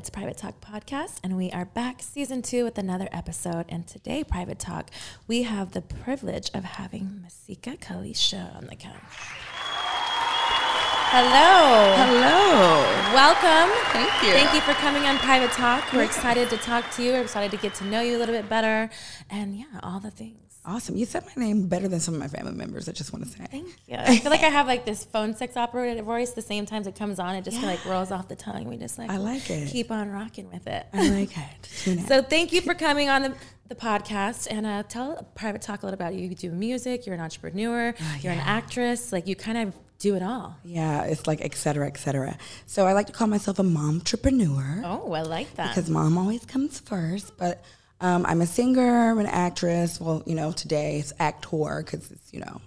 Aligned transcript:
It's 0.00 0.08
Private 0.08 0.38
Talk 0.38 0.62
Podcast, 0.62 1.18
and 1.22 1.36
we 1.36 1.50
are 1.50 1.66
back 1.66 2.00
season 2.00 2.40
two 2.40 2.64
with 2.64 2.78
another 2.78 3.06
episode. 3.12 3.66
And 3.68 3.86
today, 3.86 4.24
Private 4.24 4.58
Talk, 4.58 4.88
we 5.28 5.42
have 5.42 5.72
the 5.72 5.82
privilege 5.82 6.50
of 6.54 6.64
having 6.64 7.20
Masika 7.20 7.76
Kalysha 7.76 8.56
on 8.56 8.64
the 8.64 8.76
couch. 8.76 8.94
Hello. 11.12 11.96
Hello. 11.98 13.12
Welcome. 13.12 13.76
Thank 13.92 14.22
you. 14.22 14.32
Thank 14.32 14.54
you 14.54 14.62
for 14.62 14.72
coming 14.80 15.02
on 15.02 15.18
Private 15.18 15.52
Talk. 15.52 15.92
We're 15.92 16.04
excited 16.04 16.48
to 16.48 16.56
talk 16.56 16.90
to 16.92 17.02
you. 17.02 17.12
We're 17.12 17.20
excited 17.20 17.50
to 17.50 17.58
get 17.58 17.74
to 17.74 17.84
know 17.84 18.00
you 18.00 18.16
a 18.16 18.20
little 18.20 18.34
bit 18.34 18.48
better. 18.48 18.88
And 19.28 19.54
yeah, 19.54 19.80
all 19.82 20.00
the 20.00 20.10
things. 20.10 20.49
Awesome. 20.64 20.94
You 20.96 21.06
said 21.06 21.24
my 21.24 21.42
name 21.42 21.68
better 21.68 21.88
than 21.88 22.00
some 22.00 22.12
of 22.14 22.20
my 22.20 22.28
family 22.28 22.52
members. 22.52 22.88
I 22.88 22.92
just 22.92 23.12
want 23.14 23.24
to 23.24 23.30
say. 23.30 23.46
Thank 23.50 23.68
you. 23.88 23.96
I 23.96 24.18
feel 24.18 24.30
like 24.30 24.42
I 24.42 24.48
have 24.50 24.66
like 24.66 24.84
this 24.84 25.04
phone 25.04 25.34
sex 25.34 25.56
operator 25.56 26.02
voice. 26.02 26.32
The 26.32 26.42
same 26.42 26.66
times 26.66 26.86
it 26.86 26.94
comes 26.94 27.18
on, 27.18 27.34
it 27.34 27.44
just 27.44 27.62
like 27.62 27.82
rolls 27.86 28.10
off 28.10 28.28
the 28.28 28.36
tongue. 28.36 28.64
We 28.64 28.76
just 28.76 28.98
like 28.98 29.10
I 29.10 29.16
like 29.16 29.48
it. 29.50 29.68
Keep 29.70 29.90
on 29.90 30.10
rocking 30.10 30.50
with 30.50 30.66
it. 30.66 30.86
I 30.92 31.08
like 31.08 31.30
it. 31.36 32.00
So 32.08 32.22
thank 32.22 32.52
you 32.52 32.60
for 32.60 32.74
coming 32.74 33.08
on 33.08 33.22
the, 33.22 33.34
the 33.68 33.74
podcast 33.74 34.48
and 34.50 34.66
uh, 34.66 34.82
tell 34.82 35.26
private 35.34 35.62
talk 35.62 35.82
a 35.82 35.86
little 35.86 35.94
about 35.94 36.14
you. 36.14 36.28
You 36.28 36.34
do 36.34 36.50
music. 36.50 37.06
You're 37.06 37.14
an 37.14 37.20
entrepreneur. 37.22 37.94
you're 38.20 38.32
an 38.32 38.38
actress. 38.40 39.12
Like 39.12 39.26
you 39.26 39.36
kind 39.36 39.56
of 39.58 39.74
do 39.98 40.14
it 40.14 40.22
all. 40.22 40.56
yeah, 40.64 41.02
it's 41.04 41.26
like 41.26 41.40
et 41.42 41.54
cetera, 41.54 41.86
et 41.86 41.96
cetera. 41.98 42.36
So 42.66 42.86
I 42.86 42.92
like 42.92 43.06
to 43.06 43.12
call 43.12 43.26
myself 43.26 43.58
a 43.58 43.62
mom 43.62 43.96
entrepreneur 43.96 44.82
Oh, 44.84 45.12
I 45.12 45.22
like 45.22 45.54
that. 45.56 45.68
because 45.74 45.88
mom 45.90 46.16
always 46.18 46.44
comes 46.44 46.80
first. 46.80 47.36
But 47.38 47.62
um, 48.00 48.24
I'm 48.26 48.40
a 48.40 48.46
singer, 48.46 49.10
I'm 49.10 49.18
an 49.18 49.26
actress. 49.26 50.00
Well, 50.00 50.22
you 50.26 50.34
know, 50.34 50.52
today 50.52 50.98
it's 50.98 51.12
actor 51.18 51.82
because 51.84 52.10
it's 52.10 52.32
you 52.32 52.40
know 52.40 52.60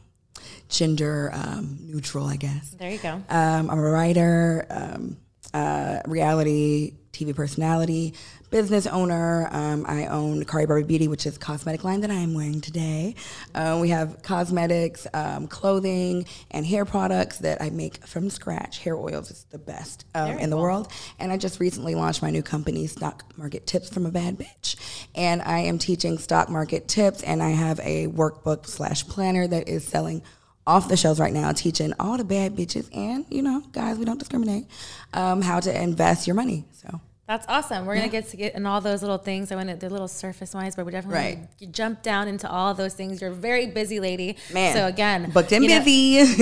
gender 0.70 1.32
um, 1.34 1.78
neutral, 1.82 2.26
I 2.28 2.36
guess. 2.36 2.72
there 2.72 2.92
you 2.92 2.98
go. 3.00 3.22
Um, 3.30 3.70
I'm 3.70 3.80
a 3.80 3.90
writer, 3.90 4.66
um, 4.70 5.18
uh, 5.54 6.00
reality 6.08 6.96
TV 7.12 7.36
personality, 7.36 8.14
business 8.54 8.86
owner. 8.86 9.50
Um, 9.52 9.84
I 9.88 10.06
own 10.06 10.46
Khari 10.46 10.68
Barbie 10.68 10.84
Beauty, 10.84 11.08
which 11.08 11.26
is 11.26 11.38
a 11.38 11.40
cosmetic 11.40 11.84
line 11.84 12.02
that 12.02 12.12
I 12.12 12.14
am 12.14 12.36
wearing 12.36 12.62
today. 12.62 13.16
Uh, 13.56 13.80
we 13.82 13.90
have 13.90 14.22
cosmetics, 14.22 15.08
um, 15.12 15.48
clothing, 15.48 16.28
and 16.52 16.64
hair 16.64 16.86
products 16.86 17.40
that 17.40 17.64
I 17.64 17.72
make 17.72 18.06
from 18.06 18.30
scratch. 18.30 18.78
Hair 18.78 18.96
oils 18.96 19.32
is 19.32 19.48
the 19.50 19.58
best 19.58 20.06
um, 20.14 20.38
in 20.38 20.52
the 20.52 20.56
cool. 20.56 20.62
world. 20.62 20.92
And 21.18 21.32
I 21.32 21.38
just 21.38 21.60
recently 21.60 21.96
launched 21.96 22.22
my 22.22 22.30
new 22.30 22.44
company, 22.44 22.86
Stock 22.86 23.26
Market 23.38 23.66
Tips 23.66 23.90
from 23.90 24.06
a 24.06 24.12
Bad 24.12 24.38
Bitch. 24.38 24.76
And 25.16 25.42
I 25.42 25.62
am 25.62 25.80
teaching 25.80 26.20
stock 26.20 26.48
market 26.48 26.88
tips, 26.88 27.24
and 27.24 27.42
I 27.42 27.50
have 27.50 27.80
a 27.80 28.06
workbook 28.06 28.68
slash 28.68 29.08
planner 29.08 29.48
that 29.48 29.68
is 29.68 29.84
selling 29.84 30.22
off 30.68 30.90
the 30.90 30.96
shelves 30.96 31.20
right 31.20 31.34
now, 31.34 31.52
teaching 31.54 31.92
all 32.00 32.18
the 32.18 32.24
bad 32.24 32.56
bitches 32.56 32.88
and 32.96 33.26
you 33.30 33.42
know 33.42 33.62
guys, 33.74 33.98
we 33.98 34.06
don't 34.06 34.20
discriminate, 34.20 34.66
um, 35.14 35.42
how 35.42 35.60
to 35.60 35.82
invest 35.82 36.26
your 36.28 36.36
money. 36.36 36.64
So 36.72 37.02
That's 37.26 37.46
awesome. 37.48 37.86
We're 37.86 37.96
gonna 37.96 38.10
get 38.10 38.28
to 38.32 38.38
get 38.38 38.54
in 38.54 38.66
all 38.66 38.82
those 38.82 39.02
little 39.02 39.18
things. 39.18 39.50
I 39.50 39.56
went 39.56 39.80
the 39.80 39.90
little 39.90 40.10
surface 40.10 40.54
wise, 40.54 40.76
but 40.76 40.86
we 40.86 40.92
definitely 40.92 41.20
Right. 41.62 41.72
jump 41.72 42.02
down 42.02 42.28
into 42.28 42.50
all 42.52 42.74
those 42.74 42.94
things. 42.96 43.22
You're 43.22 43.32
a 43.32 43.34
very 43.34 43.66
busy 43.68 44.02
lady. 44.02 44.36
Man, 44.54 44.76
So 44.76 44.88
again, 44.88 45.32
booked 45.34 45.54
and 45.54 45.64
you 45.64 45.70
know- 45.70 45.80
busy. 45.80 45.92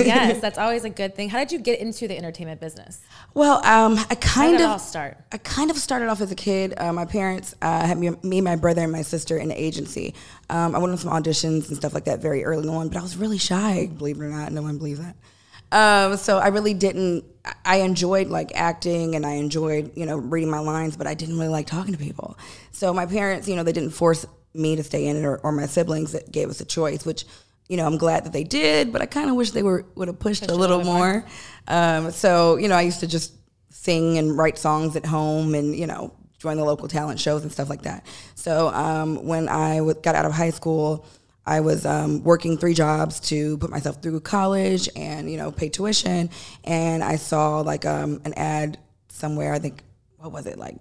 yes, 0.04 0.40
that's 0.40 0.58
always 0.58 0.82
a 0.82 0.90
good 0.90 1.14
thing. 1.14 1.28
How 1.28 1.38
did 1.38 1.52
you 1.52 1.60
get 1.60 1.78
into 1.78 2.08
the 2.08 2.18
entertainment 2.18 2.60
business? 2.60 2.98
well, 3.32 3.64
um, 3.64 3.94
I 3.96 3.98
How 4.08 4.14
kind 4.16 4.58
did 4.58 4.64
of 4.64 4.70
all 4.72 4.78
start? 4.80 5.18
I 5.30 5.38
kind 5.38 5.70
of 5.70 5.78
started 5.78 6.08
off 6.08 6.20
as 6.20 6.32
a 6.32 6.34
kid. 6.34 6.74
Uh, 6.76 6.92
my 6.92 7.04
parents 7.04 7.54
uh, 7.62 7.86
had 7.86 7.96
me, 7.96 8.10
me, 8.24 8.40
my 8.40 8.56
brother, 8.56 8.82
and 8.82 8.90
my 8.90 9.02
sister 9.02 9.36
in 9.36 9.50
the 9.50 9.62
agency. 9.62 10.14
Um, 10.50 10.74
I 10.74 10.78
went 10.78 10.90
on 10.90 10.98
some 10.98 11.12
auditions 11.12 11.68
and 11.68 11.76
stuff 11.76 11.94
like 11.94 12.06
that 12.06 12.18
very 12.20 12.44
early 12.44 12.68
on, 12.68 12.88
but 12.88 12.98
I 12.98 13.02
was 13.02 13.16
really 13.16 13.38
shy. 13.38 13.88
Believe 13.96 14.16
it 14.16 14.22
or 14.24 14.28
not, 14.30 14.50
no 14.50 14.62
one 14.62 14.78
believes 14.78 14.98
that. 14.98 15.14
Um, 15.70 16.16
so 16.16 16.38
I 16.38 16.48
really 16.48 16.74
didn't. 16.74 17.24
I 17.64 17.76
enjoyed 17.76 18.28
like 18.28 18.52
acting 18.54 19.16
and 19.16 19.26
I 19.26 19.32
enjoyed 19.32 19.96
you 19.96 20.06
know 20.06 20.16
reading 20.16 20.50
my 20.50 20.60
lines, 20.60 20.96
but 20.96 21.06
I 21.06 21.14
didn't 21.14 21.38
really 21.38 21.48
like 21.50 21.66
talking 21.66 21.92
to 21.92 21.98
people. 21.98 22.38
So 22.70 22.92
my 22.94 23.06
parents, 23.06 23.48
you 23.48 23.56
know, 23.56 23.62
they 23.62 23.72
didn't 23.72 23.90
force 23.90 24.24
me 24.54 24.76
to 24.76 24.82
stay 24.82 25.06
in 25.06 25.16
it, 25.16 25.24
or, 25.24 25.38
or 25.38 25.52
my 25.52 25.66
siblings 25.66 26.12
that 26.12 26.30
gave 26.30 26.48
us 26.50 26.60
a 26.60 26.64
choice, 26.64 27.04
which 27.04 27.24
you 27.68 27.76
know 27.76 27.86
I'm 27.86 27.98
glad 27.98 28.24
that 28.24 28.32
they 28.32 28.44
did. 28.44 28.92
But 28.92 29.02
I 29.02 29.06
kind 29.06 29.28
of 29.30 29.36
wish 29.36 29.50
they 29.50 29.62
were 29.62 29.84
would 29.94 30.08
have 30.08 30.18
pushed 30.18 30.48
a 30.50 30.54
little 30.54 30.84
more. 30.84 31.24
Um, 31.68 32.10
so 32.10 32.56
you 32.56 32.68
know, 32.68 32.76
I 32.76 32.82
used 32.82 33.00
to 33.00 33.06
just 33.06 33.34
sing 33.70 34.18
and 34.18 34.36
write 34.36 34.58
songs 34.58 34.94
at 34.94 35.04
home, 35.06 35.54
and 35.54 35.74
you 35.74 35.86
know, 35.86 36.14
join 36.38 36.58
the 36.58 36.64
local 36.64 36.86
talent 36.86 37.18
shows 37.18 37.42
and 37.42 37.50
stuff 37.50 37.68
like 37.68 37.82
that. 37.82 38.06
So 38.34 38.68
um, 38.68 39.26
when 39.26 39.48
I 39.48 39.78
w- 39.78 39.98
got 40.00 40.14
out 40.14 40.26
of 40.26 40.32
high 40.32 40.50
school. 40.50 41.06
I 41.44 41.60
was 41.60 41.84
um, 41.84 42.22
working 42.22 42.56
three 42.56 42.74
jobs 42.74 43.18
to 43.20 43.58
put 43.58 43.70
myself 43.70 44.00
through 44.00 44.20
college 44.20 44.88
and 44.94 45.30
you 45.30 45.36
know 45.36 45.50
pay 45.50 45.68
tuition, 45.68 46.30
and 46.64 47.02
I 47.02 47.16
saw 47.16 47.60
like 47.60 47.84
um, 47.84 48.20
an 48.24 48.34
ad 48.34 48.78
somewhere. 49.08 49.52
I 49.52 49.58
think 49.58 49.82
what 50.18 50.32
was 50.32 50.46
it 50.46 50.58
like? 50.58 50.76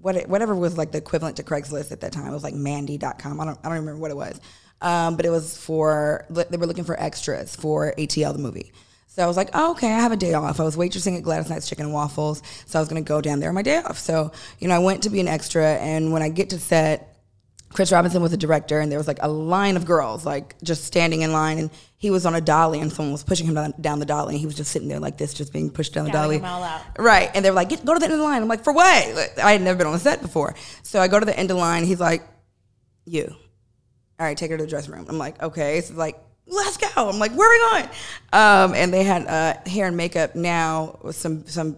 What 0.00 0.16
it, 0.16 0.28
whatever 0.28 0.54
was 0.54 0.78
like 0.78 0.92
the 0.92 0.98
equivalent 0.98 1.36
to 1.38 1.42
Craigslist 1.42 1.90
at 1.90 2.00
that 2.02 2.12
time. 2.12 2.28
It 2.28 2.32
was 2.32 2.44
like 2.44 2.54
Mandy.com. 2.54 3.40
I 3.40 3.44
don't 3.44 3.58
I 3.64 3.68
don't 3.68 3.78
remember 3.78 4.00
what 4.00 4.12
it 4.12 4.16
was, 4.16 4.40
um, 4.80 5.16
but 5.16 5.26
it 5.26 5.30
was 5.30 5.56
for 5.56 6.24
they 6.28 6.56
were 6.56 6.66
looking 6.66 6.84
for 6.84 6.98
extras 7.00 7.56
for 7.56 7.92
ATL 7.98 8.32
the 8.32 8.38
movie. 8.38 8.72
So 9.08 9.24
I 9.24 9.26
was 9.26 9.36
like, 9.36 9.48
oh, 9.54 9.72
okay, 9.72 9.88
I 9.88 10.00
have 10.00 10.12
a 10.12 10.16
day 10.16 10.34
off. 10.34 10.60
I 10.60 10.62
was 10.64 10.76
waitressing 10.76 11.16
at 11.16 11.22
Gladys 11.22 11.48
Knight's 11.48 11.66
Chicken 11.66 11.86
and 11.86 11.94
Waffles, 11.94 12.42
so 12.66 12.78
I 12.78 12.82
was 12.82 12.88
gonna 12.88 13.00
go 13.00 13.20
down 13.20 13.40
there 13.40 13.48
on 13.48 13.54
my 13.54 13.62
day 13.62 13.78
off. 13.78 13.98
So 13.98 14.30
you 14.60 14.68
know 14.68 14.74
I 14.76 14.78
went 14.78 15.02
to 15.02 15.10
be 15.10 15.18
an 15.18 15.26
extra, 15.26 15.74
and 15.74 16.12
when 16.12 16.22
I 16.22 16.28
get 16.28 16.50
to 16.50 16.60
set. 16.60 17.12
Chris 17.72 17.92
Robinson 17.92 18.22
was 18.22 18.30
the 18.30 18.36
director, 18.36 18.80
and 18.80 18.90
there 18.90 18.98
was 18.98 19.08
like 19.08 19.18
a 19.20 19.28
line 19.28 19.76
of 19.76 19.84
girls, 19.84 20.24
like 20.24 20.54
just 20.62 20.84
standing 20.84 21.22
in 21.22 21.32
line, 21.32 21.58
and 21.58 21.70
he 21.98 22.10
was 22.10 22.24
on 22.24 22.34
a 22.34 22.40
dolly, 22.40 22.80
and 22.80 22.92
someone 22.92 23.12
was 23.12 23.22
pushing 23.22 23.46
him 23.46 23.54
down, 23.54 23.74
down 23.80 23.98
the 23.98 24.06
dolly, 24.06 24.34
and 24.34 24.40
he 24.40 24.46
was 24.46 24.54
just 24.54 24.70
sitting 24.70 24.88
there 24.88 25.00
like 25.00 25.18
this, 25.18 25.34
just 25.34 25.52
being 25.52 25.70
pushed 25.70 25.92
down 25.92 26.04
the 26.06 26.10
dolly. 26.10 26.36
them 26.38 26.46
all 26.46 26.62
out. 26.62 26.80
Right, 26.98 27.30
and 27.34 27.44
they 27.44 27.50
were 27.50 27.56
like, 27.56 27.68
Get, 27.68 27.84
"Go 27.84 27.92
to 27.92 27.98
the 27.98 28.06
end 28.06 28.14
of 28.14 28.18
the 28.18 28.24
line." 28.24 28.40
I'm 28.40 28.48
like, 28.48 28.64
"For 28.64 28.72
what?" 28.72 29.14
Like, 29.14 29.38
I 29.38 29.52
had 29.52 29.62
never 29.62 29.76
been 29.78 29.86
on 29.86 29.94
a 29.94 29.98
set 29.98 30.22
before, 30.22 30.54
so 30.82 31.00
I 31.00 31.08
go 31.08 31.18
to 31.18 31.26
the 31.26 31.36
end 31.38 31.50
of 31.50 31.56
the 31.56 31.60
line. 31.60 31.84
He's 31.84 32.00
like, 32.00 32.22
"You, 33.04 33.34
all 34.18 34.26
right, 34.26 34.36
take 34.36 34.50
her 34.50 34.56
to 34.56 34.64
the 34.64 34.70
dressing 34.70 34.94
room." 34.94 35.06
I'm 35.08 35.18
like, 35.18 35.42
"Okay." 35.42 35.80
So 35.80 35.94
like, 35.94 36.18
let's 36.46 36.76
go. 36.76 36.88
I'm 36.96 37.18
like, 37.18 37.32
"Where 37.32 37.48
are 37.48 37.74
we 37.74 37.80
going?" 37.80 37.90
Um, 38.32 38.74
and 38.74 38.94
they 38.94 39.02
had 39.02 39.26
uh, 39.26 39.68
hair 39.68 39.86
and 39.86 39.96
makeup 39.96 40.34
now 40.34 40.98
with 41.02 41.16
some 41.16 41.46
some 41.46 41.76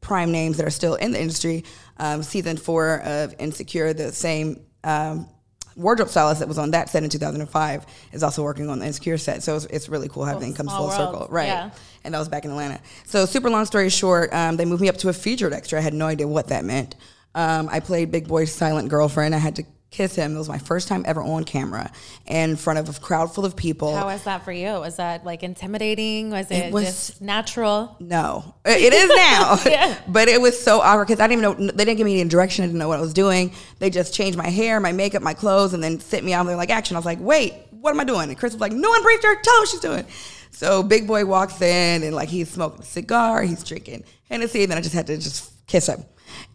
prime 0.00 0.30
names 0.32 0.58
that 0.58 0.66
are 0.66 0.70
still 0.70 0.94
in 0.94 1.12
the 1.12 1.20
industry. 1.20 1.64
Um, 1.96 2.22
season 2.22 2.56
four 2.56 3.00
of 3.00 3.34
Insecure, 3.38 3.92
the 3.92 4.12
same 4.12 4.60
um, 4.84 5.28
wardrobe 5.76 6.08
stylist 6.08 6.40
that 6.40 6.48
was 6.48 6.58
on 6.58 6.70
that 6.70 6.88
set 6.88 7.02
in 7.02 7.10
2005 7.10 7.86
is 8.12 8.22
also 8.22 8.42
working 8.42 8.68
on 8.68 8.78
the 8.78 8.86
Insecure 8.86 9.18
set. 9.18 9.42
So 9.42 9.56
it's, 9.56 9.64
it's 9.66 9.88
really 9.88 10.08
cool 10.08 10.24
how 10.24 10.32
everything 10.32 10.54
comes 10.54 10.70
full 10.72 10.88
world. 10.88 10.92
circle, 10.94 11.26
right? 11.30 11.46
Yeah. 11.46 11.70
And 12.04 12.14
that 12.14 12.18
was 12.18 12.28
back 12.28 12.44
in 12.44 12.50
Atlanta. 12.50 12.80
So 13.06 13.26
super 13.26 13.50
long 13.50 13.64
story 13.64 13.88
short, 13.88 14.32
um, 14.32 14.56
they 14.56 14.64
moved 14.64 14.82
me 14.82 14.88
up 14.88 14.98
to 14.98 15.08
a 15.08 15.12
featured 15.12 15.52
extra. 15.52 15.78
I 15.78 15.82
had 15.82 15.94
no 15.94 16.06
idea 16.06 16.28
what 16.28 16.48
that 16.48 16.64
meant. 16.64 16.94
Um, 17.34 17.68
I 17.70 17.80
played 17.80 18.10
Big 18.10 18.28
Boi's 18.28 18.52
silent 18.52 18.88
girlfriend. 18.88 19.34
I 19.34 19.38
had 19.38 19.56
to 19.56 19.64
kiss 19.94 20.16
him. 20.16 20.34
It 20.34 20.38
was 20.38 20.48
my 20.48 20.58
first 20.58 20.88
time 20.88 21.04
ever 21.06 21.22
on 21.22 21.44
camera 21.44 21.90
in 22.26 22.56
front 22.56 22.78
of 22.80 22.88
a 22.88 23.00
crowd 23.00 23.32
full 23.32 23.44
of 23.44 23.54
people. 23.54 23.94
How 23.94 24.06
was 24.06 24.24
that 24.24 24.44
for 24.44 24.52
you? 24.52 24.72
Was 24.72 24.96
that 24.96 25.24
like 25.24 25.42
intimidating? 25.42 26.30
Was 26.30 26.50
it, 26.50 26.56
it 26.56 26.72
was- 26.72 26.84
just 26.84 27.22
natural? 27.22 27.96
No, 28.00 28.54
it 28.64 28.92
is 28.92 29.08
now. 29.08 29.94
But 30.08 30.28
it 30.28 30.40
was 30.40 30.60
so 30.60 30.80
awkward 30.80 31.06
because 31.06 31.20
I 31.20 31.26
didn't 31.26 31.44
even 31.44 31.66
know, 31.66 31.72
they 31.72 31.84
didn't 31.84 31.98
give 31.98 32.04
me 32.04 32.20
any 32.20 32.28
direction. 32.28 32.64
I 32.64 32.66
didn't 32.66 32.78
know 32.78 32.88
what 32.88 32.98
I 32.98 33.02
was 33.02 33.14
doing. 33.14 33.52
They 33.78 33.90
just 33.90 34.12
changed 34.12 34.36
my 34.36 34.48
hair, 34.48 34.80
my 34.80 34.92
makeup, 34.92 35.22
my 35.22 35.34
clothes, 35.34 35.72
and 35.74 35.82
then 35.82 36.00
sit 36.00 36.24
me 36.24 36.32
out 36.32 36.44
there 36.46 36.56
like 36.56 36.70
action. 36.70 36.96
I 36.96 36.98
was 36.98 37.06
like, 37.06 37.20
wait, 37.20 37.54
what 37.70 37.90
am 37.90 38.00
I 38.00 38.04
doing? 38.04 38.28
And 38.28 38.38
Chris 38.38 38.52
was 38.52 38.60
like, 38.60 38.72
no 38.72 38.90
one 38.90 39.02
briefed 39.02 39.24
her. 39.24 39.40
Tell 39.40 39.54
her 39.54 39.60
what 39.60 39.68
she's 39.68 39.80
doing. 39.80 40.04
So 40.50 40.82
Big 40.82 41.06
Boi 41.06 41.24
walks 41.24 41.60
in 41.60 42.02
and 42.02 42.14
like 42.14 42.28
he's 42.28 42.50
smoking 42.50 42.80
a 42.80 42.84
cigar, 42.84 43.42
he's 43.42 43.62
drinking 43.62 44.04
Hennessy, 44.28 44.62
and 44.62 44.70
then 44.70 44.78
I 44.78 44.80
just 44.80 44.94
had 44.94 45.06
to 45.06 45.16
just 45.16 45.66
kiss 45.66 45.88
him. 45.88 46.04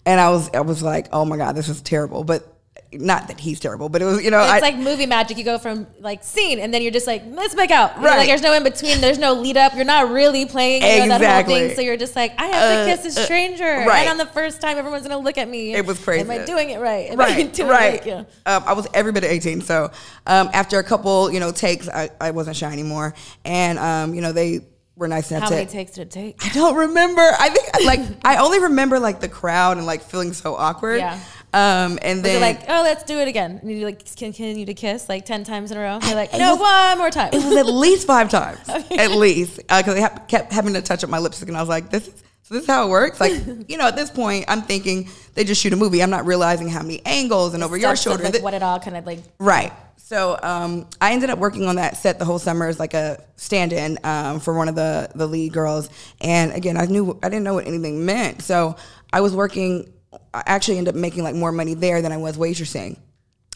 And 0.06 0.20
I 0.20 0.30
was, 0.30 0.50
I 0.54 0.62
was 0.62 0.82
like, 0.84 1.08
oh 1.12 1.26
my 1.26 1.38
God, 1.38 1.56
this 1.56 1.70
is 1.70 1.82
terrible. 1.82 2.24
But 2.24 2.59
not 2.92 3.28
that 3.28 3.40
he's 3.40 3.60
terrible, 3.60 3.88
but 3.88 4.02
it 4.02 4.06
was, 4.06 4.24
you 4.24 4.32
know, 4.32 4.40
It's 4.42 4.50
I, 4.52 4.60
like 4.60 4.76
movie 4.78 5.06
magic. 5.06 5.38
You 5.38 5.44
go 5.44 5.60
from 5.60 5.86
like 6.00 6.24
scene, 6.24 6.58
and 6.60 6.74
then 6.74 6.82
you're 6.82 6.92
just 6.92 7.06
like, 7.06 7.22
let's 7.28 7.56
make 7.56 7.70
out. 7.70 7.96
You 7.98 8.02
know, 8.02 8.08
Right. 8.08 8.18
Like 8.18 8.28
there's 8.28 8.42
no 8.42 8.52
in 8.54 8.64
between. 8.64 9.00
There's 9.00 9.20
no 9.20 9.34
lead 9.34 9.58
up. 9.58 9.76
You're 9.76 9.86
not 9.86 10.10
really 10.12 10.46
playing 10.48 10.82
you 10.82 11.08
know, 11.08 11.20
that 11.20 11.22
whole 11.22 11.22
Exactly. 11.22 11.54
thing. 11.68 11.76
So 11.76 11.82
you're 11.82 11.98
just 11.98 12.16
like, 12.16 12.34
I 12.40 12.46
have 12.48 12.88
to 12.88 12.92
Uh, 12.92 12.96
kiss 12.96 13.16
a 13.18 13.22
uh, 13.22 13.26
stranger, 13.26 13.64
right. 13.64 14.00
and 14.08 14.10
on 14.10 14.18
the 14.18 14.26
first 14.26 14.60
time, 14.60 14.78
everyone's 14.78 15.04
gonna 15.08 15.20
look 15.22 15.38
at 15.38 15.48
me. 15.48 15.76
It 15.76 15.86
was 15.86 16.04
crazy. 16.04 16.22
Am 16.22 16.32
I 16.32 16.44
doing 16.46 16.72
it 16.72 16.80
right? 16.80 17.12
Am 17.12 17.22
I 17.22 17.26
right, 17.26 17.54
doing 17.54 17.70
right. 17.70 17.92
Like, 17.94 18.06
yeah. 18.06 18.24
um, 18.46 18.64
I 18.66 18.74
was 18.74 18.88
every 18.96 19.12
bit 19.12 19.24
of 19.24 19.30
18. 19.30 19.62
So 19.62 19.92
um, 20.26 20.50
after 20.54 20.80
a 20.80 20.84
couple, 20.84 21.32
you 21.32 21.40
know, 21.40 21.52
takes, 21.52 21.88
I, 21.88 22.10
I 22.20 22.32
wasn't 22.32 22.56
shy 22.56 22.72
anymore. 22.72 23.14
And, 23.46 23.78
um, 23.78 24.16
you 24.16 24.22
know, 24.22 24.32
they 24.32 24.62
were 24.96 25.08
nice 25.08 25.32
enough 25.32 25.44
How 25.44 25.50
to. 25.50 25.56
many 25.56 25.68
takes 25.68 25.92
did 25.94 26.02
it 26.08 26.12
take? 26.12 26.46
I 26.46 26.50
don't 26.50 26.76
remember. 26.76 27.22
I 27.22 27.50
think 27.50 27.86
like 27.86 28.02
I 28.26 28.38
only 28.38 28.60
remember 28.60 29.00
like 29.00 29.22
the 29.22 29.30
crowd 29.30 29.78
and 29.78 29.86
like 29.86 30.02
feeling 30.04 30.34
so 30.34 30.56
awkward. 30.56 30.98
Yeah. 30.98 31.18
Um, 31.52 31.98
and 32.04 32.22
Was 32.22 32.24
then 32.24 32.42
like, 32.42 32.62
oh, 32.70 32.84
let's 32.84 33.04
do 33.04 33.18
it 33.20 33.28
again? 33.28 33.60
And 33.62 33.72
you 33.72 33.84
like 33.86 34.16
continue 34.16 34.66
to 34.66 34.74
kiss 34.74 35.10
like 35.10 35.26
ten 35.26 35.44
times 35.44 35.72
in 35.72 35.78
a 35.78 35.82
row. 35.82 36.00
You're 36.04 36.16
like, 36.16 36.32
no, 36.34 36.56
one 36.56 36.98
more 36.98 37.10
time. 37.10 37.30
It 37.34 37.44
was 37.44 37.56
at 37.58 37.66
least 37.74 38.06
five 38.06 38.30
times, 38.30 38.60
at 38.70 39.12
least, 39.12 39.58
because 39.58 39.96
they 39.96 40.02
ha- 40.02 40.24
kept 40.28 40.54
having 40.54 40.74
to 40.74 40.82
touch 40.82 41.04
up 41.04 41.10
my 41.10 41.18
lipstick, 41.18 41.48
and 41.48 41.58
I 41.58 41.62
was 41.62 41.70
like, 41.70 41.90
"This 41.90 42.08
is 42.08 42.24
so 42.44 42.54
this 42.54 42.64
is 42.64 42.68
how 42.68 42.86
it 42.86 42.90
works." 42.90 43.20
Like, 43.20 43.34
you 43.68 43.78
know, 43.78 43.88
at 43.88 43.96
this 43.96 44.12
point, 44.12 44.46
I'm 44.48 44.62
thinking 44.62 45.10
they 45.34 45.44
just 45.44 45.60
shoot 45.60 45.74
a 45.74 45.76
movie. 45.76 46.04
I'm 46.04 46.12
not 46.12 46.26
realizing 46.28 46.70
how 46.70 46.82
many 46.84 47.02
angles 47.06 47.56
and 47.56 47.64
over 47.64 47.78
your 47.78 47.96
shoulder. 47.96 48.24
like, 48.24 48.44
what 48.44 48.54
it 48.54 48.62
all 48.62 48.80
kind 48.80 48.96
of 48.96 49.06
like. 49.08 49.20
Right. 49.40 49.74
So 49.98 50.40
um, 50.42 50.88
I 51.00 51.14
ended 51.14 51.30
up 51.30 51.38
working 51.38 51.66
on 51.68 51.76
that 51.76 51.96
set 51.98 52.18
the 52.18 52.26
whole 52.26 52.40
summer 52.40 52.68
as 52.68 52.80
like 52.80 52.96
a 52.96 53.24
stand-in 53.36 54.00
um, 54.04 54.40
for 54.40 54.56
one 54.56 54.68
of 54.68 54.74
the 54.76 55.10
the 55.14 55.28
lead 55.28 55.54
girls. 55.54 55.90
And 56.22 56.52
again, 56.52 56.78
I 56.78 56.86
knew 56.86 57.20
I 57.22 57.30
didn't 57.30 57.44
know 57.44 57.56
what 57.56 57.68
anything 57.68 58.06
meant. 58.06 58.42
So 58.44 58.76
I 59.12 59.22
was 59.22 59.36
working. 59.36 59.94
I 60.34 60.44
actually 60.46 60.78
ended 60.78 60.96
up 60.96 61.00
making 61.00 61.24
like 61.24 61.36
more 61.36 61.52
money 61.52 61.74
there 61.74 62.02
than 62.02 62.12
I 62.12 62.18
was 62.18 62.38
waitressing, 62.38 62.98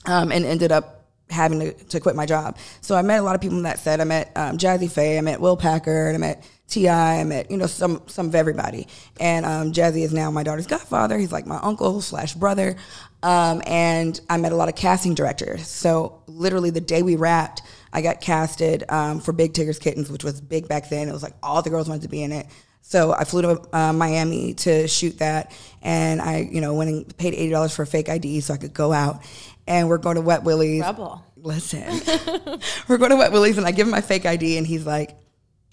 um, 0.05 0.31
and 0.31 0.45
ended 0.45 0.71
up 0.71 1.03
having 1.29 1.59
to, 1.59 1.73
to 1.73 1.99
quit 1.99 2.15
my 2.15 2.25
job. 2.25 2.57
So 2.81 2.95
I 2.95 3.01
met 3.01 3.19
a 3.19 3.23
lot 3.23 3.35
of 3.35 3.41
people 3.41 3.57
in 3.57 3.63
that 3.63 3.79
set. 3.79 4.01
I 4.01 4.03
met 4.03 4.31
um, 4.35 4.57
Jazze 4.57 4.91
Pha. 4.91 5.17
I 5.17 5.21
met 5.21 5.41
Will 5.41 5.57
Packer. 5.57 6.11
I 6.13 6.17
met 6.17 6.47
Ti. 6.67 6.89
I 6.89 7.23
met 7.23 7.51
you 7.51 7.57
know 7.57 7.67
some 7.67 8.01
some 8.07 8.27
of 8.27 8.35
everybody. 8.35 8.87
And 9.19 9.45
um, 9.45 9.71
Jazzy 9.71 10.03
is 10.03 10.13
now 10.13 10.31
my 10.31 10.43
daughter's 10.43 10.67
godfather. 10.67 11.17
He's 11.17 11.31
like 11.31 11.45
my 11.45 11.59
uncle 11.61 12.01
slash 12.01 12.33
brother. 12.33 12.75
Um, 13.21 13.61
and 13.65 14.19
I 14.29 14.37
met 14.37 14.51
a 14.51 14.55
lot 14.55 14.67
of 14.67 14.75
casting 14.75 15.15
directors. 15.15 15.67
So 15.67 16.21
literally 16.27 16.71
the 16.71 16.81
day 16.81 17.03
we 17.03 17.15
wrapped, 17.15 17.61
I 17.93 18.01
got 18.01 18.19
casted 18.19 18.83
um, 18.89 19.21
for 19.21 19.31
Big 19.31 19.53
Tigger's 19.53 19.79
Kittens, 19.79 20.11
which 20.11 20.25
was 20.25 20.41
big 20.41 20.67
back 20.67 20.89
then. 20.89 21.07
It 21.07 21.13
was 21.13 21.23
like 21.23 21.35
all 21.41 21.61
the 21.61 21.69
girls 21.69 21.87
wanted 21.87 22.01
to 22.01 22.09
be 22.09 22.21
in 22.21 22.33
it. 22.33 22.47
So 22.85 23.13
I 23.13 23.23
flew 23.23 23.41
to 23.41 23.61
uh, 23.71 23.93
Miami 23.93 24.53
to 24.55 24.89
shoot 24.89 25.17
that, 25.19 25.51
and 25.81 26.21
I, 26.21 26.47
you 26.51 26.59
know, 26.59 26.73
went 26.73 26.89
and 26.89 27.17
paid 27.17 27.33
eighty 27.33 27.49
dollars 27.49 27.73
for 27.73 27.83
a 27.83 27.87
fake 27.87 28.09
ID 28.09 28.41
so 28.41 28.53
I 28.53 28.57
could 28.57 28.73
go 28.73 28.91
out. 28.91 29.23
And 29.65 29.87
we're 29.87 29.97
going 29.97 30.15
to 30.15 30.21
Wet 30.21 30.43
Willie's. 30.43 30.81
Rebel. 30.81 31.23
Listen, 31.37 31.81
we're 32.89 32.97
going 32.97 33.11
to 33.11 33.15
Wet 33.15 33.31
Willie's, 33.31 33.57
and 33.57 33.65
I 33.65 33.71
give 33.71 33.87
him 33.87 33.91
my 33.91 34.01
fake 34.01 34.25
ID, 34.25 34.57
and 34.57 34.67
he's 34.67 34.85
like, 34.85 35.17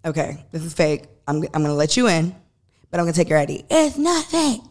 "Okay, 0.04 0.44
this 0.52 0.64
is 0.64 0.72
fake. 0.72 1.06
I'm 1.26 1.42
I'm 1.42 1.62
going 1.62 1.64
to 1.64 1.74
let 1.74 1.96
you 1.96 2.06
in, 2.06 2.34
but 2.90 3.00
I'm 3.00 3.06
going 3.06 3.12
to 3.12 3.18
take 3.20 3.28
your 3.28 3.38
ID. 3.38 3.64
It's 3.68 3.98
not 3.98 4.24
fake. 4.26 4.62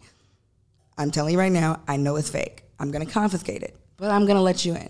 I'm 0.97 1.11
telling 1.11 1.33
you 1.33 1.39
right 1.39 1.51
now, 1.51 1.81
I 1.89 1.97
know 1.97 2.15
it's 2.15 2.29
fake. 2.29 2.63
I'm 2.79 2.89
going 2.89 3.05
to 3.05 3.11
confiscate 3.11 3.63
it, 3.63 3.75
but 3.97 4.11
I'm 4.11 4.25
going 4.25 4.37
to 4.37 4.41
let 4.41 4.63
you 4.63 4.75
in. 4.75 4.89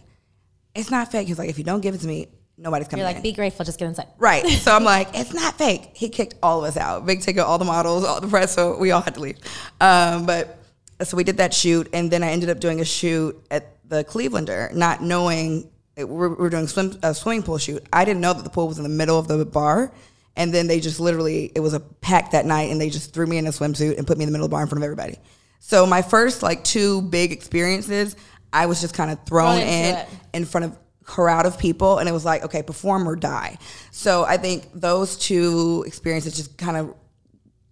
It's 0.76 0.92
not 0.92 1.12
fake. 1.12 1.28
He's 1.28 1.40
like, 1.40 1.50
if 1.50 1.58
you 1.58 1.64
don't 1.64 1.82
give 1.82 1.96
it 1.96 2.02
to 2.02 2.08
me, 2.08 2.28
nobody's 2.60 2.88
coming 2.88 3.02
You're 3.02 3.10
in. 3.10 3.16
like, 3.16 3.24
be 3.24 3.32
grateful, 3.32 3.66
just 3.66 3.80
get 3.80 3.86
inside. 3.86 4.08
Right. 4.18 4.46
So 4.60 4.76
I'm 4.76 4.84
like, 4.84 5.08
it's 5.14 5.34
not 5.34 5.58
fake. 5.58 5.92
He 5.94 6.10
kicked 6.10 6.36
all 6.44 6.60
of 6.64 6.66
us 6.70 6.78
out. 6.78 7.06
Big 7.06 7.20
Tigger, 7.22 7.44
all 7.44 7.58
the 7.58 7.66
models, 7.66 8.04
all 8.04 8.20
the 8.20 8.28
press. 8.28 8.54
So 8.54 8.78
we 8.78 8.92
all 8.92 9.02
had 9.02 9.16
to 9.16 9.20
leave. 9.22 9.38
Um, 9.80 10.26
but 10.26 10.60
so 11.02 11.16
we 11.16 11.24
did 11.24 11.38
that 11.38 11.54
shoot, 11.54 11.88
and 11.94 12.12
then 12.12 12.24
I 12.24 12.30
ended 12.32 12.50
up 12.50 12.60
doing 12.60 12.82
a 12.82 12.86
shoot 12.86 13.42
at 13.50 13.78
the 13.88 14.04
Clevelander, 14.04 14.74
not 14.74 15.02
knowing 15.02 15.70
it, 15.96 16.08
we're, 16.08 16.34
we're 16.36 16.50
doing 16.50 16.68
swim, 16.68 16.98
a 17.04 17.14
swimming 17.14 17.44
pool 17.44 17.58
shoot. 17.58 17.84
I 17.92 18.06
didn't 18.06 18.22
know 18.22 18.34
that 18.34 18.44
the 18.44 18.50
pool 18.50 18.68
was 18.68 18.78
in 18.78 18.84
the 18.84 18.90
middle 18.90 19.18
of 19.18 19.28
the 19.28 19.46
bar. 19.46 19.92
And 20.36 20.54
then 20.54 20.68
they 20.68 20.80
just 20.80 21.02
literally, 21.02 21.52
it 21.54 21.60
was 21.60 21.74
a 21.74 21.82
pack 21.82 22.32
that 22.32 22.46
night, 22.46 22.72
and 22.72 22.80
they 22.80 22.90
just 22.90 23.14
threw 23.14 23.26
me 23.28 23.38
in 23.38 23.48
a 23.48 23.50
swimsuit 23.50 23.98
and 23.98 24.08
put 24.08 24.18
me 24.18 24.24
in 24.24 24.30
the 24.30 24.32
middle 24.32 24.46
of 24.46 24.50
the 24.52 24.54
bar 24.54 24.62
in 24.62 24.68
front 24.70 24.82
of 24.82 24.86
everybody. 24.86 25.18
So 25.60 25.86
my 25.86 26.02
first 26.02 26.44
like 26.44 26.64
two 26.64 27.02
big 27.02 27.34
experiences, 27.34 28.16
I 28.54 28.68
was 28.68 28.80
just 28.80 28.94
kind 28.94 29.12
of 29.12 29.22
thrown 29.26 29.58
Thrown 29.58 29.68
in 29.68 29.96
it. 29.96 30.08
in 30.34 30.46
front 30.46 30.66
of 30.66 30.78
crowd 31.10 31.46
of 31.46 31.58
people 31.58 31.98
and 31.98 32.08
it 32.08 32.12
was 32.12 32.24
like 32.24 32.44
okay 32.44 32.62
perform 32.62 33.08
or 33.10 33.16
die 33.16 33.58
so 33.92 34.24
i 34.26 34.38
think 34.38 34.68
those 34.74 35.18
two 35.18 35.84
experiences 35.88 36.36
just 36.36 36.56
kind 36.58 36.78
of 36.78 36.94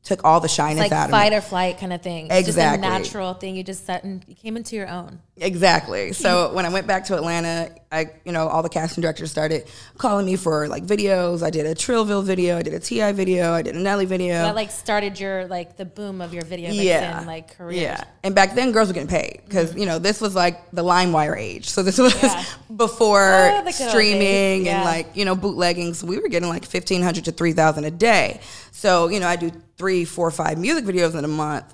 took 0.04 0.24
all 0.24 0.39
the 0.39 0.48
shyness 0.48 0.86
It's 0.86 0.92
like 0.92 0.98
out 1.00 1.10
fight 1.10 1.25
of 1.28 1.31
me 1.34 1.38
or 1.38 1.42
flight 1.42 1.78
kind 1.80 1.92
of 1.92 2.01
thing. 2.01 2.28
It's 2.31 2.48
Exactly. 2.48 2.78
just 2.81 2.95
a 2.95 3.00
natural 3.00 3.34
thing. 3.34 3.57
You 3.57 3.63
just 3.63 3.86
set 3.86 4.06
and 4.06 4.24
you 4.25 4.36
came 4.36 4.56
into 4.56 4.74
your 4.78 4.88
own. 4.88 5.19
exactly 5.36 6.13
so 6.13 6.54
when 6.54 6.66
i 6.66 6.69
went 6.69 6.88
back 6.88 7.04
to 7.06 7.16
atlanta 7.16 7.75
i 7.92 8.10
you 8.25 8.31
know 8.34 8.48
all 8.48 8.62
the 8.62 8.69
casting 8.69 9.01
directors 9.01 9.31
started 9.31 9.66
calling 9.98 10.25
me 10.25 10.36
for 10.36 10.68
like 10.68 10.86
videos. 10.86 11.42
I 11.42 11.50
did 11.50 11.66
a 11.66 11.74
trillville 11.74 12.24
video 12.24 12.57
i 12.57 12.62
did 12.62 12.74
a 12.74 12.80
ti 12.80 13.12
video 13.13 13.54
i 13.54 13.62
did 13.62 13.75
a 13.75 13.80
nelly 13.80 14.06
video. 14.06 14.34
That 14.34 14.56
like 14.56 14.72
started 14.72 15.19
your 15.19 15.48
like 15.48 15.78
the 15.78 15.86
boom 15.86 16.19
of 16.19 16.34
your 16.34 16.44
video 16.44 16.69
vixen 16.69 16.86
yeah. 16.86 17.24
like 17.25 17.56
career. 17.57 17.81
yeah. 17.81 18.04
And 18.24 18.36
back 18.36 18.56
then 18.56 18.72
girls 18.74 18.89
were 18.89 18.94
getting 18.94 19.07
paid 19.07 19.42
because 19.45 19.69
mm-hmm. 19.69 19.80
you 19.80 19.86
know 19.86 20.00
this 20.00 20.19
was 20.19 20.36
like 20.36 20.69
the 20.72 20.84
LimeWire 20.84 21.38
age. 21.38 21.69
So 21.69 21.81
this 21.81 21.98
was 22.07 22.13
Yeah. 22.22 22.44
before 22.75 23.31
Oh, 23.31 23.63
the 23.63 23.63
good 23.63 23.66
old 23.66 23.66
days. 23.66 23.90
streaming 23.90 24.66
Yeah. 24.66 24.75
and 24.78 24.83
like 24.86 25.16
you 25.16 25.24
know 25.24 25.36
bootlegging. 25.36 25.94
So 25.94 26.07
we 26.07 26.19
were 26.19 26.28
getting 26.28 26.50
like 26.50 26.63
1500 26.63 27.25
to 27.25 27.31
3000 27.31 27.86
a 27.86 27.92
day. 27.92 28.42
So 28.72 29.07
you 29.07 29.19
know 29.22 29.28
i 29.28 29.38
do 29.38 29.51
three 29.78 30.04
four 30.04 30.30
five 30.31 30.57
music 30.57 30.83
videos 30.83 31.18
in 31.18 31.24
a 31.24 31.30
month. 31.30 31.74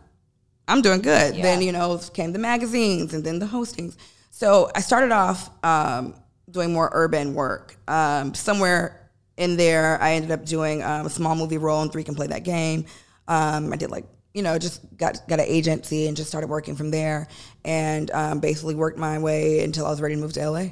I'm 0.67 0.81
doing 0.81 1.01
good. 1.01 1.35
Yeah. 1.35 1.41
then 1.41 1.61
you 1.63 1.71
know 1.71 1.99
came 2.13 2.33
the 2.33 2.39
magazines 2.39 3.13
and 3.15 3.23
then 3.23 3.39
the 3.39 3.47
hostings 3.47 3.95
so 4.33 4.71
i 4.73 4.81
started 4.81 5.11
off 5.11 5.51
um, 5.63 6.15
doing 6.49 6.73
more 6.73 6.89
urban 6.91 7.33
work. 7.33 7.77
Um, 7.87 8.33
somewhere 8.33 9.09
in 9.37 9.57
there 9.57 10.01
i 10.01 10.13
ended 10.13 10.31
up 10.31 10.45
doing 10.45 10.81
um, 10.81 11.05
a 11.05 11.09
small 11.09 11.35
movie 11.35 11.59
role 11.59 11.83
in 11.83 11.89
three 11.89 12.03
can 12.03 12.15
play 12.15 12.27
that 12.27 12.43
game. 12.43 12.85
Um, 13.27 13.71
i 13.71 13.75
did 13.75 13.91
like 13.91 14.05
you 14.33 14.41
know 14.41 14.57
just 14.57 14.81
got 14.97 15.27
got 15.27 15.39
an 15.39 15.45
agency 15.45 16.07
and 16.07 16.17
just 16.17 16.29
started 16.29 16.47
working 16.47 16.75
from 16.75 16.89
there 16.89 17.27
and 17.63 18.09
um, 18.11 18.39
basically 18.39 18.75
worked 18.75 18.97
my 18.97 19.19
way 19.19 19.63
until 19.63 19.85
i 19.85 19.89
was 19.89 20.01
ready 20.01 20.15
to 20.15 20.21
move 20.21 20.33
to 20.33 20.49
la 20.49 20.65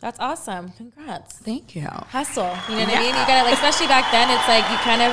That's 0.00 0.18
awesome. 0.20 0.70
Congrats. 0.72 1.38
thank 1.38 1.74
you 1.74 1.82
Hustle. 1.82 2.44
You 2.68 2.76
know 2.76 2.84
what 2.84 2.94
I 2.94 2.98
mean? 3.00 3.06
You 3.08 3.26
gotta 3.26 3.44
like 3.44 3.54
especially 3.54 3.88
back 3.88 4.10
then 4.12 4.30
it's 4.30 4.46
like 4.48 4.62
you 4.70 4.76
kind 4.78 5.02
of 5.02 5.10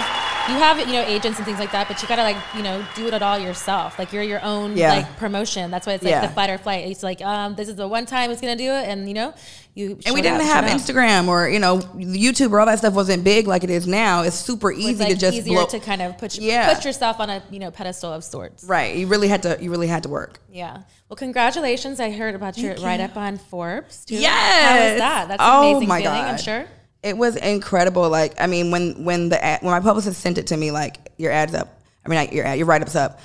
you 0.48 0.54
have 0.62 0.78
you 0.80 0.94
know 0.94 1.02
agents 1.02 1.40
and 1.40 1.46
things 1.46 1.58
like 1.58 1.72
that, 1.72 1.88
but 1.88 2.00
you 2.04 2.08
gotta 2.08 2.22
like, 2.22 2.38
you 2.56 2.62
know, 2.62 2.86
do 2.94 3.08
it 3.08 3.22
all 3.24 3.40
yourself. 3.40 3.98
Like 3.98 4.14
you're 4.14 4.22
your 4.22 4.44
own 4.44 4.78
Yeah. 4.78 4.94
like 4.94 5.18
promotion. 5.18 5.72
That's 5.72 5.88
why 5.88 5.94
it's 5.94 6.04
like 6.04 6.12
Yeah. 6.12 6.22
the 6.22 6.32
fight 6.34 6.52
or 6.52 6.60
flight. 6.60 6.86
It's 6.88 7.02
like, 7.02 7.20
um, 7.24 7.56
this 7.56 7.68
is 7.68 7.76
the 7.78 7.88
one 7.88 8.06
time 8.06 8.30
it's 8.30 8.42
gonna 8.42 8.56
do 8.56 8.72
it 8.72 8.88
and 8.88 9.08
you 9.08 9.16
know, 9.16 9.34
you 9.76 10.00
and 10.06 10.16
we 10.16 10.22
didn't 10.22 10.40
up, 10.42 10.48
have. 10.48 10.66
Instagram 10.66 11.28
or 11.28 11.48
you 11.50 11.60
know 11.60 11.80
YouTube 11.98 12.52
or 12.52 12.60
all 12.62 12.66
that 12.66 12.80
stuff 12.80 12.94
wasn't 12.94 13.24
big 13.24 13.46
like 13.46 13.64
it 13.64 13.70
is 13.70 13.86
now. 13.86 14.24
It's 14.24 14.36
super 14.36 14.72
easy 14.72 14.92
It's 14.92 15.00
like 15.02 15.10
to 15.10 15.16
just 15.18 15.38
easier 15.38 15.54
blow. 15.58 15.66
to 15.68 15.80
kind 15.80 16.02
of 16.02 16.18
put 16.18 16.38
Yeah. 16.38 16.74
put 16.74 16.86
yourself 16.86 17.20
on 17.20 17.30
a 17.30 17.44
you 17.52 17.60
know 17.60 17.72
pedestal 17.72 18.12
of 18.14 18.24
sorts. 18.24 18.64
right, 18.64 18.96
you 18.96 19.06
really 19.08 19.28
had 19.28 19.44
to. 19.44 19.58
You 19.62 19.70
really 19.70 19.88
had 19.88 20.04
to 20.04 20.10
work. 20.10 20.40
Yeah. 20.50 20.78
Well, 21.10 21.18
congratulations! 21.18 22.00
I 22.00 22.10
heard 22.12 22.34
about 22.36 22.58
your 22.58 22.76
write 22.76 23.02
up 23.02 23.18
on 23.18 23.38
Forbes. 23.38 24.06
Too. 24.06 24.16
Yes. 24.16 24.66
How 24.66 24.92
was 24.92 25.00
that? 25.00 25.28
That's 25.28 25.42
Oh 25.46 25.70
amazing 25.72 25.88
my 25.90 26.02
feeling. 26.02 26.18
I'm 26.22 26.36
God. 26.38 26.42
sure. 26.42 26.66
It 27.04 27.18
was 27.18 27.36
incredible. 27.36 28.10
Like 28.10 28.34
I 28.40 28.48
mean, 28.48 28.72
when 28.72 29.04
when 29.04 29.30
the 29.30 29.44
ad, 29.44 29.62
when 29.62 29.72
my 29.72 29.80
publicist 29.82 30.20
sent 30.22 30.38
it 30.38 30.48
to 30.48 30.58
me, 30.58 30.72
like 30.72 31.12
your 31.18 31.32
ads 31.32 31.54
up. 31.54 31.82
I 32.06 32.08
mean, 32.10 32.18
like, 32.20 32.32
your 32.34 32.46
ad- 32.46 32.58
your 32.60 32.68
write 32.68 32.82
ups 32.84 32.96
up. 32.96 33.20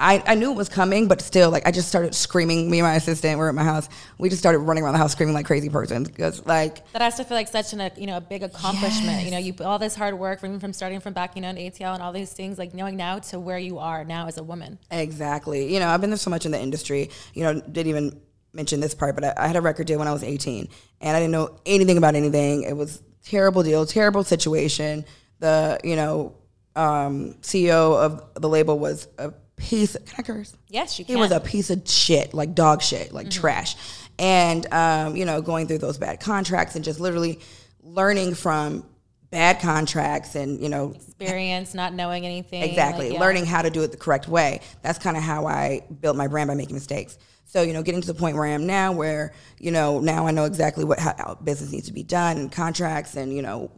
I, 0.00 0.22
I 0.26 0.34
knew 0.34 0.50
it 0.50 0.56
was 0.56 0.70
coming, 0.70 1.08
but 1.08 1.20
still, 1.20 1.50
like 1.50 1.66
I 1.66 1.70
just 1.70 1.88
started 1.88 2.14
screaming. 2.14 2.70
Me 2.70 2.78
and 2.78 2.86
my 2.86 2.94
assistant 2.94 3.38
were 3.38 3.50
at 3.50 3.54
my 3.54 3.62
house. 3.62 3.86
We 4.18 4.30
just 4.30 4.40
started 4.40 4.60
running 4.60 4.82
around 4.82 4.94
the 4.94 4.98
house 4.98 5.12
screaming 5.12 5.34
like 5.34 5.44
crazy 5.44 5.68
persons 5.68 6.08
because, 6.08 6.44
like, 6.46 6.90
That 6.92 7.02
has 7.02 7.16
to 7.16 7.24
feel 7.24 7.36
like 7.36 7.48
such 7.48 7.74
an, 7.74 7.82
a, 7.82 7.92
you 7.96 8.06
know, 8.06 8.16
a 8.16 8.20
big 8.20 8.42
accomplishment. 8.42 9.24
You 9.24 9.30
know, 9.30 9.38
you 9.38 9.52
put 9.52 9.66
all 9.66 9.78
this 9.78 9.94
hard 9.94 10.18
work 10.18 10.40
from, 10.40 10.58
from 10.58 10.72
starting 10.72 11.00
from 11.00 11.12
back, 11.12 11.36
you 11.36 11.42
know, 11.42 11.50
in 11.50 11.56
ATL 11.56 11.92
and 11.92 12.02
all 12.02 12.12
these 12.12 12.32
things, 12.32 12.58
like 12.58 12.72
knowing 12.72 12.96
now 12.96 13.18
to 13.18 13.38
where 13.38 13.58
you 13.58 13.78
are 13.78 14.02
now 14.02 14.26
as 14.26 14.38
a 14.38 14.42
woman. 14.42 14.78
Exactly. 14.90 15.72
You 15.72 15.80
know, 15.80 15.88
I've 15.88 16.00
been 16.00 16.10
there 16.10 16.16
so 16.16 16.30
much 16.30 16.46
in 16.46 16.52
the 16.52 16.60
industry. 16.60 17.10
You 17.34 17.44
know, 17.44 17.60
didn't 17.60 17.88
even 17.88 18.20
mention 18.54 18.80
this 18.80 18.94
part, 18.94 19.14
but 19.14 19.24
I, 19.24 19.34
I 19.36 19.46
had 19.46 19.56
a 19.56 19.60
record 19.60 19.86
deal 19.86 19.98
when 19.98 20.08
I 20.08 20.12
was 20.12 20.24
18, 20.24 20.66
and 21.02 21.16
I 21.16 21.20
didn't 21.20 21.32
know 21.32 21.58
anything 21.66 21.98
about 21.98 22.14
anything. 22.14 22.62
It 22.62 22.76
was 22.76 23.02
terrible 23.24 23.62
deal, 23.62 23.84
terrible 23.84 24.24
situation. 24.24 25.04
The 25.40 25.78
you 25.84 25.96
know 25.96 26.36
um, 26.76 27.34
CEO 27.42 27.96
of 27.96 28.22
the 28.34 28.48
label 28.48 28.78
was 28.78 29.08
a 29.18 29.32
piece. 29.60 29.92
Can 29.92 30.14
I 30.18 30.22
curse? 30.22 30.56
Yes, 30.68 30.98
you 30.98 31.04
He 31.04 31.16
was 31.16 31.30
a 31.30 31.40
piece 31.40 31.70
of 31.70 31.88
shit, 31.88 32.34
like 32.34 32.54
dog 32.54 32.82
shit, 32.82 33.12
like 33.12 33.30
trash. 33.30 33.76
And 34.18 34.72
um, 34.72 35.16
you 35.16 35.24
know, 35.24 35.40
going 35.40 35.66
through 35.66 35.78
those 35.78 35.98
bad 35.98 36.20
contracts 36.20 36.74
and 36.74 36.84
just 36.84 37.00
literally 37.00 37.40
learning 37.82 38.34
from 38.34 38.84
bad 39.30 39.60
contracts 39.60 40.34
and 40.34 40.60
you 40.60 40.68
know 40.68 40.94
Experience, 41.20 41.74
not 41.74 41.92
knowing 41.92 42.24
anything. 42.24 42.62
Exactly. 42.62 43.10
like, 43.10 43.14
yeah. 43.14 43.20
Learning 43.20 43.46
how 43.46 43.62
to 43.62 43.70
do 43.70 43.82
it 43.82 43.90
the 43.90 43.98
correct 43.98 44.26
way. 44.26 44.60
That's 44.82 44.98
kind 44.98 45.16
of 45.16 45.22
how 45.22 45.46
I 45.46 45.82
built 46.00 46.16
my 46.16 46.26
brand 46.26 46.48
by 46.48 46.54
making 46.54 46.74
mistakes. 46.74 47.18
So, 47.44 47.62
you 47.62 47.72
know, 47.72 47.82
getting 47.82 48.00
to 48.00 48.06
the 48.06 48.14
point 48.14 48.36
where 48.36 48.46
I 48.46 48.50
am 48.50 48.66
now 48.66 48.92
where, 48.92 49.32
you 49.58 49.72
know, 49.72 49.98
now 49.98 50.26
I 50.26 50.30
know 50.30 50.44
exactly 50.44 50.84
what 50.84 51.00
how 51.00 51.36
business 51.42 51.72
needs 51.72 51.88
to 51.88 51.92
be 51.92 52.04
done 52.04 52.38
and 52.38 52.50
contracts 52.50 53.16
and, 53.16 53.34
you 53.34 53.42
know, 53.42 53.70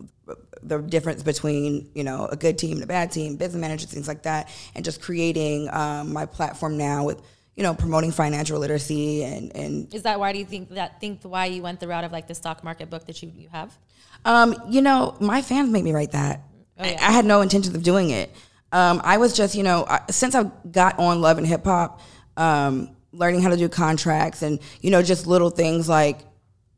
the 0.63 0.79
difference 0.79 1.23
between, 1.23 1.91
you 1.95 2.05
know, 2.05 2.27
a 2.27 2.37
good 2.37 2.59
team 2.59 2.75
and 2.77 2.85
a 2.85 2.87
bad 2.87 3.11
team, 3.11 3.37
business 3.37 3.61
managers, 3.61 3.91
things 3.91 4.09
like 4.09 4.23
that. 4.23 4.49
And 4.75 4.85
just 4.85 5.01
creating 5.01 5.69
um, 5.71 6.13
my 6.13 6.27
platform 6.27 6.77
now 6.77 7.05
with, 7.05 7.21
you 7.57 7.63
know, 7.63 7.75
promoting 7.75 8.13
financial 8.13 8.59
literacy 8.59 9.25
and, 9.25 9.55
and 9.57 9.95
Is 9.95 10.03
that 10.03 10.19
why 10.19 10.33
do 10.33 10.39
you 10.39 10.45
think 10.45 10.71
that 10.71 11.01
think 11.01 11.23
why 11.23 11.47
you 11.47 11.63
went 11.63 11.81
the 11.81 11.89
route 11.89 12.05
of 12.05 12.13
like 12.13 12.29
the 12.29 12.35
stock 12.35 12.65
market 12.65 12.91
book 12.91 13.07
that 13.07 13.23
you, 13.23 13.33
you 13.37 13.49
have? 13.51 13.77
Um, 14.25 14.55
you 14.69 14.83
know, 14.83 15.17
my 15.21 15.43
fans 15.43 15.71
made 15.71 15.85
me 15.85 15.93
write 15.93 16.13
that. 16.13 16.43
Oh, 16.79 16.85
yeah. 16.85 16.99
I, 17.01 17.09
I 17.09 17.11
had 17.13 17.25
no 17.25 17.41
intentions 17.41 17.75
of 17.75 17.83
doing 17.83 18.11
it. 18.11 18.31
Um, 18.73 19.03
I 19.05 19.19
was 19.19 19.37
just, 19.37 19.55
you 19.55 19.63
know, 19.63 19.85
I, 19.87 20.01
since 20.11 20.35
I 20.35 20.45
got 20.71 20.99
on 20.99 21.21
Love 21.21 21.39
and 21.39 21.47
Hip 21.47 21.65
Hop, 21.65 22.01
um, 22.37 22.97
learning 23.13 23.43
how 23.43 23.51
to 23.51 23.57
do 23.57 23.69
contracts 23.69 24.43
and 24.43 24.59
you 24.81 24.91
know 24.91 25.03
just 25.03 25.27
little 25.27 25.51
things 25.51 25.89
like, 25.89 26.21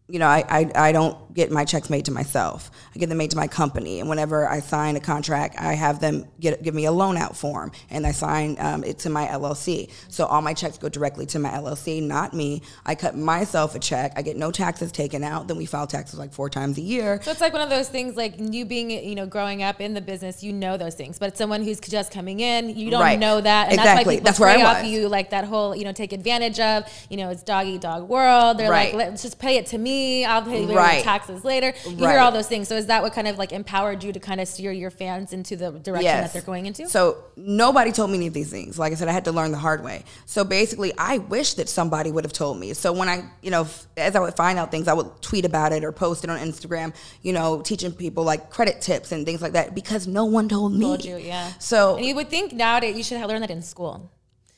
you 0.08 0.18
know, 0.18 0.26
I, 0.26 0.44
I 0.48 0.88
I 0.88 0.92
don't 0.92 1.16
get 1.34 1.50
my 1.50 1.64
checks 1.64 1.90
made 1.90 2.04
to 2.04 2.12
myself. 2.12 2.70
I 2.94 2.98
get 2.98 3.08
them 3.08 3.18
made 3.18 3.30
to 3.32 3.36
my 3.36 3.46
company, 3.48 4.00
and 4.00 4.08
whenever 4.08 4.48
I 4.48 4.60
sign 4.60 4.96
a 4.96 5.00
contract, 5.00 5.56
I 5.58 5.74
have 5.74 6.00
them 6.00 6.26
get 6.40 6.62
give 6.62 6.74
me 6.74 6.84
a 6.84 6.92
loan 6.92 7.16
out 7.16 7.36
form, 7.36 7.72
and 7.90 8.06
I 8.06 8.12
sign 8.12 8.56
um, 8.60 8.84
it 8.84 8.98
to 9.00 9.10
my 9.10 9.26
LLC. 9.26 9.90
So 10.08 10.26
all 10.26 10.42
my 10.42 10.54
checks 10.54 10.78
go 10.78 10.88
directly 10.88 11.26
to 11.26 11.38
my 11.38 11.50
LLC, 11.50 12.02
not 12.02 12.34
me. 12.34 12.62
I 12.86 12.94
cut 12.94 13.16
myself 13.16 13.74
a 13.74 13.78
check. 13.78 14.12
I 14.16 14.22
get 14.22 14.36
no 14.36 14.50
taxes 14.50 14.92
taken 14.92 15.24
out. 15.24 15.48
Then 15.48 15.56
we 15.56 15.66
file 15.66 15.86
taxes 15.86 16.18
like 16.18 16.32
four 16.32 16.48
times 16.48 16.78
a 16.78 16.82
year. 16.82 17.20
So 17.22 17.30
it's 17.30 17.40
like 17.40 17.52
one 17.52 17.62
of 17.62 17.70
those 17.70 17.88
things, 17.88 18.16
like 18.16 18.34
you 18.38 18.64
being, 18.64 18.90
you 18.90 19.14
know, 19.14 19.26
growing 19.26 19.62
up 19.62 19.80
in 19.80 19.94
the 19.94 20.00
business, 20.00 20.42
you 20.42 20.52
know 20.52 20.76
those 20.76 20.94
things. 20.94 21.18
But 21.18 21.36
someone 21.36 21.62
who's 21.64 21.80
just 21.80 22.12
coming 22.12 22.40
in, 22.40 22.76
you 22.76 22.90
don't 22.90 23.00
Right. 23.00 23.18
know 23.18 23.40
that, 23.40 23.64
and 23.70 23.74
Exactly. 23.74 23.84
that's 23.84 24.06
why 24.06 24.12
people 24.14 24.24
That's 24.24 24.40
where 24.40 24.48
I 24.50 24.54
prey 24.54 24.62
off 24.64 24.84
you, 24.86 25.08
like 25.08 25.30
that 25.30 25.44
whole, 25.44 25.74
you 25.74 25.84
know, 25.84 25.92
take 25.92 26.12
advantage 26.12 26.60
of. 26.60 26.84
You 27.10 27.16
know, 27.16 27.30
it's 27.30 27.42
dog 27.42 27.66
eat 27.66 27.80
dog 27.80 28.08
world. 28.08 28.58
They're 28.58 28.70
Right. 28.70 28.94
like, 28.94 29.10
let's 29.10 29.22
just 29.22 29.38
pay 29.38 29.56
it 29.56 29.66
to 29.66 29.78
me. 29.78 30.24
I'll 30.24 30.42
pay 30.42 30.60
your 30.64 30.74
Right. 30.76 31.04
Taxes 31.26 31.44
later. 31.44 31.72
You 31.84 31.96
Right. 31.96 32.12
hear 32.12 32.18
all 32.20 32.32
those 32.32 32.46
things. 32.46 32.68
So 32.68 32.76
is 32.76 32.86
that 32.86 33.02
what 33.02 33.12
kind 33.12 33.28
of 33.28 33.38
like 33.38 33.52
empowered 33.52 34.02
you 34.04 34.12
to 34.12 34.20
kind 34.20 34.40
of 34.40 34.48
steer 34.48 34.72
your 34.72 34.90
fans 34.90 35.32
into 35.32 35.56
the 35.56 35.70
direction 35.72 36.12
that 36.12 36.32
they're 36.32 36.42
going 36.42 36.66
into? 36.66 36.88
So 36.88 37.16
nobody 37.36 37.92
told 37.92 38.10
me 38.10 38.16
any 38.16 38.26
of 38.26 38.34
these 38.34 38.50
things. 38.50 38.78
Like 38.78 38.92
I 38.92 38.96
said, 38.96 39.08
I 39.08 39.12
had 39.12 39.24
to 39.26 39.32
learn 39.32 39.52
the 39.52 39.58
hard 39.58 39.82
way. 39.82 40.04
So 40.26 40.44
basically, 40.44 40.92
I 40.98 41.18
wish 41.18 41.54
that 41.54 41.68
somebody 41.68 42.10
would 42.12 42.24
have 42.24 42.32
told 42.32 42.58
me. 42.58 42.72
So 42.74 42.92
when 42.92 43.08
I, 43.08 43.24
you 43.42 43.50
know, 43.50 43.66
as 43.96 44.16
I 44.16 44.20
would 44.20 44.36
find 44.36 44.58
out 44.58 44.70
things, 44.70 44.88
I 44.88 44.92
would 44.94 45.10
tweet 45.22 45.44
about 45.44 45.72
it 45.72 45.84
or 45.84 45.92
post 45.92 46.24
it 46.24 46.30
on 46.30 46.38
Instagram. 46.38 46.92
You 47.22 47.32
know, 47.32 47.60
teaching 47.62 47.92
people 47.92 48.24
like 48.24 48.50
credit 48.50 48.80
tips 48.80 49.12
and 49.12 49.24
things 49.24 49.40
like 49.42 49.52
that 49.52 49.74
because 49.74 50.06
no 50.06 50.24
one 50.24 50.48
told 50.48 50.72
me. 50.74 50.80
Told 50.84 51.04
you, 51.04 51.16
yeah. 51.16 51.52
So 51.58 51.96
and 51.96 52.04
you 52.04 52.14
would 52.14 52.30
think 52.30 52.52
nowadays 52.52 52.96
you 52.96 53.02
should 53.02 53.20
learn 53.26 53.40
that 53.40 53.50
in 53.50 53.62
school. 53.62 54.10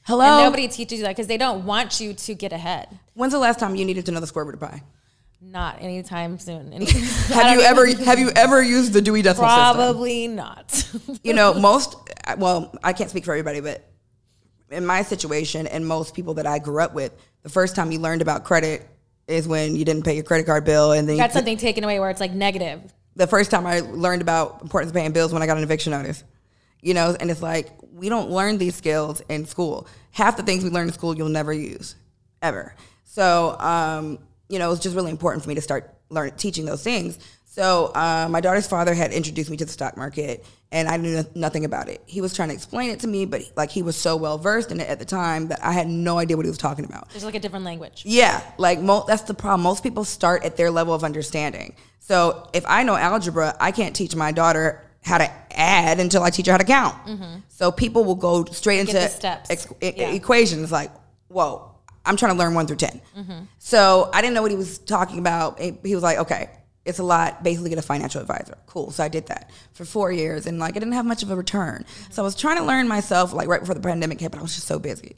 hello. 0.03 0.25
And 0.25 0.45
nobody 0.45 0.69
teaches 0.69 0.99
you 0.99 1.05
that 1.05 1.11
because 1.17 1.27
they 1.27 1.37
don't 1.37 1.65
want 1.67 2.01
you 2.01 2.15
to 2.15 2.35
get 2.35 2.53
ahead. 2.53 2.99
When's 3.15 3.33
the 3.33 3.39
last 3.41 3.59
time 3.59 3.75
you 3.75 3.85
needed 3.85 4.07
to 4.07 4.13
know 4.13 4.21
the 4.21 4.27
square 4.27 4.45
root 4.45 4.55
of 4.55 4.61
pi? 4.61 4.83
Not 5.40 5.83
anytime 5.83 6.38
soon. 6.38 6.73
Have 7.28 7.55
you 7.55 7.61
ever 7.62 7.87
have 8.05 8.19
you 8.19 8.31
ever 8.35 8.62
used 8.62 8.93
the 8.93 9.02
Dewey 9.02 9.23
Decimal 9.23 9.49
System? 9.50 9.76
Probably 9.76 10.28
not. 10.28 10.88
you 11.23 11.35
know, 11.35 11.55
most, 11.55 11.97
well, 12.38 12.75
I 12.83 12.93
can't 12.93 13.11
speak 13.11 13.25
for 13.25 13.33
everybody, 13.33 13.61
but 13.61 13.87
in 14.71 14.85
my 14.87 15.02
situation 15.02 15.66
and 15.66 15.87
most 15.87 16.14
people 16.14 16.35
that 16.35 16.47
I 16.47 16.59
grew 16.59 16.81
up 16.81 16.95
with, 16.95 17.12
the 17.43 17.50
first 17.50 17.76
time 17.76 17.93
you 17.93 17.99
learned 18.00 18.23
about 18.23 18.45
credit 18.45 18.88
is 19.28 19.47
when 19.47 19.76
you 19.76 19.85
didn't 19.85 20.05
pay 20.05 20.14
your 20.14 20.25
credit 20.25 20.47
card 20.47 20.64
bill. 20.64 20.93
And 20.93 21.09
then 21.09 21.19
Got 21.19 21.33
something 21.33 21.57
taken 21.59 21.85
away 21.85 22.00
where 22.00 22.11
it's 22.11 22.21
like 22.21 22.33
negative. 22.33 22.81
the 23.14 23.26
first 23.26 23.50
time 23.50 23.66
I 23.66 23.81
learned 23.81 24.23
about 24.23 24.62
importance 24.62 24.90
of 24.90 24.95
paying 24.97 25.12
bills 25.12 25.33
when 25.33 25.43
I 25.43 25.47
got 25.47 25.59
an 25.59 25.62
eviction 25.64 25.90
notice. 25.93 26.25
You 26.81 26.95
know, 26.95 27.16
and 27.19 27.31
it's 27.31 27.43
like, 27.43 27.69
we 27.93 28.09
don't 28.09 28.31
learn 28.31 28.59
these 28.59 28.75
skills 28.75 29.21
in 29.28 29.45
school. 29.47 29.87
Half 30.12 30.37
the 30.37 30.43
things 30.43 30.64
we 30.64 30.71
learn 30.71 30.87
in 30.88 30.93
school, 30.95 31.16
you'll 31.16 31.28
never 31.28 31.52
use, 31.52 31.95
ever. 32.43 32.75
So, 33.05 33.57
um, 33.59 34.19
you 34.49 34.59
know, 34.59 34.67
it 34.67 34.71
was 34.71 34.81
just 34.81 34.95
really 34.97 35.11
important 35.11 35.43
for 35.43 35.49
me 35.49 35.55
to 35.57 35.61
start 35.61 35.93
learn 36.11 36.31
teaching 36.37 36.65
those 36.65 36.83
things. 36.83 37.19
So, 37.45 37.87
uh, 37.95 38.29
my 38.31 38.43
daughter's 38.43 38.67
father 38.67 38.93
had 38.93 39.12
introduced 39.12 39.50
me 39.50 39.57
to 39.57 39.65
the 39.65 39.73
stock 39.73 39.97
market, 39.97 40.45
and 40.71 40.88
I 40.88 40.99
knew 40.99 41.25
nothing 41.35 41.65
about 41.65 41.88
it. 41.88 42.03
He 42.05 42.21
was 42.21 42.35
trying 42.35 42.49
to 42.50 42.55
explain 42.55 42.91
it 42.91 43.00
to 43.00 43.07
me, 43.07 43.25
but 43.25 43.41
like 43.57 43.71
he 43.71 43.83
was 43.83 43.97
so 43.97 44.15
well 44.17 44.37
versed 44.37 44.71
in 44.71 44.79
it 44.79 44.88
at 44.88 44.99
the 44.99 45.07
time 45.07 45.49
that 45.49 45.61
I 45.65 45.73
had 45.73 45.88
no 45.88 46.19
idea 46.19 46.37
what 46.37 46.45
he 46.45 46.50
was 46.50 46.59
talking 46.59 46.85
about. 46.85 47.09
It's 47.15 47.25
like 47.25 47.35
a 47.35 47.41
different 47.41 47.65
language. 47.65 48.03
Yeah, 48.05 48.43
like 48.59 48.81
mo- 48.81 49.05
that's 49.09 49.23
the 49.23 49.33
problem. 49.35 49.62
Most 49.62 49.83
people 49.83 50.05
start 50.05 50.45
at 50.45 50.57
their 50.59 50.71
level 50.71 50.93
of 50.93 51.03
understanding. 51.03 51.75
So 51.99 52.50
if 52.53 52.65
I 52.69 52.83
know 52.83 52.95
algebra, 52.95 53.57
I 53.59 53.73
can't 53.73 53.97
teach 53.97 54.15
my 54.15 54.33
daughter 54.33 54.83
how 55.03 55.17
to 55.19 55.31
add 55.53 55.99
until 55.99 56.23
I 56.23 56.31
teach 56.31 56.47
her 56.47 56.53
how 56.53 56.59
to 56.59 56.65
count. 56.65 56.95
So 57.49 57.73
people 57.73 58.05
will 58.05 58.17
go 58.17 58.45
straight 58.45 58.81
into 58.81 58.93
Mm-hmm. 58.97 59.09
steps. 59.17 59.50
ex- 59.50 59.67
Yeah. 59.81 60.11
equations. 60.11 60.71
Like, 60.71 60.91
whoa, 61.29 61.71
I'm 62.07 62.17
trying 62.17 62.33
to 62.33 62.39
learn 62.39 62.55
one 62.55 62.67
through 62.67 62.77
10 62.77 63.01
Mm-hmm. 63.17 63.45
So 63.59 64.11
I 64.13 64.21
didn't 64.23 64.35
know 64.35 64.43
what 64.43 64.51
he 64.51 64.57
was 64.57 64.79
talking 64.79 65.19
about. 65.19 65.61
He 65.61 65.95
was 65.95 66.03
like, 66.03 66.19
okay. 66.19 66.51
It's 66.85 67.01
a 67.01 67.03
lot. 67.03 67.43
Basically, 67.43 67.71
get 67.71 67.81
a 67.81 67.83
financial 67.83 68.21
advisor. 68.21 68.57
Cool. 68.67 68.93
So 68.93 69.03
I 69.03 69.09
did 69.09 69.27
that 69.27 69.51
for 69.73 69.85
four 69.85 70.13
years, 70.13 70.47
and 70.47 70.61
like 70.61 70.77
I 70.77 70.79
didn't 70.79 70.93
have 70.93 71.05
much 71.05 71.25
of 71.25 71.33
a 71.33 71.35
return. 71.35 71.85
So 72.11 72.23
I 72.23 72.25
was 72.25 72.37
trying 72.37 72.59
to 72.59 72.63
learn 72.63 72.87
myself, 72.87 73.33
like 73.33 73.49
right 73.49 73.59
before 73.59 73.75
the 73.75 73.81
pandemic 73.81 74.21
hit, 74.21 74.31
but 74.31 74.39
I 74.39 74.43
was 74.43 74.55
just 74.55 74.69
so 74.69 74.79
busy 74.79 75.17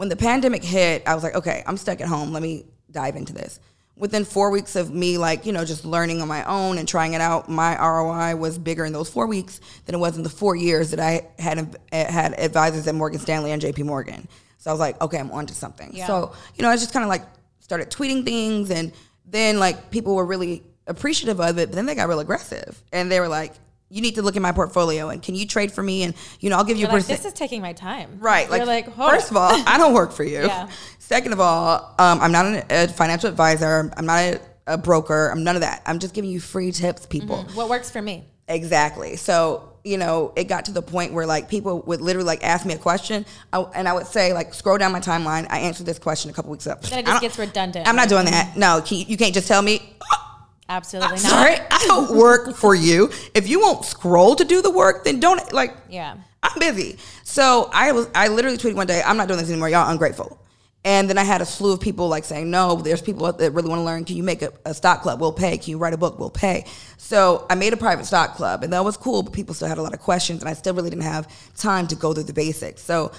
when 0.00 0.08
the 0.08 0.16
pandemic 0.16 0.64
hit, 0.64 1.02
I 1.06 1.14
was 1.14 1.22
like, 1.22 1.34
okay, 1.34 1.62
I'm 1.66 1.76
stuck 1.76 2.00
at 2.00 2.08
home. 2.08 2.32
Let 2.32 2.42
me 2.42 2.64
dive 2.90 3.16
into 3.16 3.34
this. 3.34 3.60
Within 3.96 4.24
four 4.24 4.50
weeks 4.50 4.74
of 4.74 4.90
me, 4.94 5.18
like, 5.18 5.44
you 5.44 5.52
know, 5.52 5.62
just 5.62 5.84
learning 5.84 6.22
on 6.22 6.28
my 6.28 6.42
own 6.44 6.78
and 6.78 6.88
trying 6.88 7.12
it 7.12 7.20
out, 7.20 7.50
my 7.50 7.78
ROI 7.78 8.34
was 8.36 8.56
bigger 8.56 8.86
in 8.86 8.94
those 8.94 9.10
four 9.10 9.26
weeks 9.26 9.60
than 9.84 9.94
it 9.94 9.98
was 9.98 10.16
in 10.16 10.22
the 10.22 10.30
four 10.30 10.56
years 10.56 10.92
that 10.92 11.00
I 11.00 11.28
had 11.38 11.76
had 11.92 12.32
advisors 12.40 12.86
at 12.86 12.94
Morgan 12.94 13.20
Stanley 13.20 13.52
and 13.52 13.60
JP 13.60 13.84
Morgan. 13.84 14.26
So 14.60 14.70
I 14.70 14.74
was 14.74 14.80
like, 14.80 15.00
okay, 15.00 15.18
I'm 15.18 15.30
onto 15.30 15.54
something. 15.54 15.90
Yeah. 15.94 16.06
So, 16.06 16.32
you 16.54 16.62
know, 16.62 16.68
I 16.68 16.76
just 16.76 16.92
kind 16.92 17.02
of 17.02 17.08
like 17.08 17.22
started 17.60 17.90
tweeting 17.90 18.24
things 18.24 18.70
and 18.70 18.92
then 19.24 19.58
like 19.58 19.90
people 19.90 20.14
were 20.14 20.26
really 20.26 20.62
appreciative 20.86 21.40
of 21.40 21.58
it, 21.58 21.68
but 21.70 21.72
then 21.74 21.86
they 21.86 21.94
got 21.94 22.08
real 22.08 22.20
aggressive 22.20 22.82
and 22.92 23.10
they 23.10 23.20
were 23.20 23.28
like, 23.28 23.54
you 23.88 24.02
need 24.02 24.16
to 24.16 24.22
look 24.22 24.36
at 24.36 24.42
my 24.42 24.52
portfolio 24.52 25.08
and 25.08 25.22
can 25.22 25.34
you 25.34 25.46
trade 25.46 25.72
for 25.72 25.82
me? 25.82 26.02
And, 26.02 26.14
you 26.40 26.50
know, 26.50 26.56
I'll 26.58 26.64
give 26.64 26.76
you 26.76 26.82
You're 26.82 26.90
a 26.90 26.92
like, 26.92 27.02
percent. 27.04 27.22
this 27.22 27.32
is 27.32 27.32
taking 27.32 27.62
my 27.62 27.72
time. 27.72 28.18
Right. 28.20 28.48
You're 28.48 28.64
Like, 28.66 28.86
like, 28.86 28.96
first 28.96 29.30
of 29.30 29.36
all, 29.38 29.50
I 29.66 29.78
don't 29.78 29.94
work 29.94 30.12
for 30.12 30.24
you. 30.24 30.42
Yeah. 30.42 30.68
Second 30.98 31.32
of 31.32 31.40
all, 31.40 31.94
um, 31.98 32.20
I'm 32.20 32.30
not 32.30 32.44
an, 32.46 32.62
a 32.68 32.86
financial 32.86 33.30
advisor. 33.30 33.90
I'm 33.96 34.06
not 34.06 34.18
a, 34.18 34.40
a 34.66 34.78
broker. 34.78 35.28
I'm 35.28 35.42
none 35.42 35.56
of 35.56 35.62
that. 35.62 35.82
I'm 35.86 35.98
just 36.00 36.12
giving 36.14 36.30
you 36.30 36.38
free 36.38 36.70
tips, 36.70 37.06
people. 37.06 37.44
what 37.54 37.70
works 37.70 37.90
for 37.90 38.02
me? 38.02 38.26
Exactly. 38.46 39.16
So, 39.16 39.69
you 39.84 39.96
know, 39.98 40.32
it 40.36 40.44
got 40.44 40.66
to 40.66 40.72
the 40.72 40.82
point 40.82 41.12
where 41.12 41.26
like 41.26 41.48
people 41.48 41.82
would 41.86 42.00
literally 42.00 42.26
like 42.26 42.44
ask 42.44 42.66
me 42.66 42.74
a 42.74 42.78
question 42.78 43.24
I, 43.52 43.60
and 43.74 43.88
I 43.88 43.92
would 43.92 44.06
say 44.06 44.32
like, 44.32 44.52
scroll 44.54 44.78
down 44.78 44.92
my 44.92 45.00
timeline. 45.00 45.46
I 45.50 45.60
answered 45.60 45.86
this 45.86 45.98
question 45.98 46.30
a 46.30 46.34
couple 46.34 46.50
weeks 46.50 46.66
up. 46.66 46.82
Then 46.82 47.00
it 47.00 47.06
just 47.06 47.22
gets 47.22 47.38
redundant. 47.38 47.88
I'm 47.88 47.96
not 47.96 48.08
doing 48.08 48.26
that. 48.26 48.56
No, 48.56 48.82
you, 48.86 49.04
you 49.06 49.16
can't 49.16 49.34
just 49.34 49.48
tell 49.48 49.62
me, 49.62 49.96
oh, 50.12 50.46
Absolutely 50.68 51.10
not. 51.12 51.18
sorry, 51.20 51.56
I 51.70 51.84
don't 51.86 52.16
work 52.16 52.54
for 52.54 52.74
you. 52.74 53.10
If 53.34 53.48
you 53.48 53.60
won't 53.60 53.84
scroll 53.84 54.36
to 54.36 54.44
do 54.44 54.62
the 54.62 54.70
work, 54.70 55.04
then 55.04 55.18
don't 55.20 55.52
like, 55.52 55.76
Yeah. 55.88 56.16
I'm 56.42 56.58
busy. 56.58 56.96
So 57.24 57.68
I 57.72 57.92
was 57.92 58.08
I 58.14 58.28
literally 58.28 58.56
tweeted 58.56 58.74
one 58.74 58.86
day, 58.86 59.02
I'm 59.04 59.16
not 59.16 59.28
doing 59.28 59.40
this 59.40 59.50
anymore. 59.50 59.68
Y'all 59.68 59.90
ungrateful. 59.90 60.40
And 60.82 61.10
then 61.10 61.18
I 61.18 61.24
had 61.24 61.42
a 61.42 61.44
slew 61.44 61.74
of 61.74 61.80
people 61.80 62.08
like 62.08 62.24
saying, 62.24 62.50
no, 62.50 62.76
there's 62.76 63.02
people 63.02 63.30
that 63.30 63.50
really 63.52 63.68
want 63.68 63.80
to 63.80 63.84
learn. 63.84 64.04
Can 64.06 64.16
you 64.16 64.22
make 64.22 64.40
a, 64.40 64.50
a 64.64 64.72
stock 64.72 65.02
club? 65.02 65.20
We'll 65.20 65.32
pay. 65.32 65.58
Can 65.58 65.72
you 65.72 65.78
write 65.78 65.92
a 65.92 65.98
book? 65.98 66.18
We'll 66.18 66.30
pay. 66.30 66.64
So 66.96 67.46
I 67.50 67.54
made 67.54 67.74
a 67.74 67.76
private 67.76 68.06
stock 68.06 68.34
club 68.34 68.62
and 68.64 68.72
that 68.72 68.82
was 68.82 68.96
cool, 68.96 69.22
but 69.22 69.34
people 69.34 69.54
still 69.54 69.68
had 69.68 69.76
a 69.76 69.82
lot 69.82 69.92
of 69.92 70.00
questions 70.00 70.40
and 70.40 70.48
I 70.48 70.54
still 70.54 70.74
really 70.74 70.88
didn't 70.88 71.02
have 71.02 71.28
time 71.56 71.86
to 71.88 71.96
go 71.96 72.14
through 72.14 72.24
the 72.24 72.32
basics. 72.32 72.82
So 72.82 73.12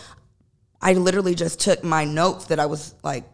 I 0.82 0.94
literally 0.94 1.36
just 1.36 1.60
took 1.60 1.84
my 1.84 2.04
notes 2.04 2.46
that 2.46 2.60
I 2.60 2.66
was 2.66 2.96
like 3.04 3.26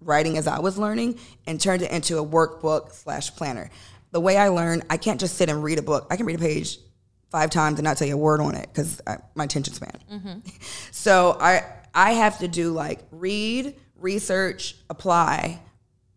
writing 0.00 0.38
as 0.38 0.46
I 0.46 0.60
was 0.60 0.78
learning 0.78 1.18
and 1.46 1.60
turned 1.60 1.82
it 1.82 1.90
into 1.90 2.18
a 2.18 2.24
workbook 2.24 2.92
slash 2.92 3.34
planner. 3.36 3.70
The 4.12 4.20
way 4.20 4.38
I 4.38 4.48
learn, 4.48 4.82
I 4.88 4.96
can't 4.96 5.20
just 5.20 5.36
sit 5.36 5.50
and 5.50 5.62
read 5.62 5.78
a 5.78 5.82
book. 5.82 6.06
I 6.10 6.16
can 6.16 6.24
read 6.24 6.36
a 6.36 6.42
page 6.42 6.78
five 7.30 7.50
times 7.50 7.78
and 7.78 7.84
not 7.84 7.96
tell 7.98 8.06
you 8.06 8.14
a 8.14 8.16
word 8.16 8.40
on 8.40 8.54
it 8.54 8.68
because 8.72 9.02
my 9.34 9.44
attention 9.44 9.74
span. 9.74 9.98
Mm-hmm. 10.10 10.38
So 10.92 11.36
I 11.38 11.64
I 11.94 12.12
have 12.12 12.38
to 12.38 12.48
do 12.48 12.72
like 12.72 13.00
read, 13.10 13.74
research, 13.96 14.76
apply, 14.90 15.60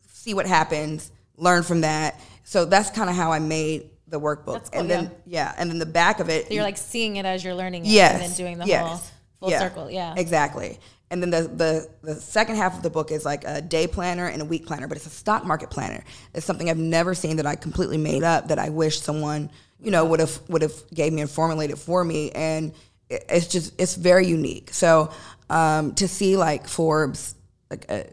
see 0.08 0.34
what 0.34 0.46
happens, 0.46 1.12
learn 1.38 1.64
from 1.64 1.82
that. 1.82 2.20
So 2.44 2.66
that's 2.66 2.90
kind 2.90 3.10
of 3.10 3.16
how 3.16 3.32
I 3.32 3.40
made 3.40 3.90
the 4.08 4.20
workbook. 4.20 4.54
That's 4.54 4.70
cool, 4.70 4.82
and 4.82 4.90
then 4.90 5.12
yeah. 5.26 5.54
and 5.58 5.70
then 5.70 5.80
the 5.80 5.86
back 5.86 6.20
of 6.20 6.30
it 6.30 6.48
So 6.48 6.54
you're 6.54 6.64
like 6.64 6.78
seeing 6.78 7.18
it 7.18 7.26
as 7.26 7.44
you're 7.44 7.56
learning 7.56 7.86
it 7.86 7.90
yes, 7.90 8.14
and 8.14 8.22
then 8.24 8.38
doing 8.38 8.58
the 8.58 8.66
yes, 8.66 8.88
whole 8.88 9.02
full 9.40 9.50
yeah, 9.52 9.60
circle. 9.60 9.92
Yeah. 9.92 10.14
exactly. 10.18 10.80
And 11.10 11.22
then 11.22 11.30
the, 11.30 11.42
the 11.44 11.90
the 12.14 12.16
second 12.16 12.58
half 12.58 12.76
of 12.76 12.84
the 12.84 12.90
book 12.90 13.12
is 13.12 13.24
like 13.24 13.44
a 13.46 13.62
day 13.62 13.88
planner 13.88 14.28
and 14.28 14.42
a 14.42 14.46
week 14.46 14.66
planner, 14.66 14.88
but 14.88 14.98
it's 14.98 15.06
a 15.06 15.12
stock 15.12 15.46
market 15.46 15.70
planner. 15.70 16.04
It's 16.34 16.46
something 16.46 16.70
I've 16.70 16.78
never 16.78 17.14
seen 17.14 17.38
that 17.38 17.46
I 17.46 17.56
completely 17.56 17.98
made 17.98 18.24
up 18.24 18.50
that 18.50 18.60
I 18.60 18.70
wish 18.70 19.00
someone 19.00 19.50
you 19.80 19.92
know 19.92 20.06
would 20.06 20.20
have 20.20 20.40
would 20.50 20.62
have 20.62 20.74
gave 20.94 21.14
me 21.14 21.22
and 21.22 21.30
formulated 21.30 21.78
for 21.78 22.04
me. 22.04 22.32
And 22.32 22.74
it's 23.10 23.48
just 23.48 23.80
it's 23.80 23.96
very 23.96 24.28
unique. 24.28 24.74
So 24.74 25.12
um, 25.50 25.94
to 25.96 26.08
see 26.08 26.38
like 26.38 26.68
Forbes, 26.68 27.36
like 27.70 27.86
a 27.90 28.06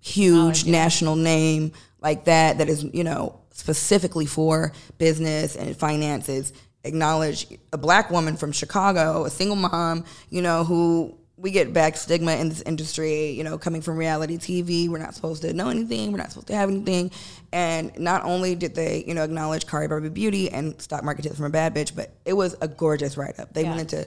huge 0.00 0.66
national 0.66 1.16
name 1.16 1.72
like 2.00 2.24
that, 2.26 2.58
that 2.58 2.68
is 2.68 2.84
you 2.84 3.04
know 3.04 3.40
specifically 3.52 4.26
for 4.26 4.72
business 4.98 5.56
and 5.56 5.76
finances 5.76 6.52
acknowledge 6.86 7.46
a 7.72 7.78
black 7.78 8.10
woman 8.10 8.36
from 8.36 8.52
Chicago, 8.52 9.24
a 9.24 9.30
single 9.30 9.56
mom, 9.56 10.04
you 10.28 10.42
know, 10.42 10.64
who 10.64 11.16
we 11.38 11.50
get 11.50 11.72
back 11.72 11.96
stigma 11.96 12.32
in 12.32 12.50
this 12.50 12.60
industry, 12.62 13.30
you 13.30 13.42
know, 13.42 13.56
coming 13.56 13.80
from 13.80 13.96
reality 13.96 14.36
TV. 14.36 14.86
We're 14.88 14.98
not 14.98 15.14
supposed 15.14 15.40
to 15.42 15.52
know 15.54 15.70
anything. 15.70 16.12
We're 16.12 16.18
not 16.18 16.28
supposed 16.30 16.48
to 16.48 16.54
have 16.54 16.68
anything. 16.68 17.10
And 17.52 17.98
not 17.98 18.24
only 18.24 18.54
did 18.54 18.74
they, 18.74 19.02
you 19.06 19.14
know, 19.14 19.24
acknowledge 19.24 19.66
Khari 19.66 19.88
Barbie 19.88 20.10
Beauty 20.10 20.50
and 20.50 20.80
stock 20.80 21.02
market 21.02 21.22
tips 21.22 21.36
from 21.36 21.46
a 21.46 21.50
bad 21.50 21.74
bitch, 21.74 21.96
but 21.96 22.12
it 22.26 22.34
was 22.34 22.54
a 22.60 22.68
gorgeous 22.68 23.16
write 23.16 23.40
up. 23.40 23.54
They 23.54 23.62
Yeah. 23.62 23.70
went 23.76 23.80
into 23.92 24.06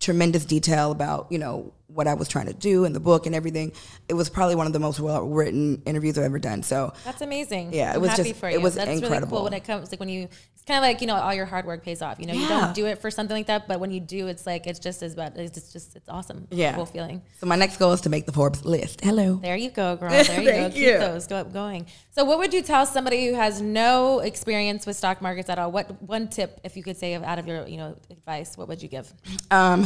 tremendous 0.00 0.44
detail 0.44 0.90
about, 0.90 1.26
you 1.30 1.38
know, 1.38 1.72
what 1.88 2.06
I 2.08 2.14
was 2.14 2.28
trying 2.28 2.46
to 2.46 2.54
do 2.54 2.84
in 2.86 2.92
the 2.92 3.00
book 3.00 3.26
and 3.26 3.34
everything. 3.34 3.72
It 4.08 4.14
was 4.14 4.28
probably 4.30 4.54
one 4.54 4.66
of 4.66 4.72
the 4.72 4.80
most 4.80 4.98
well 5.00 5.22
written 5.28 5.82
interviews 5.86 6.16
I've 6.18 6.24
ever 6.24 6.38
done. 6.38 6.62
So 6.62 6.92
That's 7.04 7.20
amazing. 7.20 7.72
Yeah, 7.72 7.92
it 7.92 7.96
I'm 7.96 8.00
was 8.00 8.10
happy 8.10 8.30
just- 8.30 8.40
for 8.40 8.48
it 8.48 8.60
was 8.60 8.74
That's 8.74 8.88
really 8.88 9.02
incredible. 9.02 9.36
cool 9.38 9.44
when 9.44 9.52
it 9.52 9.64
comes 9.64 9.90
like 9.92 10.00
when 10.00 10.08
you 10.08 10.28
it's 10.54 10.64
kind 10.66 10.78
of 10.78 10.82
like 10.82 11.00
you 11.02 11.06
know 11.06 11.14
all 11.16 11.34
your 11.34 11.44
hard 11.46 11.66
work 11.66 11.84
pays 11.84 12.00
off. 12.00 12.18
You 12.18 12.26
know, 12.26 12.32
you 12.32 12.48
don't 12.48 12.74
do 12.74 12.86
it 12.86 12.98
for 13.00 13.10
something 13.10 13.36
like 13.36 13.46
that, 13.48 13.68
but 13.68 13.80
when 13.80 13.90
you 13.90 14.00
do, 14.00 14.28
it's 14.28 14.46
like 14.46 14.66
it's 14.66 14.78
just 14.78 15.02
as 15.02 15.14
bad. 15.14 15.36
It's 15.36 15.52
just, 15.54 15.72
just 15.74 15.94
it's 15.94 16.08
awesome. 16.08 16.46
It's 16.50 16.58
Yeah. 16.58 16.74
cool 16.74 16.86
feeling. 16.86 17.22
so 17.38 17.46
my 17.46 17.56
next 17.56 17.76
goal 17.76 17.92
is 17.92 18.00
to 18.02 18.08
make 18.08 18.24
the 18.26 18.32
Forbes 18.32 18.64
list. 18.64 19.02
Hello. 19.02 19.34
There 19.36 19.56
you 19.56 19.70
go, 19.70 19.96
girl. 19.96 20.10
There 20.24 20.40
you 20.40 20.50
go. 20.50 20.70
Keep 20.70 20.76
you. 20.78 20.98
those 20.98 21.26
go 21.26 21.36
up 21.36 21.52
going. 21.52 21.86
So, 22.12 22.24
what 22.24 22.38
would 22.38 22.54
you 22.54 22.62
tell 22.62 22.86
somebody 22.86 23.26
who 23.28 23.34
has 23.34 23.60
no 23.60 24.20
experience 24.20 24.86
with 24.86 24.96
stock 24.96 25.20
markets 25.20 25.50
at 25.50 25.58
all? 25.58 25.70
What 25.70 26.02
one 26.02 26.28
tip, 26.28 26.60
if 26.64 26.76
you 26.78 26.82
could 26.82 26.96
say, 26.96 27.14
out 27.14 27.38
of 27.38 27.46
your 27.46 27.66
you 27.68 27.76
know 27.76 27.96
advice, 28.10 28.56
what 28.56 28.68
would 28.68 28.82
you 28.82 28.88
give? 28.88 29.12
Um, 29.50 29.84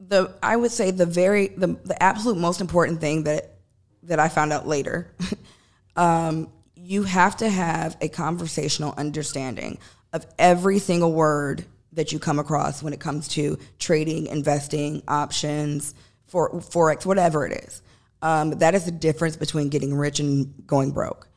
the 0.00 0.34
I 0.42 0.56
would 0.56 0.70
say 0.70 0.90
the 0.90 1.06
very 1.06 1.48
the 1.48 1.78
the 1.84 2.00
absolute 2.02 2.36
most 2.36 2.60
important 2.60 3.00
thing 3.00 3.24
that 3.24 3.56
that 4.04 4.20
I 4.20 4.28
found 4.28 4.52
out 4.52 4.66
later, 4.66 5.14
um, 5.96 6.50
you 6.74 7.04
have 7.04 7.36
to 7.38 7.48
have 7.48 7.96
a 8.00 8.08
conversational 8.08 8.94
understanding 8.96 9.78
of 10.12 10.26
every 10.38 10.78
single 10.78 11.12
word 11.12 11.64
that 11.92 12.12
you 12.12 12.18
come 12.18 12.38
across 12.38 12.82
when 12.82 12.92
it 12.92 13.00
comes 13.00 13.28
to 13.28 13.58
trading, 13.78 14.26
investing, 14.26 15.02
options, 15.08 15.94
for 16.26 16.50
forex, 16.50 17.06
whatever 17.06 17.46
it 17.46 17.64
is. 17.64 17.82
Um, 18.20 18.50
that 18.58 18.74
is 18.74 18.84
the 18.84 18.90
difference 18.90 19.36
between 19.36 19.68
getting 19.68 19.94
rich 19.94 20.18
and 20.18 20.66
going 20.66 20.92
broke 20.92 21.28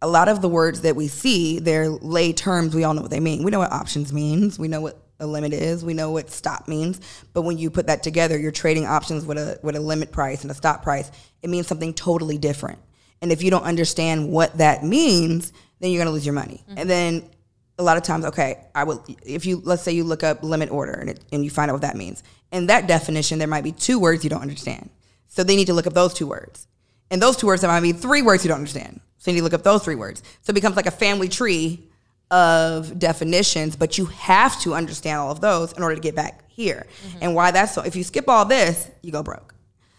a 0.00 0.08
lot 0.08 0.28
of 0.28 0.40
the 0.40 0.48
words 0.48 0.82
that 0.82 0.96
we 0.96 1.08
see, 1.08 1.58
they're 1.58 1.88
lay 1.88 2.32
terms. 2.32 2.74
We 2.74 2.84
all 2.84 2.94
know 2.94 3.02
what 3.02 3.10
they 3.10 3.20
mean. 3.20 3.42
We 3.42 3.50
know 3.50 3.58
what 3.58 3.72
options 3.72 4.12
means. 4.12 4.58
We 4.58 4.68
know 4.68 4.80
what 4.80 5.00
a 5.20 5.26
limit 5.26 5.52
is. 5.52 5.84
We 5.84 5.94
know 5.94 6.10
what 6.10 6.30
stop 6.30 6.68
means. 6.68 7.00
But 7.32 7.42
when 7.42 7.58
you 7.58 7.70
put 7.70 7.86
that 7.86 8.02
together, 8.02 8.38
you're 8.38 8.52
trading 8.52 8.86
options 8.86 9.24
with 9.24 9.38
a 9.38 9.58
with 9.62 9.76
a 9.76 9.80
limit 9.80 10.12
price 10.12 10.42
and 10.42 10.50
a 10.50 10.54
stop 10.54 10.82
price. 10.82 11.10
It 11.42 11.50
means 11.50 11.66
something 11.66 11.94
totally 11.94 12.38
different. 12.38 12.78
And 13.20 13.32
if 13.32 13.42
you 13.42 13.50
don't 13.50 13.64
understand 13.64 14.30
what 14.30 14.58
that 14.58 14.84
means, 14.84 15.52
then 15.80 15.90
you're 15.90 16.02
gonna 16.02 16.14
lose 16.14 16.26
your 16.26 16.34
money. 16.34 16.62
Mm-hmm. 16.68 16.78
And 16.78 16.90
then 16.90 17.30
a 17.78 17.82
lot 17.82 17.96
of 17.96 18.02
times, 18.02 18.24
okay, 18.26 18.64
I 18.74 18.84
will 18.84 19.04
if 19.24 19.46
you 19.46 19.60
let's 19.64 19.82
say 19.82 19.92
you 19.92 20.04
look 20.04 20.22
up 20.22 20.42
limit 20.42 20.70
order 20.70 20.92
and 20.92 21.10
it, 21.10 21.24
and 21.32 21.44
you 21.44 21.50
find 21.50 21.70
out 21.70 21.74
what 21.74 21.82
that 21.82 21.96
means. 21.96 22.22
In 22.52 22.66
that 22.66 22.86
definition, 22.86 23.38
there 23.38 23.48
might 23.48 23.64
be 23.64 23.72
two 23.72 23.98
words 23.98 24.24
you 24.24 24.30
don't 24.30 24.42
understand. 24.42 24.90
So 25.28 25.44
they 25.44 25.56
need 25.56 25.66
to 25.66 25.74
look 25.74 25.86
up 25.86 25.92
those 25.92 26.14
two 26.14 26.26
words. 26.26 26.66
And 27.10 27.22
those 27.22 27.36
two 27.36 27.46
words, 27.46 27.62
there 27.62 27.70
might 27.70 27.80
be 27.80 27.92
three 27.92 28.22
words 28.22 28.44
you 28.44 28.48
don't 28.48 28.58
understand. 28.58 29.00
So 29.18 29.30
you 29.30 29.34
need 29.34 29.40
to 29.40 29.44
look 29.44 29.54
up 29.54 29.62
those 29.62 29.82
three 29.82 29.94
words. 29.94 30.22
So 30.42 30.50
it 30.50 30.54
becomes 30.54 30.76
like 30.76 30.86
a 30.86 30.90
family 30.90 31.28
tree 31.28 31.88
of 32.30 32.98
definitions, 32.98 33.76
but 33.76 33.96
you 33.96 34.06
have 34.06 34.60
to 34.60 34.74
understand 34.74 35.18
all 35.18 35.30
of 35.30 35.40
those 35.40 35.72
in 35.72 35.82
order 35.82 35.94
to 35.94 36.00
get 36.00 36.14
back 36.14 36.48
here. 36.48 36.86
Mm-hmm. 37.06 37.18
And 37.22 37.34
why 37.34 37.50
that's 37.50 37.74
so, 37.74 37.82
if 37.82 37.96
you 37.96 38.04
skip 38.04 38.28
all 38.28 38.44
this, 38.44 38.90
you 39.02 39.12
go 39.12 39.22
broke. 39.22 39.54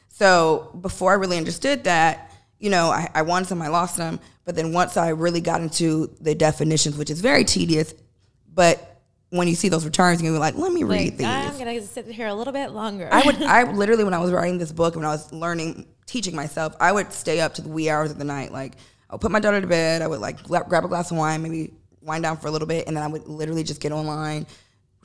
So 0.10 0.78
before 0.82 1.12
I 1.12 1.16
really 1.16 1.38
understood 1.38 1.86
that, 1.86 2.32
you 2.60 2.70
know, 2.70 2.90
I, 2.90 3.10
I 3.16 3.22
won 3.22 3.46
some, 3.46 3.62
I 3.62 3.70
lost 3.70 3.96
some. 3.96 4.20
But 4.46 4.56
then 4.56 4.74
once 4.74 4.98
I 4.98 5.10
really 5.10 5.42
got 5.42 5.62
into 5.62 6.16
the 6.20 6.36
definitions, 6.36 6.98
which 6.98 7.10
is 7.10 7.22
very 7.22 7.44
tedious, 7.44 7.94
but 8.54 9.02
when 9.30 9.48
you 9.48 9.56
see 9.56 9.70
those 9.70 9.86
returns, 9.86 10.22
you're 10.22 10.32
gonna 10.32 10.40
be 10.40 10.40
like, 10.40 10.56
let 10.62 10.74
me 10.74 10.84
read 10.84 11.18
these. 11.18 11.28
I'm 11.28 11.58
gonna 11.58 11.82
sit 11.82 12.08
here 12.08 12.28
a 12.28 12.34
little 12.34 12.54
bit 12.54 12.72
longer. 12.72 13.08
I 13.12 13.22
would, 13.22 13.42
I 13.44 13.64
literally, 13.72 14.04
when 14.04 14.14
I 14.14 14.20
was 14.20 14.32
writing 14.32 14.58
this 14.58 14.72
book, 14.72 14.96
when 14.96 15.06
I 15.06 15.10
was 15.10 15.32
learning, 15.32 15.86
teaching 16.08 16.36
myself, 16.36 16.76
I 16.80 16.92
would 16.92 17.14
stay 17.14 17.40
up 17.40 17.54
to 17.56 17.62
the 17.62 17.70
wee 17.70 17.90
hours 17.90 18.12
of 18.12 18.18
the 18.18 18.24
night. 18.24 18.52
Like, 18.52 18.74
I 19.10 19.14
would 19.14 19.22
put 19.22 19.32
my 19.32 19.40
daughter 19.40 19.62
to 19.62 19.68
bed. 19.68 20.02
I 20.02 20.08
would 20.08 20.20
like 20.20 20.44
grab 20.44 20.84
a 20.84 20.88
glass 20.88 21.12
of 21.12 21.18
wine, 21.18 21.44
maybe 21.44 21.74
wind 22.02 22.24
down 22.24 22.38
for 22.38 22.48
a 22.48 22.52
little 22.52 22.68
bit, 22.68 22.88
and 22.88 22.96
then 22.96 23.04
I 23.04 23.08
would 23.08 23.28
literally 23.28 23.64
just 23.64 23.82
get 23.82 23.92
online, 23.92 24.46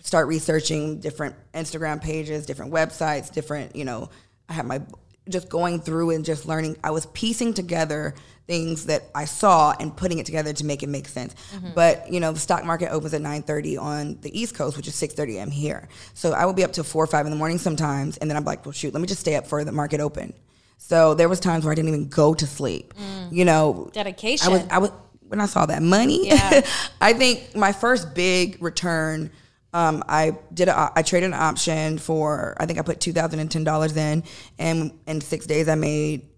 start 0.02 0.28
researching 0.28 1.00
different 1.00 1.34
Instagram 1.52 2.02
pages, 2.02 2.46
different 2.46 2.72
websites, 2.72 3.32
different, 3.32 3.74
you 3.76 3.84
know, 3.84 4.10
I 4.48 4.52
had 4.52 4.66
my 4.66 4.80
just 5.28 5.48
going 5.48 5.80
through 5.80 6.10
and 6.10 6.24
just 6.24 6.46
learning. 6.46 6.76
I 6.84 6.90
was 6.90 7.06
piecing 7.06 7.54
together 7.54 8.14
things 8.46 8.86
that 8.86 9.04
I 9.14 9.24
saw 9.24 9.74
and 9.80 9.96
putting 9.96 10.18
it 10.18 10.26
together 10.26 10.52
to 10.52 10.64
make 10.66 10.82
it 10.82 10.88
make 10.88 11.08
sense. 11.08 11.34
Mm-hmm. 11.54 11.70
But 11.74 12.12
you 12.12 12.20
know, 12.20 12.32
the 12.32 12.38
stock 12.38 12.64
market 12.64 12.90
opens 12.90 13.14
at 13.14 13.22
9:30 13.22 13.80
on 13.80 14.18
the 14.20 14.38
East 14.38 14.54
Coast, 14.54 14.76
which 14.76 14.86
is 14.86 14.94
6:30 14.94 15.36
a.m. 15.36 15.50
here. 15.50 15.88
So 16.12 16.32
I 16.32 16.44
would 16.44 16.56
be 16.56 16.64
up 16.64 16.72
to 16.74 16.84
four 16.84 17.04
or 17.04 17.06
five 17.06 17.26
in 17.26 17.30
the 17.30 17.38
morning 17.38 17.58
sometimes, 17.58 18.18
and 18.18 18.28
then 18.28 18.36
I'm 18.36 18.44
like, 18.44 18.64
well, 18.64 18.72
shoot, 18.72 18.92
let 18.92 19.00
me 19.00 19.06
just 19.06 19.20
stay 19.20 19.36
up 19.36 19.46
for 19.46 19.64
the 19.64 19.72
market 19.72 20.00
open. 20.00 20.34
So 20.76 21.14
there 21.14 21.28
was 21.28 21.40
times 21.40 21.64
where 21.64 21.72
I 21.72 21.74
didn't 21.74 21.88
even 21.88 22.08
go 22.08 22.34
to 22.34 22.46
sleep. 22.46 22.92
Mm. 22.94 23.32
You 23.32 23.44
know, 23.46 23.90
Dedication. 23.92 24.46
I 24.46 24.50
was 24.50 24.66
I 24.70 24.78
was 24.78 24.90
when 25.36 25.42
I 25.42 25.46
saw 25.46 25.66
that 25.66 25.82
money. 25.82 26.28
Yeah. 26.28 26.64
I 27.00 27.12
think 27.12 27.54
my 27.56 27.72
first 27.72 28.14
big 28.14 28.62
return. 28.62 29.30
Um, 29.72 30.04
I 30.08 30.38
did 30.52 30.68
a, 30.68 30.92
I 30.94 31.02
traded 31.02 31.30
an 31.30 31.34
option 31.34 31.98
for 31.98 32.56
I 32.58 32.66
think 32.66 32.78
I 32.78 32.82
put 32.82 33.00
two 33.00 33.12
thousand 33.12 33.40
and 33.40 33.50
ten 33.50 33.64
dollars 33.64 33.96
in, 33.96 34.22
and 34.56 34.92
in 35.06 35.20
six 35.20 35.46
days 35.46 35.68
I 35.68 35.74
made 35.74 36.28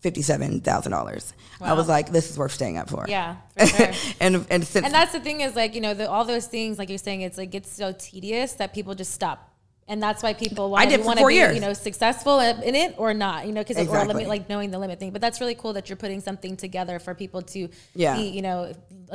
fifty 0.00 0.20
seven 0.20 0.60
thousand 0.60 0.92
dollars. 0.92 1.32
I 1.62 1.74
was 1.74 1.88
like, 1.88 2.10
this 2.10 2.28
is 2.28 2.36
worth 2.36 2.52
staying 2.52 2.76
up 2.76 2.90
for. 2.90 3.06
Yeah, 3.08 3.36
for 3.56 3.66
sure. 3.66 3.92
and 4.20 4.46
and 4.50 4.66
since 4.66 4.84
and 4.84 4.92
that's 4.92 5.12
the 5.12 5.20
thing 5.20 5.40
is 5.40 5.56
like 5.56 5.74
you 5.74 5.80
know 5.80 5.94
the, 5.94 6.10
all 6.10 6.24
those 6.24 6.46
things 6.46 6.78
like 6.78 6.90
you're 6.90 6.98
saying 6.98 7.22
it's 7.22 7.38
like 7.38 7.54
it's 7.54 7.72
so 7.72 7.92
tedious 7.92 8.54
that 8.54 8.74
people 8.74 8.94
just 8.94 9.14
stop 9.14 9.51
and 9.92 10.02
that's 10.02 10.22
why 10.22 10.32
people 10.32 10.70
want 10.70 10.90
to 10.90 10.96
want 11.02 11.18
to 11.18 11.26
be 11.26 11.34
years. 11.34 11.54
you 11.54 11.60
know 11.60 11.72
successful 11.74 12.40
in 12.40 12.74
it 12.74 12.94
or 12.96 13.12
not 13.12 13.46
you 13.46 13.52
know 13.52 13.62
because 13.62 13.76
or 13.86 14.04
limit 14.06 14.26
like 14.26 14.48
knowing 14.48 14.70
the 14.70 14.78
limit 14.78 14.98
thing 14.98 15.10
but 15.10 15.20
that's 15.20 15.38
really 15.40 15.54
cool 15.54 15.74
that 15.74 15.88
you're 15.88 15.96
putting 15.96 16.20
something 16.20 16.56
together 16.56 16.98
for 16.98 17.14
people 17.14 17.42
to 17.42 17.68
Yeah. 17.94 18.16
you 18.18 18.42
know 18.42 18.72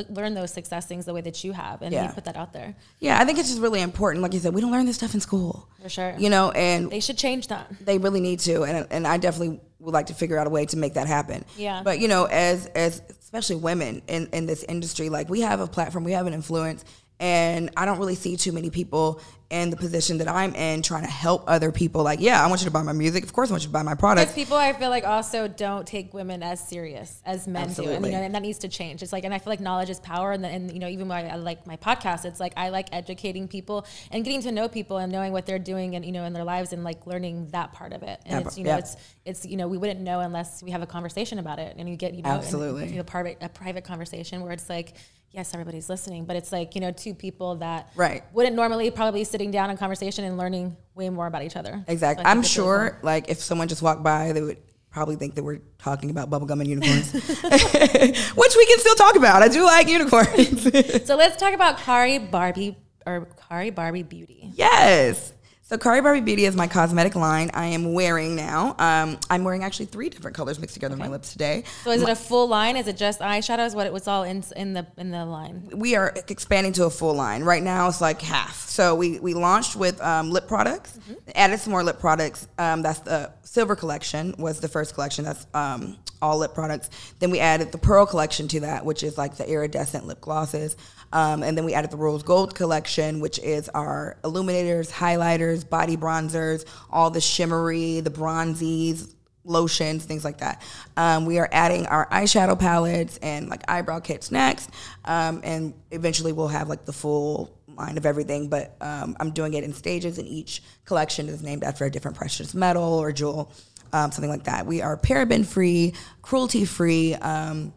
learn 0.10 0.36
those 0.36 0.52
success 0.52 0.86
things 0.86 1.06
the 1.06 1.14
way 1.14 1.22
that 1.22 1.44
you 1.44 1.52
have 1.52 1.82
and 1.82 1.94
you 1.94 2.08
put 2.14 2.26
that 2.26 2.38
out 2.38 2.54
there 2.54 2.76
yeah, 3.00 3.20
I 3.20 3.26
think 3.26 3.40
it's 3.40 3.50
just 3.50 3.62
really 3.62 3.82
important. 3.82 4.22
Like 4.24 4.34
you 4.34 4.40
said, 4.40 4.54
we 4.54 4.62
don't 4.62 4.72
learn 4.72 4.86
this 4.86 4.96
stuff 4.96 5.14
in 5.14 5.20
school. 5.20 5.70
For 5.82 5.90
sure. 5.90 6.16
You 6.18 6.30
know, 6.30 6.52
and 6.52 6.90
they 6.90 7.00
should 7.00 7.18
change 7.18 7.48
that 7.48 7.72
they 7.82 7.98
really 7.98 8.20
need 8.20 8.40
to 8.42 8.64
and 8.64 8.88
and 8.92 9.08
I 9.08 9.18
definitely 9.18 9.60
would 9.80 9.94
like 9.94 10.08
to 10.08 10.14
figure 10.14 10.38
out 10.38 10.48
a 10.48 10.50
way 10.50 10.66
to 10.68 10.78
make 10.78 10.94
that 10.96 11.08
happen. 11.08 11.46
Yeah. 11.58 11.82
But 11.84 12.00
you 12.00 12.08
know, 12.08 12.26
as 12.26 12.66
as 12.68 13.02
especially 13.22 13.58
women 13.58 14.02
in 14.08 14.28
in 14.34 14.46
this 14.46 14.64
industry, 14.64 15.10
like 15.10 15.30
we 15.30 15.42
have 15.42 15.60
a 15.60 15.68
platform, 15.68 16.04
we 16.04 16.14
have 16.14 16.28
an 16.28 16.34
influence 16.34 16.84
and 17.20 17.72
I 17.76 17.86
don't 17.86 17.98
really 18.00 18.16
see 18.16 18.38
too 18.38 18.52
many 18.52 18.70
people 18.70 19.22
in 19.50 19.70
the 19.70 19.78
position 19.78 20.18
that 20.18 20.28
I'm 20.28 20.54
in 20.56 20.82
trying 20.82 21.04
to 21.04 21.10
help 21.10 21.46
other 21.48 21.72
people 21.72 22.04
like, 22.04 22.20
yeah, 22.20 22.44
I 22.44 22.48
want 22.48 22.60
you 22.62 22.66
to 22.66 22.72
buy 22.72 22.84
my 22.84 22.92
music. 22.92 23.24
Of 23.24 23.32
course 23.32 23.50
I 23.50 23.54
want 23.54 23.64
you 23.64 23.68
to 23.68 23.74
buy 23.74 23.82
my 23.82 23.96
product. 23.96 24.28
because 24.28 24.44
people 24.44 24.58
I 24.58 24.74
feel 24.74 24.90
like 24.90 25.06
also 25.06 25.48
don't 25.48 25.88
take 25.88 26.14
women 26.14 26.44
as 26.44 26.60
serious 26.60 27.22
as 27.26 27.48
men 27.48 27.72
do, 27.72 27.84
and, 27.90 28.06
you 28.06 28.12
know, 28.12 28.18
and 28.18 28.36
that 28.36 28.42
needs 28.42 28.60
to 28.60 28.68
change. 28.68 29.02
It's 29.02 29.14
like, 29.14 29.24
and 29.24 29.34
I 29.34 29.40
feel 29.40 29.52
like 29.52 29.62
knowledge 29.62 29.90
is 29.90 30.02
power, 30.02 30.34
and, 30.34 30.46
and 30.46 30.72
you 30.72 30.80
know, 30.80 30.90
even 30.90 31.08
when 31.08 31.26
I, 31.26 31.30
I 31.30 31.36
like 31.36 31.66
my 31.66 31.78
podcast, 31.78 32.26
it's 32.26 32.42
like 32.42 32.54
I 32.58 32.70
like 32.70 32.90
educating 32.92 33.48
people 33.48 33.86
and 34.12 34.26
getting 34.26 34.42
to 34.42 34.52
know 34.52 34.68
people 34.68 34.98
and 34.98 35.12
knowing 35.12 35.32
what 35.32 35.46
they're 35.46 35.60
doing 35.60 35.96
and 35.96 36.04
you 36.06 36.12
know 36.12 36.26
in 36.26 36.34
their 36.34 36.44
lives 36.44 36.74
and 36.74 36.84
like 36.84 37.08
learning 37.08 37.48
that 37.52 37.72
part 37.72 37.94
of 37.94 38.04
it. 38.04 38.20
And 38.26 38.42
Yeah, 38.42 38.48
it's 38.48 38.58
you 38.58 38.66
know, 38.66 38.72
yeah. 38.72 38.78
it's 38.80 38.96
it's 39.24 39.46
you 39.46 39.56
know, 39.56 39.70
we 39.70 39.78
wouldn't 39.78 40.02
know 40.02 40.20
unless 40.20 40.62
we 40.62 40.72
have 40.72 40.82
a 40.82 40.88
conversation 40.88 41.40
about 41.40 41.60
it, 41.60 41.76
and 41.78 41.88
you 41.88 41.96
get 41.96 42.14
you 42.14 42.22
know, 42.22 42.32
and, 42.32 42.40
Absolutely. 42.44 42.90
you 42.90 42.98
know, 42.98 43.04
private 43.04 43.38
a 43.40 43.48
private 43.48 43.86
conversation 43.86 44.42
where 44.42 44.52
it's 44.52 44.70
like. 44.70 44.94
Yes, 45.32 45.54
everybody's 45.54 45.90
listening, 45.90 46.26
but 46.26 46.36
it's 46.36 46.52
like 46.52 46.74
you 46.74 46.82
know, 46.82 46.92
two 46.92 47.14
people 47.14 47.56
that 47.58 47.92
Right. 47.96 48.24
wouldn't 48.34 48.56
normally 48.56 48.90
probably 48.92 49.24
sitting 49.24 49.52
down 49.52 49.70
in 49.70 49.78
conversation 49.78 50.24
and 50.26 50.38
learning 50.38 50.76
way 50.96 51.10
more 51.10 51.28
about 51.28 51.44
each 51.44 51.56
other. 51.56 51.84
Exactly. 51.88 52.24
So 52.24 52.30
I'm 52.30 52.38
really 52.38 52.48
sure 52.50 52.98
like 53.04 53.30
if 53.30 53.40
someone 53.40 53.68
just 53.68 53.82
walked 53.82 54.04
by, 54.04 54.32
they 54.32 54.42
would 54.42 54.58
probably 54.90 55.16
think 55.16 55.36
that 55.36 55.44
we're 55.44 55.60
talking 55.78 56.10
about 56.10 56.30
bubblegum 56.30 56.60
and 56.62 56.68
unicorns. 56.68 57.12
Which 57.12 58.56
we 58.56 58.66
can 58.66 58.80
still 58.80 58.96
talk 58.96 59.16
about. 59.16 59.44
I 59.44 59.48
do 59.48 59.64
like 59.64 59.88
unicorns. 59.88 60.64
So 61.06 61.16
let's 61.16 61.38
talk 61.38 61.54
about 61.54 61.78
Khari 61.78 62.32
Barbie 62.32 62.76
or 63.06 63.28
Khari 63.50 63.74
Barbie 63.76 64.04
Beauty. 64.04 64.50
Yes. 64.56 65.34
So 65.70 65.78
Khari 65.78 66.02
Barbie 66.02 66.22
Beauty 66.22 66.46
is 66.46 66.56
my 66.56 66.68
cosmetic 66.68 67.14
line 67.14 67.52
I 67.54 67.66
am 67.66 67.92
wearing 67.92 68.38
now. 68.38 68.74
Um, 68.80 69.20
I'm 69.30 69.44
wearing 69.44 69.66
actually 69.66 69.88
three 69.88 70.08
different 70.08 70.34
colors 70.38 70.60
mixed 70.60 70.76
together 70.76 70.94
on 70.94 71.00
my 71.00 71.10
lips 71.10 71.34
today. 71.34 71.66
So 71.84 71.92
is 71.92 72.04
it 72.04 72.08
a 72.08 72.16
full 72.16 72.48
line? 72.48 72.78
Is 72.78 72.88
it 72.88 72.96
just 72.96 73.20
eyeshadows? 73.20 73.76
What 73.76 73.86
it 73.86 73.92
was 73.92 74.08
all 74.08 74.24
in 74.24 74.46
in 74.56 74.72
the 74.72 74.88
in 74.96 75.12
the 75.12 75.26
line? 75.26 75.70
We 75.74 75.98
are 75.98 76.14
expanding 76.30 76.72
to 76.74 76.86
a 76.86 76.90
full 76.90 77.16
line. 77.16 77.44
Right 77.44 77.62
now 77.62 77.90
it's 77.90 78.00
like 78.00 78.22
half. 78.22 78.56
So 78.56 78.96
we, 78.96 79.20
we 79.20 79.34
launched 79.34 79.76
with 79.76 80.02
um, 80.02 80.32
lip 80.32 80.48
products, 80.48 80.98
added 81.36 81.60
some 81.60 81.72
more 81.72 81.84
lip 81.84 82.00
products. 82.00 82.48
Um, 82.58 82.82
that's 82.82 83.00
the 83.00 83.34
Silver 83.44 83.76
Collection 83.76 84.36
was 84.38 84.62
the 84.62 84.70
first 84.70 84.94
collection. 84.94 85.26
That's 85.26 85.48
um, 85.54 85.98
all 86.22 86.38
lip 86.38 86.54
products. 86.54 86.90
Then 87.20 87.30
we 87.30 87.40
added 87.40 87.74
the 87.74 87.78
Pearl 87.78 88.06
Collection 88.06 88.48
to 88.50 88.62
that, 88.62 88.86
which 88.86 89.04
is 89.04 89.18
like 89.18 89.36
the 89.36 89.50
iridescent 89.50 90.08
lip 90.08 90.22
glosses. 90.22 90.78
Um, 91.14 91.44
and 91.44 91.58
then 91.58 91.66
we 91.66 91.74
added 91.74 91.92
the 91.92 91.98
Rose 91.98 92.24
Gold 92.24 92.56
Collection, 92.56 93.20
which 93.20 93.40
is 93.40 93.70
our 93.70 94.18
illuminators, 94.24 94.92
highlighters, 94.92 95.68
body 95.68 95.98
bronzers, 95.98 96.66
all 96.90 97.10
the 97.10 97.22
shimmery, 97.22 98.02
the 98.02 98.10
bronzies, 98.10 99.14
lotions, 99.48 100.06
things 100.06 100.24
like 100.24 100.40
that. 100.40 100.62
Um, 100.96 101.26
we 101.26 101.40
are 101.40 101.50
adding 101.52 101.88
our 101.88 102.08
eyeshadow 102.10 102.60
palettes 102.60 103.18
and 103.22 103.50
like 103.50 103.64
eyebrow 103.70 104.00
kits 104.00 104.32
next, 104.32 104.70
um, 105.06 105.42
and 105.44 105.74
eventually 105.92 106.34
we'll 106.34 106.50
have 106.50 106.70
like 106.70 106.86
the 106.86 106.94
full 106.94 107.58
line 107.68 107.98
of 107.98 108.06
everything. 108.06 108.50
But 108.50 108.76
um, 108.82 109.16
I'm 109.20 109.32
doing 109.32 109.54
it 109.54 109.64
in 109.64 109.74
stages, 109.74 110.18
and 110.18 110.28
each 110.28 110.62
collection 110.86 111.30
is 111.30 111.42
named 111.42 111.64
after 111.64 111.86
a 111.86 111.92
different 111.92 112.18
precious 112.18 112.54
metal 112.54 112.84
or 112.84 113.12
jewel, 113.12 113.52
um, 113.94 114.12
something 114.12 114.30
like 114.30 114.44
that. 114.44 114.66
We 114.66 114.82
are 114.82 114.98
paraben 114.98 115.46
free, 115.46 115.94
cruelty 116.22 116.66
free, 116.66 117.16
um, 117.16 117.74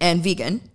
and 0.00 0.22
vegan. 0.22 0.69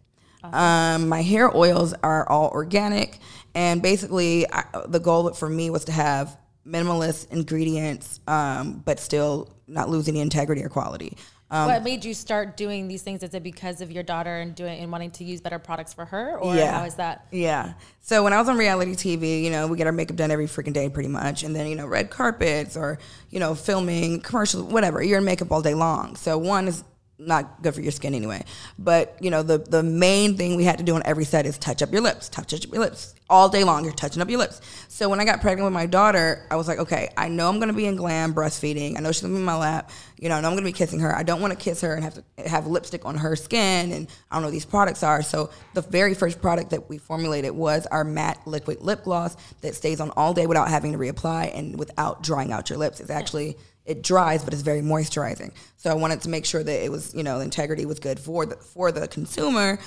Um, 0.53 1.10
my 1.10 1.21
hair 1.21 1.55
oils 1.55 1.93
are 2.03 2.27
all 2.29 2.49
organic, 2.49 3.19
and 3.53 3.81
basically, 3.81 4.45
I, 4.51 4.63
the 4.88 4.99
goal 4.99 5.31
for 5.34 5.49
me 5.49 5.69
was 5.69 5.86
to 5.86 5.91
have 5.91 6.38
minimalist 6.67 7.31
ingredients, 7.31 8.19
um, 8.27 8.81
but 8.86 8.99
still 8.99 9.53
not 9.67 9.89
losing 9.89 10.13
the 10.15 10.21
integrity 10.21 10.63
or 10.63 10.69
quality. 10.69 11.17
Um, 11.51 11.67
what 11.67 11.84
made 11.84 12.03
you 12.03 12.15
start 12.15 12.58
doing 12.58 12.88
these 12.88 13.03
things? 13.03 13.21
Is 13.21 13.36
it 13.36 13.43
because 13.43 13.79
of 13.79 13.91
your 13.91 14.01
daughter 14.01 14.38
and 14.38 14.55
doing 14.55 14.79
and 14.79 14.91
wanting 14.91 15.12
to 15.12 15.23
use 15.23 15.41
better 15.41 15.60
products 15.60 15.93
for 15.93 16.03
her, 16.05 16.38
or 16.39 16.55
Yeah. 16.55 16.71
how 16.79 16.86
is 16.86 16.95
that? 16.95 17.27
Yeah. 17.31 17.73
So 18.01 18.23
when 18.23 18.34
I 18.34 18.39
was 18.39 18.49
on 18.49 18.58
reality 18.58 18.93
TV, 18.95 19.43
you 19.43 19.51
know, 19.51 19.67
we 19.67 19.77
get 19.77 19.86
our 19.86 19.93
makeup 19.93 20.17
done 20.17 20.31
every 20.31 20.47
freaking 20.47 20.73
day 20.73 20.89
pretty 20.89 21.08
much. 21.10 21.43
And 21.43 21.55
then, 21.55 21.67
you 21.67 21.75
know, 21.75 21.86
red 21.86 22.10
carpets 22.10 22.75
or, 22.75 22.97
you 23.29 23.39
know, 23.39 23.53
filming, 23.53 24.21
commercials, 24.21 24.63
whatever. 24.63 25.03
You're 25.03 25.19
in 25.19 25.23
makeup 25.25 25.51
all 25.51 25.62
day 25.62 25.75
long. 25.75 26.15
So 26.15 26.36
one 26.39 26.67
is 26.67 26.84
not 27.17 27.62
good 27.62 27.73
for 27.73 27.82
your 27.82 27.91
skin 27.91 28.13
anyway. 28.13 28.43
But, 28.78 29.17
you 29.21 29.30
know, 29.30 29.43
the 29.43 29.58
the 29.58 29.84
main 29.84 30.36
thing 30.38 30.56
we 30.56 30.63
had 30.63 30.78
to 30.80 30.84
do 30.84 30.95
on 30.95 31.04
every 31.06 31.25
set 31.25 31.45
is 31.45 31.58
touch 31.58 31.82
up 31.82 31.91
your 31.91 32.01
lips. 32.01 32.30
Touch 32.30 32.54
up 32.54 32.71
your 32.71 32.82
lips. 32.82 33.15
All 33.30 33.49
day 33.49 33.63
long, 33.63 33.84
you're 33.84 33.93
touching 33.93 34.21
up 34.21 34.30
your 34.30 34.38
lips. 34.38 34.62
So 34.88 35.10
when 35.10 35.19
I 35.19 35.25
got 35.25 35.41
pregnant 35.41 35.65
with 35.65 35.73
my 35.73 35.86
daughter, 35.86 36.45
I 36.51 36.56
was 36.58 36.67
like, 36.67 36.78
okay, 36.80 37.10
I 37.17 37.28
know 37.28 37.49
I'm 37.49 37.60
gonna 37.60 37.73
be 37.73 37.86
in 37.86 37.95
glam 37.95 38.34
breastfeeding. 38.34 38.97
I 38.97 39.01
know 39.01 39.12
she's 39.12 39.21
gonna 39.21 39.34
be 39.34 39.39
in 39.39 39.45
my 39.45 39.58
lap. 39.58 39.91
You 40.19 40.30
know, 40.30 40.36
I 40.36 40.41
know 40.41 40.49
I'm 40.49 40.56
gonna 40.56 40.65
be 40.65 40.73
kissing 40.73 40.99
her. 40.99 41.15
I 41.15 41.23
don't 41.23 41.41
wanna 41.41 41.56
kiss 41.56 41.82
her 41.82 41.95
and 41.95 42.04
have 42.04 42.13
to 42.15 42.49
have 42.49 42.67
lipstick 42.67 43.06
on 43.06 43.15
her 43.15 43.36
skin 43.36 43.91
and 43.91 44.08
I 44.30 44.36
don't 44.36 44.43
know 44.43 44.47
what 44.47 44.54
these 44.54 44.65
products 44.65 45.01
are. 45.01 45.23
So 45.23 45.49
the 45.73 45.82
very 45.82 46.13
first 46.13 46.41
product 46.41 46.69
that 46.71 46.89
we 46.89 46.97
formulated 46.97 47.51
was 47.51 47.88
our 47.88 48.04
matte 48.04 48.45
liquid 48.45 48.82
lip 48.82 49.04
gloss 49.04 49.36
that 49.62 49.73
stays 49.73 49.99
on 49.99 50.12
all 50.12 50.34
day 50.34 50.45
without 50.47 50.69
having 50.69 50.91
to 50.91 50.97
reapply 50.97 51.58
and 51.58 51.80
without 51.80 52.21
drying 52.21 52.51
out 52.51 52.69
your 52.69 52.78
lips. 52.78 52.99
It's 52.99 53.10
actually 53.10 53.58
it 53.86 54.02
dries, 54.02 54.43
but 54.43 54.54
it's 54.54 54.63
very 54.63 54.82
moisturizing. 54.82 55.52
So 55.78 55.89
I 55.91 55.93
wanted 55.93 56.21
to 56.21 56.30
make 56.30 56.45
sure 56.45 56.63
that 56.63 56.84
it 56.84 56.91
was, 56.91 57.13
you 57.13 57.24
know, 57.24 57.38
the 57.39 57.45
integrity 57.45 57.86
was 57.86 58.00
good 58.00 58.19
for 58.19 58.45
the 58.45 58.56
for 58.56 58.91
the 58.91 59.08
consumer, 59.08 59.78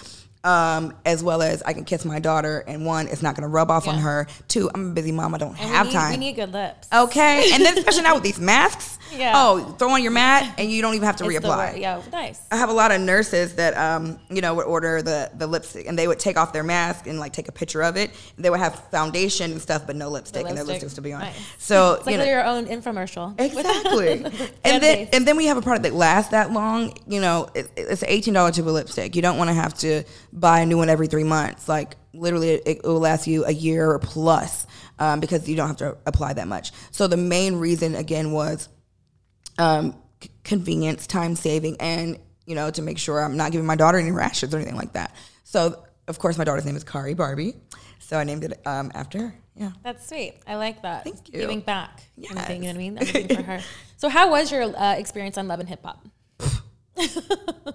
um, 0.44 0.94
as 1.04 1.22
well 1.22 1.42
as 1.42 1.62
I 1.62 1.72
can 1.72 1.84
kiss 1.84 2.04
my 2.04 2.18
daughter. 2.20 2.62
And 2.66 2.86
one, 2.86 3.08
it's 3.08 3.22
not 3.22 3.34
going 3.34 3.42
to 3.42 3.48
rub 3.48 3.70
off 3.70 3.88
on 3.88 3.98
her. 3.98 4.26
Two, 4.46 4.70
I'm 4.72 4.90
a 4.90 4.94
busy 4.94 5.12
mom. 5.12 5.34
I 5.34 5.38
don't 5.38 5.50
And 5.50 5.58
have 5.58 5.86
we 5.86 5.92
need, 5.92 5.98
time. 5.98 6.10
We 6.12 6.16
need 6.18 6.32
good 6.36 6.52
lips. 6.52 6.88
okay, 6.92 7.50
and 7.52 7.64
then 7.64 7.76
especially 7.76 8.02
now 8.02 8.14
with 8.14 8.22
these 8.22 8.38
masks. 8.40 8.97
Yeah. 9.12 9.32
Oh, 9.34 9.74
throw 9.78 9.90
on 9.90 10.02
your 10.02 10.12
mat, 10.12 10.54
and 10.58 10.70
you 10.70 10.82
don't 10.82 10.94
even 10.94 11.06
have 11.06 11.16
to 11.16 11.24
It's 11.28 11.44
reapply. 11.44 11.78
Yeah, 11.78 12.02
nice. 12.12 12.40
I 12.50 12.56
have 12.56 12.68
a 12.68 12.72
lot 12.72 12.92
of 12.92 13.00
nurses 13.00 13.54
that 13.54 13.76
um, 13.76 14.18
you 14.30 14.40
know 14.40 14.54
would 14.54 14.66
order 14.66 15.02
the 15.02 15.30
the 15.36 15.46
lipstick 15.46 15.86
and 15.86 15.98
they 15.98 16.06
would 16.06 16.18
take 16.18 16.36
off 16.36 16.52
their 16.52 16.62
mask 16.62 17.06
and 17.06 17.18
like 17.18 17.32
take 17.32 17.48
a 17.48 17.52
picture 17.52 17.82
of 17.82 17.96
it. 17.96 18.10
They 18.36 18.50
would 18.50 18.60
have 18.60 18.74
foundation 18.90 19.52
and 19.52 19.60
stuff, 19.60 19.86
but 19.86 19.96
no 19.96 20.08
lipstick, 20.08 20.46
and 20.46 20.56
their 20.56 20.64
lipstick. 20.64 20.90
lipsticks 20.90 20.94
to 20.96 21.00
be 21.02 21.12
on. 21.12 21.20
Nice. 21.20 21.54
So 21.58 21.94
It's 21.98 22.06
like 22.06 22.12
you 22.12 22.18
know, 22.18 22.24
your 22.24 22.44
own 22.44 22.66
infomercial. 22.66 23.34
Exactly. 23.48 24.12
and 24.24 24.24
then 24.24 24.80
Fan-based. 24.80 25.14
and 25.14 25.26
then 25.26 25.36
we 25.36 25.46
have 25.46 25.56
a 25.56 25.62
product 25.62 25.84
that 25.84 25.94
lasts 25.94 26.30
that 26.32 26.52
long. 26.52 26.92
You 27.06 27.20
know, 27.20 27.48
it, 27.54 27.70
it's 27.76 28.02
an 28.02 28.08
eighteen 28.08 28.34
dollar 28.34 28.52
tube 28.52 28.66
of 28.66 28.74
lipstick. 28.74 29.16
You 29.16 29.22
don't 29.22 29.38
want 29.38 29.48
to 29.48 29.54
have 29.54 29.74
to 29.78 30.04
buy 30.32 30.60
a 30.60 30.66
new 30.66 30.76
one 30.76 30.88
every 30.88 31.06
three 31.06 31.24
months. 31.24 31.68
Like 31.68 31.96
literally, 32.12 32.50
it, 32.50 32.62
it 32.66 32.84
will 32.84 33.00
last 33.00 33.26
you 33.26 33.44
a 33.44 33.52
year 33.52 33.90
or 33.90 33.98
plus 33.98 34.66
um, 34.98 35.20
because 35.20 35.48
you 35.48 35.56
don't 35.56 35.68
have 35.68 35.76
to 35.78 35.96
apply 36.06 36.34
that 36.34 36.48
much. 36.48 36.72
So 36.90 37.06
the 37.06 37.16
main 37.16 37.56
reason 37.56 37.94
again 37.94 38.32
was 38.32 38.68
um, 39.58 39.94
c- 40.22 40.30
convenience, 40.44 41.06
time 41.06 41.36
saving, 41.36 41.76
and 41.80 42.18
you 42.46 42.54
know 42.54 42.70
to 42.70 42.82
make 42.82 42.98
sure 42.98 43.20
I'm 43.20 43.36
not 43.36 43.52
giving 43.52 43.66
my 43.66 43.76
daughter 43.76 43.98
any 43.98 44.10
rashes 44.10 44.54
or 44.54 44.56
anything 44.58 44.76
like 44.76 44.92
that. 44.94 45.14
So 45.44 45.84
of 46.06 46.18
course, 46.18 46.38
my 46.38 46.44
daughter's 46.44 46.64
name 46.64 46.76
is 46.76 46.84
Khari 46.84 47.16
Barbie, 47.16 47.54
so 47.98 48.18
I 48.18 48.24
named 48.24 48.44
it 48.44 48.60
um, 48.66 48.90
after 48.94 49.18
her. 49.18 49.34
Yeah. 49.54 49.72
That's 49.82 50.08
sweet. 50.08 50.34
I 50.46 50.54
like 50.54 50.82
that. 50.82 51.02
Thank 51.04 51.28
you. 51.32 51.40
Giving 51.40 51.60
back. 51.60 52.04
Anything, 52.30 52.62
you 52.62 52.72
know 52.72 52.78
what 52.80 53.02
I 53.02 53.04
Yes. 53.04 53.14
mean? 53.14 53.36
For 53.36 53.42
her. 53.42 53.60
So, 53.96 54.08
how 54.08 54.30
was 54.30 54.52
your 54.52 54.62
uh, 54.62 54.94
experience 54.94 55.36
on 55.36 55.48
Love 55.48 55.58
and 55.60 55.68
Hip 55.68 55.84
Hop? 55.84 56.06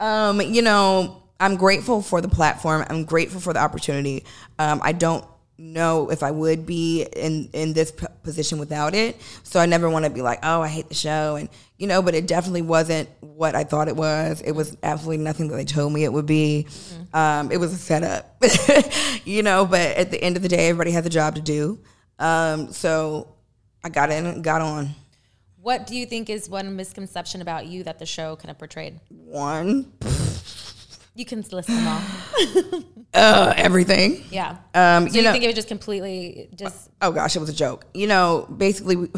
Um, 0.00 0.40
you 0.40 0.62
know, 0.62 1.22
I'm 1.38 1.56
grateful 1.56 2.02
for 2.02 2.20
the 2.20 2.28
platform. 2.28 2.84
I'm 2.88 3.04
grateful 3.04 3.40
for 3.40 3.52
the 3.52 3.60
opportunity. 3.60 4.24
Um, 4.58 4.80
I 4.82 4.90
don't 4.92 5.24
know 5.62 6.10
if 6.10 6.22
I 6.22 6.30
would 6.30 6.66
be 6.66 7.02
in 7.04 7.48
in 7.52 7.72
this 7.72 7.90
p- 7.92 8.06
position 8.22 8.58
without 8.58 8.94
it. 8.94 9.20
So 9.44 9.60
I 9.60 9.66
never 9.66 9.88
want 9.88 10.04
to 10.04 10.10
be 10.10 10.20
like, 10.22 10.40
oh, 10.42 10.60
I 10.60 10.68
hate 10.68 10.88
the 10.88 10.94
show, 10.94 11.36
and 11.36 11.48
you 11.78 11.86
know. 11.86 12.02
But 12.02 12.14
it 12.14 12.26
definitely 12.26 12.62
wasn't 12.62 13.08
what 13.20 13.54
I 13.54 13.64
thought 13.64 13.88
it 13.88 13.96
was. 13.96 14.40
It 14.42 14.52
was 14.52 14.76
absolutely 14.82 15.24
nothing 15.24 15.48
that 15.48 15.56
they 15.56 15.64
told 15.64 15.92
me 15.92 16.04
it 16.04 16.12
would 16.12 16.26
be. 16.26 16.66
Um, 17.14 17.52
it 17.52 17.58
was 17.58 17.72
a 17.72 17.76
setup, 17.76 18.42
you 19.24 19.42
know. 19.42 19.64
But 19.64 19.96
at 19.96 20.10
the 20.10 20.22
end 20.22 20.36
of 20.36 20.42
the 20.42 20.48
day, 20.48 20.68
everybody 20.68 20.90
has 20.90 21.06
a 21.06 21.10
job 21.10 21.36
to 21.36 21.40
do. 21.40 21.78
Um, 22.18 22.72
so 22.72 23.34
I 23.84 23.88
got 23.88 24.10
in, 24.10 24.42
got 24.42 24.60
on. 24.62 24.90
What 25.60 25.86
do 25.86 25.94
you 25.94 26.06
think 26.06 26.28
is 26.28 26.48
one 26.48 26.74
misconception 26.74 27.40
about 27.40 27.66
you 27.66 27.84
that 27.84 28.00
the 28.00 28.06
show 28.06 28.34
kind 28.34 28.50
of 28.50 28.58
portrayed? 28.58 28.98
One, 29.10 29.92
You 31.14 31.24
can 31.24 31.44
list 31.52 31.68
them 31.68 31.86
all. 31.86 32.02
uh, 33.14 33.54
everything. 33.56 34.24
Yeah. 34.30 34.56
Um, 34.74 35.08
so 35.08 35.14
you 35.14 35.20
you, 35.20 35.22
know, 35.24 35.32
think 35.32 35.44
it 35.44 35.48
was 35.48 35.56
just 35.56 35.68
completely 35.68 36.48
just 36.54 36.90
oh 37.00 37.12
gosh, 37.12 37.36
it 37.36 37.40
was 37.40 37.48
a 37.48 37.54
joke. 37.54 37.84
You 37.94 38.06
know, 38.06 38.46
basically, 38.56 38.96
we, 38.96 39.08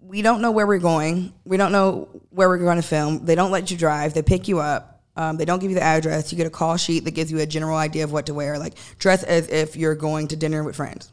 we 0.00 0.22
don't 0.22 0.42
know 0.42 0.50
where 0.50 0.66
we're 0.66 0.78
going. 0.78 1.32
We 1.44 1.56
don't 1.56 1.72
know 1.72 2.08
where 2.30 2.48
we're 2.48 2.58
going 2.58 2.76
to 2.76 2.82
film. 2.82 3.24
They 3.24 3.34
don't 3.34 3.50
let 3.50 3.70
you 3.70 3.76
drive. 3.76 4.14
They 4.14 4.22
pick 4.22 4.48
you 4.48 4.60
up. 4.60 5.02
Um, 5.14 5.36
they 5.36 5.44
don't 5.44 5.58
give 5.58 5.70
you 5.70 5.76
the 5.76 5.82
address. 5.82 6.32
You 6.32 6.38
get 6.38 6.46
a 6.46 6.50
call 6.50 6.76
sheet 6.78 7.04
that 7.04 7.10
gives 7.10 7.30
you 7.30 7.38
a 7.40 7.46
general 7.46 7.76
idea 7.76 8.04
of 8.04 8.12
what 8.12 8.26
to 8.26 8.34
wear. 8.34 8.58
Like 8.58 8.74
dress 8.98 9.22
as 9.22 9.48
if 9.48 9.76
you're 9.76 9.94
going 9.94 10.28
to 10.28 10.36
dinner 10.36 10.64
with 10.64 10.76
friends. 10.76 11.12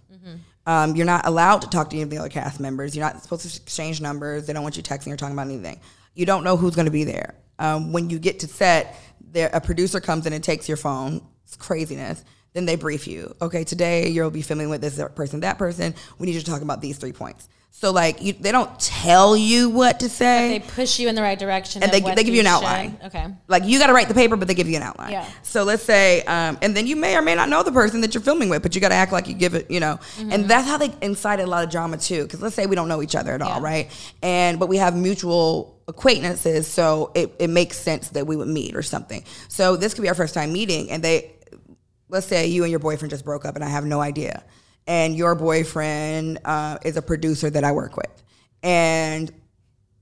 Um, 0.69 0.95
you're 0.95 1.05
not 1.07 1.25
allowed 1.25 1.63
to 1.63 1.69
talk 1.69 1.89
to 1.89 1.95
any 1.95 2.03
of 2.03 2.11
the 2.11 2.19
other 2.19 2.29
cast 2.29 2.59
members. 2.59 2.95
You're 2.95 3.03
not 3.03 3.23
supposed 3.23 3.41
to 3.41 3.61
exchange 3.61 4.01
numbers. 4.01 4.45
They 4.45 4.53
don't 4.53 4.61
want 4.61 4.77
you 4.77 4.83
texting 4.83 5.11
or 5.11 5.17
talking 5.17 5.33
about 5.33 5.47
anything. 5.47 5.79
You 6.13 6.27
don't 6.27 6.43
know 6.43 6.57
who's 6.57 6.75
going 6.75 6.85
to 6.85 6.91
be 6.91 7.05
there. 7.05 7.33
Um, 7.57 7.91
when 7.91 8.11
you 8.11 8.19
get 8.19 8.41
to 8.41 8.47
set, 8.47 8.95
there 9.31 9.49
a 9.53 9.61
producer 9.61 9.99
comes 9.99 10.25
in 10.25 10.33
and 10.33 10.43
takes 10.43 10.67
your 10.67 10.77
phone. 10.77 11.21
It's 11.43 11.55
craziness. 11.55 12.23
Then 12.53 12.65
they 12.65 12.75
brief 12.75 13.07
you. 13.07 13.35
Okay, 13.41 13.63
today 13.63 14.09
you'll 14.09 14.31
be 14.31 14.41
filming 14.41 14.69
with 14.69 14.81
this 14.81 14.99
person, 15.15 15.41
that 15.41 15.57
person. 15.57 15.93
We 16.17 16.25
need 16.25 16.33
you 16.33 16.39
to 16.39 16.45
talk 16.45 16.61
about 16.61 16.81
these 16.81 16.97
three 16.97 17.13
points. 17.13 17.47
So 17.71 17.91
like, 17.91 18.21
you, 18.21 18.33
they 18.33 18.51
don't 18.51 18.77
tell 18.77 19.37
you 19.37 19.69
what 19.69 20.01
to 20.01 20.09
say. 20.09 20.59
they 20.59 20.65
push 20.67 20.99
you 20.99 21.07
in 21.07 21.15
the 21.15 21.21
right 21.21 21.39
direction 21.39 21.81
And 21.81 21.89
they- 21.93 22.01
they 22.01 22.23
give 22.25 22.33
you 22.33 22.41
an 22.41 22.45
should- 22.45 22.51
outline. 22.51 22.99
Okay. 23.05 23.25
like 23.47 23.63
you 23.63 23.79
got 23.79 23.87
to 23.87 23.93
write 23.93 24.09
the 24.09 24.13
paper, 24.13 24.35
but 24.35 24.49
they 24.49 24.53
give 24.53 24.67
you 24.67 24.75
an 24.75 24.83
outline. 24.83 25.13
Yeah. 25.13 25.25
So 25.43 25.63
let's 25.63 25.83
say, 25.83 26.21
um, 26.23 26.57
and 26.61 26.75
then 26.75 26.87
you 26.87 26.97
may 26.97 27.15
or 27.15 27.21
may 27.21 27.35
not 27.35 27.47
know 27.47 27.63
the 27.63 27.71
person 27.71 28.01
that 28.01 28.13
you're 28.13 28.21
filming 28.23 28.49
with, 28.49 28.63
but 28.63 28.75
you 28.75 28.81
got 28.81 28.89
to 28.89 28.95
act 28.95 29.13
like 29.13 29.29
you 29.29 29.33
give 29.33 29.53
it, 29.55 29.71
you 29.71 29.79
know. 29.79 29.97
And 30.19 30.49
that's 30.49 30.67
how 30.67 30.75
they 30.77 30.93
incited 31.01 31.45
a 31.45 31.49
lot 31.49 31.63
of 31.63 31.69
drama 31.69 31.95
too. 31.97 32.23
Because 32.23 32.41
let's 32.41 32.53
say 32.55 32.65
we 32.65 32.75
don't 32.75 32.89
know 32.89 33.01
each 33.01 33.15
other 33.15 33.31
at 33.33 33.41
all, 33.41 33.59
Yeah. 33.61 33.63
right? 33.63 34.13
And 34.21 34.59
but 34.59 34.67
we 34.67 34.75
have 34.75 34.93
mutual 34.97 35.79
acquaintances, 35.87 36.67
so 36.67 37.11
it, 37.15 37.33
it 37.39 37.49
makes 37.49 37.77
sense 37.77 38.09
that 38.09 38.27
we 38.27 38.35
would 38.35 38.49
meet 38.49 38.75
or 38.75 38.81
something. 38.83 39.23
So 39.47 39.77
this 39.77 39.93
could 39.93 40.01
be 40.01 40.09
our 40.09 40.15
first 40.15 40.33
time 40.33 40.51
meeting, 40.51 40.91
and 40.91 41.01
they, 41.01 41.31
let's 42.09 42.27
say 42.27 42.47
you 42.47 42.63
and 42.63 42.71
your 42.71 42.79
boyfriend 42.79 43.09
just 43.09 43.23
broke 43.23 43.45
up, 43.45 43.55
and 43.55 43.63
I 43.63 43.69
have 43.69 43.85
no 43.85 44.01
idea, 44.01 44.43
and 44.89 45.15
your 45.15 45.35
boyfriend 45.35 46.39
uh, 46.43 46.79
is 46.83 46.97
a 46.97 47.01
producer 47.01 47.49
that 47.49 47.63
I 47.63 47.71
work 47.71 47.95
with, 47.95 48.11
and 48.63 49.31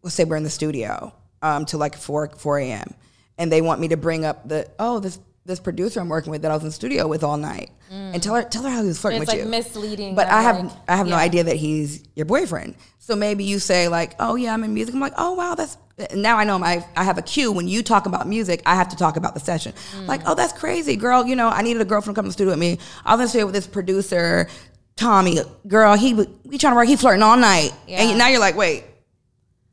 let's 0.01 0.15
say 0.15 0.23
we're 0.23 0.37
in 0.37 0.43
the 0.43 0.49
studio 0.49 1.13
um, 1.41 1.65
till 1.65 1.79
like 1.79 1.95
4 1.97 2.29
4 2.37 2.59
a.m. 2.59 2.93
and 3.37 3.51
they 3.51 3.61
want 3.61 3.79
me 3.81 3.89
to 3.89 3.97
bring 3.97 4.25
up 4.25 4.47
the 4.47 4.67
oh 4.79 4.99
this 4.99 5.19
this 5.45 5.59
producer 5.59 5.99
I'm 6.01 6.09
working 6.09 6.31
with 6.31 6.41
that 6.41 6.51
I 6.51 6.55
was 6.55 6.63
in 6.63 6.69
the 6.69 6.73
studio 6.73 7.07
with 7.07 7.23
all 7.23 7.37
night 7.37 7.71
and 7.89 8.21
tell 8.21 8.35
her 8.35 8.43
tell 8.43 8.63
her 8.63 8.69
how 8.69 8.81
he 8.81 8.87
was 8.89 8.99
flirting 8.99 9.21
It's 9.21 9.31
with 9.31 9.39
like 9.39 9.45
you. 9.45 9.49
misleading. 9.51 10.13
But 10.15 10.27
I 10.27 10.41
have 10.41 10.59
like- 10.65 10.73
I 10.89 10.97
have 10.97 11.07
no 11.07 11.15
idea 11.15 11.43
that 11.45 11.55
he's 11.55 12.03
your 12.15 12.25
boyfriend. 12.25 12.75
So 12.99 13.15
maybe 13.15 13.45
you 13.45 13.59
say 13.59 13.87
like, 13.87 14.15
"Oh 14.19 14.35
yeah, 14.35 14.53
I'm 14.53 14.63
in 14.65 14.73
music." 14.73 14.93
I'm 14.93 14.99
like, 14.99 15.13
"Oh 15.17 15.33
wow, 15.35 15.55
that's." 15.55 15.77
Now 16.13 16.37
I 16.37 16.43
know 16.43 16.61
I 16.61 16.85
I 16.97 17.05
have 17.05 17.17
a 17.17 17.21
cue 17.21 17.49
when 17.53 17.65
you 17.69 17.81
talk 17.81 18.05
about 18.05 18.27
music. 18.27 18.61
I 18.65 18.75
have 18.75 18.89
to 18.89 18.97
talk 18.97 19.15
about 19.15 19.33
the 19.33 19.39
session. 19.39 19.71
Mm. 19.95 20.07
Like, 20.07 20.21
"Oh, 20.25 20.35
that's 20.35 20.51
crazy, 20.51 20.97
girl." 20.97 21.25
You 21.25 21.37
know, 21.37 21.47
I 21.47 21.61
needed 21.61 21.81
a 21.81 21.85
girlfriend 21.85 22.15
to 22.15 22.19
come 22.19 22.25
to 22.25 22.29
the 22.29 22.33
studio 22.33 22.51
with 22.51 22.59
me. 22.59 22.79
I 23.05 23.15
was 23.15 23.21
in 23.21 23.27
studio 23.29 23.45
with 23.45 23.55
this 23.55 23.67
producer, 23.67 24.49
Tommy. 24.97 25.39
Girl, 25.67 25.95
he 25.95 26.13
we 26.13 26.57
trying 26.57 26.73
to 26.73 26.75
work. 26.75 26.87
He 26.87 26.95
flirting 26.97 27.23
all 27.23 27.37
night, 27.37 27.71
Yeah. 27.87 28.01
and 28.03 28.17
now 28.17 28.27
you're 28.27 28.39
like, 28.39 28.55
"Wait, 28.57 28.83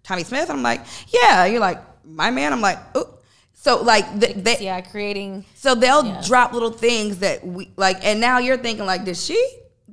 Tommy 0.04 0.22
Smith?" 0.24 0.50
I'm 0.50 0.62
like, 0.62 0.82
"Yeah." 1.08 1.46
You're 1.46 1.60
like, 1.60 1.80
"My 2.04 2.30
man." 2.30 2.52
I'm 2.52 2.60
like, 2.60 2.78
"Oh." 2.94 3.08
So 3.54 3.82
like 3.82 4.20
th- 4.20 4.37
they, 4.37 4.58
Yeah, 4.60 4.80
creating. 4.82 5.44
so 5.54 5.74
they'll 5.74 6.04
Yeah. 6.04 6.20
drop 6.26 6.52
little 6.52 6.70
things 6.70 7.18
that 7.18 7.46
we 7.46 7.70
like, 7.76 8.04
and 8.04 8.20
now 8.20 8.38
you're 8.38 8.58
thinking 8.58 8.84
like, 8.84 9.04
did 9.06 9.16
she 9.16 9.42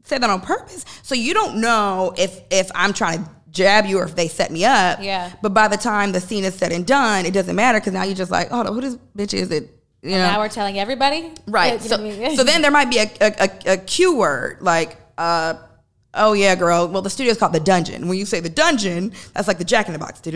say 0.03 0.17
that 0.17 0.29
on 0.29 0.41
purpose? 0.41 0.83
So 1.03 1.15
you 1.15 1.33
don't 1.33 1.57
know 1.61 2.13
if 2.17 2.41
if 2.49 2.69
I'm 2.75 2.91
trying 2.91 3.23
to 3.23 3.29
jab 3.51 3.85
you 3.85 3.99
or 3.99 4.03
if 4.03 4.15
they 4.15 4.27
set 4.27 4.51
me 4.51 4.65
up. 4.65 4.99
Yeah. 5.01 5.29
But 5.41 5.53
by 5.53 5.69
the 5.69 5.77
time 5.77 6.11
the 6.11 6.19
scene 6.19 6.43
is 6.43 6.53
said 6.55 6.73
and 6.73 6.85
done, 6.85 7.25
it 7.25 7.31
doesn't 7.33 7.55
matter 7.55 7.79
because 7.79 7.93
now 7.93 8.03
you're 8.03 8.15
just 8.15 8.31
like, 8.31 8.49
oh, 8.51 8.63
who 8.73 8.81
this 8.81 8.97
bitch 9.17 9.33
is 9.33 9.51
it? 9.51 9.69
You 10.01 10.11
know, 10.11 10.17
Now 10.31 10.39
we're 10.39 10.49
telling 10.49 10.77
everybody. 10.79 11.31
right? 11.47 11.79
So, 11.81 11.91
what 11.95 11.99
I 12.01 12.03
mean? 12.17 12.35
so 12.35 12.43
then 12.43 12.61
there 12.61 12.71
might 12.71 12.89
be 12.89 12.97
a 12.97 13.09
a, 13.21 13.33
a, 13.39 13.73
a 13.73 13.77
cue 13.77 14.15
word 14.17 14.57
like. 14.61 14.97
Uh 15.21 15.53
Oh 16.13 16.33
yeah, 16.33 16.55
girl. 16.55 16.89
Well, 16.89 17.01
the 17.01 17.09
studio's 17.09 17.37
called 17.37 17.53
the 17.53 17.59
dungeon. 17.61 18.09
When 18.09 18.17
you 18.17 18.25
say 18.25 18.41
the 18.41 18.49
dungeon, 18.49 19.13
that's 19.33 19.47
like 19.47 19.57
the 19.59 19.63
Jack 19.63 19.87
in 19.87 19.93
the 19.93 19.99
Box. 19.99 20.21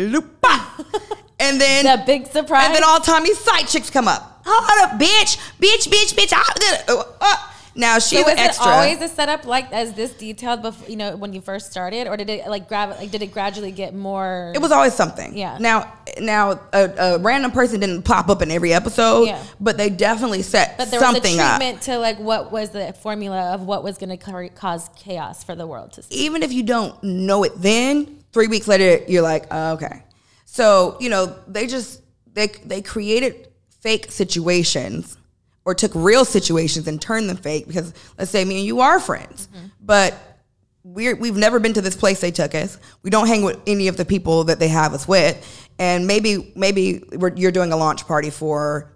And 1.37 1.59
then 1.59 1.83
the 1.83 2.01
big 2.05 2.27
surprise. 2.27 2.65
and 2.65 2.73
then 2.75 2.83
all 2.85 2.99
Tommy's 3.01 3.37
side 3.37 3.67
chicks 3.67 3.89
come 3.89 4.07
up. 4.07 4.41
Hold 4.45 4.89
up, 4.93 4.97
bitch, 4.99 5.37
bitch, 5.59 5.89
bitch, 5.89 6.13
bitch. 6.15 6.31
I, 6.33 6.83
uh, 6.87 7.03
uh, 7.19 7.35
Now 7.77 7.99
she's 7.99 8.19
So 8.19 8.23
was 8.23 8.33
an 8.33 8.39
extra. 8.39 8.67
it 8.67 8.69
always 8.69 9.01
a 9.01 9.07
setup 9.13 9.45
like 9.45 9.71
as 9.73 9.93
this 9.93 10.13
detailed 10.13 10.61
before 10.61 10.87
you 10.89 10.95
know 10.95 11.15
when 11.17 11.33
you 11.33 11.41
first 11.41 11.69
started, 11.71 12.07
or 12.07 12.15
did 12.15 12.29
it 12.29 12.47
like 12.47 12.67
grab 12.69 12.89
like 12.97 13.11
did 13.11 13.21
it 13.21 13.31
gradually 13.33 13.71
get 13.71 13.93
more? 13.93 14.53
It 14.55 14.61
was 14.61 14.71
always 14.71 14.93
something. 14.93 15.37
Yeah. 15.37 15.57
Now, 15.59 15.93
now 16.19 16.61
a, 16.71 16.83
a 16.97 17.17
random 17.19 17.51
person 17.51 17.81
didn't 17.81 18.03
pop 18.03 18.29
up 18.29 18.41
in 18.41 18.49
every 18.49 18.73
episode, 18.73 19.25
Yeah. 19.25 19.43
but 19.59 19.77
they 19.77 19.89
definitely 19.89 20.41
set 20.41 20.77
but 20.77 20.89
there 20.89 21.01
was 21.01 21.09
a 21.09 21.13
something 21.13 21.39
up. 21.39 21.57
treatment 21.59 21.81
to 21.83 21.97
like 21.97 22.17
what 22.19 22.51
was 22.51 22.69
the 22.69 22.93
formula 22.93 23.53
of 23.53 23.61
what 23.61 23.83
was 23.83 23.97
going 23.97 24.17
to 24.17 24.49
cause 24.49 24.89
chaos 24.95 25.43
for 25.43 25.55
the 25.55 25.67
world 25.67 25.91
to 25.93 26.03
see. 26.03 26.15
Even 26.15 26.43
if 26.43 26.53
you 26.53 26.63
don't 26.63 27.01
know 27.03 27.43
it 27.43 27.53
then, 27.61 28.19
three 28.31 28.47
weeks 28.47 28.67
later, 28.67 29.03
you're 29.07 29.21
like, 29.21 29.45
oh, 29.51 29.73
okay. 29.73 30.03
So 30.45 30.95
you 31.01 31.09
know, 31.09 31.35
they 31.47 31.67
just 31.67 32.01
they 32.33 32.47
they 32.63 32.81
created 32.81 33.49
fake 33.81 34.09
situations 34.11 35.17
or 35.65 35.73
took 35.73 35.91
real 35.95 36.23
situations 36.23 36.87
and 36.87 37.01
turned 37.01 37.27
them 37.27 37.37
fake 37.37 37.67
because 37.67 37.93
let's 38.17 38.31
say 38.31 38.45
me 38.45 38.57
and 38.57 38.65
you 38.65 38.81
are 38.81 38.99
friends, 38.99 39.47
mm-hmm. 39.47 39.67
but 39.81 40.13
we're 40.83 41.15
we've 41.15 41.35
never 41.35 41.59
been 41.59 41.73
to 41.73 41.81
this 41.81 41.95
place 41.95 42.21
they 42.21 42.31
took 42.31 42.53
us. 42.53 42.77
We 43.01 43.09
don't 43.09 43.27
hang 43.27 43.43
with 43.43 43.59
any 43.65 43.87
of 43.87 43.97
the 43.97 44.05
people 44.05 44.45
that 44.45 44.59
they 44.59 44.67
have 44.67 44.93
us 44.93 45.07
with, 45.07 45.67
and 45.79 46.05
maybe 46.05 46.53
maybe 46.55 47.03
we're, 47.13 47.33
you're 47.35 47.51
doing 47.51 47.71
a 47.71 47.77
launch 47.77 48.05
party 48.05 48.29
for 48.29 48.93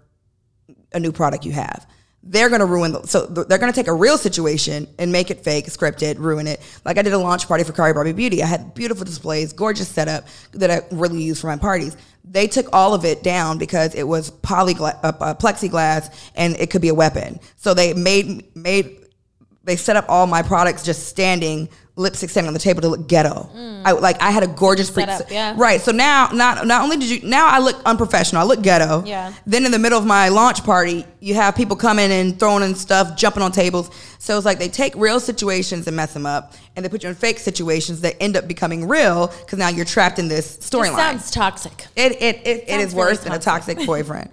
a 0.92 1.00
new 1.00 1.12
product 1.12 1.44
you 1.44 1.52
have. 1.52 1.86
They're 2.22 2.50
gonna 2.50 2.66
ruin 2.66 2.92
the, 2.92 3.06
so 3.06 3.26
they're 3.26 3.58
gonna 3.58 3.72
take 3.72 3.88
a 3.88 3.94
real 3.94 4.18
situation 4.18 4.86
and 4.98 5.10
make 5.10 5.30
it 5.30 5.42
fake, 5.42 5.66
scripted, 5.66 6.18
ruin 6.18 6.46
it. 6.46 6.60
Like 6.84 6.98
I 6.98 7.02
did 7.02 7.14
a 7.14 7.18
launch 7.18 7.48
party 7.48 7.64
for 7.64 7.72
Khari 7.72 7.94
Barbie 7.94 8.12
Beauty. 8.12 8.42
I 8.42 8.46
had 8.46 8.74
beautiful 8.74 9.04
displays, 9.04 9.52
gorgeous 9.54 9.88
setup 9.88 10.26
that 10.52 10.70
I 10.70 10.82
really 10.94 11.22
use 11.22 11.40
for 11.40 11.46
my 11.46 11.56
parties. 11.56 11.96
They 12.24 12.46
took 12.46 12.66
all 12.74 12.92
of 12.92 13.04
it 13.06 13.22
down 13.22 13.56
because 13.56 13.94
it 13.94 14.02
was 14.02 14.30
polygla- 14.30 14.98
uh, 15.02 15.12
uh, 15.18 15.34
plexiglass 15.34 16.14
and 16.34 16.56
it 16.56 16.70
could 16.70 16.82
be 16.82 16.88
a 16.88 16.94
weapon. 16.94 17.40
So 17.56 17.72
they 17.72 17.94
made 17.94 18.54
made 18.54 18.98
they 19.64 19.76
set 19.76 19.96
up 19.96 20.04
all 20.08 20.26
my 20.26 20.42
products 20.42 20.82
just 20.82 21.08
standing 21.08 21.68
lipstick 22.00 22.30
standing 22.30 22.48
on 22.48 22.54
the 22.54 22.60
table 22.60 22.80
to 22.82 22.88
look 22.88 23.06
ghetto. 23.06 23.48
I 23.84 23.92
like 23.92 24.20
I 24.22 24.30
had 24.30 24.42
a 24.42 24.46
gorgeous 24.46 24.90
pre- 24.90 25.04
Mm. 25.04 25.30
yeah. 25.30 25.54
right. 25.56 25.80
So 25.80 25.92
now 25.92 26.28
not 26.32 26.66
not 26.66 26.82
only 26.82 26.96
did 26.96 27.08
you 27.10 27.20
now 27.28 27.46
I 27.46 27.58
look 27.60 27.76
unprofessional, 27.84 28.42
I 28.42 28.44
look 28.46 28.62
ghetto. 28.62 29.04
Yeah. 29.06 29.32
Then 29.46 29.64
in 29.64 29.72
the 29.72 29.78
middle 29.78 29.98
of 29.98 30.04
my 30.06 30.28
launch 30.28 30.64
party, 30.64 31.06
you 31.20 31.34
have 31.34 31.54
people 31.56 31.76
coming 31.76 32.10
and 32.10 32.38
throwing 32.38 32.62
in 32.62 32.74
stuff, 32.74 33.16
jumping 33.16 33.42
on 33.42 33.52
tables. 33.52 33.90
So 34.18 34.36
it's 34.36 34.44
like 34.46 34.58
they 34.58 34.68
take 34.68 34.94
real 34.96 35.18
situations 35.20 35.86
and 35.86 35.96
mess 35.96 36.12
them 36.12 36.26
up, 36.26 36.54
and 36.76 36.84
they 36.84 36.88
put 36.90 37.02
you 37.02 37.08
in 37.08 37.14
fake 37.14 37.38
situations 37.38 38.00
that 38.02 38.16
end 38.22 38.36
up 38.36 38.46
becoming 38.48 38.86
real 38.88 39.28
because 39.28 39.58
now 39.58 39.68
you're 39.68 39.86
trapped 39.86 40.18
in 40.18 40.28
this 40.28 40.56
It 40.56 40.62
storyline. 40.62 40.96
sounds 40.96 41.30
toxic. 41.30 41.86
It 41.96 42.12
it 42.20 42.36
it, 42.44 42.46
it 42.46 42.68
Sounds 42.68 42.84
is 42.84 42.94
worse 42.94 43.18
than 43.20 43.32
a 43.32 43.38
toxic 43.38 43.78
boyfriend. 43.86 44.30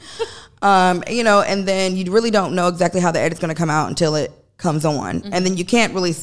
um, 0.62 1.04
you 1.10 1.24
know, 1.24 1.42
and 1.42 1.68
then 1.68 1.96
you 1.96 2.12
really 2.12 2.32
don't 2.32 2.54
know 2.56 2.68
exactly 2.68 3.00
how 3.02 3.12
the 3.12 3.20
edit's 3.20 3.40
going 3.40 3.54
to 3.54 3.56
come 3.60 3.70
out 3.70 3.90
until 3.90 4.16
it 4.16 4.32
comes 4.58 4.84
on, 4.86 5.22
Mm-hmm. 5.22 5.34
and 5.34 5.46
then 5.46 5.56
you 5.56 5.64
can't 5.66 5.94
really 5.94 6.14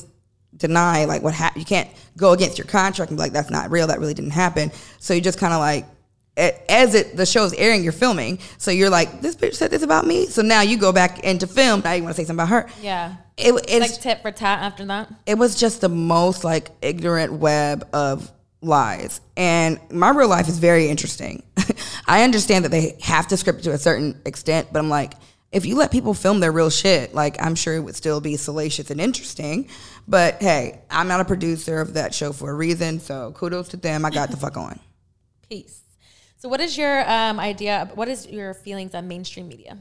deny 0.57 1.05
like 1.05 1.23
what 1.23 1.35
happened. 1.35 1.63
You 1.63 1.67
can't 1.67 1.89
go 2.17 2.33
against 2.33 2.59
your 2.59 2.67
contract 2.67 3.11
and 3.11 3.19
be 3.19 3.23
like 3.23 3.33
that's 3.33 3.51
not 3.51 3.71
real. 3.71 3.87
That 3.87 3.99
really 4.01 4.15
didn't 4.15 4.33
happen. 4.33 4.71
So 4.99 5.15
you 5.15 5.21
just 5.21 5.39
kind 5.39 5.53
of 5.53 5.61
like. 5.61 5.87
As 6.37 6.97
it 6.97 7.17
the 7.17 7.27
show's 7.27 7.53
airing, 7.55 7.85
you're 7.85 7.93
filming, 7.93 8.41
so 8.59 8.73
you're 8.73 8.91
like, 8.91 9.21
"This 9.21 9.37
bitch 9.37 9.55
said 9.55 9.71
this 9.71 9.83
about 9.85 10.05
me." 10.05 10.27
So 10.27 10.43
now 10.43 10.63
you 10.63 10.77
go 10.77 10.91
back 10.93 11.21
into 11.21 11.47
film. 11.47 11.81
Now 11.85 11.93
you 11.93 12.03
want 12.03 12.17
to 12.17 12.21
say 12.21 12.27
something 12.27 12.43
about 12.45 12.49
her. 12.49 12.69
Yeah. 12.83 13.15
It, 13.37 13.55
it's 13.69 13.93
Like 13.93 14.01
tit 14.01 14.21
for 14.21 14.33
tat 14.33 14.59
after 14.61 14.85
that. 14.87 15.13
it 15.27 15.39
was 15.39 15.55
just 15.55 15.81
the 15.81 15.89
most 15.89 16.43
like 16.43 16.71
ignorant 16.83 17.35
web 17.35 17.87
of 17.93 18.33
lies. 18.63 19.21
And 19.37 19.79
my 19.93 20.11
real 20.11 20.27
life 20.27 20.49
is 20.49 20.59
very 20.59 20.89
interesting. 20.89 21.45
I 22.09 22.25
understand 22.25 22.65
that 22.65 22.71
they 22.71 22.97
have 23.03 23.29
to 23.29 23.37
script 23.37 23.63
to 23.65 23.71
a 23.73 23.79
certain 23.79 24.21
extent, 24.27 24.69
but 24.73 24.81
I'm 24.81 24.89
like, 24.89 25.15
if 25.55 25.65
you 25.65 25.77
let 25.77 25.93
people 25.93 26.15
film 26.15 26.41
their 26.41 26.51
real 26.51 26.69
shit, 26.69 27.15
like 27.15 27.41
I'm 27.41 27.55
sure 27.55 27.75
it 27.75 27.81
would 27.81 27.95
still 27.95 28.21
be 28.21 28.37
salacious 28.37 28.91
and 28.91 29.01
interesting. 29.01 29.69
But 30.07 30.43
hey, 30.43 30.81
I'm 30.91 31.07
not 31.07 31.21
a 31.21 31.25
producer 31.25 31.81
of 31.81 31.95
that 31.95 32.13
show 32.13 32.33
for 32.33 32.51
a 32.51 32.55
reason, 32.55 32.99
so 32.99 33.33
kudos 33.33 33.69
to 33.69 33.77
them. 33.77 34.05
I 34.05 34.11
got 34.11 34.31
the 34.31 34.37
fuck 34.37 34.57
on. 34.57 34.81
Peace. 35.49 35.81
So, 36.39 36.49
what 36.49 36.61
is 36.61 36.77
your 36.77 37.09
um, 37.09 37.39
idea? 37.39 37.89
What 37.95 38.09
is 38.09 38.27
your 38.27 38.53
feelings 38.53 38.95
on 38.95 39.07
mainstream 39.07 39.47
media? 39.47 39.79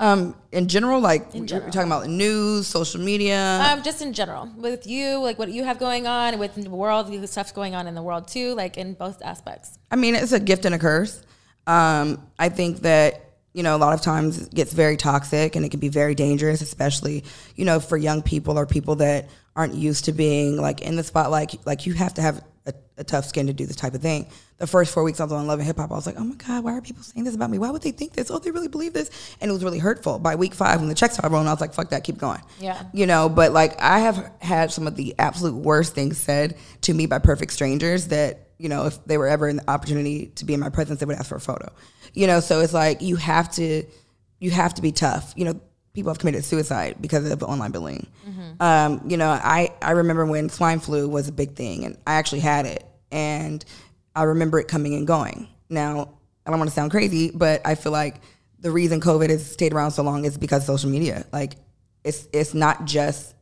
Um, 0.00 0.36
in 0.52 0.68
general, 0.68 1.00
like 1.00 1.32
we're 1.32 1.46
talking 1.46 1.82
about 1.82 2.02
the 2.02 2.08
news, 2.08 2.66
social 2.66 3.00
media. 3.00 3.60
Um, 3.60 3.82
just 3.82 4.02
in 4.02 4.12
general, 4.12 4.48
with 4.56 4.86
you, 4.86 5.18
like 5.18 5.38
what 5.38 5.48
you 5.48 5.64
have 5.64 5.78
going 5.78 6.08
on, 6.08 6.38
with 6.38 6.56
the 6.56 6.70
world, 6.70 7.10
the 7.10 7.26
stuff's 7.26 7.52
going 7.52 7.74
on 7.76 7.86
in 7.86 7.94
the 7.94 8.02
world 8.02 8.26
too, 8.26 8.54
like 8.54 8.76
in 8.76 8.94
both 8.94 9.22
aspects. 9.22 9.78
I 9.90 9.96
mean, 9.96 10.16
it's 10.16 10.32
a 10.32 10.40
gift 10.40 10.64
and 10.64 10.74
a 10.74 10.78
curse. 10.78 11.22
Um, 11.66 12.22
I 12.38 12.48
think 12.48 12.80
that 12.80 13.27
you 13.52 13.62
know 13.62 13.74
a 13.74 13.78
lot 13.78 13.94
of 13.94 14.00
times 14.02 14.46
it 14.46 14.54
gets 14.54 14.72
very 14.72 14.96
toxic 14.96 15.56
and 15.56 15.64
it 15.64 15.70
can 15.70 15.80
be 15.80 15.88
very 15.88 16.14
dangerous, 16.14 16.60
especially 16.60 17.24
you 17.56 17.64
know 17.64 17.80
for 17.80 17.96
young 17.96 18.22
people 18.22 18.58
or 18.58 18.66
people 18.66 18.96
that 18.96 19.28
aren't 19.56 19.74
used 19.74 20.04
to 20.04 20.12
being 20.12 20.56
like 20.56 20.80
in 20.80 20.96
the 20.96 21.02
spotlight. 21.02 21.54
Like 21.66 21.86
you 21.86 21.92
have 21.94 22.14
to 22.14 22.22
have 22.22 22.44
a, 22.66 22.74
a 22.98 23.04
tough 23.04 23.24
skin 23.24 23.48
to 23.48 23.52
do 23.52 23.66
this 23.66 23.76
type 23.76 23.94
of 23.94 24.02
thing. 24.02 24.28
The 24.58 24.66
first 24.66 24.92
four 24.92 25.02
weeks 25.02 25.20
I 25.20 25.24
was 25.24 25.32
on 25.32 25.46
Love 25.46 25.58
and 25.58 25.66
Hip 25.66 25.78
Hop, 25.78 25.90
I 25.90 25.94
was 25.94 26.06
like, 26.06 26.16
oh 26.18 26.24
my 26.24 26.34
god, 26.34 26.64
why 26.64 26.72
are 26.72 26.80
people 26.80 27.02
saying 27.02 27.24
this 27.24 27.34
about 27.34 27.50
me? 27.50 27.58
Why 27.58 27.70
would 27.70 27.82
they 27.82 27.90
think 27.90 28.12
this? 28.12 28.30
Oh, 28.30 28.38
they 28.38 28.50
really 28.50 28.68
believe 28.68 28.92
this, 28.92 29.10
and 29.40 29.48
it 29.50 29.52
was 29.52 29.64
really 29.64 29.78
hurtful. 29.78 30.18
By 30.18 30.34
week 30.34 30.54
five, 30.54 30.80
when 30.80 30.88
the 30.88 30.94
checks 30.94 31.14
started 31.14 31.32
rolling, 31.32 31.48
I 31.48 31.52
was 31.52 31.60
like, 31.60 31.74
fuck 31.74 31.90
that, 31.90 32.04
keep 32.04 32.18
going. 32.18 32.42
Yeah. 32.60 32.82
You 32.92 33.06
know, 33.06 33.28
but 33.28 33.52
like 33.52 33.80
I 33.80 34.00
have 34.00 34.30
had 34.40 34.70
some 34.72 34.86
of 34.86 34.96
the 34.96 35.14
absolute 35.18 35.54
worst 35.54 35.94
things 35.94 36.18
said 36.18 36.56
to 36.82 36.94
me 36.94 37.06
by 37.06 37.18
perfect 37.18 37.52
strangers 37.52 38.08
that, 38.08 38.48
you 38.58 38.68
know, 38.68 38.86
if 38.86 39.04
they 39.04 39.16
were 39.16 39.28
ever 39.28 39.48
in 39.48 39.56
the 39.56 39.70
opportunity 39.70 40.26
to 40.36 40.44
be 40.44 40.54
in 40.54 40.60
my 40.60 40.70
presence, 40.70 41.00
they 41.00 41.06
would 41.06 41.16
ask 41.16 41.28
for 41.28 41.36
a 41.36 41.40
photo. 41.40 41.72
You 42.14 42.26
know, 42.26 42.40
so 42.40 42.60
it's 42.60 42.74
like 42.74 43.02
you 43.02 43.16
have 43.16 43.50
to 43.52 43.84
you 44.40 44.50
have 44.50 44.74
to 44.74 44.82
be 44.82 44.92
tough. 44.92 45.32
You 45.36 45.46
know, 45.46 45.60
people 45.92 46.10
have 46.10 46.18
committed 46.18 46.44
suicide 46.44 46.96
because 47.00 47.28
of 47.30 47.42
online 47.42 47.72
bullying. 47.72 48.06
Um, 48.60 49.02
you 49.08 49.16
know, 49.16 49.30
I, 49.30 49.70
I 49.82 49.92
remember 49.92 50.26
when 50.26 50.48
swine 50.48 50.78
flu 50.80 51.08
was 51.08 51.28
a 51.28 51.32
big 51.32 51.56
thing 51.56 51.84
and 51.84 51.98
I 52.06 52.14
actually 52.14 52.40
had 52.40 52.66
it 52.66 52.84
and 53.10 53.64
I 54.14 54.24
remember 54.24 54.60
it 54.60 54.68
coming 54.68 54.94
and 54.94 55.06
going. 55.06 55.48
Now, 55.68 56.10
I 56.46 56.50
don't 56.50 56.58
want 56.58 56.70
to 56.70 56.74
sound 56.74 56.90
crazy, 56.90 57.30
but 57.32 57.62
I 57.64 57.74
feel 57.74 57.92
like 57.92 58.20
the 58.60 58.70
reason 58.70 59.00
COVID 59.00 59.30
has 59.30 59.44
stayed 59.50 59.72
around 59.72 59.90
so 59.92 60.02
long 60.02 60.24
is 60.24 60.38
because 60.38 60.62
of 60.62 60.66
social 60.78 60.90
media. 60.90 61.26
Like 61.32 61.54
it's 62.04 62.28
it's 62.32 62.54
not 62.54 62.84
just 62.84 63.34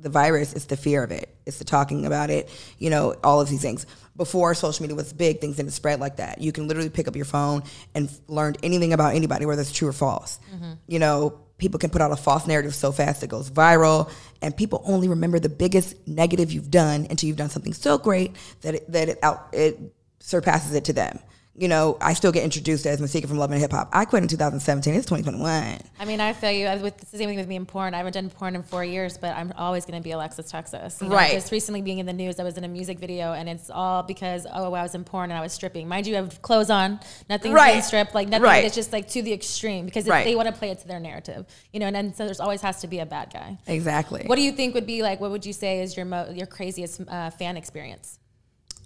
the 0.00 0.08
virus, 0.08 0.52
it's 0.52 0.66
the 0.66 0.76
fear 0.76 1.02
of 1.02 1.10
it. 1.10 1.34
It's 1.46 1.58
the 1.58 1.64
talking 1.64 2.06
about 2.06 2.30
it, 2.30 2.48
you 2.78 2.90
know, 2.90 3.14
all 3.24 3.40
of 3.40 3.48
these 3.48 3.62
things. 3.62 3.86
Before 4.16 4.54
social 4.54 4.82
media 4.82 4.96
was 4.96 5.12
big, 5.12 5.40
things 5.40 5.56
didn't 5.56 5.72
spread 5.72 6.00
like 6.00 6.16
that. 6.16 6.40
You 6.40 6.52
can 6.52 6.66
literally 6.68 6.90
pick 6.90 7.08
up 7.08 7.16
your 7.16 7.24
phone 7.24 7.62
and 7.94 8.08
f- 8.08 8.18
learn 8.26 8.56
anything 8.62 8.92
about 8.92 9.14
anybody, 9.14 9.46
whether 9.46 9.62
it's 9.62 9.72
true 9.72 9.88
or 9.88 9.92
false. 9.92 10.40
Mm-hmm. 10.52 10.72
You 10.88 10.98
know, 10.98 11.40
people 11.58 11.78
can 11.78 11.90
put 11.90 12.00
out 12.00 12.10
a 12.10 12.16
false 12.16 12.46
narrative 12.46 12.74
so 12.74 12.92
fast 12.92 13.22
it 13.22 13.28
goes 13.28 13.50
viral, 13.50 14.10
and 14.42 14.56
people 14.56 14.82
only 14.84 15.08
remember 15.08 15.38
the 15.38 15.48
biggest 15.48 15.96
negative 16.06 16.50
you've 16.52 16.70
done 16.70 17.06
until 17.10 17.28
you've 17.28 17.36
done 17.36 17.50
something 17.50 17.74
so 17.74 17.98
great 17.98 18.34
that 18.62 18.76
it, 18.76 18.90
that 18.90 19.08
it 19.08 19.18
out 19.22 19.48
it 19.52 19.78
surpasses 20.20 20.74
it 20.74 20.84
to 20.84 20.92
them. 20.92 21.18
You 21.58 21.66
know, 21.66 21.96
I 22.00 22.14
still 22.14 22.30
get 22.30 22.44
introduced 22.44 22.86
as 22.86 23.00
Masika 23.00 23.26
from 23.26 23.36
Love 23.38 23.50
and 23.50 23.60
Hip 23.60 23.72
Hop. 23.72 23.88
I 23.92 24.04
quit 24.04 24.22
in 24.22 24.28
2017. 24.28 24.94
It's 24.94 25.06
2021. 25.06 25.78
I 25.98 26.04
mean, 26.04 26.20
I 26.20 26.32
feel 26.32 26.52
you. 26.52 26.66
With 26.80 26.96
the 26.98 27.06
same 27.18 27.26
thing 27.28 27.36
with 27.36 27.48
me 27.48 27.56
in 27.56 27.66
porn. 27.66 27.94
I 27.94 27.96
haven't 27.96 28.12
done 28.12 28.30
porn 28.30 28.54
in 28.54 28.62
four 28.62 28.84
years, 28.84 29.18
but 29.18 29.34
I'm 29.36 29.52
always 29.56 29.84
going 29.84 29.98
to 30.00 30.04
be 30.04 30.12
Alexis 30.12 30.48
Texas. 30.50 30.98
You 31.02 31.08
know, 31.08 31.16
Right. 31.16 31.32
Just 31.32 31.50
recently 31.50 31.82
being 31.82 31.98
in 31.98 32.06
the 32.06 32.12
news, 32.12 32.38
I 32.38 32.44
was 32.44 32.56
in 32.58 32.62
a 32.62 32.68
music 32.68 33.00
video, 33.00 33.32
and 33.32 33.48
it's 33.48 33.70
all 33.70 34.04
because 34.04 34.46
oh, 34.54 34.72
I 34.72 34.82
was 34.82 34.94
in 34.94 35.02
porn 35.02 35.30
and 35.32 35.38
I 35.38 35.42
was 35.42 35.52
stripping. 35.52 35.88
Mind 35.88 36.06
you, 36.06 36.14
I 36.14 36.18
have 36.20 36.40
clothes 36.42 36.70
on, 36.70 37.00
nothing 37.28 37.52
Right. 37.52 37.72
being 37.72 37.82
stripped, 37.82 38.14
like 38.14 38.28
nothing. 38.28 38.44
Right. 38.44 38.64
It's 38.64 38.76
just 38.76 38.92
like 38.92 39.08
to 39.08 39.22
the 39.22 39.32
extreme 39.32 39.84
because 39.84 40.06
Right. 40.06 40.24
they 40.24 40.36
want 40.36 40.46
to 40.46 40.52
play 40.54 40.70
it 40.70 40.78
to 40.78 40.86
their 40.86 41.00
narrative, 41.00 41.44
you 41.72 41.80
know. 41.80 41.86
And 41.86 41.96
then 41.96 42.14
so 42.14 42.24
there's 42.24 42.38
always 42.40 42.60
has 42.60 42.80
to 42.82 42.86
be 42.86 43.00
a 43.00 43.06
bad 43.06 43.32
guy. 43.32 43.58
Exactly. 43.66 44.22
What 44.26 44.36
do 44.36 44.42
you 44.42 44.52
think 44.52 44.74
would 44.74 44.86
be 44.86 45.02
like? 45.02 45.20
What 45.20 45.32
would 45.32 45.44
you 45.44 45.52
say 45.52 45.80
is 45.80 45.96
your 45.96 46.06
mo- 46.06 46.30
your 46.32 46.46
craziest 46.46 47.00
uh, 47.08 47.30
fan 47.30 47.56
experience? 47.56 48.20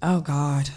oh 0.03 0.21
God. 0.23 0.71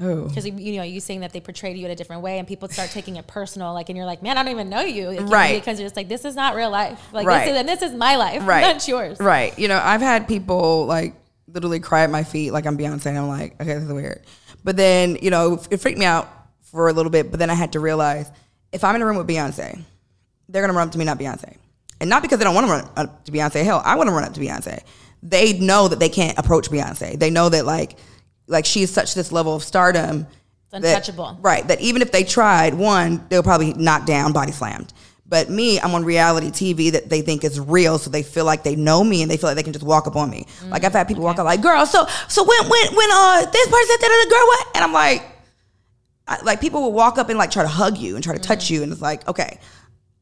Oh. 0.00 0.26
Because 0.26 0.44
you 0.44 0.76
know 0.76 0.82
you 0.82 0.98
saying 1.00 1.20
that 1.20 1.32
they 1.32 1.40
portrayed 1.40 1.76
you 1.76 1.84
in 1.84 1.90
a 1.90 1.94
different 1.94 2.22
way, 2.22 2.38
and 2.38 2.48
people 2.48 2.68
start 2.68 2.90
taking 2.90 3.14
it 3.16 3.26
personal, 3.28 3.72
like, 3.72 3.88
and 3.88 3.96
you're 3.96 4.06
like, 4.06 4.22
man, 4.22 4.36
I 4.36 4.42
don't 4.42 4.50
even 4.50 4.68
know 4.68 4.80
you, 4.80 5.10
Like, 5.10 5.30
Right. 5.30 5.60
Because 5.60 5.78
you're 5.78 5.86
just 5.86 5.96
like, 5.96 6.08
this 6.08 6.24
is 6.24 6.34
not 6.34 6.56
real 6.56 6.70
life, 6.70 7.00
like, 7.12 7.26
Right. 7.26 7.44
this 7.44 7.52
is, 7.52 7.58
and 7.60 7.68
this 7.68 7.82
is 7.82 7.92
my 7.96 8.16
life, 8.16 8.44
right. 8.46 8.60
not 8.60 8.88
yours. 8.88 9.20
Right. 9.20 9.56
You 9.58 9.68
know, 9.68 9.80
I've 9.82 10.00
had 10.00 10.26
people 10.26 10.86
like 10.86 11.14
literally 11.46 11.78
cry 11.78 12.02
at 12.02 12.10
my 12.10 12.24
feet 12.24 12.50
like 12.52 12.66
I'm 12.66 12.76
Beyonce 12.76 13.06
and 13.06 13.18
I'm 13.18 13.28
like, 13.28 13.60
okay, 13.60 13.74
this 13.74 13.84
is 13.84 13.92
weird. 13.92 14.22
But 14.64 14.76
then, 14.76 15.16
you 15.22 15.30
know, 15.30 15.62
it 15.70 15.76
freaked 15.78 15.98
me 15.98 16.06
out 16.06 16.28
for 16.62 16.88
a 16.88 16.92
little 16.92 17.10
bit, 17.10 17.30
but 17.30 17.38
then 17.38 17.48
I 17.50 17.54
had 17.54 17.72
to 17.74 17.80
realize 17.80 18.30
if 18.72 18.82
I'm 18.82 18.96
in 18.96 19.02
a 19.02 19.06
room 19.06 19.16
with 19.16 19.28
Beyonce, 19.28 19.80
they're 20.48 20.62
gonna 20.62 20.76
run 20.76 20.88
up 20.88 20.92
to 20.92 20.98
me, 20.98 21.04
not 21.04 21.18
Beyonce. 21.20 21.56
And 22.00 22.10
not 22.10 22.22
because 22.22 22.38
they 22.38 22.44
don't 22.44 22.54
want 22.56 22.66
to 22.66 22.72
run 22.72 22.88
up 22.96 23.24
to 23.26 23.32
Beyonce. 23.32 23.62
Hell, 23.64 23.80
I 23.84 23.94
want 23.94 24.08
to 24.08 24.12
run 24.12 24.24
up 24.24 24.34
to 24.34 24.40
Beyonce. 24.40 24.82
They 25.22 25.58
know 25.58 25.86
that 25.86 26.00
they 26.00 26.08
can't 26.08 26.36
approach 26.36 26.68
Beyonce. 26.68 27.18
They 27.18 27.30
know 27.30 27.48
that 27.48 27.64
like 27.64 27.96
like 28.46 28.64
she's 28.66 28.90
such 28.90 29.14
this 29.14 29.32
level 29.32 29.54
of 29.54 29.62
stardom. 29.62 30.26
It's 30.72 30.82
that- 30.82 30.84
untouchable. 30.96 31.38
right. 31.40 31.66
That 31.68 31.80
even 31.80 32.02
if 32.02 32.12
they 32.12 32.24
tried, 32.24 32.74
one, 32.74 33.24
they'll 33.28 33.42
probably 33.42 33.72
knock 33.74 34.06
down, 34.06 34.32
body 34.32 34.52
slammed. 34.52 34.92
But 35.26 35.48
me, 35.48 35.80
I'm 35.80 35.94
on 35.94 36.04
reality 36.04 36.50
TV 36.50 36.92
that 36.92 37.08
they 37.08 37.22
think 37.22 37.44
is 37.44 37.58
real, 37.58 37.98
so 37.98 38.10
they 38.10 38.22
feel 38.22 38.44
like 38.44 38.62
they 38.62 38.76
know 38.76 39.02
me 39.02 39.22
and 39.22 39.30
they 39.30 39.38
feel 39.38 39.48
like 39.48 39.56
they 39.56 39.62
can 39.62 39.72
just 39.72 39.84
walk 39.84 40.06
up 40.06 40.16
on 40.16 40.28
me. 40.30 40.46
like 40.68 40.84
I've 40.84 40.92
had 40.92 41.08
people 41.08 41.24
walk 41.24 41.38
up 41.38 41.46
like, 41.46 41.62
"Girl, 41.62 41.86
so 41.86 42.06
so 42.28 42.44
when 42.44 42.68
when 42.68 42.94
when 42.94 43.08
uh 43.10 43.46
this 43.50 43.66
person 43.66 43.86
said 43.88 44.00
that 44.00 44.24
the 44.28 44.30
girl 44.30 44.46
what?" 44.46 44.66
And 44.76 44.84
I'm 44.84 44.92
like, 44.92 45.22
I, 46.28 46.42
like 46.42 46.60
people 46.60 46.82
will 46.82 46.92
walk 46.92 47.16
up 47.18 47.30
and 47.30 47.38
like 47.38 47.50
try 47.50 47.62
to 47.62 47.68
hug 47.68 47.96
you 47.96 48.16
and 48.16 48.22
try 48.22 48.34
to 48.34 48.40
touch 48.40 48.68
you, 48.70 48.82
and 48.82 48.92
it's 48.92 49.00
like, 49.00 49.26
okay, 49.26 49.58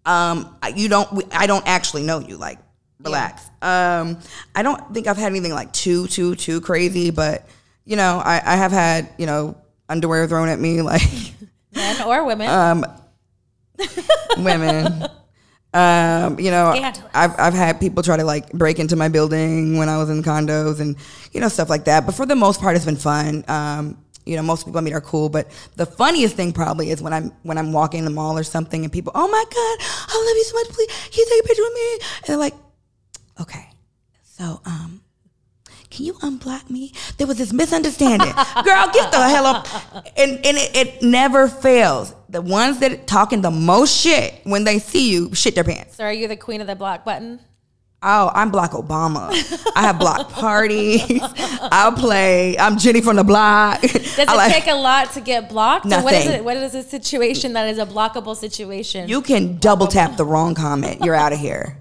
um, 0.06 0.56
I- 0.62 0.68
you 0.68 0.88
don't, 0.88 1.24
I 1.35 1.46
don't 1.46 1.66
actually 1.66 2.04
know 2.04 2.20
you. 2.20 2.37
Like, 2.37 2.58
relax. 3.00 3.42
Um, 3.61 4.18
I 4.54 4.62
don't 4.62 4.94
think 4.94 5.08
I've 5.08 5.16
had 5.16 5.26
anything 5.32 5.52
like 5.52 5.72
too, 5.72 6.06
too, 6.06 6.37
too 6.37 6.61
crazy, 6.61 7.11
but 7.11 7.46
you 7.84 7.96
know, 7.96 8.20
I, 8.24 8.40
I 8.44 8.56
have 8.56 8.72
had 8.72 9.08
you 9.18 9.26
know 9.26 9.56
underwear 9.88 10.26
thrown 10.26 10.48
at 10.48 10.58
me 10.58 10.82
like 10.92 11.02
Men 11.74 12.02
or 12.02 12.24
women. 12.24 12.48
um, 12.48 12.84
women. 14.38 15.06
Um, 15.74 16.38
you 16.38 16.50
know. 16.50 16.72
I've 17.14 17.38
I've 17.38 17.54
had 17.54 17.80
people 17.80 18.02
try 18.02 18.16
to 18.16 18.24
like 18.24 18.52
break 18.52 18.78
into 18.78 18.96
my 18.96 19.08
building 19.08 19.78
when 19.78 19.88
I 19.88 19.96
was 19.98 20.10
in 20.10 20.22
condos 20.22 20.80
and 20.80 20.96
you 21.32 21.40
know 21.40 21.48
stuff 21.48 21.70
like 21.70 21.84
that. 21.84 22.04
But 22.04 22.14
for 22.14 22.26
the 22.26 22.36
most 22.36 22.60
part, 22.60 22.76
it's 22.76 22.84
been 22.84 22.96
fun. 22.96 23.44
Um, 23.48 23.98
you 24.24 24.36
know, 24.36 24.42
most 24.42 24.64
people 24.66 24.78
I 24.78 24.82
meet 24.82 24.92
are 24.92 25.00
cool, 25.00 25.28
but 25.28 25.48
the 25.76 25.86
funniest 25.86 26.36
thing 26.36 26.52
probably 26.52 26.90
is 26.90 27.02
when 27.02 27.12
I'm 27.12 27.32
when 27.42 27.58
I'm 27.58 27.72
walking 27.72 28.00
in 28.00 28.04
the 28.04 28.10
mall 28.10 28.38
or 28.38 28.44
something 28.44 28.84
and 28.84 28.92
people, 28.92 29.12
oh 29.14 29.28
my 29.28 29.44
god, 29.44 29.86
I 30.08 30.24
love 30.26 30.36
you 30.36 30.44
so 30.44 30.54
much. 30.54 30.68
Please, 30.68 30.86
can 31.10 31.18
you 31.18 31.26
take 31.28 31.44
a 31.44 31.48
picture 31.48 31.62
with 31.62 31.74
me? 31.74 31.92
And 31.92 32.26
they're 32.26 32.36
like, 32.36 32.54
okay, 33.40 33.70
so 34.22 34.60
um, 34.64 35.01
can 35.92 36.07
you 36.07 36.14
unblock 36.14 36.68
me? 36.70 36.92
There 37.18 37.26
was 37.26 37.38
this 37.38 37.52
misunderstanding. 37.52 38.33
Girl, 38.64 38.88
get 38.92 39.12
the 39.12 39.22
hell 39.28 39.46
up. 39.46 39.66
And, 40.16 40.33
and 40.44 40.57
it, 40.57 40.74
it 40.76 41.02
never 41.02 41.46
fails. 41.48 42.14
The 42.31 42.40
ones 42.42 42.81
that 42.81 43.07
talking 43.07 43.42
the 43.42 43.50
most 43.50 43.94
shit 43.94 44.40
when 44.44 44.64
they 44.64 44.78
see 44.78 45.11
you 45.12 45.35
shit 45.35 45.55
their 45.55 45.64
pants. 45.64 45.96
so 45.96 46.05
are 46.05 46.12
you 46.12 46.26
the 46.28 46.37
queen 46.37 46.61
of 46.62 46.66
the 46.66 46.74
block 46.76 47.05
button? 47.05 47.40
Oh, 48.05 48.33
I'm 48.35 48.50
Block 48.50 48.72
Obama. 48.72 49.28
I 49.76 49.83
have 49.83 50.00
block 50.00 50.28
parties. 50.33 51.02
I'll 51.70 51.92
play. 51.92 52.59
I'm 52.59 52.76
Jenny 52.76 53.00
from 53.00 53.14
the 53.14 53.22
block. 53.22 53.81
Does 53.83 54.18
it 54.18 54.26
like- 54.26 54.52
take 54.52 54.66
a 54.66 54.74
lot 54.74 55.12
to 55.12 55.20
get 55.20 55.48
blocked? 55.48 55.85
And 55.85 56.02
what 56.02 56.12
is 56.14 56.24
Nothing. 56.24 56.40
it? 56.40 56.44
What 56.44 56.57
is 56.57 56.74
a 56.74 56.83
situation 56.83 57.52
that 57.52 57.68
is 57.68 57.78
a 57.78 57.87
blockable 57.87 58.35
situation? 58.37 59.09
you 59.09 59.22
can 59.22 59.57
double 59.59 59.87
tap 59.87 60.16
the 60.16 60.24
wrong 60.24 60.57
comment. 60.57 61.05
You're 61.05 61.14
out 61.14 61.33
of 61.33 61.38
here. 61.38 61.76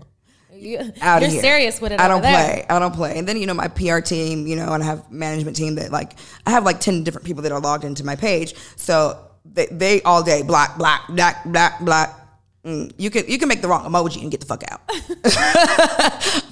You, 0.61 0.93
Out 1.01 1.23
are 1.23 1.25
of 1.25 1.31
here. 1.31 1.41
serious 1.41 1.81
with 1.81 1.91
it. 1.91 1.99
I 1.99 2.07
don't 2.07 2.17
over 2.19 2.27
there. 2.27 2.53
play. 2.53 2.65
I 2.69 2.77
don't 2.79 2.93
play. 2.93 3.17
And 3.17 3.27
then 3.27 3.37
you 3.37 3.47
know 3.47 3.53
my 3.55 3.67
PR 3.67 3.99
team, 3.99 4.45
you 4.45 4.55
know, 4.55 4.73
and 4.73 4.83
I 4.83 4.85
have 4.85 5.11
management 5.11 5.57
team 5.57 5.75
that 5.75 5.91
like 5.91 6.13
I 6.45 6.51
have 6.51 6.63
like 6.63 6.79
ten 6.79 7.03
different 7.03 7.25
people 7.25 7.41
that 7.43 7.51
are 7.51 7.59
logged 7.59 7.83
into 7.83 8.05
my 8.05 8.15
page. 8.15 8.53
So 8.75 9.17
they, 9.43 9.65
they 9.71 10.01
all 10.03 10.21
day 10.23 10.43
block, 10.43 10.77
block, 10.77 11.07
block, 11.09 11.43
block, 11.45 11.79
block. 11.81 12.17
Mm, 12.63 12.93
you 12.99 13.09
can 13.09 13.27
you 13.27 13.39
can 13.39 13.47
make 13.47 13.63
the 13.63 13.67
wrong 13.67 13.85
emoji 13.85 14.21
and 14.21 14.29
get 14.29 14.39
the 14.39 14.45
fuck 14.45 14.63
out. 14.69 14.81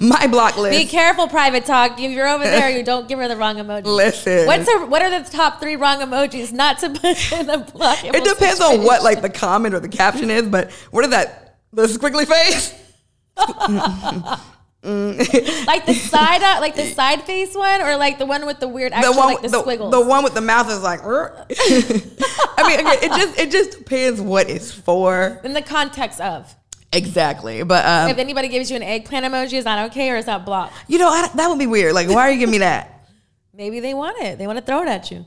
my 0.00 0.26
block 0.26 0.56
list. 0.58 0.76
Be 0.76 0.86
careful, 0.86 1.28
private 1.28 1.64
talk. 1.64 2.00
If 2.00 2.10
you're 2.10 2.26
over 2.26 2.42
there, 2.42 2.68
you 2.68 2.82
don't 2.82 3.06
give 3.06 3.20
her 3.20 3.28
the 3.28 3.36
wrong 3.36 3.58
emoji. 3.58 3.84
Listen. 3.84 4.44
What's 4.44 4.68
her, 4.68 4.86
what 4.86 5.02
are 5.02 5.22
the 5.22 5.30
top 5.30 5.60
three 5.60 5.76
wrong 5.76 6.00
emojis 6.00 6.52
not 6.52 6.80
to 6.80 6.90
put 6.90 7.32
in 7.38 7.48
a 7.48 7.58
block? 7.58 8.02
it 8.02 8.24
depends 8.24 8.60
on 8.60 8.82
what 8.82 9.04
like 9.04 9.22
the 9.22 9.30
comment 9.30 9.72
or 9.72 9.78
the 9.78 9.88
caption 9.88 10.30
is, 10.30 10.48
but 10.48 10.72
what 10.90 11.04
is 11.04 11.10
that? 11.12 11.58
The 11.72 11.86
squiggly 11.86 12.26
face? 12.26 12.74
like 14.82 15.86
the 15.86 15.94
side, 15.94 16.42
uh, 16.42 16.60
like 16.60 16.74
the 16.74 16.86
side 16.86 17.22
face 17.22 17.54
one, 17.54 17.82
or 17.82 17.96
like 17.96 18.18
the 18.18 18.26
one 18.26 18.46
with 18.46 18.60
the 18.60 18.68
weird, 18.68 18.92
actually, 18.92 19.12
the 19.12 19.18
one 19.18 19.34
like 19.34 19.42
the, 19.42 19.48
the, 19.48 19.60
squiggles. 19.60 19.90
the 19.90 20.00
one 20.00 20.24
with 20.24 20.34
the 20.34 20.40
mouth 20.40 20.70
is 20.70 20.82
like. 20.82 21.00
I 21.02 22.66
mean 22.66 22.86
okay, 22.86 23.06
it 23.06 23.08
just 23.08 23.38
it 23.38 23.50
just 23.50 23.78
depends 23.78 24.20
what 24.20 24.48
it's 24.48 24.72
for. 24.72 25.40
in 25.44 25.52
the 25.52 25.62
context 25.62 26.20
of. 26.20 26.54
Exactly. 26.92 27.62
But 27.62 27.84
um, 27.86 28.10
If 28.10 28.18
anybody 28.18 28.48
gives 28.48 28.70
you 28.70 28.76
an 28.76 28.82
eggplant 28.82 29.24
emoji, 29.24 29.54
is 29.54 29.64
that 29.64 29.90
okay 29.90 30.10
or 30.10 30.16
is 30.16 30.26
that 30.26 30.44
blocked? 30.44 30.74
you 30.88 30.98
know, 30.98 31.08
I, 31.08 31.28
that 31.34 31.48
would 31.48 31.58
be 31.58 31.66
weird. 31.66 31.94
Like, 31.94 32.08
why 32.08 32.22
are 32.22 32.32
you 32.32 32.38
giving 32.38 32.52
me 32.52 32.58
that? 32.58 33.06
Maybe 33.54 33.80
they 33.80 33.94
want 33.94 34.18
it. 34.18 34.38
They 34.38 34.46
want 34.46 34.58
to 34.58 34.64
throw 34.64 34.82
it 34.82 34.88
at 34.88 35.10
you. 35.10 35.24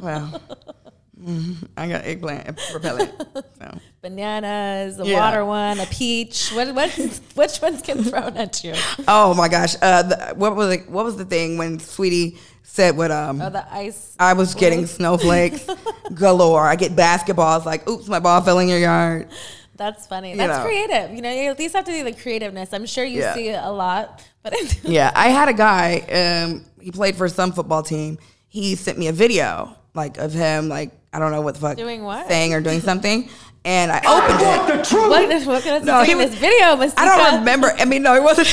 Well, 0.00 0.40
mm, 1.20 1.68
I 1.76 1.88
got 1.88 2.04
eggplant 2.04 2.58
repellent. 2.72 3.12
So. 3.58 3.78
Bananas, 4.02 4.98
a 5.00 5.04
Yeah. 5.06 5.14
water 5.20 5.44
one, 5.44 5.80
a 5.80 5.86
peach. 5.86 6.50
What, 6.50 6.74
what, 6.74 6.90
which 7.34 7.60
ones 7.60 7.82
get 7.82 7.98
thrown 7.98 8.36
at 8.36 8.62
you? 8.64 8.74
Oh 9.06 9.34
my 9.34 9.48
gosh, 9.48 9.74
uh, 9.82 10.02
the, 10.02 10.34
what 10.36 10.54
was 10.56 10.74
it? 10.74 10.88
What 10.88 11.04
was 11.04 11.16
the 11.16 11.24
thing 11.24 11.58
when 11.58 11.78
Saweetie 11.78 12.38
said 12.62 12.96
what? 12.96 13.10
Um, 13.10 13.40
Oh, 13.42 13.50
the 13.50 13.72
ice. 13.74 14.14
I 14.18 14.32
was 14.34 14.54
getting 14.54 14.86
snowflakes 14.86 15.66
galore. 16.14 16.62
I 16.66 16.76
get 16.76 16.92
basketballs. 16.92 17.64
Like, 17.64 17.88
oops, 17.88 18.08
my 18.08 18.20
ball 18.20 18.40
fell 18.42 18.58
in 18.60 18.68
your 18.68 18.78
yard. 18.78 19.28
That's 19.76 20.06
funny. 20.06 20.32
You 20.32 20.36
That's 20.36 20.58
know. 20.58 20.64
creative. 20.64 21.14
You 21.14 21.22
know, 21.22 21.30
you 21.32 21.50
at 21.50 21.58
least 21.58 21.74
have 21.76 21.84
to 21.84 21.92
do 21.92 22.02
the 22.04 22.12
creativeness. 22.12 22.72
I'm 22.72 22.86
sure 22.86 23.04
you 23.04 23.20
Yeah. 23.20 23.34
see 23.34 23.48
it 23.48 23.60
a 23.62 23.70
lot, 23.70 24.24
but 24.42 24.52
Yeah, 24.84 25.12
I 25.14 25.28
had 25.28 25.48
a 25.48 25.52
guy. 25.52 25.98
Um, 26.00 26.64
he 26.80 26.90
played 26.90 27.14
for 27.16 27.28
some 27.28 27.52
football 27.52 27.82
team. 27.84 28.18
He 28.48 28.74
sent 28.74 28.98
me 28.98 29.06
a 29.08 29.12
video 29.12 29.76
like 29.94 30.18
of 30.18 30.32
him, 30.32 30.68
like 30.68 30.90
I 31.12 31.18
don't 31.18 31.32
know 31.32 31.40
what 31.40 31.54
the 31.54 31.60
fuck, 31.60 31.76
Doing 31.76 32.02
what? 32.02 32.28
saying 32.28 32.54
or 32.54 32.60
doing 32.60 32.80
something, 32.80 33.28
and 33.64 33.90
I 33.90 33.98
opened 33.98 34.40
it. 34.80 34.92
what, 34.92 35.46
what 35.46 35.62
can 35.62 35.82
I 35.82 35.84
No, 35.84 36.02
he 36.02 36.14
was- 36.14 36.30
this 36.30 36.38
video, 36.38 36.76
Mystica? 36.76 37.02
I 37.02 37.04
don't 37.30 37.38
remember. 37.40 37.72
I 37.78 37.84
mean, 37.84 38.02
no, 38.02 38.14
it 38.14 38.22
wasn't. 38.22 38.48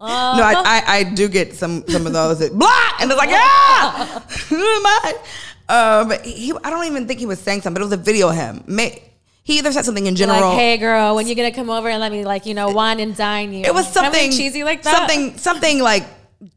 Uh, 0.00 0.36
no, 0.36 0.42
I, 0.42 0.54
I, 0.66 0.96
I 0.98 1.04
do 1.04 1.28
get 1.28 1.54
some 1.54 1.84
some 1.88 2.06
of 2.06 2.12
those 2.12 2.40
that 2.40 2.52
blah, 2.52 2.68
and 3.00 3.10
it's 3.10 3.16
like 3.16 3.30
ah, 3.32 4.26
who 4.48 4.56
am 4.56 4.86
I? 4.86 5.14
But 6.08 6.26
he, 6.26 6.52
I 6.62 6.68
don't 6.68 6.84
even 6.86 7.06
think 7.06 7.20
he 7.20 7.26
was 7.26 7.38
saying 7.40 7.62
something. 7.62 7.74
But 7.74 7.86
it 7.86 7.90
was 7.90 8.00
a 8.00 8.02
video 8.02 8.28
of 8.28 8.34
him. 8.34 8.64
May, 8.66 9.02
he 9.44 9.58
either 9.58 9.72
said 9.72 9.84
something 9.84 10.06
in 10.06 10.16
general. 10.16 10.40
Like, 10.40 10.58
hey, 10.58 10.76
girl, 10.78 11.14
when 11.14 11.26
you 11.28 11.34
gonna 11.34 11.52
come 11.52 11.70
over 11.70 11.88
and 11.88 12.00
let 12.00 12.10
me, 12.12 12.24
like, 12.24 12.44
you 12.44 12.54
know, 12.54 12.70
wine 12.70 12.98
and 12.98 13.16
dine 13.16 13.52
you? 13.52 13.64
it 13.64 13.72
was 13.72 13.90
something 13.90 14.30
cheesy 14.30 14.64
like 14.64 14.82
that. 14.82 14.96
Something 14.96 15.38
something 15.38 15.80
like 15.80 16.04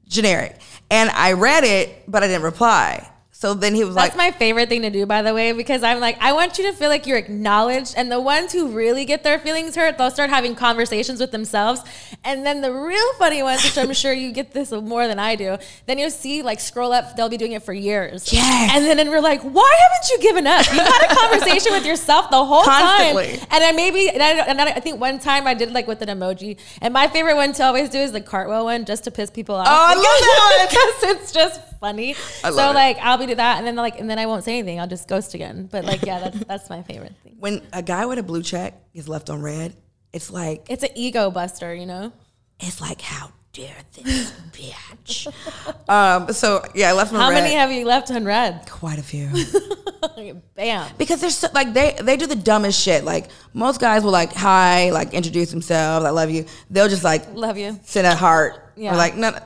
generic. 0.08 0.58
And 0.90 1.10
I 1.10 1.34
read 1.34 1.64
it, 1.64 2.04
but 2.08 2.24
I 2.24 2.28
didn't 2.28 2.44
reply. 2.44 3.08
So 3.40 3.54
then 3.54 3.76
he 3.76 3.84
was 3.84 3.94
That's 3.94 4.16
like, 4.16 4.18
"That's 4.18 4.34
my 4.34 4.40
favorite 4.40 4.68
thing 4.68 4.82
to 4.82 4.90
do, 4.90 5.06
by 5.06 5.22
the 5.22 5.32
way, 5.32 5.52
because 5.52 5.84
I'm 5.84 6.00
like, 6.00 6.18
I 6.20 6.34
want 6.34 6.58
you 6.58 6.64
to 6.72 6.74
feel 6.74 6.90
like 6.90 7.06
you're 7.06 7.20
acknowledged. 7.20 7.94
And 7.96 8.12
the 8.12 8.20
ones 8.20 8.52
who 8.52 8.70
really 8.70 9.06
get 9.06 9.22
their 9.22 9.38
feelings 9.38 9.76
hurt, 9.76 10.00
they'll 10.00 10.10
start 10.10 10.32
having 10.32 10.56
conversations 10.56 11.20
with 11.20 11.30
themselves. 11.30 11.82
And 12.24 12.44
then 12.44 12.62
the 12.62 12.74
real 12.74 13.14
funny 13.20 13.44
ones, 13.44 13.64
which 13.64 13.78
I'm 13.78 13.94
sure 13.94 14.12
you 14.12 14.32
get 14.32 14.54
this 14.54 14.72
more 14.72 15.08
than 15.08 15.20
I 15.20 15.36
do, 15.36 15.60
then 15.86 16.00
you'll 16.00 16.10
see, 16.10 16.42
like, 16.42 16.60
scroll 16.60 16.92
up, 16.92 17.16
they'll 17.16 17.30
be 17.30 17.38
doing 17.38 17.52
it 17.52 17.62
for 17.62 17.74
years. 17.74 18.34
Yes. 18.34 18.72
And 18.74 18.84
then 18.86 18.98
and 18.98 19.12
we're 19.12 19.22
like, 19.22 19.44
why 19.44 19.78
haven't 19.84 20.10
you 20.10 20.20
given 20.28 20.48
up? 20.48 20.66
You've 20.74 20.88
had 20.88 21.12
a 21.12 21.16
conversation 21.16 21.74
with 21.74 21.86
yourself 21.86 22.32
the 22.32 22.44
whole 22.44 22.64
Constantly. 22.64 23.38
time. 23.38 23.48
And 23.52 23.64
I 23.64 23.72
maybe, 23.72 24.10
and 24.10 24.24
I, 24.24 24.30
and 24.48 24.60
I 24.62 24.80
think 24.80 25.00
one 25.00 25.20
time 25.20 25.46
I 25.46 25.54
did 25.54 25.72
like 25.74 25.88
with 25.88 26.02
an 26.02 26.10
emoji. 26.10 26.58
And 26.82 26.92
my 26.92 27.08
favorite 27.08 27.36
one 27.36 27.54
to 27.54 27.66
always 27.66 27.90
do 27.90 28.00
is 28.00 28.14
the 28.14 28.22
cartwheel 28.22 28.64
one, 28.64 28.86
just 28.86 29.04
to 29.04 29.12
piss 29.12 29.30
people 29.30 29.54
off. 29.54 29.68
Oh, 29.70 29.72
I 29.72 29.94
love 29.94 30.04
that 30.04 30.68
because 30.72 31.22
it's 31.22 31.32
just 31.32 31.62
funny. 31.80 32.12
I 32.44 32.50
so 32.50 32.56
love 32.56 32.72
it. 32.72 32.80
like 32.80 32.98
I'll 33.02 33.18
be 33.18 33.26
do 33.28 33.36
that, 33.36 33.58
and 33.58 33.66
then 33.68 33.76
like 33.76 34.00
and 34.00 34.10
then 34.10 34.20
I 34.20 34.26
won't 34.26 34.44
say 34.44 34.58
anything. 34.58 34.80
I'll 34.80 34.88
just 34.88 35.08
ghost 35.08 35.34
again. 35.34 35.68
But 35.72 35.86
like 35.86 36.04
yeah, 36.04 36.20
that's 36.20 36.40
that's 36.46 36.70
my 36.70 36.82
favorite 36.84 37.14
thing. 37.24 37.36
when 37.40 37.62
a 37.74 37.82
guy 37.82 38.06
with 38.06 38.20
a 38.20 38.24
blue 38.24 38.44
check 38.44 38.74
is 38.94 39.08
left 39.08 39.30
on 39.30 39.42
red, 39.42 39.76
it's 40.14 40.32
like 40.32 40.66
It's 40.70 40.84
an 40.84 40.90
ego 40.96 41.30
buster, 41.32 41.74
you 41.74 41.86
know. 41.86 42.12
it's 42.60 42.82
like 42.82 43.02
how 43.02 43.32
dare 43.54 43.76
this 43.94 44.32
bitch. 44.52 45.28
um, 45.90 46.32
so 46.34 46.64
yeah, 46.76 46.90
I 46.90 46.94
left 46.94 47.12
on 47.14 47.20
How 47.20 47.30
red. 47.32 47.42
many 47.42 47.56
have 47.56 47.72
you 47.72 47.86
left 47.86 48.10
unread? 48.12 48.68
Quite 48.70 49.00
a 49.00 49.04
few. 49.04 49.30
Bam. 50.56 50.92
because 50.98 51.22
they're 51.22 51.30
so, 51.30 51.48
like 51.54 51.74
they 51.74 51.96
they 52.02 52.18
do 52.18 52.26
the 52.28 52.36
dumbest 52.36 52.80
shit. 52.82 53.04
Like 53.04 53.28
most 53.54 53.80
guys 53.80 54.04
will 54.04 54.12
like 54.12 54.34
hi, 54.34 54.92
like 54.92 55.14
introduce 55.14 55.52
themselves, 55.52 56.06
I 56.06 56.10
love 56.12 56.30
you. 56.30 56.46
They'll 56.70 56.88
just 56.88 57.04
like 57.04 57.34
Love 57.34 57.58
you. 57.58 57.80
send 57.84 58.08
a 58.08 58.16
heart 58.16 58.74
Yeah. 58.76 58.94
or 58.94 58.98
like 58.98 59.16
no. 59.16 59.38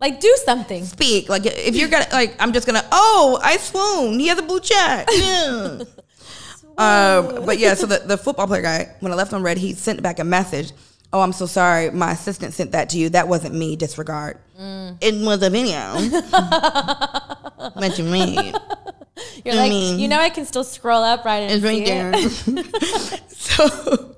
Like 0.00 0.20
do 0.20 0.32
something. 0.44 0.84
Speak. 0.84 1.28
Like 1.28 1.44
if 1.46 1.74
you're 1.74 1.88
gonna 1.88 2.06
like 2.12 2.36
I'm 2.38 2.52
just 2.52 2.66
gonna 2.66 2.84
oh 2.92 3.38
I 3.42 3.56
swoon. 3.56 4.18
He 4.20 4.28
has 4.28 4.38
a 4.38 4.42
blue 4.42 4.60
check. 4.60 5.08
Yeah. 5.18 5.78
um, 6.78 7.44
but 7.44 7.58
yeah 7.58 7.74
so 7.74 7.86
the, 7.86 7.98
the 7.98 8.16
football 8.16 8.46
player 8.46 8.62
guy 8.62 8.94
when 9.00 9.10
I 9.10 9.16
left 9.16 9.32
on 9.32 9.42
red 9.42 9.58
he 9.58 9.74
sent 9.74 10.00
back 10.02 10.20
a 10.20 10.24
message. 10.24 10.70
Oh 11.12 11.20
I'm 11.20 11.32
so 11.32 11.46
sorry. 11.46 11.90
My 11.90 12.12
assistant 12.12 12.54
sent 12.54 12.70
that 12.72 12.90
to 12.90 12.98
you. 12.98 13.08
That 13.08 13.26
wasn't 13.28 13.54
me. 13.54 13.74
Disregard. 13.76 14.38
It 15.00 15.14
was 15.24 15.42
a 15.42 15.50
video. 15.50 15.94
What 17.74 17.98
you 17.98 18.04
mean? 18.04 18.54
You're 19.44 19.54
I 19.54 19.58
like, 19.58 19.70
mean- 19.70 19.98
you 19.98 20.06
know, 20.08 20.18
I 20.20 20.30
can 20.30 20.46
still 20.46 20.62
scroll 20.64 21.02
up 21.02 21.24
right 21.24 21.38
and 21.42 21.52
it's 21.52 21.64
right 21.64 21.82
it. 21.82 22.46
there. 22.46 23.18
So 23.28 24.14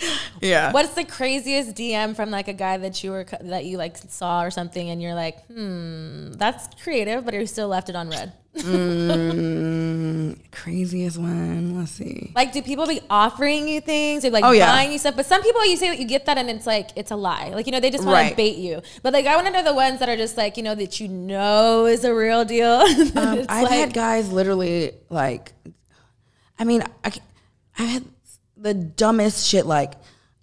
yeah 0.40 0.72
What's 0.72 0.94
the 0.94 1.04
craziest 1.04 1.74
DM 1.76 2.16
from 2.16 2.30
like 2.30 2.48
a 2.48 2.52
guy 2.52 2.76
that 2.78 3.02
you 3.04 3.10
were 3.10 3.26
that 3.42 3.64
you 3.66 3.76
like 3.78 3.96
saw 3.98 4.42
or 4.42 4.50
something, 4.50 4.88
and 4.90 5.00
you're 5.02 5.14
like, 5.14 5.44
hmm, 5.46 6.32
that's 6.32 6.68
creative, 6.82 7.24
but 7.24 7.34
you 7.34 7.46
still 7.46 7.68
left 7.68 7.88
it 7.88 7.96
on 7.96 8.08
red. 8.10 8.32
craziest 10.50 11.16
one 11.18 11.78
let's 11.78 11.92
see 11.92 12.32
Like, 12.34 12.52
do 12.52 12.62
people 12.62 12.86
be 12.86 13.00
offering 13.08 13.68
you 13.68 13.80
things 13.80 14.24
or 14.24 14.30
like 14.30 14.44
Oh, 14.44 14.50
yeah. 14.50 14.66
buying 14.72 14.92
you 14.92 14.98
stuff? 14.98 15.16
But 15.16 15.26
some 15.26 15.42
people, 15.42 15.64
you 15.66 15.76
say 15.76 15.88
that 15.90 15.98
you 15.98 16.04
get 16.06 16.26
that 16.26 16.36
and 16.38 16.50
it's 16.50 16.66
like, 16.66 16.90
it's 16.96 17.10
a 17.10 17.16
lie. 17.16 17.50
Like, 17.54 17.66
you 17.66 17.72
know, 17.72 17.80
they 17.80 17.90
just 17.90 18.04
want 18.04 18.14
Right. 18.16 18.30
to 18.30 18.36
bait 18.36 18.56
you. 18.56 18.82
But 19.02 19.12
like, 19.12 19.26
I 19.26 19.34
want 19.36 19.46
to 19.46 19.52
know 19.52 19.62
the 19.62 19.74
ones 19.74 20.00
that 20.00 20.08
are 20.08 20.16
just 20.16 20.36
like, 20.36 20.56
you 20.56 20.62
know, 20.62 20.74
that 20.74 20.98
you 21.00 21.08
know 21.08 21.86
is 21.86 22.04
a 22.04 22.14
real 22.14 22.44
deal. 22.44 22.80
Um, 23.16 23.44
I've 23.48 23.64
like- 23.64 23.70
had 23.72 23.92
guys 23.94 24.30
literally 24.32 24.92
like, 25.08 25.52
I 26.58 26.64
mean, 26.64 26.82
I, 27.04 27.12
I 27.78 27.82
had 27.84 28.04
the 28.60 28.74
dumbest 28.74 29.46
shit 29.46 29.66
like, 29.66 29.94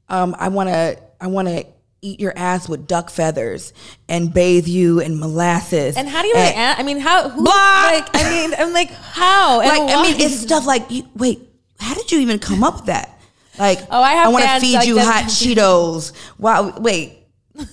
um, 0.10 0.36
I 0.40 0.48
want 0.50 0.70
to, 0.70 0.98
I 1.22 1.28
want 1.28 1.48
to 1.48 1.66
eat 2.02 2.20
your 2.20 2.34
ass 2.36 2.68
with 2.70 2.88
duck 2.88 3.10
feathers 3.10 3.74
and 4.08 4.34
bathe 4.34 4.68
you 4.68 5.00
in 5.00 5.20
molasses. 5.20 5.96
And 5.98 6.08
how 6.08 6.22
do 6.22 6.28
you? 6.28 6.36
And- 6.36 6.56
an- 6.56 6.76
I 6.80 6.84
mean, 6.84 7.00
how? 7.00 7.30
Who, 7.30 7.44
like, 7.44 8.10
I 8.14 8.30
mean, 8.30 8.54
I'm 8.58 8.74
like, 8.74 8.90
how? 8.92 9.62
And 9.62 9.70
like, 9.70 9.96
I 9.98 10.02
mean, 10.02 10.20
it's 10.22 10.40
stuff 10.40 10.66
like, 10.66 10.90
you, 10.90 11.04
wait, 11.16 11.48
how 11.80 11.94
did 11.94 12.12
you 12.12 12.20
even 12.20 12.40
come 12.40 12.64
up 12.64 12.76
with 12.76 12.86
that? 12.86 13.20
Like, 13.60 13.80
Oh, 13.90 14.02
I 14.02 14.26
I 14.26 14.28
want 14.30 14.46
to 14.46 14.60
feed 14.60 14.76
like 14.76 14.88
you 14.88 15.00
hot 15.00 15.24
Cheetos. 15.28 16.14
Wow, 16.38 16.78
wait. 16.80 17.18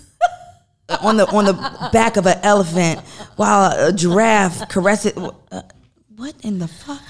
on 1.01 1.17
the 1.17 1.27
on 1.29 1.45
the 1.47 1.89
back 1.93 2.17
of 2.17 2.27
an 2.27 2.39
elephant 2.43 3.01
while 3.37 3.89
a 3.89 3.93
giraffe 3.93 4.69
caresses. 4.69 5.13
Uh, 5.17 5.63
what 6.17 6.35
in 6.43 6.59
the 6.59 6.69
fuck? 6.69 7.01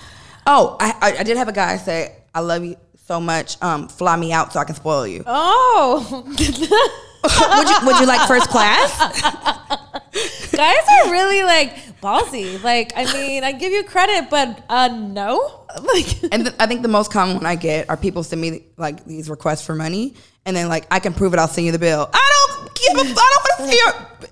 Oh, 0.47 0.76
I, 0.80 0.95
I 1.01 1.16
I 1.18 1.22
did 1.22 1.37
have 1.37 1.47
a 1.49 1.53
guy 1.53 1.76
say, 1.76 2.16
"I 2.35 2.41
love 2.41 2.64
you 2.64 2.76
so 3.07 3.21
much. 3.21 3.61
Um, 3.63 3.89
fly 3.89 4.17
me 4.17 4.33
out 4.33 4.53
so 4.53 4.61
I 4.61 4.65
can 4.65 4.75
spoil 4.75 5.07
you." 5.07 5.25
Oh, 5.77 6.23
would 6.27 6.39
you 6.41 7.87
Would 7.87 8.01
you 8.01 8.07
like 8.07 8.29
first 8.29 8.49
class? 8.51 8.91
guys 10.53 10.77
are 11.05 11.11
really 11.11 11.43
like 11.43 12.01
ballsy. 12.01 12.63
Like, 12.63 12.93
I 12.97 13.13
mean, 13.13 13.45
I 13.45 13.53
give 13.53 13.73
you 13.73 13.83
credit, 13.85 14.31
but 14.31 14.65
uh, 14.69 14.89
no. 14.89 15.65
Like, 15.83 16.23
And 16.33 16.45
th- 16.47 16.57
I 16.61 16.67
think 16.67 16.83
the 16.83 16.89
most 16.89 17.11
common 17.13 17.37
one 17.37 17.47
I 17.47 17.57
get 17.57 17.89
are 17.91 17.97
people 17.97 18.23
send 18.23 18.41
me 18.41 18.65
like 18.77 19.05
these 19.05 19.29
requests 19.29 19.65
for 19.67 19.75
money, 19.75 20.15
and 20.47 20.57
then 20.57 20.69
like 20.69 20.87
I 20.91 21.01
can 21.01 21.13
prove 21.13 21.35
it. 21.35 21.39
I'll 21.41 21.49
send 21.49 21.67
you 21.67 21.73
the 21.73 21.79
bill. 21.79 22.09
I 22.13 22.57
don't 22.59 22.75
give 22.75 22.97
a. 22.97 23.01
I 23.01 23.15
don't 23.15 23.17
want 23.17 23.59
to 23.59 23.69
see 23.69 23.79
your. 23.79 24.31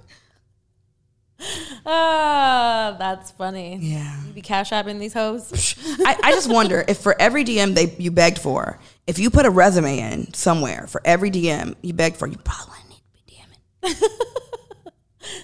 ah, 1.86 2.96
that's 2.98 3.30
funny. 3.32 3.78
Yeah. 3.80 4.24
You 4.26 4.32
be 4.32 4.40
cash 4.42 4.70
apping 4.70 4.98
these 4.98 5.12
hoes. 5.12 5.76
I, 6.04 6.16
I 6.22 6.32
just 6.32 6.50
wonder 6.50 6.84
if 6.86 6.98
for 6.98 7.20
every 7.20 7.44
DM 7.44 7.74
they 7.74 7.94
you 7.98 8.10
begged 8.10 8.38
for, 8.38 8.78
if 9.06 9.18
you 9.18 9.30
put 9.30 9.46
a 9.46 9.50
resume 9.50 9.98
in 9.98 10.32
somewhere 10.34 10.86
for 10.86 11.00
every 11.04 11.30
DM 11.30 11.74
you 11.82 11.92
begged 11.92 12.16
for, 12.16 12.26
you 12.26 12.36
probably 12.38 12.66
wouldn't 12.70 12.88
need 12.90 13.02
to 13.06 13.90
be 13.90 13.96
DMing. 13.96 14.08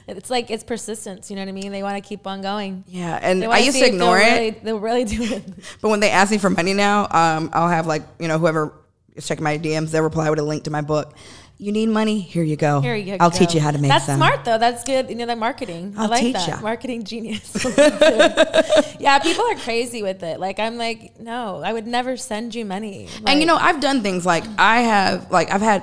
It's 0.09 0.30
like 0.30 0.51
it's 0.51 0.64
persistence. 0.64 1.30
You 1.30 1.36
know 1.36 1.42
what 1.42 1.49
I 1.49 1.53
mean? 1.53 1.70
They 1.70 1.82
want 1.82 2.03
to 2.03 2.07
keep 2.07 2.26
on 2.26 2.40
going. 2.40 2.82
Yeah, 2.88 3.18
and 3.20 3.44
I 3.44 3.59
used 3.59 3.78
to 3.78 3.84
if 3.84 3.92
they'll 3.92 3.94
ignore 3.94 4.18
it, 4.18 4.22
Really, 4.22 4.51
they'll 4.51 4.80
really 4.80 5.05
do 5.05 5.22
it. 5.22 5.44
but 5.82 5.88
when 5.90 6.01
they 6.01 6.11
ask 6.11 6.30
me 6.30 6.38
for 6.38 6.51
money 6.51 6.72
now, 6.72 7.03
um, 7.11 7.51
I'll 7.53 7.68
have 7.68 7.86
like 7.86 8.03
you 8.18 8.26
know 8.26 8.38
whoever 8.38 8.72
is 9.14 9.26
checking 9.26 9.44
my 9.44 9.59
DMs, 9.59 9.90
they'll 9.90 10.03
reply 10.03 10.30
with 10.30 10.38
a 10.38 10.42
link 10.42 10.64
to 10.64 10.70
my 10.70 10.80
book. 10.80 11.14
You 11.61 11.72
need 11.72 11.88
money? 11.88 12.20
Here 12.20 12.44
you 12.44 12.54
go. 12.54 12.80
Here 12.80 12.94
you 12.94 13.16
I'll 13.18 13.30
go. 13.30 13.36
teach 13.36 13.52
you 13.52 13.61
how 13.61 13.72
to 13.72 13.78
make 13.78 13.88
That's 13.90 14.06
some. 14.06 14.18
smart 14.18 14.44
though. 14.44 14.59
That's 14.59 14.84
good. 14.84 15.11
You 15.11 15.16
know, 15.16 15.24
like 15.24 15.38
marketing. 15.38 15.94
I 15.98 16.04
I'll 16.04 16.09
like 16.09 16.20
teach 16.20 16.34
that. 16.34 16.48
ya. 16.48 16.61
Marketing 16.61 17.02
genius. 17.02 17.52
yeah, 19.00 19.18
people 19.18 19.44
are 19.44 19.56
crazy 19.56 20.02
with 20.04 20.22
it. 20.22 20.38
Like 20.38 20.61
I'm 20.61 20.78
like, 20.78 21.18
no, 21.18 21.61
I 21.64 21.72
would 21.72 21.86
never 21.86 22.16
send 22.16 22.54
you 22.54 22.64
money. 22.64 23.09
And 23.26 23.40
you 23.40 23.46
know, 23.46 23.56
I've 23.56 23.80
done 23.80 24.02
things 24.02 24.24
like 24.24 24.44
I 24.56 24.82
have, 24.82 25.32
like 25.32 25.50
I've 25.50 25.61
had 25.61 25.82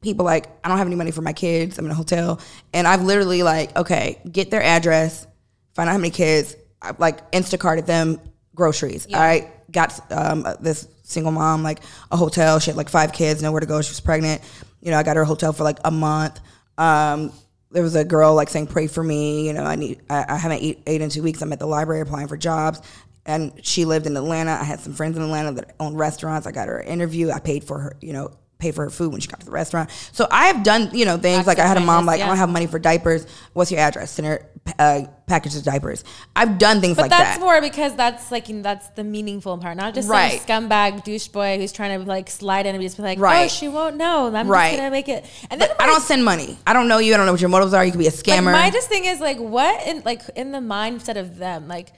people 0.00 0.24
like 0.24 0.48
I 0.64 0.68
don't 0.68 0.78
have 0.78 0.86
any 0.88 0.96
money 0.96 1.12
for 1.12 1.22
my 1.22 1.32
kids. 1.32 1.78
I'm 1.78 1.84
in 1.84 1.92
a 1.92 1.94
hotel, 1.94 2.40
and 2.74 2.86
I've 2.86 3.02
literally 3.02 3.44
like, 3.44 3.76
okay, 3.76 4.20
get 4.30 4.50
their 4.50 4.62
address, 4.62 5.28
find 5.74 5.88
out 5.88 5.92
how 5.92 5.98
many 5.98 6.10
kids. 6.10 6.56
I've 6.82 6.98
like 6.98 7.30
Instacarted 7.30 7.86
them 7.86 8.20
groceries. 8.58 9.06
I 9.14 9.50
got 9.70 9.98
um, 10.12 10.46
this 10.60 10.86
single 11.04 11.32
mom 11.32 11.62
like 11.62 11.80
a 12.10 12.16
hotel. 12.16 12.58
She 12.58 12.70
had 12.70 12.76
like 12.76 12.90
five 12.90 13.12
kids, 13.12 13.42
nowhere 13.42 13.60
to 13.60 13.66
go. 13.66 13.80
She 13.80 13.90
was 13.90 14.00
pregnant. 14.00 14.42
You 14.82 14.90
know, 14.90 14.98
I 14.98 15.02
got 15.02 15.16
her 15.16 15.22
a 15.22 15.26
hotel 15.26 15.54
for 15.54 15.64
like 15.64 15.78
a 15.84 15.90
month. 15.90 16.40
Um, 16.76 17.32
there 17.70 17.82
was 17.82 17.94
a 17.94 18.04
girl 18.04 18.34
like 18.34 18.50
saying, 18.50 18.66
"Pray 18.66 18.86
for 18.86 19.02
me." 19.02 19.46
You 19.46 19.54
know, 19.54 19.64
I 19.64 19.76
need. 19.76 20.02
I, 20.10 20.26
I 20.28 20.36
haven't 20.36 20.60
eat, 20.60 20.82
ate 20.86 21.00
in 21.00 21.08
two 21.08 21.22
weeks. 21.22 21.40
I'm 21.40 21.52
at 21.52 21.58
the 21.58 21.66
library 21.66 22.02
applying 22.02 22.28
for 22.28 22.36
jobs, 22.36 22.82
and 23.24 23.52
she 23.62 23.84
lived 23.84 24.06
in 24.06 24.16
Atlanta. 24.16 24.52
I 24.52 24.64
had 24.64 24.80
some 24.80 24.92
friends 24.92 25.16
in 25.16 25.22
Atlanta 25.22 25.52
that 25.52 25.74
own 25.80 25.94
restaurants. 25.94 26.46
I 26.46 26.52
got 26.52 26.68
her 26.68 26.78
an 26.78 26.88
interview. 26.88 27.30
I 27.30 27.38
paid 27.40 27.64
for 27.64 27.78
her. 27.78 27.96
You 28.00 28.12
know, 28.12 28.30
pay 28.58 28.72
for 28.72 28.82
her 28.84 28.90
food 28.90 29.12
when 29.12 29.20
she 29.20 29.28
got 29.28 29.38
to 29.40 29.46
the 29.46 29.52
restaurant. 29.52 29.88
So 30.12 30.26
I 30.30 30.46
have 30.48 30.62
done 30.64 30.90
you 30.92 31.04
know 31.04 31.16
things 31.16 31.46
like 31.46 31.58
I 31.58 31.66
had 31.66 31.76
a 31.76 31.80
mom 31.80 32.06
like 32.06 32.18
yeah. 32.18 32.24
I 32.24 32.28
don't 32.28 32.38
have 32.38 32.48
money 32.50 32.66
for 32.66 32.78
diapers. 32.78 33.26
What's 33.52 33.70
your 33.70 33.80
address? 33.80 34.10
Send 34.10 34.26
her 34.26 34.46
uh, 34.78 35.02
package 35.26 35.54
of 35.56 35.62
diapers. 35.62 36.04
I've 36.34 36.58
done 36.58 36.80
things 36.80 36.96
But 36.96 37.02
like 37.02 37.10
that's 37.10 37.22
that. 37.22 37.28
That's 37.34 37.40
more 37.40 37.60
because 37.60 37.94
that's 37.94 38.30
like 38.32 38.48
you 38.48 38.56
know, 38.56 38.62
that's 38.62 38.88
the 38.90 39.04
meaningful 39.04 39.56
part, 39.58 39.76
not 39.76 39.94
just 39.94 40.08
Right. 40.08 40.40
some 40.40 40.68
scumbag 40.68 41.04
douche 41.04 41.28
boy 41.28 41.56
who's 41.58 41.72
trying 41.72 42.00
to 42.00 42.06
like 42.06 42.28
slide 42.28 42.66
in 42.66 42.74
and 42.74 42.82
just 42.82 42.96
be 42.96 43.02
like, 43.02 43.18
oh, 43.18 43.22
Right. 43.22 43.50
she 43.50 43.68
won't 43.68 43.96
know. 43.96 44.26
I'm 44.34 44.48
Right. 44.48 44.70
just 44.70 44.78
gonna 44.78 44.90
make 44.90 45.08
it. 45.08 45.24
And 45.50 45.60
then 45.60 45.70
I 45.78 45.86
don't 45.86 46.02
send 46.02 46.24
money. 46.24 46.58
I 46.66 46.72
don't 46.72 46.88
know 46.88 46.98
you. 46.98 47.14
I 47.14 47.16
don't 47.16 47.26
know 47.26 47.32
what 47.32 47.40
your 47.40 47.50
motives 47.50 47.72
are. 47.74 47.84
You 47.84 47.92
could 47.92 47.98
be 47.98 48.06
a 48.08 48.10
Like 48.10 48.18
scammer. 48.18 48.52
my 48.52 48.70
just 48.70 48.88
thing 48.88 49.04
is 49.04 49.20
like 49.20 49.38
what 49.38 49.86
in 49.86 50.02
like 50.04 50.22
in 50.34 50.50
the 50.52 50.58
mindset 50.58 51.16
of 51.16 51.38
them, 51.38 51.68
like 51.68 51.92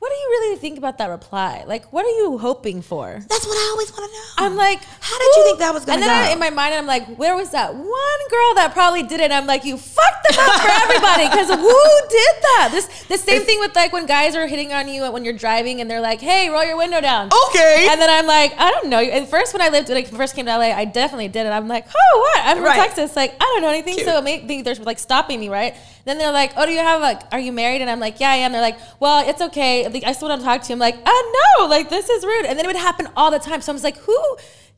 what 0.00 0.08
do 0.08 0.14
you 0.16 0.28
really 0.30 0.56
think 0.56 0.78
about 0.78 0.96
that 0.98 1.08
reply? 1.08 1.64
Like 1.66 1.92
what 1.92 2.04
are 2.06 2.16
you 2.22 2.38
hoping 2.38 2.80
for? 2.82 3.20
that's 3.28 3.46
what 3.46 3.54
I 3.56 3.68
always 3.72 3.92
want 3.92 4.10
to 4.10 4.16
know. 4.16 4.24
I'm 4.46 4.56
like, 4.56 4.82
How 5.00 5.18
did 5.18 5.36
you 5.36 5.42
think 5.44 5.58
that 5.58 5.74
was 5.74 5.84
gonna 5.84 6.00
And 6.00 6.02
then? 6.02 6.24
I, 6.30 6.32
in 6.32 6.38
my 6.38 6.48
mind, 6.50 6.74
I'm 6.74 6.86
like, 6.86 7.06
where 7.16 7.36
was 7.36 7.50
that 7.50 7.74
one 7.74 8.20
girl 8.30 8.54
that 8.54 8.70
probably 8.72 9.02
did 9.02 9.20
it? 9.20 9.30
I'm 9.30 9.46
like, 9.46 9.64
you 9.66 9.76
fucked 9.76 10.28
them 10.30 10.38
up 10.40 10.60
for 10.62 10.68
everybody 10.68 11.24
because 11.28 11.48
who 11.48 11.80
did 12.08 12.34
that? 12.48 12.68
This 12.72 12.86
the 13.08 13.18
same 13.18 13.42
thing 13.42 13.60
with 13.60 13.76
like 13.76 13.92
when 13.92 14.06
guys 14.06 14.34
are 14.34 14.46
hitting 14.46 14.72
on 14.72 14.88
you 14.88 15.04
when 15.12 15.22
you're 15.24 15.34
driving 15.36 15.80
and 15.82 15.90
they're 15.90 16.00
like, 16.00 16.20
hey, 16.20 16.48
roll 16.48 16.64
your 16.64 16.78
window 16.78 17.00
down. 17.02 17.28
Okay. 17.48 17.86
And 17.90 18.00
then 18.00 18.08
I'm 18.08 18.26
like, 18.26 18.54
I 18.58 18.70
don't 18.70 18.88
know. 18.88 19.00
And 19.00 19.28
first, 19.28 19.52
when 19.52 19.60
I 19.60 19.68
lived, 19.68 19.88
when 19.90 19.98
I 19.98 20.04
first 20.04 20.34
came 20.34 20.46
to 20.46 20.56
LA, 20.56 20.72
I 20.72 20.86
definitely 20.86 21.28
did 21.28 21.44
it. 21.46 21.50
I'm 21.50 21.68
like, 21.68 21.86
oh, 21.94 22.18
what? 22.20 22.46
I'm 22.46 22.56
from 22.56 22.64
Right. 22.64 22.76
Texas. 22.80 23.14
Like, 23.16 23.34
I 23.34 23.44
don't 23.44 23.60
know 23.62 23.68
anything. 23.68 23.94
Cute. 23.96 24.06
So 24.06 24.22
maybe 24.22 24.62
they're 24.62 24.76
like 24.76 24.98
stopping 24.98 25.38
me, 25.40 25.48
right? 25.50 25.74
Then 26.04 26.18
they're 26.18 26.32
like, 26.32 26.52
oh, 26.56 26.66
do 26.66 26.72
you 26.72 26.78
have 26.78 27.00
like, 27.00 27.22
are 27.32 27.38
you 27.38 27.52
married? 27.52 27.80
And 27.80 27.90
I'm 27.90 28.00
like, 28.00 28.20
yeah, 28.20 28.30
I 28.30 28.36
am. 28.36 28.52
They're 28.52 28.60
like, 28.60 28.78
well, 29.00 29.28
it's 29.28 29.40
okay. 29.42 29.86
I 30.04 30.12
still 30.12 30.28
want 30.28 30.40
to 30.40 30.44
talk 30.44 30.62
to 30.62 30.68
you. 30.68 30.74
I'm 30.74 30.78
like, 30.78 30.96
oh, 31.04 31.56
no, 31.58 31.66
like, 31.66 31.90
this 31.90 32.08
is 32.08 32.24
rude. 32.24 32.46
And 32.46 32.58
then 32.58 32.64
it 32.64 32.68
would 32.68 32.76
happen 32.76 33.08
all 33.16 33.30
the 33.30 33.38
time. 33.38 33.60
So 33.60 33.72
I 33.72 33.74
was 33.74 33.84
like, 33.84 33.98
who 33.98 34.18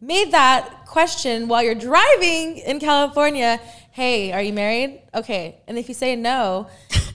made 0.01 0.33
that 0.33 0.87
question 0.87 1.49
while 1.49 1.63
you're 1.63 1.75
driving 1.75 2.59
in 2.59 2.81
California? 2.81 3.61
Hey, 3.93 4.33
are 4.33 4.43
you 4.43 4.53
married? 4.53 5.03
Okay. 5.15 5.61
And 5.67 5.79
if 5.79 5.89
you 5.89 5.95
say 5.95 6.17
no, 6.17 6.69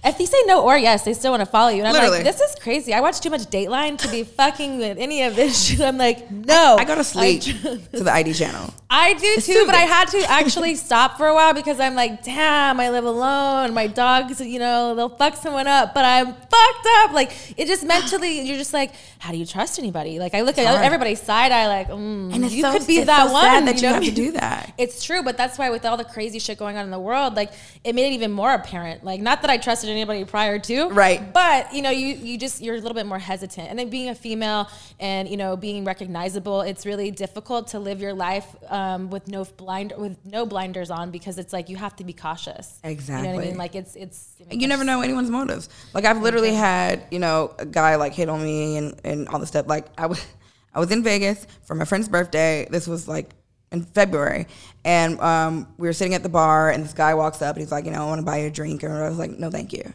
if 0.03 0.17
they 0.17 0.25
say 0.25 0.37
no 0.45 0.63
or 0.63 0.77
yes, 0.77 1.03
they 1.03 1.13
still 1.13 1.31
want 1.31 1.41
to 1.41 1.45
follow 1.45 1.69
you. 1.69 1.79
And 1.79 1.87
I'm 1.87 1.93
Literally. 1.93 2.23
like, 2.23 2.25
this 2.25 2.41
is 2.41 2.55
crazy. 2.55 2.93
I 2.93 3.01
watch 3.01 3.19
too 3.19 3.29
much 3.29 3.41
Dateline 3.41 3.97
to 3.99 4.07
be 4.09 4.23
fucking 4.23 4.77
with 4.77 4.97
any 4.97 5.23
of 5.23 5.35
this 5.35 5.65
shit. 5.65 5.81
I'm 5.81 5.97
like, 5.97 6.29
no. 6.31 6.75
I 6.79 6.85
go 6.85 6.95
to 6.95 7.03
sleep 7.03 7.41
to 7.43 8.03
the 8.03 8.11
ID 8.11 8.33
channel. 8.33 8.73
I 8.89 9.13
do 9.15 9.35
too, 9.41 9.63
but 9.65 9.75
I 9.75 9.81
had 9.81 10.05
to 10.09 10.19
actually 10.29 10.75
stop 10.87 11.17
for 11.17 11.27
a 11.27 11.33
while 11.33 11.53
because 11.53 11.79
I'm 11.79 11.95
like, 11.95 12.23
damn, 12.23 12.79
I 12.79 12.89
live 12.89 13.03
alone. 13.03 13.73
My 13.73 13.87
dogs, 13.87 14.39
you 14.39 14.59
know, 14.59 14.95
they'll 14.95 15.09
fuck 15.09 15.35
someone 15.35 15.67
up, 15.67 15.93
but 15.93 16.05
I'm 16.05 16.27
fucked 16.27 16.87
up. 16.99 17.11
Like, 17.11 17.31
it 17.57 17.67
just 17.67 17.83
mentally, 17.87 18.41
you're 18.41 18.57
just 18.57 18.73
like, 18.73 18.91
how 19.19 19.31
do 19.31 19.37
you 19.37 19.45
trust 19.45 19.77
anybody? 19.77 20.19
Like, 20.19 20.33
I 20.33 20.41
look 20.41 20.57
at 20.57 20.65
hard. 20.65 20.85
everybody's 20.85 21.21
side 21.21 21.51
eye, 21.51 21.67
like, 21.67 21.89
mm, 21.89 22.33
And 22.33 22.45
it's 22.45 22.53
you 22.53 22.61
so, 22.61 22.71
could 22.71 22.87
be 22.87 22.97
it's 22.99 23.07
that 23.07 23.27
so 23.27 23.33
one. 23.33 23.65
that 23.65 23.75
you, 23.75 23.81
know 23.83 23.93
have 23.95 24.03
to 24.03 24.11
do 24.11 24.31
that. 24.33 24.73
It's 24.77 25.03
true, 25.03 25.21
but 25.21 25.35
that's 25.37 25.57
why 25.57 25.69
with 25.69 25.85
all 25.85 25.97
the 25.97 26.05
crazy 26.05 26.39
shit 26.39 26.57
going 26.57 26.77
on 26.77 26.85
in 26.85 26.91
the 26.91 26.99
world, 26.99 27.35
like 27.35 27.51
it 27.83 27.93
made 27.93 28.11
it 28.11 28.13
even 28.13 28.31
more 28.31 28.53
apparent. 28.53 29.03
Like 29.03 29.21
not 29.21 29.41
that 29.41 29.49
I 29.49 29.57
trusted 29.57 29.86
anybody 29.87 30.25
prior 30.25 30.59
to, 30.59 30.89
Right. 30.89 31.33
But 31.33 31.73
you 31.73 31.81
know, 31.81 31.89
you 31.89 32.15
you 32.15 32.37
just 32.37 32.61
you're 32.61 32.75
a 32.75 32.79
little 32.79 32.95
bit 32.95 33.05
more 33.05 33.19
hesitant. 33.19 33.69
And 33.69 33.77
then 33.77 33.89
being 33.89 34.09
a 34.09 34.15
female 34.15 34.69
and 34.99 35.27
you 35.27 35.37
know 35.37 35.55
being 35.55 35.85
recognizable, 35.85 36.61
it's 36.61 36.85
really 36.85 37.11
difficult 37.11 37.67
to 37.69 37.79
live 37.79 38.01
your 38.01 38.13
life 38.13 38.55
um, 38.69 39.09
with 39.09 39.27
no 39.27 39.43
blind 39.43 39.93
with 39.97 40.17
no 40.25 40.45
blinders 40.45 40.89
on 40.89 41.11
because 41.11 41.37
it's 41.37 41.53
like 41.53 41.69
you 41.69 41.77
have 41.77 41.95
to 41.97 42.03
be 42.03 42.13
cautious. 42.13 42.79
Exactly. 42.83 43.27
You 43.27 43.33
know 43.33 43.37
what. 43.37 43.45
I 43.45 43.49
mean? 43.49 43.57
Like 43.57 43.75
it's 43.75 43.95
it's 43.95 44.35
you 44.51 44.67
never 44.67 44.83
know 44.83 45.01
anyone's 45.01 45.29
motives. 45.29 45.69
Like 45.93 46.05
I've 46.05 46.21
literally 46.21 46.53
had, 46.53 47.03
you 47.11 47.19
know, 47.19 47.53
a 47.59 47.65
guy 47.65 47.95
like 47.95 48.13
hit 48.13 48.29
on 48.29 48.43
me 48.43 48.77
and, 48.77 48.99
and 49.03 49.27
all 49.29 49.39
this 49.39 49.49
stuff. 49.49 49.67
Like 49.67 49.87
I 49.97 50.07
was 50.07 50.25
I 50.73 50.79
was 50.79 50.91
in 50.91 51.03
Vegas 51.03 51.47
for 51.65 51.75
my 51.75 51.85
friend's 51.85 52.07
birthday. 52.07 52.67
This 52.69 52.87
was 52.87 53.07
like 53.07 53.31
in 53.71 53.83
February. 53.83 54.47
And 54.85 55.19
um, 55.19 55.67
we 55.77 55.87
were 55.87 55.93
sitting 55.93 56.13
at 56.13 56.23
the 56.23 56.29
bar 56.29 56.69
and 56.69 56.83
this 56.83 56.93
guy 56.93 57.13
walks 57.13 57.41
up 57.41 57.55
and 57.55 57.61
he's 57.61 57.71
like, 57.71 57.85
you 57.85 57.91
know, 57.91 58.03
I 58.03 58.07
want 58.07 58.19
to 58.19 58.25
buy 58.25 58.37
you 58.37 58.47
a 58.47 58.51
drink. 58.51 58.83
And 58.83 58.93
I 58.93 59.09
was 59.09 59.17
like, 59.17 59.31
no, 59.31 59.49
thank 59.49 59.73
you. 59.73 59.93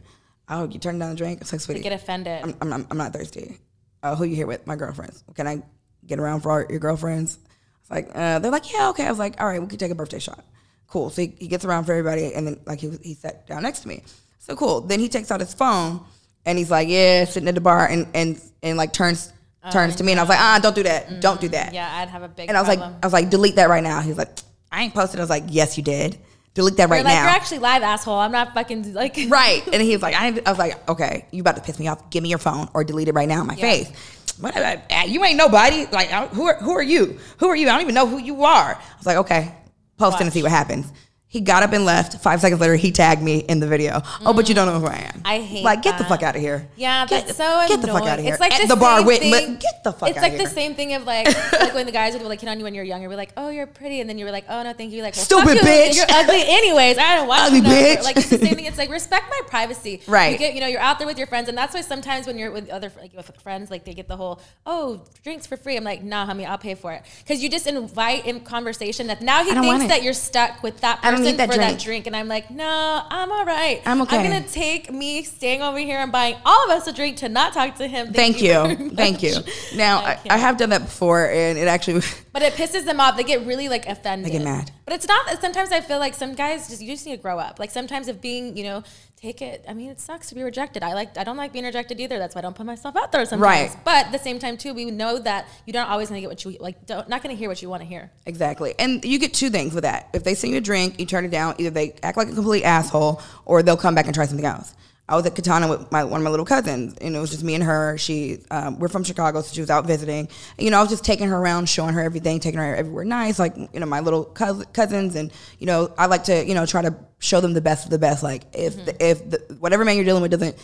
Oh, 0.49 0.69
you 0.69 0.79
turned 0.79 1.01
down 1.01 1.11
the 1.11 1.17
drink? 1.17 1.41
It's 1.41 1.53
like, 1.53 1.61
sweetie, 1.61 1.81
get 1.81 1.93
offended. 1.93 2.43
I'm, 2.43 2.55
I'm, 2.61 2.69
not, 2.69 2.87
I'm 2.91 2.99
not 2.99 3.13
thirsty. 3.13 3.59
Uh, 4.03 4.17
who 4.17 4.25
you 4.25 4.37
here 4.37 4.47
with? 4.47 4.67
My 4.67 4.77
girlfriends. 4.77 5.25
Can 5.35 5.47
I 5.47 5.63
get 6.07 6.19
around 6.19 6.41
for 6.41 6.51
our, 6.51 6.67
your 6.69 6.81
girlfriends? 6.81 7.39
It's 7.81 7.91
like, 7.91 8.11
uh, 8.15 8.39
they're 8.41 8.51
like, 8.51 8.73
yeah, 8.73 8.91
okay. 8.91 9.07
I 9.07 9.11
was 9.11 9.19
like, 9.19 9.41
all 9.41 9.47
right, 9.47 9.61
we 9.61 9.69
could 9.69 9.81
take 9.81 9.93
a 9.93 9.95
birthday 9.95 10.19
shot. 10.19 10.45
Cool. 10.89 11.09
So 11.09 11.23
he, 11.23 11.35
he 11.39 11.49
gets 11.49 11.65
around 11.65 11.85
for 11.85 11.93
everybody, 11.93 12.35
and 12.35 12.47
then 12.47 12.61
like 12.67 12.81
he, 12.81 12.91
he 13.03 13.15
sat 13.15 13.47
down 13.47 13.63
next 13.63 13.81
to 13.81 13.89
me. 13.89 14.03
So 14.41 14.55
cool. 14.55 14.83
Then 14.83 15.01
he 15.01 15.09
takes 15.09 15.31
out 15.31 15.41
his 15.41 15.55
phone, 15.55 16.05
and 16.45 16.59
he's 16.59 16.71
like, 16.71 16.87
yeah, 16.89 17.25
sitting 17.25 17.49
at 17.49 17.55
the 17.55 17.63
bar, 17.63 17.87
and 17.87 18.07
and 18.13 18.39
and 18.63 18.77
like 18.77 18.93
turns 18.93 19.33
turns 19.71 19.97
to 19.97 20.05
me, 20.05 20.13
and 20.13 20.21
I 20.21 20.23
was 20.25 20.31
like, 20.31 20.41
ah, 20.41 20.59
don't 20.63 20.75
do 20.75 20.83
that, 20.83 21.21
don't 21.21 21.41
do 21.41 21.49
that. 21.51 21.73
yeah, 21.73 21.99
I'd 21.99 22.09
have 22.09 22.23
a 22.23 22.29
big 22.29 22.49
And 22.49 22.57
I 22.57 22.61
was 22.61 22.69
like. 22.69 22.81
I 22.81 23.07
was 23.07 23.13
like, 23.13 23.31
delete 23.31 23.57
that 23.57 23.69
right 23.69 23.83
now. 23.83 24.01
He's 24.01 24.19
like, 24.19 24.31
I 24.71 24.83
ain't 24.83 24.95
posted. 24.95 25.21
I 25.21 25.23
was 25.23 25.31
like, 25.31 25.45
yes, 25.49 25.77
you 25.77 25.85
did. 25.85 26.19
Delete 26.55 26.77
that 26.77 26.91
right 26.91 27.05
like 27.05 27.15
now. 27.15 27.23
you're 27.23 27.31
actually 27.31 27.61
live, 27.61 27.83
asshole. 27.83 28.19
I'm 28.19 28.33
not 28.33 28.53
fucking 28.53 28.93
like 28.93 29.19
Right. 29.29 29.63
And 29.73 29.81
he 29.81 29.93
was 29.93 30.03
like, 30.03 30.15
I, 30.15 30.39
I 30.45 30.51
was 30.51 30.59
like, 30.59 30.87
okay, 30.89 31.27
you 31.31 31.41
about 31.41 31.57
to 31.57 31.63
piss 31.63 31.79
me 31.79 31.89
off. 31.89 32.11
Give 32.11 32.23
me 32.23 32.29
your 32.29 32.39
phone 32.39 32.69
or 32.75 32.85
delete 32.85 33.09
it 33.09 33.15
right 33.15 33.29
now 33.29 33.41
in 33.41 33.47
my 33.47 33.57
face. 33.57 33.91
What, 34.39 34.57
uh, 34.57 34.77
you 35.07 35.25
ain't 35.25 35.37
nobody. 35.37 35.87
Like, 35.91 36.13
uh, 36.13 36.27
who 36.29 36.47
are, 36.47 36.57
who 36.57 36.73
are 36.73 36.83
you? 36.83 37.19
Who 37.39 37.49
are 37.49 37.57
you? 37.57 37.69
I 37.69 37.73
don't 37.73 37.83
even 37.83 37.95
know 37.95 38.07
who 38.07 38.19
you 38.19 38.45
are. 38.45 38.75
I 38.75 38.97
was 38.99 39.07
like, 39.07 39.19
okay, 39.19 39.55
post 39.97 40.21
it 40.21 40.25
and 40.25 40.33
see 40.33 40.43
what 40.43 40.51
happens. 40.51 40.93
He 41.33 41.41
got 41.41 41.63
up 41.63 41.73
and 41.73 41.87
left. 41.87 42.21
Five 42.23 42.43
seconds 42.43 42.61
later, 42.61 42.77
he 42.77 42.93
tagged 42.93 43.23
me 43.23 43.39
in 43.39 43.59
the 43.59 43.67
video. 43.67 44.03
Oh, 44.21 44.35
but 44.35 44.51
you 44.51 44.55
don't 44.55 44.67
know 44.67 44.79
who 44.79 44.87
I 44.87 45.11
am. 45.15 45.23
I 45.25 45.41
hate 45.41 45.65
like 45.65 45.81
get 45.81 45.97
the 45.97 46.05
fuck 46.05 46.23
out 46.23 46.37
of 46.37 46.43
here. 46.43 46.69
Yeah, 46.77 47.07
get, 47.07 47.25
that's 47.25 47.39
so 47.39 47.65
get 47.67 47.81
the 47.81 47.87
fuck 47.87 48.03
annoying. 48.03 48.09
out 48.11 48.19
of 48.19 48.25
here. 48.27 48.35
It's 48.35 48.41
like 48.41 48.53
At 48.53 48.61
the, 48.61 48.75
the 48.75 48.77
bar. 48.77 48.99
same 48.99 49.07
Wait, 49.07 49.21
thing. 49.21 49.31
but 49.31 49.61
get 49.61 49.83
the 49.83 49.93
fuck 49.95 50.11
out 50.11 50.11
of 50.11 50.17
here. 50.17 50.25
It's 50.25 50.31
like 50.31 50.33
of 50.35 50.39
the 50.51 50.55
same 50.55 50.75
thing 50.75 50.93
of 50.93 51.07
like, 51.07 51.27
like 51.53 51.73
when 51.73 51.87
the 51.87 51.93
guys 51.93 52.13
would 52.13 52.23
like 52.25 52.43
hit 52.43 52.51
on 52.51 52.59
you 52.59 52.65
when 52.65 52.75
you're 52.75 52.85
younger. 52.85 53.09
We're 53.09 53.17
like, 53.17 53.33
oh, 53.39 53.49
you're 53.49 53.67
pretty, 53.67 54.01
and 54.01 54.11
then 54.11 54.19
you 54.19 54.27
were 54.27 54.31
like, 54.31 54.45
oh 54.51 54.63
no, 54.63 54.75
thank 54.75 54.93
you. 54.93 55.01
Like, 55.03 55.17
well, 55.17 55.25
Stupid 55.25 55.55
you. 55.55 55.61
bitch. 55.63 55.97
You're 55.97 56.05
ugly, 56.11 56.43
anyways. 56.47 56.99
I 56.99 57.17
don't 57.17 57.29
watch 57.29 57.47
Ugly 57.47 57.61
you 57.61 57.63
no 57.63 57.71
bitch. 57.71 58.03
Like 58.05 58.17
it's 58.19 58.29
the 58.29 58.37
same 58.37 58.55
thing. 58.55 58.67
It's 58.67 58.77
like 58.77 58.91
respect 58.91 59.31
my 59.31 59.41
privacy. 59.47 60.03
Right. 60.07 60.33
You 60.33 60.39
get, 60.39 60.53
you 60.53 60.61
know, 60.61 60.67
you're 60.67 60.81
out 60.83 60.99
there 60.99 61.07
with 61.07 61.17
your 61.17 61.29
friends, 61.29 61.49
and 61.49 61.57
that's 61.57 61.73
why 61.73 61.81
sometimes 61.81 62.27
when 62.27 62.37
you're 62.37 62.51
with 62.51 62.69
other 62.69 62.93
like 63.01 63.15
with 63.15 63.35
friends, 63.41 63.71
like 63.71 63.85
they 63.85 63.95
get 63.95 64.07
the 64.07 64.19
whole 64.19 64.39
oh 64.67 65.03
drinks 65.25 65.47
for 65.47 65.57
free. 65.57 65.79
I'm 65.79 65.85
like, 65.85 66.03
nah, 66.03 66.27
homie, 66.27 66.47
I'll 66.47 66.59
pay 66.59 66.75
for 66.75 66.93
it 66.93 67.05
because 67.21 67.43
you 67.43 67.49
just 67.49 67.67
invite 67.67 68.27
in 68.27 68.41
conversation 68.41 69.07
that 69.07 69.23
now 69.23 69.43
he 69.43 69.53
I 69.53 69.55
don't 69.55 69.67
want 69.67 69.79
thinks 69.79 69.95
that 69.95 70.03
you're 70.03 70.13
stuck 70.13 70.63
with 70.63 70.83
that 70.83 71.01
person 71.01 71.22
need 71.23 71.39
that 71.39 71.51
for 71.51 71.57
that 71.57 71.69
drink. 71.69 71.83
drink, 71.83 72.07
and 72.07 72.17
I'm 72.17 72.29
like, 72.29 72.51
no, 72.51 73.03
I'm 73.09 73.31
all 73.33 73.45
right. 73.45 73.81
I'm 73.87 74.03
okay. 74.03 74.19
I'm 74.19 74.31
gonna 74.31 74.47
take 74.47 74.93
me 74.93 75.23
staying 75.23 75.63
over 75.63 75.79
here 75.79 75.99
and 75.99 76.13
buying 76.13 76.37
all 76.45 76.65
of 76.65 76.71
us 76.71 76.87
a 76.87 76.93
drink 76.93 77.19
to 77.19 77.29
not 77.29 77.53
talk 77.53 77.77
to 77.77 77.87
him. 77.87 78.13
Thank 78.13 78.41
very 78.41 78.75
you. 78.75 78.91
Thank 78.91 79.23
you. 79.23 79.35
Now, 79.75 80.01
I 80.01 80.19
I. 80.29 80.35
I 80.35 80.37
have 80.37 80.59
done 80.59 80.71
that 80.71 80.83
before, 80.83 81.31
and 81.31 81.59
it 81.59 81.67
actually, 81.67 82.03
But 82.33 82.43
it 82.43 82.55
pisses 82.55 82.85
them 82.85 83.01
off. 83.01 83.17
They 83.17 83.25
get 83.25 83.47
really 83.47 83.69
like 83.69 83.87
offended. 83.87 84.27
They 84.27 84.39
get 84.39 84.45
mad. 84.45 84.71
But 84.85 84.95
it's 84.95 85.07
not. 85.07 85.41
Sometimes 85.41 85.71
I 85.71 85.81
feel 85.81 85.99
like 85.99 86.15
some 86.15 86.35
guys 86.35 86.69
just 86.69 86.81
you 86.81 86.93
just 86.93 87.07
need 87.07 87.17
to 87.17 87.23
grow 87.23 87.39
up. 87.39 87.59
Like 87.59 87.71
sometimes 87.71 88.09
if 88.09 88.21
being 88.21 88.57
you 88.57 88.65
know 88.65 88.83
take 89.23 89.41
it. 89.41 89.65
I 89.69 89.73
mean 89.73 89.89
it 89.89 90.01
sucks 90.01 90.29
to 90.31 90.35
be 90.35 90.43
rejected. 90.43 90.83
I 90.83 90.95
like 90.95 91.17
I 91.17 91.23
don't 91.23 91.37
like 91.37 91.53
being 91.53 91.65
rejected 91.65 92.01
either. 92.01 92.19
That's 92.19 92.35
why 92.35 92.41
I 92.41 92.43
don't 92.43 92.57
put 92.57 92.67
myself 92.67 92.97
out 92.97 93.13
there 93.13 93.25
sometimes. 93.25 93.71
Right. 93.71 93.85
But 93.85 94.07
at 94.07 94.13
the 94.13 94.19
same 94.19 94.41
time 94.41 94.57
too, 94.57 94.75
we 94.75 94.91
know 94.91 95.19
that 95.21 95.47
you're 95.65 95.75
not 95.75 95.89
always 95.91 96.09
gonna 96.09 96.21
get 96.21 96.29
what 96.29 96.45
you 96.45 96.57
like. 96.59 96.87
Don't, 96.87 97.09
not 97.09 97.23
gonna 97.23 97.35
hear 97.35 97.49
what 97.49 97.63
you 97.63 97.69
want 97.69 97.83
to 97.83 97.87
hear. 97.87 98.11
exactly. 98.27 98.75
And 98.79 99.05
you 99.05 99.21
get 99.21 99.33
two 99.33 99.49
things 99.49 99.75
with 99.75 99.85
that. 99.85 100.09
If 100.13 100.25
they 100.25 100.35
send 100.35 100.53
you 100.53 100.59
a 100.59 100.61
drink, 100.61 100.99
you 100.99 101.07
turn 101.07 101.25
it 101.25 101.31
down, 101.31 101.55
either 101.59 101.71
they 101.71 101.95
act 102.03 102.17
like 102.17 102.29
a 102.29 102.35
complete 102.35 102.65
asshole 102.65 103.23
or 103.45 103.63
they'll 103.63 103.77
come 103.77 103.95
back 103.95 104.07
and 104.07 104.15
try 104.15 104.27
something 104.27 104.47
else. 104.47 104.75
I 105.13 105.17
was 105.17 105.27
at 105.27 105.35
Katana 105.35 105.69
with 105.69 105.93
my, 105.93 106.05
one 106.05 106.23
of 106.23 106.25
my 106.25 106.31
little 106.31 106.47
cousins, 106.47 106.97
and 106.99 107.15
it 107.15 107.19
was 107.19 107.29
just 107.29 107.45
me 107.45 107.55
and 107.55 107.63
her. 107.63 107.99
She, 107.99 108.39
um, 108.51 108.79
we're 108.79 108.89
from 108.89 109.05
Chicago, 109.05 109.43
so 109.43 109.53
she 109.53 109.61
was 109.61 109.69
out 109.69 109.87
visiting. 109.87 110.27
You 110.57 110.71
know, 110.71 110.79
I 110.79 110.81
was 110.81 110.89
just 110.89 111.05
taking 111.05 111.29
her 111.29 111.37
around, 111.37 111.69
showing 111.69 111.93
her 111.93 112.01
everything, 112.01 112.41
taking 112.41 112.59
her 112.59 112.75
everywhere 112.75 113.05
nice, 113.05 113.39
like 113.39 113.55
you 113.55 113.79
know, 113.79 113.85
my 113.85 114.01
little 114.01 114.25
cous- 114.25 114.65
cousins, 114.73 115.15
and 115.15 115.31
you 115.59 115.67
know, 115.67 115.93
I 115.99 116.07
like 116.07 116.25
to, 116.25 116.47
you 116.47 116.55
know, 116.55 116.65
try 116.65 116.81
to 116.81 116.97
show 117.19 117.43
them 117.43 117.53
the 117.53 117.61
best 117.61 117.85
of 117.85 117.91
the 117.91 117.99
best. 117.99 118.23
Like 118.23 118.45
if 118.55 118.75
the, 118.87 119.07
if 119.07 119.29
the, 119.29 119.57
whatever 119.61 119.85
man 119.85 119.97
you're 119.97 120.07
dealing 120.07 120.23
with 120.23 120.31
doesn't 120.31 120.57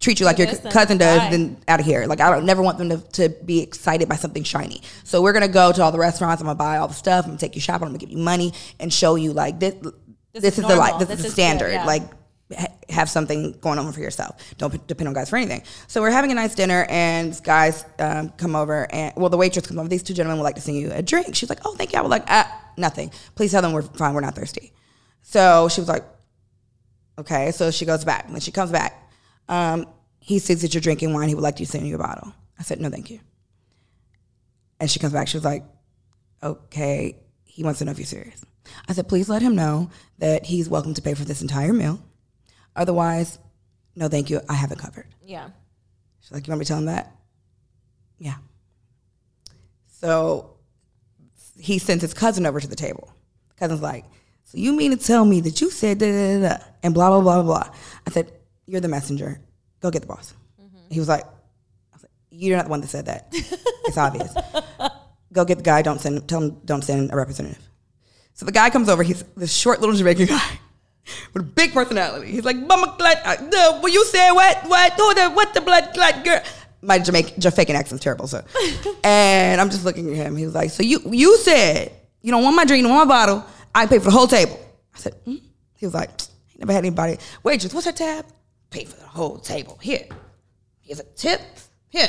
treat 0.00 0.18
you 0.18 0.26
like 0.26 0.38
your 0.38 0.48
cousin 0.48 0.98
does, 0.98 1.20
bye. 1.20 1.30
then 1.30 1.58
out 1.68 1.78
of 1.78 1.86
here. 1.86 2.04
Like 2.06 2.20
I 2.20 2.28
don't 2.28 2.44
never 2.44 2.60
want 2.60 2.78
them 2.78 2.88
to, 2.88 2.98
to 3.12 3.28
be 3.28 3.60
excited 3.62 4.08
by 4.08 4.16
something 4.16 4.42
shiny. 4.42 4.82
So 5.04 5.22
we're 5.22 5.32
gonna 5.32 5.46
go 5.46 5.70
to 5.70 5.80
all 5.80 5.92
the 5.92 6.00
restaurants. 6.00 6.42
I'm 6.42 6.46
gonna 6.46 6.56
buy 6.56 6.78
all 6.78 6.88
the 6.88 6.94
stuff. 6.94 7.24
I'm 7.24 7.30
gonna 7.30 7.38
take 7.38 7.54
you 7.54 7.60
shopping. 7.60 7.86
I'm 7.86 7.92
gonna 7.92 7.98
give 7.98 8.10
you 8.10 8.18
money 8.18 8.52
and 8.80 8.92
show 8.92 9.14
you 9.14 9.32
like 9.32 9.60
this. 9.60 9.76
This, 10.32 10.58
is 10.58 10.58
is, 10.58 10.66
the 10.66 10.74
like. 10.74 10.98
This, 10.98 11.06
This 11.06 11.18
is 11.18 11.24
the 11.24 11.28
good, 11.28 11.34
standard. 11.34 11.70
yeah. 11.70 11.86
Like 11.86 12.02
have 12.88 13.08
something 13.08 13.52
going 13.60 13.78
on 13.78 13.92
for 13.92 14.00
yourself. 14.00 14.36
Don't 14.58 14.86
depend 14.86 15.08
on 15.08 15.14
guys 15.14 15.30
for 15.30 15.36
anything. 15.36 15.62
So 15.88 16.00
we're 16.00 16.10
having 16.10 16.30
a 16.30 16.34
nice 16.34 16.54
dinner, 16.54 16.86
and 16.88 17.38
guys 17.42 17.84
um, 17.98 18.30
come 18.30 18.54
over, 18.54 18.86
and 18.92 19.12
well, 19.16 19.30
the 19.30 19.36
waitress 19.36 19.66
comes 19.66 19.78
over. 19.78 19.88
These 19.88 20.02
two 20.02 20.14
gentlemen 20.14 20.38
would 20.38 20.44
like 20.44 20.56
to 20.56 20.60
send 20.60 20.76
you 20.76 20.90
a 20.92 21.02
drink. 21.02 21.34
She's 21.34 21.48
like, 21.48 21.60
"Oh, 21.64 21.74
thank 21.74 21.92
you." 21.92 21.98
I 21.98 22.02
was 22.02 22.10
like, 22.10 22.24
"Ah, 22.28 22.72
nothing. 22.76 23.10
Please 23.34 23.50
tell 23.50 23.62
them 23.62 23.72
we're 23.72 23.82
fine. 23.82 24.14
We're 24.14 24.20
not 24.20 24.34
thirsty." 24.34 24.72
So 25.22 25.68
she 25.68 25.80
was 25.80 25.88
like, 25.88 26.04
"Okay." 27.18 27.50
So 27.52 27.70
she 27.70 27.84
goes 27.84 28.04
back. 28.04 28.30
When 28.30 28.40
she 28.40 28.52
comes 28.52 28.70
back, 28.70 29.10
um, 29.48 29.86
he 30.18 30.38
sees 30.38 30.62
that 30.62 30.74
you're 30.74 30.80
drinking 30.80 31.12
wine. 31.14 31.28
He 31.28 31.34
would 31.34 31.42
like 31.44 31.56
to 31.56 31.66
send 31.66 31.86
you 31.86 31.94
a 31.94 31.98
bottle. 31.98 32.32
I 32.58 32.62
said, 32.62 32.80
"No, 32.80 32.90
thank 32.90 33.10
you." 33.10 33.20
And 34.80 34.90
she 34.90 34.98
comes 34.98 35.12
back. 35.12 35.28
She 35.28 35.36
was 35.36 35.44
like, 35.44 35.64
"Okay." 36.42 37.16
He 37.44 37.62
wants 37.62 37.80
to 37.80 37.84
know 37.84 37.90
if 37.92 37.98
you're 37.98 38.06
serious. 38.06 38.42
I 38.88 38.94
said, 38.94 39.08
"Please 39.08 39.28
let 39.28 39.42
him 39.42 39.54
know 39.54 39.90
that 40.18 40.46
he's 40.46 40.68
welcome 40.68 40.94
to 40.94 41.02
pay 41.02 41.14
for 41.14 41.24
this 41.24 41.42
entire 41.42 41.72
meal. 41.72 42.00
Otherwise, 42.74 43.38
no, 43.94 44.08
thank 44.08 44.30
you. 44.30 44.40
I 44.48 44.54
have 44.54 44.72
it 44.72 44.78
covered." 44.78 45.06
Yeah. 45.22 45.50
She's 46.20 46.32
like, 46.32 46.46
"You 46.46 46.52
want 46.52 46.60
me 46.60 46.64
to 46.64 46.68
tell 46.68 46.78
him 46.78 46.86
that?" 46.86 47.14
Yeah. 48.18 48.36
So 49.86 50.56
he 51.58 51.78
sends 51.78 52.02
his 52.02 52.14
cousin 52.14 52.46
over 52.46 52.60
to 52.60 52.66
the 52.66 52.76
table. 52.76 53.12
Cousin's 53.56 53.82
like, 53.82 54.04
"So 54.44 54.58
you 54.58 54.72
mean 54.72 54.90
to 54.90 54.96
tell 54.96 55.24
me 55.24 55.40
that 55.40 55.60
you 55.60 55.70
said 55.70 55.98
da 55.98 56.10
da 56.10 56.40
da, 56.40 56.48
da 56.48 56.64
and 56.82 56.94
blah 56.94 57.10
blah 57.10 57.20
blah 57.20 57.42
blah 57.42 57.64
blah?" 57.64 57.74
I 58.06 58.10
said, 58.10 58.32
"You're 58.66 58.80
the 58.80 58.88
messenger. 58.88 59.40
Go 59.80 59.90
get 59.90 60.02
the 60.02 60.08
boss." 60.08 60.34
Mm-hmm. 60.60 60.78
He 60.90 60.98
was 60.98 61.08
like, 61.08 61.24
I 61.24 61.94
was 61.94 62.02
like, 62.02 62.12
"You're 62.30 62.56
not 62.56 62.64
the 62.66 62.70
one 62.70 62.80
that 62.80 62.88
said 62.88 63.06
that. 63.06 63.28
it's 63.32 63.98
obvious. 63.98 64.34
Go 65.32 65.44
get 65.44 65.58
the 65.58 65.64
guy. 65.64 65.82
Don't 65.82 66.00
send. 66.00 66.28
Tell 66.28 66.42
him 66.42 66.60
don't 66.64 66.82
send 66.82 67.12
a 67.12 67.16
representative." 67.16 67.62
So 68.34 68.46
the 68.46 68.52
guy 68.52 68.70
comes 68.70 68.88
over. 68.88 69.02
He's 69.02 69.22
this 69.36 69.52
short 69.52 69.80
little 69.80 69.94
Jamaican 69.94 70.26
guy 70.26 70.58
with 71.32 71.42
a 71.42 71.46
big 71.46 71.72
personality. 71.72 72.30
He's 72.30 72.44
like, 72.44 72.56
"Mama, 72.56 72.94
blood. 72.98 73.18
Uh, 73.24 73.36
the, 73.36 73.80
well, 73.82 73.92
you 73.92 74.04
said 74.06 74.32
what? 74.32 74.64
What? 74.64 74.92
Who 74.94 75.14
the? 75.14 75.30
What 75.30 75.54
the 75.54 75.60
blood 75.60 75.90
clot 75.94 76.24
girl?" 76.24 76.40
My 76.80 76.98
Jamaican 76.98 77.40
Jamaican 77.40 77.76
accent's 77.76 78.02
terrible, 78.02 78.26
so. 78.26 78.44
and 79.04 79.60
I'm 79.60 79.70
just 79.70 79.84
looking 79.84 80.10
at 80.10 80.16
him. 80.16 80.36
He 80.36 80.44
was 80.44 80.54
like, 80.54 80.70
"So 80.70 80.82
you 80.82 81.00
you 81.10 81.36
said 81.38 81.92
you 82.20 82.30
don't 82.30 82.42
want 82.42 82.56
my 82.56 82.64
drink, 82.64 82.82
you 82.82 82.88
don't 82.88 82.96
want 82.96 83.08
my 83.08 83.14
bottle. 83.14 83.44
I 83.74 83.86
pay 83.86 83.98
for 83.98 84.06
the 84.06 84.10
whole 84.10 84.26
table." 84.26 84.58
I 84.94 84.98
said, 84.98 85.14
hmm? 85.24 85.36
"He 85.74 85.86
was 85.86 85.94
like, 85.94 86.10
ain't 86.10 86.60
never 86.60 86.72
had 86.72 86.84
anybody. 86.84 87.18
Waitress, 87.42 87.72
what's 87.74 87.86
her 87.86 87.92
tab? 87.92 88.26
Pay 88.70 88.84
for 88.84 88.96
the 88.96 89.06
whole 89.06 89.38
table. 89.38 89.78
Here, 89.80 90.06
here's 90.80 91.00
a 91.00 91.04
tip. 91.04 91.40
Here." 91.88 92.08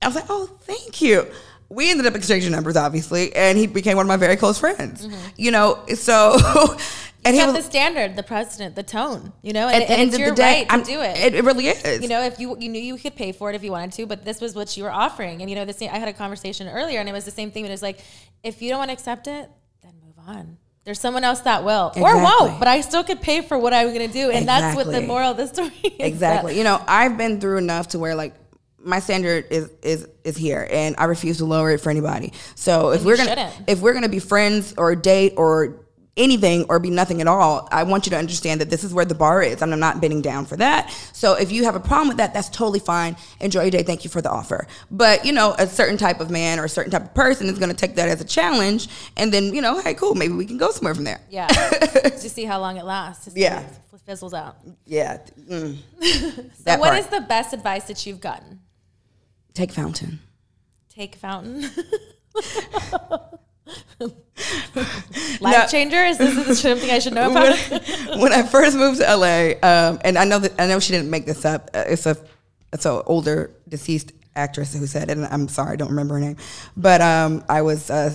I 0.00 0.06
was 0.06 0.14
like, 0.14 0.26
"Oh, 0.28 0.46
thank 0.62 1.02
you." 1.02 1.26
We 1.70 1.90
ended 1.90 2.06
up 2.06 2.14
exchanging 2.14 2.50
numbers, 2.50 2.76
obviously, 2.76 3.34
and 3.36 3.58
he 3.58 3.66
became 3.66 3.98
one 3.98 4.06
of 4.06 4.08
my 4.08 4.16
very 4.16 4.36
close 4.36 4.58
friends. 4.58 5.06
You 5.36 5.50
know, 5.50 5.84
so 5.94 6.38
and 7.28 7.36
Set 7.36 7.52
the 7.54 7.62
standard, 7.62 8.16
the 8.16 8.22
precedent, 8.22 8.74
the 8.76 8.82
tone. 8.82 9.32
You 9.42 9.52
know, 9.52 9.68
at 9.68 9.74
and, 9.74 9.82
the 9.82 9.90
and 9.90 10.00
end 10.00 10.08
it's 10.08 10.14
of 10.16 10.20
your 10.20 10.30
the 10.30 10.36
day, 10.36 10.58
right 10.62 10.66
I'm- 10.72 10.82
do 10.82 11.00
it. 11.00 11.16
It, 11.18 11.34
it 11.34 11.44
really 11.44 11.66
is. 11.68 12.02
you 12.02 12.08
know, 12.08 12.22
if 12.22 12.38
you 12.40 12.56
you 12.58 12.68
knew 12.68 12.80
you 12.80 12.96
could 12.96 13.14
pay 13.16 13.32
for 13.32 13.50
it 13.50 13.56
if 13.56 13.62
you 13.62 13.70
wanted 13.72 13.92
to, 13.92 14.06
but 14.06 14.24
this 14.24 14.40
was 14.40 14.54
what 14.54 14.76
you 14.76 14.84
were 14.84 14.90
offering. 14.92 15.40
And 15.40 15.48
you 15.50 15.56
know, 15.56 15.64
the 15.64 15.72
same. 15.72 15.90
I 15.92 15.98
had 15.98 16.08
a 16.08 16.12
conversation 16.12 16.68
earlier, 16.68 17.00
and 17.00 17.08
it 17.08 17.12
was 17.12 17.24
the 17.24 17.30
same 17.30 17.50
thing. 17.50 17.64
It 17.66 17.70
was 17.70 17.82
like, 17.82 18.00
if 18.42 18.60
you 18.62 18.68
don't 18.70 18.78
want 18.78 18.88
to 18.90 18.94
accept 18.94 19.26
it, 19.26 19.50
then 19.82 19.92
move 20.04 20.14
on. 20.26 20.58
There's 20.84 21.00
someone 21.00 21.22
else 21.22 21.40
that 21.40 21.64
will, 21.64 21.92
or 21.96 22.10
Exactly. 22.12 22.22
won't. 22.48 22.58
But 22.58 22.66
I 22.68 22.80
still 22.80 23.04
could 23.04 23.20
pay 23.20 23.42
for 23.42 23.58
what 23.58 23.74
I'm 23.74 23.88
going 23.92 24.06
to 24.06 24.12
do, 24.12 24.30
and 24.30 24.48
that's 24.48 24.74
what 24.74 24.86
the 24.90 25.02
moral 25.02 25.32
of 25.32 25.36
the 25.36 25.46
story 25.46 25.68
is. 25.84 25.92
exactly. 25.98 26.56
You 26.56 26.64
know, 26.64 26.82
I've 26.88 27.18
been 27.18 27.40
through 27.40 27.58
enough 27.58 27.88
to 27.88 27.98
where 27.98 28.14
like 28.14 28.34
my 28.80 29.00
standard 29.00 29.44
is 29.50 29.70
is 29.82 30.08
is 30.24 30.36
here, 30.36 30.66
and 30.70 30.94
I 30.96 31.04
refuse 31.04 31.38
to 31.38 31.44
lower 31.44 31.70
it 31.72 31.80
for 31.82 31.90
anybody. 31.90 32.32
So 32.54 32.90
if 32.92 32.98
And 33.00 33.06
we're 33.06 33.16
gonna 33.18 33.28
shouldn't. 33.30 33.54
if 33.66 33.80
we're 33.82 33.92
gonna 33.92 34.08
be 34.08 34.18
friends 34.20 34.72
or 34.78 34.94
date 34.94 35.34
or 35.36 35.84
anything 36.18 36.66
or 36.68 36.78
be 36.78 36.90
nothing 36.90 37.20
at 37.20 37.26
all, 37.26 37.68
I 37.72 37.84
want 37.84 38.04
you 38.06 38.10
to 38.10 38.16
understand 38.18 38.60
that 38.60 38.68
this 38.68 38.84
is 38.84 38.92
where 38.92 39.04
the 39.04 39.14
bar 39.14 39.42
is. 39.42 39.62
and 39.62 39.72
I'm 39.72 39.80
not 39.80 40.00
bending 40.00 40.20
down 40.20 40.44
for 40.44 40.56
that. 40.56 40.90
So 41.12 41.34
if 41.34 41.50
you 41.52 41.64
have 41.64 41.76
a 41.76 41.80
problem 41.80 42.08
with 42.08 42.16
that, 42.18 42.34
that's 42.34 42.48
totally 42.50 42.80
fine. 42.80 43.16
Enjoy 43.40 43.62
your 43.62 43.70
day. 43.70 43.82
Thank 43.82 44.04
you 44.04 44.10
for 44.10 44.20
the 44.20 44.30
offer. 44.30 44.66
But 44.90 45.24
you 45.24 45.32
know, 45.32 45.54
a 45.58 45.66
certain 45.66 45.96
type 45.96 46.20
of 46.20 46.30
man 46.30 46.58
or 46.58 46.64
a 46.64 46.68
certain 46.68 46.90
type 46.92 47.02
of 47.04 47.14
person 47.14 47.46
is 47.48 47.58
going 47.58 47.70
to 47.70 47.76
take 47.76 47.94
that 47.96 48.08
as 48.08 48.20
a 48.20 48.24
challenge, 48.24 48.88
and 49.16 49.32
then 49.32 49.54
you 49.54 49.62
know, 49.62 49.80
hey, 49.80 49.94
cool, 49.94 50.14
maybe 50.14 50.34
we 50.34 50.44
can 50.44 50.58
go 50.58 50.70
somewhere 50.70 50.94
from 50.94 51.04
there. 51.04 51.20
Yeah, 51.30 51.46
to 51.48 52.28
see 52.28 52.44
how 52.44 52.60
long 52.60 52.76
it 52.76 52.84
lasts. 52.84 53.32
see 53.32 53.40
Yeah. 53.40 53.60
it 53.60 54.00
fizzles 54.06 54.34
out. 54.34 54.56
Yeah. 54.86 55.18
Mm. 55.48 55.76
So, 56.64 56.78
what 56.78 56.88
part. 56.90 56.98
is 56.98 57.06
the 57.06 57.20
best 57.22 57.52
advice 57.54 57.84
that 57.84 58.04
you've 58.06 58.20
gotten? 58.20 58.60
Take 59.54 59.70
fountain. 59.72 60.20
Take 60.88 61.14
fountain. 61.16 61.70
Life 65.40 65.70
changer? 65.70 65.96
Is 66.04 66.18
this 66.18 66.60
something 66.60 66.90
I 66.90 66.98
should 66.98 67.12
know 67.14 67.30
about? 67.30 67.56
when, 67.70 68.20
when 68.20 68.32
I 68.32 68.42
first 68.42 68.76
moved 68.76 69.00
to 69.00 69.16
LA, 69.16 69.52
um, 69.68 69.98
and 70.04 70.16
I 70.18 70.24
know 70.24 70.38
that 70.38 70.60
I 70.60 70.66
know 70.66 70.80
she 70.80 70.92
didn't 70.92 71.10
make 71.10 71.26
this 71.26 71.44
up. 71.44 71.70
uh, 71.74 71.84
It's 71.86 72.06
a 72.06 72.16
it's 72.72 72.84
an 72.86 73.02
older 73.06 73.50
deceased 73.68 74.12
actress 74.36 74.74
who 74.74 74.86
said 74.86 75.10
it, 75.10 75.16
and 75.18 75.26
I'm 75.26 75.48
sorry, 75.48 75.72
I 75.72 75.76
don't 75.76 75.88
remember 75.90 76.14
her 76.14 76.20
name. 76.20 76.36
But 76.76 77.00
um, 77.00 77.44
I 77.48 77.62
was 77.62 77.90
uh, 77.90 78.14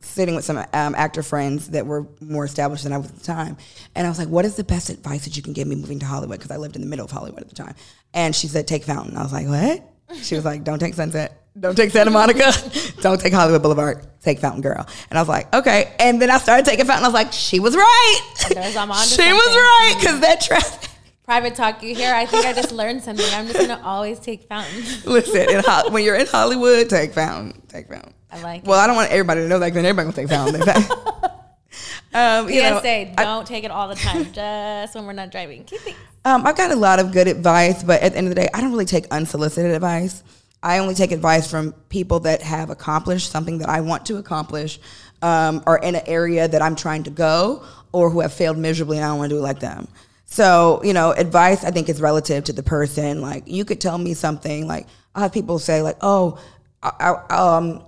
sitting 0.00 0.34
with 0.34 0.44
some 0.44 0.58
um, 0.72 0.94
actor 0.94 1.22
friends 1.22 1.70
that 1.70 1.86
were 1.86 2.06
more 2.20 2.44
established 2.44 2.84
than 2.84 2.92
I 2.92 2.98
was 2.98 3.08
at 3.10 3.16
the 3.16 3.24
time, 3.24 3.56
and 3.94 4.06
I 4.06 4.10
was 4.10 4.18
like, 4.18 4.28
"What 4.28 4.44
is 4.44 4.56
the 4.56 4.64
best 4.64 4.88
advice 4.90 5.24
that 5.24 5.36
you 5.36 5.42
can 5.42 5.52
give 5.52 5.66
me 5.68 5.76
moving 5.76 5.98
to 6.00 6.06
Hollywood?" 6.06 6.38
Because 6.38 6.50
I 6.50 6.56
lived 6.56 6.76
in 6.76 6.82
the 6.82 6.88
middle 6.88 7.04
of 7.04 7.10
Hollywood 7.10 7.42
at 7.42 7.48
the 7.48 7.54
time, 7.54 7.74
and 8.14 8.34
she 8.34 8.48
said, 8.48 8.66
"Take 8.66 8.84
Fountain." 8.84 9.16
I 9.16 9.22
was 9.22 9.32
like, 9.32 9.46
"What?" 9.46 10.16
She 10.22 10.34
was 10.36 10.44
like, 10.44 10.64
"Don't 10.64 10.78
take 10.78 10.94
Sunset." 10.94 11.42
Don't 11.58 11.74
take 11.76 11.90
Santa 11.90 12.10
Monica. 12.10 12.52
Don't 13.00 13.20
take 13.20 13.32
Hollywood 13.32 13.62
Boulevard. 13.62 14.06
Take 14.20 14.40
Fountain 14.40 14.60
Girl. 14.62 14.86
And 15.10 15.18
I 15.18 15.22
was 15.22 15.28
like, 15.28 15.52
okay. 15.54 15.94
And 15.98 16.20
then 16.20 16.30
I 16.30 16.38
started 16.38 16.66
taking 16.66 16.84
Fountain. 16.84 17.04
I 17.04 17.08
was 17.08 17.14
like, 17.14 17.32
she 17.32 17.60
was 17.60 17.74
right. 17.74 18.20
There's- 18.50 18.76
I'm 18.76 18.90
onto 18.90 19.08
she 19.22 19.32
was 19.32 19.46
right 19.56 19.94
because 19.98 20.20
that 20.20 20.40
traffic. 20.42 20.90
Private 21.24 21.54
talk 21.56 21.82
you 21.82 21.94
hear. 21.94 22.14
I 22.14 22.24
think 22.26 22.46
I 22.46 22.52
just 22.52 22.70
learned 22.72 23.02
something. 23.02 23.26
I'm 23.32 23.46
just 23.48 23.58
gonna 23.58 23.82
always 23.84 24.20
take 24.20 24.48
fountain. 24.48 24.80
Listen, 25.10 25.48
in 25.50 25.60
Ho- 25.66 25.90
when 25.90 26.04
you're 26.04 26.14
in 26.14 26.26
Hollywood, 26.26 26.88
take 26.88 27.14
Fountain. 27.14 27.60
Take 27.68 27.88
Fountain. 27.88 28.12
I 28.30 28.40
like 28.42 28.64
Well, 28.64 28.78
I 28.78 28.86
don't 28.86 28.94
want 28.94 29.10
everybody 29.10 29.40
to 29.40 29.48
know 29.48 29.58
that 29.58 29.66
because 29.66 29.82
then 29.82 29.86
everybody 29.86 30.14
gonna 30.14 30.28
take 30.28 30.28
Fountain. 30.28 30.62
um, 32.14 32.48
you 32.48 32.62
know, 32.62 32.78
PSA, 32.80 33.20
I- 33.20 33.24
don't 33.24 33.46
take 33.46 33.64
it 33.64 33.70
all 33.72 33.88
the 33.88 33.96
time. 33.96 34.32
Just 34.32 34.94
when 34.94 35.04
we're 35.06 35.14
not 35.14 35.30
driving. 35.32 35.64
Keep. 35.64 35.80
Um, 36.24 36.46
I've 36.46 36.56
got 36.56 36.70
a 36.70 36.76
lot 36.76 36.98
of 37.00 37.12
good 37.12 37.26
advice, 37.28 37.82
but 37.82 38.02
at 38.02 38.12
the 38.12 38.18
end 38.18 38.28
of 38.28 38.34
the 38.34 38.40
day, 38.40 38.48
I 38.54 38.60
don't 38.60 38.70
really 38.70 38.84
take 38.84 39.06
unsolicited 39.08 39.72
advice. 39.72 40.22
I 40.62 40.78
only 40.78 40.94
take 40.94 41.12
advice 41.12 41.48
from 41.50 41.72
people 41.88 42.20
that 42.20 42.42
have 42.42 42.70
accomplished 42.70 43.30
something 43.30 43.58
that 43.58 43.68
I 43.68 43.80
want 43.82 44.06
to 44.06 44.16
accomplish. 44.16 44.80
um, 45.22 45.62
are 45.66 45.78
in 45.78 45.94
an 45.94 46.02
area 46.06 46.46
that 46.46 46.62
I'm 46.62 46.76
trying 46.76 47.04
to 47.04 47.10
go 47.10 47.64
or 47.92 48.10
who 48.10 48.20
have 48.20 48.32
failed 48.32 48.58
miserably 48.58 48.98
and 48.98 49.04
I 49.04 49.08
don't 49.08 49.18
want 49.18 49.30
to 49.30 49.36
do 49.36 49.38
it 49.38 49.42
like 49.42 49.60
them. 49.60 49.88
So, 50.26 50.80
you 50.84 50.92
know, 50.92 51.12
advice 51.12 51.64
I 51.64 51.70
think 51.70 51.88
is 51.88 52.00
relative 52.00 52.44
to 52.44 52.52
the 52.52 52.62
person. 52.62 53.22
Like, 53.22 53.44
you 53.46 53.64
could 53.64 53.80
tell 53.80 53.96
me 53.96 54.14
something, 54.14 54.66
like, 54.66 54.86
i 55.14 55.20
have 55.20 55.32
people 55.32 55.58
say, 55.58 55.82
like, 55.82 55.96
oh, 56.00 56.38
I, 56.82 57.14
I, 57.30 57.56
um, 57.56 57.82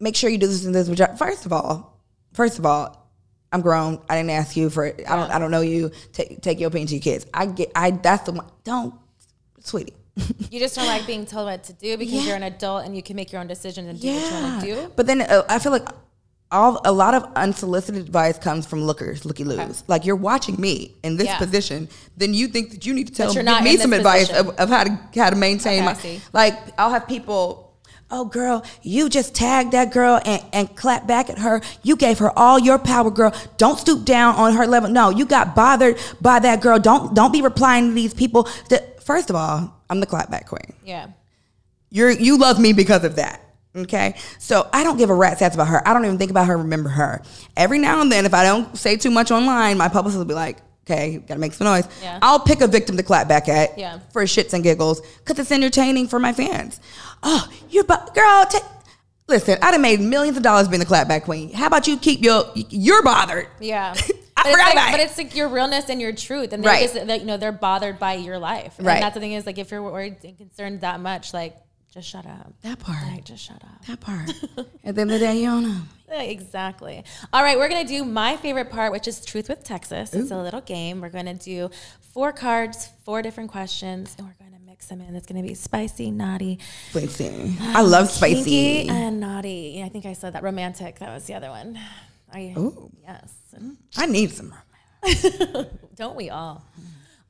make 0.00 0.16
sure 0.16 0.30
you 0.30 0.38
do 0.38 0.46
this 0.46 0.64
and 0.64 0.74
this. 0.74 0.88
Which 0.88 1.00
I, 1.00 1.14
first 1.16 1.44
of 1.44 1.52
all, 1.52 2.00
first 2.32 2.58
of 2.58 2.64
all, 2.64 3.12
I'm 3.52 3.60
grown. 3.60 4.00
I 4.08 4.16
didn't 4.16 4.30
ask 4.30 4.56
you 4.56 4.70
for 4.70 4.86
it. 4.86 5.04
I 5.08 5.16
don't. 5.16 5.30
I 5.30 5.38
don't 5.38 5.50
know 5.50 5.60
you. 5.60 5.90
Take 6.12 6.40
take 6.40 6.58
your 6.58 6.68
opinion 6.68 6.88
to 6.88 6.94
your 6.94 7.02
kids. 7.02 7.26
I 7.34 7.46
get. 7.46 7.70
I. 7.74 7.90
That's 7.90 8.24
the 8.24 8.32
one. 8.32 8.46
Don't, 8.64 8.94
sweetie. 9.60 9.94
You 10.50 10.58
just 10.60 10.74
don't 10.74 10.86
like 10.86 11.06
being 11.06 11.26
told 11.26 11.46
what 11.46 11.64
to 11.64 11.72
do 11.72 11.96
because 11.96 12.14
yeah. 12.14 12.22
you're 12.22 12.36
an 12.36 12.42
adult 12.42 12.84
and 12.84 12.96
you 12.96 13.02
can 13.02 13.16
make 13.16 13.32
your 13.32 13.40
own 13.40 13.46
decisions 13.46 13.88
and 13.88 14.00
do 14.00 14.08
yeah. 14.08 14.14
what 14.14 14.32
you 14.32 14.42
want 14.42 14.60
to 14.60 14.66
do. 14.66 14.92
But 14.96 15.06
then 15.06 15.22
uh, 15.22 15.44
I 15.48 15.58
feel 15.58 15.72
like 15.72 15.88
all 16.50 16.80
a 16.84 16.92
lot 16.92 17.14
of 17.14 17.24
unsolicited 17.36 18.00
advice 18.00 18.38
comes 18.38 18.66
from 18.66 18.82
lookers, 18.84 19.24
looky 19.24 19.44
loos. 19.44 19.58
Okay. 19.58 19.72
Like 19.86 20.04
you're 20.06 20.16
watching 20.16 20.60
me 20.60 20.94
in 21.02 21.16
this 21.16 21.26
yeah. 21.26 21.38
position, 21.38 21.88
then 22.16 22.34
you 22.34 22.48
think 22.48 22.70
that 22.70 22.86
you 22.86 22.94
need 22.94 23.08
to 23.08 23.14
tell 23.14 23.34
me 23.62 23.76
some 23.76 23.92
advice 23.92 24.30
of, 24.30 24.48
of, 24.50 24.68
how 24.68 24.84
to 24.84 24.98
how 25.14 25.30
to 25.30 25.36
maintain 25.36 25.86
okay, 25.86 26.16
my. 26.16 26.20
Like 26.32 26.58
I'll 26.78 26.90
have 26.90 27.06
people 27.06 27.68
oh 28.10 28.24
girl 28.24 28.64
you 28.82 29.08
just 29.08 29.34
tagged 29.34 29.72
that 29.72 29.92
girl 29.92 30.20
and, 30.24 30.42
and 30.52 30.76
clap 30.76 31.06
back 31.06 31.28
at 31.28 31.38
her 31.38 31.60
you 31.82 31.96
gave 31.96 32.18
her 32.18 32.36
all 32.38 32.58
your 32.58 32.78
power 32.78 33.10
girl 33.10 33.34
don't 33.58 33.78
stoop 33.78 34.04
down 34.04 34.34
on 34.36 34.54
her 34.54 34.66
level 34.66 34.88
no 34.88 35.10
you 35.10 35.26
got 35.26 35.54
bothered 35.54 35.98
by 36.20 36.38
that 36.38 36.60
girl 36.62 36.78
don't 36.78 37.14
don't 37.14 37.32
be 37.32 37.42
replying 37.42 37.88
to 37.88 37.94
these 37.94 38.14
people 38.14 38.48
that, 38.70 38.97
first 39.08 39.30
of 39.30 39.36
all 39.36 39.74
i'm 39.90 40.00
the 40.00 40.06
clapback 40.06 40.46
queen 40.46 40.72
yeah 40.84 41.08
you're 41.90 42.10
you 42.10 42.38
love 42.38 42.60
me 42.60 42.72
because 42.72 43.02
of 43.04 43.16
that 43.16 43.42
okay 43.74 44.14
so 44.38 44.68
i 44.72 44.84
don't 44.84 44.98
give 44.98 45.10
a 45.10 45.14
rat's 45.14 45.42
ass 45.42 45.54
about 45.54 45.68
her 45.68 45.86
i 45.88 45.92
don't 45.92 46.04
even 46.04 46.18
think 46.18 46.30
about 46.30 46.46
her 46.46 46.56
remember 46.56 46.90
her 46.90 47.22
every 47.56 47.78
now 47.78 48.00
and 48.00 48.12
then 48.12 48.26
if 48.26 48.34
i 48.34 48.44
don't 48.44 48.76
say 48.76 48.96
too 48.96 49.10
much 49.10 49.30
online 49.30 49.78
my 49.78 49.88
publicist 49.88 50.18
will 50.18 50.24
be 50.24 50.34
like 50.34 50.58
okay, 50.90 51.18
gotta 51.28 51.38
make 51.38 51.52
some 51.52 51.66
noise. 51.66 51.86
Yeah. 52.00 52.18
I'll 52.22 52.40
pick 52.40 52.62
a 52.62 52.66
victim 52.66 52.96
to 52.96 53.02
clap 53.02 53.28
back 53.28 53.46
at 53.46 53.78
yeah. 53.78 53.98
for 54.10 54.22
shits 54.22 54.54
and 54.54 54.64
giggles 54.64 55.02
because 55.18 55.38
it's 55.38 55.52
entertaining 55.52 56.08
for 56.08 56.18
my 56.18 56.32
fans 56.32 56.80
oh, 57.22 57.48
you're, 57.70 57.84
bu- 57.84 58.12
girl, 58.14 58.46
t- 58.46 58.58
listen, 59.28 59.58
I'd 59.62 59.72
have 59.72 59.80
made 59.80 60.00
millions 60.00 60.36
of 60.36 60.42
dollars 60.42 60.68
being 60.68 60.80
the 60.80 60.86
clapback 60.86 61.24
queen. 61.24 61.52
How 61.52 61.66
about 61.66 61.86
you 61.86 61.96
keep 61.96 62.22
your, 62.22 62.44
you're 62.54 63.02
bothered. 63.02 63.48
Yeah. 63.60 63.94
I 64.38 64.42
but 64.44 64.50
forgot 64.52 64.64
like, 64.66 64.72
about 64.74 64.90
But 64.92 65.00
it's 65.00 65.18
like 65.18 65.36
your 65.36 65.48
realness 65.48 65.88
and 65.88 66.00
your 66.00 66.12
truth. 66.12 66.52
And 66.52 66.62
they're 66.62 66.72
right. 66.72 66.92
just, 66.92 67.20
you 67.20 67.26
know, 67.26 67.36
they're 67.36 67.52
bothered 67.52 67.98
by 67.98 68.14
your 68.14 68.38
life. 68.38 68.76
Right. 68.78 68.94
And 68.94 69.02
that's 69.02 69.14
the 69.14 69.20
thing 69.20 69.32
is 69.32 69.46
like, 69.46 69.58
if 69.58 69.70
you're 69.70 69.82
worried 69.82 70.16
and 70.24 70.36
concerned 70.36 70.82
that 70.82 71.00
much, 71.00 71.34
like, 71.34 71.56
just 71.92 72.08
shut 72.08 72.26
up. 72.26 72.52
That 72.62 72.78
part. 72.78 73.02
Like, 73.02 73.24
just 73.24 73.42
shut 73.42 73.62
up. 73.64 73.84
That 73.86 74.00
part. 74.00 74.28
At 74.84 74.94
the 74.94 75.00
end 75.00 75.10
of 75.10 75.18
the 75.18 75.18
day, 75.18 75.40
you 75.40 75.46
don't 75.46 75.62
know. 75.62 75.80
Exactly. 76.10 77.04
All 77.32 77.42
right, 77.42 77.58
we're 77.58 77.68
gonna 77.68 77.86
do 77.86 78.04
my 78.04 78.36
favorite 78.36 78.70
part, 78.70 78.92
which 78.92 79.08
is 79.08 79.24
Truth 79.24 79.48
with 79.48 79.62
Texas. 79.64 80.14
Ooh. 80.14 80.20
It's 80.20 80.30
a 80.30 80.36
little 80.40 80.60
game. 80.62 81.00
We're 81.00 81.10
gonna 81.10 81.34
do 81.34 81.70
four 82.14 82.32
cards, 82.32 82.88
four 83.04 83.20
different 83.20 83.50
questions, 83.50 84.14
and 84.16 84.26
we're 84.26 84.34
gonna 84.38 84.48
mix 84.78 84.86
them 84.86 85.00
in. 85.00 85.16
It's 85.16 85.26
going 85.26 85.42
to 85.42 85.48
be 85.48 85.54
spicy, 85.54 86.10
naughty. 86.12 86.60
Spicy. 86.90 87.56
I 87.60 87.82
love 87.82 88.08
spicy. 88.10 88.88
and 88.88 89.18
naughty. 89.18 89.82
I 89.84 89.88
think 89.88 90.06
I 90.06 90.12
said 90.12 90.34
that. 90.34 90.42
Romantic. 90.44 91.00
That 91.00 91.12
was 91.12 91.24
the 91.24 91.34
other 91.34 91.50
one. 91.50 91.78
I, 92.32 92.54
Ooh. 92.56 92.90
Yes. 93.02 93.32
I 93.96 94.06
need 94.06 94.32
some 94.32 94.54
Don't 95.96 96.16
we 96.16 96.30
all? 96.30 96.64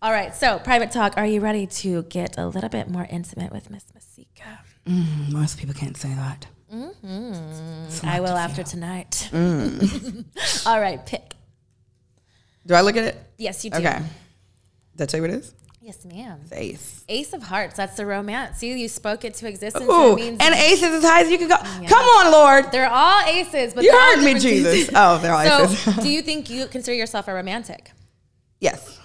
All 0.01 0.13
right. 0.13 0.35
So, 0.35 0.59
private 0.59 0.91
talk. 0.91 1.15
Are 1.17 1.27
you 1.27 1.41
ready 1.41 1.67
to 1.67 2.03
get 2.05 2.39
a 2.39 2.47
little 2.47 2.69
bit 2.69 2.89
more 2.89 3.07
intimate 3.09 3.53
with 3.53 3.71
Miss 3.71 3.85
Masika? 3.95 4.61
Mm, 4.87 5.33
most 5.33 5.59
people 5.59 5.75
can't 5.75 5.97
say 5.97 6.09
that. 6.09 6.47
Mm-hmm. 6.73 8.07
I 8.07 8.21
will 8.21 8.37
after 8.37 8.63
tonight. 8.63 9.29
Mm. 9.33 10.25
all 10.67 10.81
right. 10.81 11.05
Pick. 11.05 11.35
Do 12.67 12.75
I 12.75 12.83
look 12.83 12.97
at 12.97 13.05
it? 13.05 13.17
Yes, 13.39 13.65
you 13.65 13.71
do. 13.71 13.79
Okay. 13.79 13.99
Did 14.97 15.03
I 15.03 15.07
tell 15.07 15.19
you 15.19 15.23
what 15.23 15.31
it 15.31 15.41
is? 15.41 15.55
Yes, 15.89 16.05
ma'am. 16.05 16.39
It's 16.43 16.53
ace. 16.53 17.05
Ace 17.09 17.33
of 17.33 17.43
hearts. 17.43 17.79
That's 17.79 17.97
the 17.97 18.05
romance. 18.05 18.59
See, 18.59 18.79
you 18.79 18.89
spoke 18.89 19.25
it 19.25 19.33
to 19.37 19.49
existence. 19.49 19.87
Ooh, 19.87 20.19
and 20.19 20.55
aces 20.55 20.83
as 20.83 21.03
high 21.03 21.23
as 21.23 21.31
you 21.31 21.39
can 21.39 21.49
go. 21.49 21.57
Yeah. 21.81 21.89
Come 21.89 22.05
on, 22.05 22.31
Lord. 22.31 22.71
They're 22.71 22.91
all 22.91 23.23
aces, 23.23 23.73
but 23.73 23.85
you 23.85 23.99
heard 23.99 24.23
me, 24.23 24.39
Jesus. 24.39 24.91
oh, 24.95 25.17
they're 25.17 25.33
all 25.33 25.67
so, 25.67 25.73
aces. 25.73 25.97
do 25.97 26.11
you 26.11 26.21
think 26.21 26.51
you 26.51 26.67
consider 26.67 26.95
yourself 26.95 27.27
a 27.27 27.33
romantic? 27.33 27.93
Yes. 28.61 29.01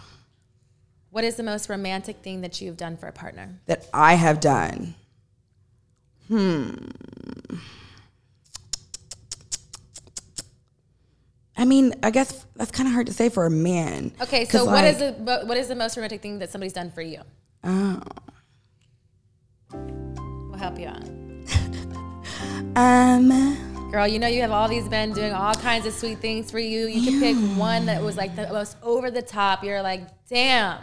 What 1.10 1.24
is 1.24 1.36
the 1.36 1.44
most 1.44 1.70
romantic 1.70 2.18
thing 2.18 2.42
that 2.42 2.60
you've 2.60 2.76
done 2.76 2.98
for 2.98 3.08
a 3.08 3.14
partner? 3.14 3.62
That 3.68 3.88
I 3.94 4.16
have 4.16 4.42
done. 4.42 4.96
Hmm. 6.28 6.74
I 11.56 11.66
mean, 11.66 11.94
I 12.02 12.10
guess 12.12 12.46
that's 12.56 12.72
kind 12.72 12.88
of 12.88 12.94
hard 12.94 13.08
to 13.08 13.14
say 13.14 13.30
for 13.30 13.46
a 13.46 13.50
man. 13.50 14.12
Okay, 14.22 14.46
so 14.46 14.66
what 14.66 14.84
like, 14.84 14.96
is 14.96 14.98
the 14.98 15.44
what 15.46 15.58
is 15.58 15.68
the 15.68 15.76
most 15.76 15.96
romantic 15.96 16.22
thing 16.22 16.40
that 16.40 16.50
somebody's 16.50 16.74
done 16.74 16.92
for 16.92 17.02
you? 17.02 17.22
Oh. 17.64 18.02
We'll 19.72 20.58
help 20.58 20.80
you 20.80 20.88
out. 20.88 21.04
um. 22.76 23.90
Girl, 23.92 24.08
you 24.08 24.18
know 24.18 24.26
you 24.26 24.42
have 24.42 24.52
all 24.52 24.68
these 24.68 24.90
men 24.90 25.12
doing 25.12 25.34
all 25.34 25.54
kinds 25.54 25.86
of 25.86 25.94
sweet 25.94 26.18
things 26.18 26.50
for 26.50 26.58
you. 26.58 26.88
You 26.88 27.12
can 27.12 27.20
pick 27.20 27.60
one 27.60 27.86
that 27.86 28.02
was 28.02 28.18
like 28.18 28.36
the 28.36 28.52
most 28.52 28.76
over 28.82 29.12
the 29.12 29.22
top. 29.22 29.64
You're 29.64 29.84
like, 29.84 30.08
damn. 30.28 30.80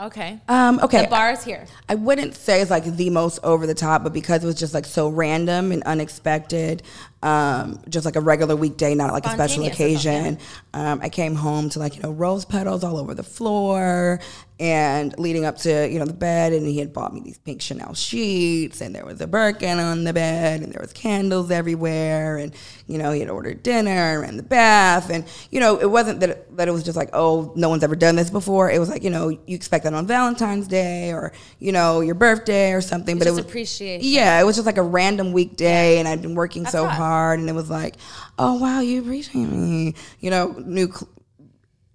Okay. 0.00 0.40
Um, 0.48 0.80
okay. 0.82 1.02
The 1.02 1.08
bar 1.08 1.30
is 1.30 1.44
here. 1.44 1.66
I 1.88 1.94
wouldn't 1.94 2.34
say 2.34 2.60
it's 2.60 2.70
like 2.70 2.84
the 2.84 3.10
most 3.10 3.38
over 3.44 3.66
the 3.66 3.74
top, 3.74 4.02
but 4.02 4.12
because 4.12 4.42
it 4.42 4.46
was 4.46 4.56
just 4.56 4.74
like 4.74 4.84
so 4.84 5.08
random 5.08 5.70
and 5.70 5.84
unexpected, 5.84 6.82
um, 7.24 7.80
just 7.88 8.04
like 8.04 8.16
a 8.16 8.20
regular 8.20 8.54
weekday, 8.54 8.94
not 8.94 9.12
like 9.12 9.26
a 9.26 9.30
special 9.30 9.64
occasion. 9.64 10.38
Um, 10.74 10.98
I 11.00 11.08
came 11.08 11.36
home 11.36 11.70
to 11.70 11.78
like 11.78 11.94
you 11.94 12.02
know 12.02 12.10
rose 12.10 12.44
petals 12.44 12.82
all 12.82 12.98
over 12.98 13.14
the 13.14 13.22
floor, 13.22 14.20
and 14.60 15.18
leading 15.18 15.44
up 15.44 15.56
to 15.58 15.88
you 15.90 15.98
know 15.98 16.04
the 16.04 16.12
bed 16.12 16.52
and 16.52 16.64
he 16.64 16.78
had 16.78 16.92
bought 16.92 17.12
me 17.12 17.20
these 17.20 17.38
pink 17.38 17.60
chanel 17.60 17.92
sheets 17.92 18.80
and 18.80 18.94
there 18.94 19.04
was 19.04 19.20
a 19.20 19.26
birkin 19.26 19.80
on 19.80 20.04
the 20.04 20.12
bed 20.12 20.62
and 20.62 20.72
there 20.72 20.80
was 20.80 20.92
candles 20.92 21.50
everywhere 21.50 22.36
and 22.36 22.54
you 22.86 22.96
know 22.96 23.10
he 23.10 23.18
had 23.18 23.28
ordered 23.28 23.64
dinner 23.64 24.22
and 24.22 24.38
the 24.38 24.44
bath 24.44 25.10
and 25.10 25.24
you 25.50 25.58
know 25.58 25.76
it 25.80 25.90
wasn't 25.90 26.20
that 26.20 26.30
it, 26.30 26.56
that 26.56 26.68
it 26.68 26.70
was 26.70 26.84
just 26.84 26.96
like 26.96 27.10
oh 27.12 27.52
no 27.56 27.68
one's 27.68 27.82
ever 27.82 27.96
done 27.96 28.14
this 28.14 28.30
before. 28.30 28.70
It 28.70 28.78
was 28.78 28.88
like 28.88 29.02
you 29.02 29.10
know 29.10 29.28
you 29.28 29.56
expect 29.56 29.82
that 29.84 29.92
on 29.92 30.06
valentine's 30.06 30.68
day 30.68 31.12
or 31.12 31.32
you 31.58 31.72
know 31.72 32.00
your 32.00 32.14
birthday 32.14 32.72
or 32.72 32.80
something 32.80 33.16
it's 33.16 33.24
but 33.24 33.28
it 33.28 33.34
was 33.34 33.44
appreciation. 33.44 34.08
Yeah 34.08 34.40
it 34.40 34.44
was 34.44 34.54
just 34.54 34.66
like 34.66 34.78
a 34.78 34.82
random 34.82 35.32
weekday 35.32 35.98
and 35.98 36.06
i'd 36.06 36.22
been 36.22 36.34
working 36.36 36.62
That's 36.62 36.72
so 36.72 36.86
hot. 36.86 36.96
hard 36.96 37.40
and 37.40 37.48
it 37.48 37.54
was 37.54 37.70
like 37.70 37.96
oh 38.38 38.54
wow 38.54 38.80
you 38.80 39.00
appreciate 39.00 39.46
me. 39.46 39.94
You 40.20 40.30
know 40.30 40.54
new 40.66 40.92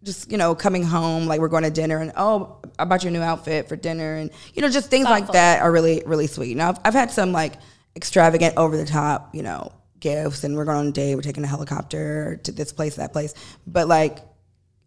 just 0.03 0.31
you 0.31 0.37
know 0.37 0.55
coming 0.55 0.83
home 0.83 1.25
like 1.25 1.39
we're 1.41 1.49
going 1.49 1.63
to 1.63 1.69
dinner 1.69 1.97
and 1.97 2.11
oh 2.15 2.57
I 2.77 2.85
bought 2.85 3.03
your 3.03 3.11
new 3.11 3.21
outfit 3.21 3.67
for 3.67 3.75
dinner 3.75 4.15
and 4.15 4.31
you 4.53 4.61
know 4.61 4.69
just 4.69 4.89
things 4.89 5.05
Thoughtful. 5.05 5.27
like 5.27 5.33
that 5.33 5.61
are 5.61 5.71
really 5.71 6.03
really 6.05 6.27
sweet. 6.27 6.55
Now 6.55 6.69
I've, 6.69 6.79
I've 6.85 6.93
had 6.93 7.11
some 7.11 7.31
like 7.31 7.55
extravagant 7.95 8.55
over 8.57 8.77
the 8.77 8.85
top 8.85 9.35
you 9.35 9.43
know 9.43 9.73
gifts 9.99 10.43
and 10.43 10.55
we're 10.55 10.65
going 10.65 10.77
on 10.77 10.87
a 10.87 10.91
date 10.91 11.15
we're 11.15 11.21
taking 11.21 11.43
a 11.43 11.47
helicopter 11.47 12.39
to 12.43 12.53
this 12.53 12.71
place 12.71 12.95
that 12.95 13.11
place 13.11 13.33
but 13.67 13.87
like 13.87 14.19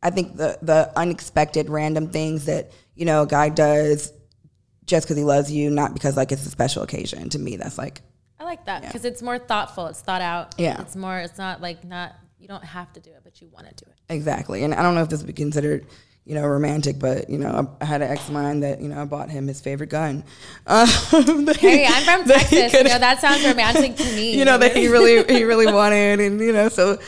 I 0.03 0.11
think 0.11 0.37
the 0.37 0.59
the 0.63 0.91
unexpected 0.97 1.69
random 1.69 2.09
things 2.09 2.47
that 2.47 2.73
you 2.95 3.05
know 3.05 3.23
a 3.23 3.27
guy 3.27 3.51
does 3.51 4.13
just 4.87 5.07
because 5.07 5.17
he 5.19 5.25
loves 5.25 5.53
you 5.53 5.71
not 5.71 5.93
because 5.93 6.17
like 6.17 6.33
it's 6.33 6.47
a 6.47 6.51
special 6.51 6.83
occasion 6.83 7.29
to 7.31 7.39
me 7.39 7.57
that's 7.57 7.77
like 7.77 8.01
I 8.41 8.45
like 8.45 8.65
that 8.65 8.83
because 8.83 9.05
yeah. 9.05 9.11
it's 9.11 9.23
more 9.23 9.39
thoughtful 9.39 9.87
it's 9.89 10.01
thought 10.01 10.23
out 10.23 10.55
yeah 10.57 10.81
it's 10.81 10.97
more 10.97 11.19
it's 11.19 11.39
not 11.39 11.61
like 11.61 11.85
not 11.85 12.15
you 12.43 12.49
don't 12.49 12.65
have 12.65 12.93
to 12.93 13.01
do 13.01 13.11
it 13.11 13.21
but 13.25 13.41
you 13.41 13.49
want 13.53 13.67
to 13.69 13.85
do 13.85 13.91
it 13.91 13.97
Exactly. 14.13 14.63
And 14.65 14.75
I 14.75 14.83
don't 14.83 14.95
know 14.95 15.03
if 15.03 15.09
this 15.09 15.21
would 15.21 15.27
be 15.27 15.33
considered, 15.33 15.87
you 16.25 16.35
know, 16.35 16.47
romantic, 16.47 16.99
but, 16.99 17.31
you 17.31 17.39
know, 17.39 17.75
I 17.81 17.85
had 17.85 18.03
an 18.03 18.11
ex 18.11 18.29
of 18.29 18.35
mine 18.35 18.61
that, 18.61 18.81
you 18.81 18.89
know, 18.89 19.01
I 19.01 19.05
bought 19.07 19.31
him 19.31 19.47
his 19.47 19.61
favorite 19.61 19.89
gun. 19.91 20.25
Um, 20.67 20.87
hey, 21.47 21.87
I'm 21.87 22.03
from 22.05 22.25
Texas. 22.29 22.73
You 22.75 22.85
know, 22.85 22.99
that 22.99 23.21
sounds 23.21 23.45
romantic 23.45 23.97
to 23.97 24.05
me. 24.15 24.35
You 24.39 24.45
know, 24.45 24.59
that 24.59 24.77
he 24.77 24.89
really, 24.89 25.25
he 25.33 25.45
really 25.45 25.67
wanted. 25.67 26.21
And, 26.21 26.41
you 26.41 26.53
know, 26.53 26.69
so 26.69 26.99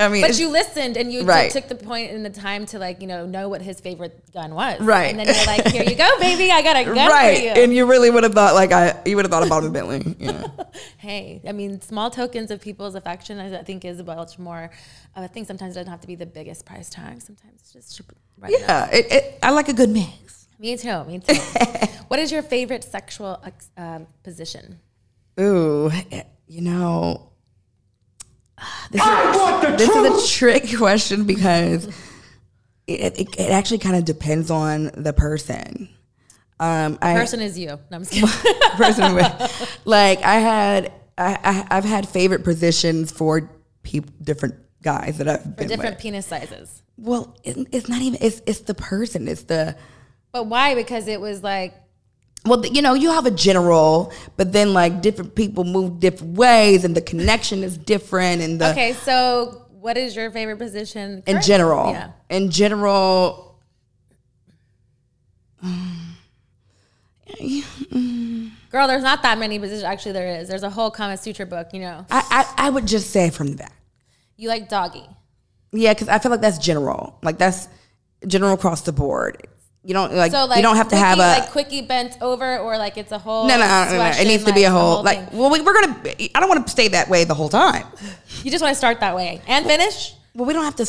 I 0.00 0.08
mean, 0.08 0.22
but 0.22 0.38
you 0.38 0.48
listened 0.48 0.96
and 0.96 1.12
you 1.12 1.24
right. 1.24 1.50
took 1.50 1.68
the 1.68 1.74
point 1.74 2.10
and 2.10 2.24
the 2.24 2.30
time 2.30 2.64
to 2.66 2.78
like 2.78 3.00
you 3.00 3.06
know 3.06 3.26
know 3.26 3.48
what 3.48 3.60
his 3.60 3.80
favorite 3.80 4.32
gun 4.32 4.54
was, 4.54 4.80
right? 4.80 5.10
And 5.10 5.18
then 5.18 5.26
you're 5.26 5.46
like, 5.46 5.66
here 5.66 5.84
you 5.84 5.94
go, 5.94 6.08
baby, 6.18 6.50
I 6.50 6.62
got 6.62 6.76
a 6.76 6.84
gun 6.84 6.96
right. 6.96 7.36
for 7.36 7.42
you. 7.42 7.50
And 7.50 7.74
you 7.74 7.86
really 7.86 8.10
would 8.10 8.22
have 8.22 8.32
thought 8.32 8.54
like 8.54 8.72
I, 8.72 9.00
you 9.04 9.16
would 9.16 9.26
have 9.26 9.30
thought 9.30 9.46
about 9.46 9.64
a 9.64 9.70
Bentley. 9.70 10.00
You 10.20 10.32
know? 10.32 10.66
hey, 10.98 11.40
I 11.46 11.52
mean, 11.52 11.80
small 11.80 12.10
tokens 12.10 12.50
of 12.50 12.60
people's 12.60 12.94
affection, 12.94 13.38
I 13.40 13.62
think, 13.62 13.84
is 13.84 14.02
much 14.02 14.38
more. 14.38 14.70
I 15.16 15.26
think 15.26 15.46
sometimes 15.46 15.76
it 15.76 15.80
doesn't 15.80 15.90
have 15.90 16.00
to 16.00 16.06
be 16.06 16.14
the 16.14 16.26
biggest 16.26 16.66
price 16.66 16.90
tag. 16.90 17.22
Sometimes 17.22 17.60
it's 17.60 17.72
just 17.72 18.00
right 18.38 18.52
yeah. 18.52 18.88
It, 18.92 19.12
it, 19.12 19.38
I 19.42 19.50
like 19.50 19.68
a 19.68 19.72
good 19.72 19.90
mix. 19.90 20.46
Me 20.58 20.76
too. 20.76 21.04
Me 21.04 21.18
too. 21.18 21.34
what 22.08 22.20
is 22.20 22.30
your 22.30 22.42
favorite 22.42 22.84
sexual 22.84 23.42
uh, 23.78 24.00
position? 24.22 24.78
Ooh, 25.38 25.90
you 26.46 26.60
know, 26.60 27.29
this, 28.90 29.02
is, 29.02 29.76
this 29.78 29.88
is 29.88 30.24
a 30.24 30.36
trick 30.38 30.76
question 30.76 31.24
because 31.24 31.86
it, 32.86 33.18
it, 33.18 33.40
it 33.40 33.50
actually 33.50 33.78
kind 33.78 33.96
of 33.96 34.04
depends 34.04 34.50
on 34.50 34.90
the 34.94 35.12
person. 35.12 35.88
Um, 36.58 36.98
I, 37.00 37.14
person 37.14 37.40
is 37.40 37.58
you. 37.58 37.68
No, 37.68 37.78
I'm 37.92 38.04
just 38.04 38.12
kidding. 38.12 38.28
person 38.76 39.14
with, 39.14 39.80
like 39.84 40.22
I 40.22 40.34
had, 40.34 40.92
I, 41.16 41.38
I, 41.70 41.76
I've 41.76 41.84
had 41.84 42.08
favorite 42.08 42.44
positions 42.44 43.10
for 43.10 43.50
people, 43.82 44.12
different 44.22 44.56
guys 44.82 45.18
that 45.18 45.28
I've 45.28 45.42
For 45.42 45.48
been 45.50 45.68
different 45.68 45.96
with. 45.96 46.02
penis 46.02 46.26
sizes. 46.26 46.82
Well, 46.98 47.34
it, 47.44 47.56
it's 47.72 47.88
not 47.88 48.02
even. 48.02 48.18
It's 48.20 48.42
it's 48.46 48.60
the 48.60 48.74
person. 48.74 49.26
It's 49.26 49.44
the 49.44 49.74
But 50.32 50.46
why? 50.48 50.74
Because 50.74 51.08
it 51.08 51.18
was 51.20 51.42
like 51.42 51.74
well, 52.46 52.64
you 52.64 52.80
know, 52.82 52.94
you 52.94 53.10
have 53.10 53.26
a 53.26 53.30
general, 53.30 54.12
but 54.36 54.52
then 54.52 54.72
like 54.72 55.02
different 55.02 55.34
people 55.34 55.64
move 55.64 56.00
different 56.00 56.36
ways, 56.36 56.84
and 56.84 56.94
the 56.96 57.00
connection 57.02 57.62
is 57.62 57.76
different, 57.76 58.40
and 58.42 58.60
the 58.60 58.70
okay. 58.70 58.92
So 58.94 59.66
what 59.70 59.96
is 59.96 60.14
your 60.16 60.30
favorite 60.30 60.58
position 60.58 61.22
in 61.26 61.40
general, 61.42 61.90
Yeah. 61.92 62.10
in 62.30 62.50
general. 62.50 63.46
Girl, 68.70 68.86
there's 68.86 69.02
not 69.02 69.22
that 69.22 69.38
many 69.38 69.58
positions. 69.58 69.82
Actually, 69.84 70.12
there 70.12 70.40
is. 70.40 70.48
There's 70.48 70.62
a 70.62 70.70
whole 70.70 70.90
Kama 70.90 71.16
Sutra 71.16 71.46
book. 71.46 71.68
You 71.72 71.80
know, 71.80 72.06
I, 72.10 72.44
I, 72.56 72.66
I 72.66 72.70
would 72.70 72.86
just 72.86 73.10
say 73.10 73.30
from 73.30 73.48
the 73.48 73.56
back. 73.56 73.72
you 74.36 74.48
like 74.48 74.68
doggy. 74.68 75.04
Yeah, 75.72 75.92
because 75.94 76.08
I 76.08 76.18
feel 76.18 76.30
like 76.30 76.40
that's 76.40 76.58
general. 76.58 77.18
Like 77.22 77.38
that's 77.38 77.68
general 78.26 78.52
across 78.54 78.82
the 78.82 78.92
board. 78.92 79.46
You 79.82 79.94
don't 79.94 80.12
like, 80.12 80.30
So 80.30 80.44
like 80.44 80.56
you 80.56 80.62
don't 80.62 80.76
have 80.76 80.88
to 80.88 80.96
quickie, 80.96 81.04
have 81.06 81.18
a 81.18 81.40
like 81.40 81.50
quickie 81.50 81.80
bent 81.82 82.18
over, 82.20 82.58
or 82.58 82.76
like 82.76 82.98
it's 82.98 83.12
a 83.12 83.18
whole. 83.18 83.48
no, 83.48 83.56
no, 83.58 83.66
no, 83.66 83.84
no, 83.90 83.96
no. 83.96 84.10
It 84.20 84.26
needs 84.26 84.44
to 84.44 84.52
be 84.52 84.64
a 84.64 84.70
the 84.70 84.76
whole 84.78 85.02
like. 85.02 85.30
thing. 85.30 85.38
Well, 85.38 85.50
we, 85.50 85.60
we're 85.62 85.72
gonna. 85.72 86.00
I 86.34 86.40
don't 86.40 86.48
want 86.50 86.66
to 86.66 86.70
stay 86.70 86.88
that 86.88 87.08
way 87.08 87.24
the 87.24 87.34
whole 87.34 87.48
time. 87.48 87.86
You 88.42 88.50
just 88.50 88.62
want 88.62 88.72
to 88.72 88.76
start 88.78 89.00
that 89.00 89.14
way 89.16 89.42
and 89.46 89.66
finish. 89.66 90.14
Well, 90.34 90.46
we 90.46 90.52
don't 90.54 90.64
have 90.64 90.76
to. 90.76 90.86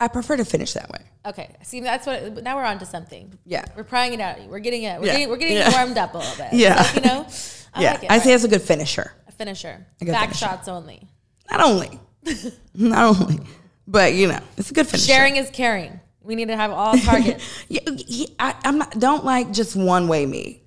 i 0.00 0.08
prefer 0.08 0.36
to 0.36 0.44
finish 0.44 0.72
that 0.74 0.90
way. 0.90 0.98
Okay, 1.26 1.54
see 1.62 1.80
that's 1.80 2.06
what. 2.06 2.42
Now 2.42 2.56
we're 2.56 2.64
on 2.64 2.78
to 2.80 2.86
something. 2.86 3.38
Yeah. 3.46 3.64
we're 3.76 3.84
prying 3.84 4.12
it 4.14 4.20
out. 4.20 4.40
We're 4.48 4.58
getting 4.58 4.82
it. 4.82 4.98
We're 5.00 5.06
Yeah. 5.06 5.12
getting. 5.12 5.28
We're 5.28 5.36
getting 5.36 5.56
Yeah. 5.58 5.70
warmed 5.72 5.96
up 5.98 6.14
a 6.14 6.18
little 6.18 6.36
bit. 6.36 6.52
Yeah. 6.52 6.76
Like, 6.82 6.94
you 6.96 7.00
know. 7.02 7.26
I 7.74 7.82
yeah, 7.82 7.92
like 7.92 8.02
it. 8.04 8.10
I 8.10 8.14
All 8.14 8.20
say 8.20 8.28
right. 8.30 8.34
it's 8.34 8.44
a 8.44 8.48
good 8.48 8.62
finisher. 8.62 9.12
a 9.28 9.32
finisher. 9.32 9.86
a 10.00 10.04
good 10.04 10.12
Back 10.12 10.22
finisher. 10.30 10.44
shots 10.46 10.68
only. 10.68 11.06
Not 11.50 11.60
only, 11.62 12.00
not 12.74 13.20
only, 13.20 13.40
but 13.86 14.12
you 14.14 14.26
know, 14.28 14.40
it's 14.58 14.70
a 14.70 14.74
good 14.74 14.86
finisher. 14.86 15.06
Sharing 15.06 15.36
is 15.36 15.48
caring. 15.50 16.00
We 16.24 16.34
need 16.34 16.48
to 16.48 16.56
have 16.56 16.70
all 16.70 16.96
targets. 16.96 17.44
Yeah, 17.68 17.80
yeah, 18.06 18.26
I, 18.38 18.54
I'm 18.64 18.78
not. 18.78 18.98
Don't 18.98 19.24
like 19.24 19.52
just 19.52 19.74
one 19.76 20.08
way 20.08 20.26
me. 20.26 20.62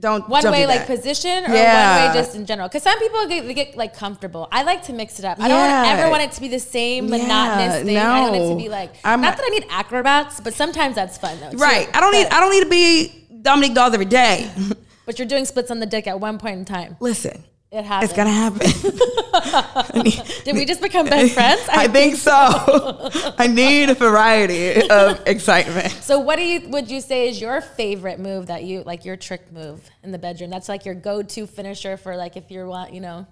Don't 0.00 0.28
One 0.28 0.42
don't 0.42 0.52
way 0.52 0.62
do 0.62 0.68
like 0.68 0.86
position 0.86 1.44
or 1.44 1.54
Yeah. 1.54 2.04
one 2.08 2.14
way 2.14 2.20
just 2.20 2.34
in 2.34 2.46
general. 2.46 2.68
Because 2.68 2.82
some 2.82 2.98
people 2.98 3.26
get, 3.28 3.46
they 3.46 3.54
get 3.54 3.76
like 3.76 3.94
comfortable. 3.96 4.48
I 4.50 4.64
like 4.64 4.82
to 4.84 4.92
mix 4.92 5.18
it 5.20 5.24
up. 5.24 5.38
I 5.40 5.46
don't 5.46 5.86
ever 5.98 6.10
want 6.10 6.22
it 6.24 6.32
to 6.32 6.40
be 6.40 6.48
the 6.48 6.58
same 6.58 7.04
Yeah, 7.06 7.18
monotonous 7.18 7.84
thing. 7.84 7.96
I 7.98 8.20
want 8.22 8.34
it 8.34 8.48
to 8.48 8.56
be 8.56 8.68
like 8.68 8.92
I'm- 9.04 9.20
not 9.20 9.36
that 9.36 9.44
I 9.46 9.50
need 9.50 9.66
acrobats, 9.70 10.40
but 10.40 10.52
sometimes 10.54 10.96
that's 10.96 11.16
fun 11.16 11.38
though. 11.40 11.50
too. 11.52 11.58
Right. 11.58 11.88
I 11.94 12.00
don't 12.00 12.12
need. 12.12 12.26
I 12.26 12.40
don't 12.40 12.50
need 12.50 12.64
to 12.64 12.68
be 12.70 13.26
Dominique 13.42 13.74
Dawes 13.74 13.94
every 13.94 14.06
day. 14.06 14.50
but 15.06 15.18
you're 15.18 15.28
doing 15.28 15.44
splits 15.44 15.70
on 15.70 15.78
the 15.78 15.86
dick 15.86 16.06
at 16.08 16.18
one 16.18 16.38
point 16.38 16.58
in 16.58 16.64
time. 16.64 16.96
Listen, 16.98 17.44
It 17.74 17.84
happens. 17.84 18.12
it's 18.12 18.16
gonna 18.16 18.30
happen. 18.30 18.60
Did 20.44 20.54
we 20.54 20.64
just 20.64 20.80
become 20.80 21.06
best 21.06 21.34
friends? 21.34 21.62
I 21.68 21.88
think 21.88 22.14
so. 22.14 22.30
I 23.36 23.48
need 23.48 23.90
a 23.90 23.94
variety 23.94 24.88
of 24.88 25.20
excitement. 25.26 25.90
So 25.90 26.20
what 26.20 26.36
do 26.36 26.44
you 26.44 26.68
would 26.68 26.88
you 26.88 27.00
say 27.00 27.28
is 27.28 27.40
your 27.40 27.60
favorite 27.60 28.20
move 28.20 28.46
that 28.46 28.62
you 28.62 28.84
like 28.84 29.04
your 29.04 29.16
trick 29.16 29.50
move 29.50 29.90
in 30.04 30.12
the 30.12 30.18
bedroom? 30.18 30.50
That's 30.50 30.68
like 30.68 30.84
your 30.84 30.94
go-to 30.94 31.48
finisher 31.48 31.96
for 31.96 32.16
like 32.16 32.36
if 32.36 32.48
you're 32.48 32.68
want, 32.68 32.92
you 32.92 33.00
know. 33.00 33.26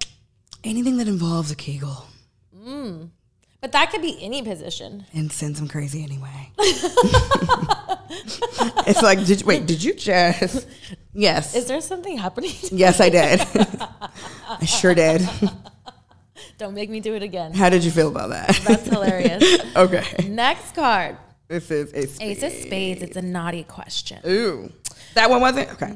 Anything 0.65 0.97
that 0.97 1.07
involves 1.07 1.53
a 1.53 1.57
Kegel 1.57 2.09
mm. 2.57 3.11
But 3.61 3.71
that 3.71 3.93
could 3.93 4.03
be 4.03 4.19
any 4.21 4.43
position. 4.43 5.07
and 5.15 5.31
sends 5.31 5.61
them 5.61 5.69
crazy 5.69 6.03
anyway. 6.03 6.51
it's 8.89 9.03
like, 9.03 9.25
did 9.25 9.43
you, 9.43 9.47
wait? 9.47 9.67
Did 9.67 9.85
you 9.85 9.95
just? 9.95 10.67
Yes. 11.15 11.55
Is 11.55 11.67
there 11.67 11.81
something 11.81 12.17
happening? 12.17 12.53
yes, 12.71 13.01
I 13.01 13.11
did. 13.11 13.41
I 14.49 14.65
sure 14.65 14.95
did. 14.95 15.29
Don't 16.59 16.75
make 16.75 16.91
me 16.91 17.01
do 17.01 17.15
it 17.15 17.23
again. 17.23 17.53
How 17.55 17.69
did 17.69 17.85
you 17.85 17.91
feel 17.91 18.09
about 18.09 18.31
that? 18.31 18.61
That's 18.65 18.87
hilarious. 18.87 19.43
okay. 19.77 20.29
Next 20.29 20.75
card. 20.75 21.17
This 21.49 21.71
is 21.71 21.93
a 21.93 22.07
spade. 22.07 22.29
Ace 22.31 22.43
of 22.43 22.53
Spades. 22.53 23.03
It's 23.03 23.17
a 23.17 23.23
naughty 23.23 23.65
question. 23.65 24.21
Ooh, 24.27 24.73
that 25.15 25.29
one 25.29 25.41
wasn't 25.41 25.71
okay. 25.73 25.95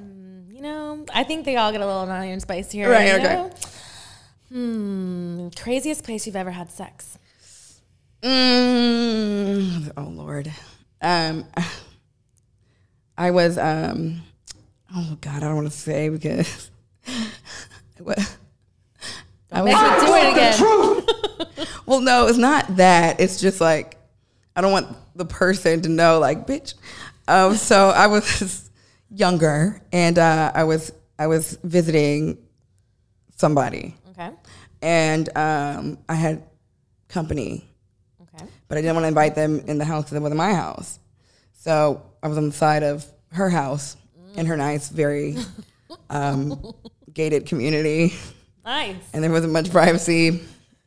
You 0.51 0.61
know, 0.61 1.07
I 1.15 1.23
think 1.23 1.45
they 1.45 1.57
all 1.57 1.73
get 1.73 1.81
a 1.81 1.87
little 1.87 2.07
naughty 2.07 2.31
and 2.31 2.43
spicy 2.43 2.79
here. 2.79 2.91
Right, 2.91 3.09
you 3.09 3.15
okay. 3.15 3.35
know? 3.35 3.51
Hmm. 4.49 5.49
Craziest 5.57 6.05
place 6.05 6.27
you've 6.27 6.37
ever 6.37 6.51
had 6.51 6.71
sex. 6.71 7.19
Mm, 8.23 9.93
oh 9.97 10.03
Lord. 10.03 10.53
Um, 11.01 11.47
I 13.19 13.31
was 13.31 13.57
um, 13.57 14.23
oh 14.95 15.17
God, 15.21 15.37
I 15.37 15.41
don't 15.41 15.57
want 15.57 15.71
to 15.71 15.77
say 15.77 16.09
because 16.09 16.71
what. 17.99 18.19
I 19.53 19.63
was, 19.63 19.73
do 19.73 20.15
it 20.15 20.33
again. 20.33 21.67
well, 21.87 22.01
no, 22.01 22.27
it's 22.27 22.37
not 22.39 22.77
that. 22.77 23.21
It's 23.21 23.41
just 23.41 23.61
like 23.61 23.97
I 24.55 24.61
don't 24.61 24.73
want 24.73 24.89
the 25.15 25.25
person 25.25 25.81
to 25.83 25.89
know, 25.89 26.19
like, 26.19 26.47
bitch. 26.47 26.75
Um, 27.29 27.55
so 27.55 27.91
I 27.91 28.07
was 28.09 28.71
younger, 29.11 29.81
and 29.93 30.19
uh, 30.19 30.53
I 30.55 30.65
was 30.65 30.93
I 31.19 31.29
was 31.29 31.59
visiting 31.63 32.39
somebody, 33.37 33.95
Okay. 34.11 34.31
and 34.83 35.29
um, 35.37 35.99
I 36.09 36.15
had 36.15 36.43
company 37.09 37.69
Okay. 38.21 38.45
but 38.69 38.77
I 38.77 38.81
didn't 38.81 38.97
want 38.97 39.05
to 39.05 39.09
invite 39.09 39.35
them 39.37 39.61
in 39.67 39.79
the 39.79 39.85
house 39.85 40.05
because 40.05 40.17
it 40.17 40.21
wasn't 40.21 40.39
my 40.39 40.53
house. 40.55 40.99
So 41.53 42.03
I 42.23 42.29
was 42.29 42.37
on 42.37 42.49
the 42.49 42.55
side 42.55 42.83
of 42.83 43.07
her 43.33 43.49
house 43.49 43.97
in 44.37 44.47
her 44.47 44.57
nice, 44.57 44.89
very 44.89 45.37
um, 46.11 46.75
gated 47.13 47.47
community, 47.47 48.15
Nice. 48.65 48.97
and 49.13 49.23
there 49.23 49.31
wasn't 49.31 49.53
much 49.53 49.71
privacy. 49.71 50.43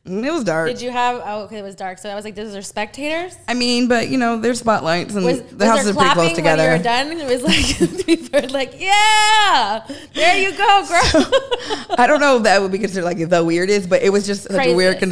And 0.06 0.24
it 0.24 0.32
was 0.32 0.44
dark. 0.44 0.66
Did 0.68 0.80
you 0.80 0.90
have? 0.90 1.20
Oh, 1.24 1.42
okay. 1.42 1.58
It 1.58 1.62
was 1.62 1.74
dark. 1.74 1.98
So 1.98 2.08
I 2.08 2.14
was 2.14 2.24
like, 2.24 2.34
"Those 2.34 2.56
are 2.56 2.62
spectators." 2.62 3.36
I 3.46 3.52
mean, 3.52 3.86
but 3.86 4.08
you 4.08 4.16
know, 4.16 4.38
there's 4.38 4.58
spotlights 4.60 5.14
and 5.14 5.24
Was, 5.26 5.42
the 5.42 5.56
was 5.56 5.64
houses 5.66 5.88
are 5.90 5.94
pretty 5.94 6.14
close 6.14 6.32
together. 6.32 6.62
when 6.62 6.72
you 6.72 6.78
were 6.78 6.82
done? 6.82 7.12
It 7.12 7.28
was 7.28 7.42
like 7.42 8.06
people 8.06 8.40
were 8.40 8.48
like, 8.48 8.80
"Yeah, 8.80 9.86
there 10.14 10.38
you 10.38 10.56
go, 10.56 10.86
girl." 10.88 11.94
I 11.98 12.06
don't 12.06 12.20
know 12.20 12.38
if 12.38 12.44
that 12.44 12.62
would 12.62 12.72
be 12.72 12.78
considered 12.78 13.04
like 13.04 13.28
the 13.28 13.44
weirdest, 13.44 13.90
but 13.90 14.02
it 14.02 14.08
was 14.10 14.26
just 14.26 14.44
such 14.44 14.66
a 14.66 14.74
weird, 14.74 15.02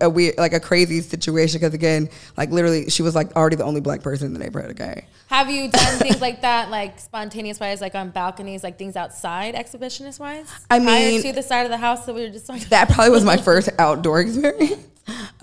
a 0.00 0.08
weird, 0.08 0.38
like 0.38 0.54
a 0.54 0.60
crazy 0.60 1.02
situation. 1.02 1.60
Because 1.60 1.74
again, 1.74 2.08
like 2.38 2.50
literally, 2.50 2.88
she 2.88 3.02
was 3.02 3.14
like 3.14 3.36
already 3.36 3.56
the 3.56 3.64
only 3.64 3.82
black 3.82 4.00
person 4.00 4.28
in 4.28 4.32
the 4.32 4.38
neighborhood. 4.38 4.70
Okay, 4.72 5.04
Have 5.28 5.50
you 5.50 5.68
done 5.68 5.98
things 5.98 6.22
like 6.22 6.40
that, 6.40 6.70
like 6.70 6.98
spontaneous 6.98 7.60
wise, 7.60 7.82
like 7.82 7.94
on 7.94 8.08
balconies, 8.08 8.64
like 8.64 8.78
things 8.78 8.96
outside, 8.96 9.54
exhibitionist 9.54 10.18
wise? 10.18 10.50
I 10.70 10.78
mean- 10.78 11.20
to 11.20 11.32
the 11.32 11.42
side 11.42 11.64
of 11.66 11.70
the 11.70 11.76
house 11.76 12.06
that 12.06 12.14
we 12.14 12.22
were 12.22 12.30
just 12.30 12.46
talking. 12.46 12.64
that 12.70 12.88
probably 12.88 13.10
was 13.10 13.24
my 13.26 13.36
first 13.36 13.68
outdoor 13.78 14.21
experience. 14.22 14.78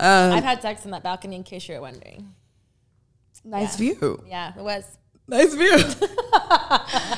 Um, 0.02 0.32
I've 0.32 0.44
had 0.44 0.62
sex 0.62 0.86
in 0.86 0.92
that 0.92 1.02
balcony, 1.02 1.36
in 1.36 1.42
case 1.42 1.68
you're 1.68 1.82
wondering. 1.82 2.32
nice 3.44 3.76
view. 3.76 4.24
Yeah, 4.26 4.54
it 4.56 4.62
was. 4.62 4.96
Nice 5.28 5.52
view. 5.54 5.74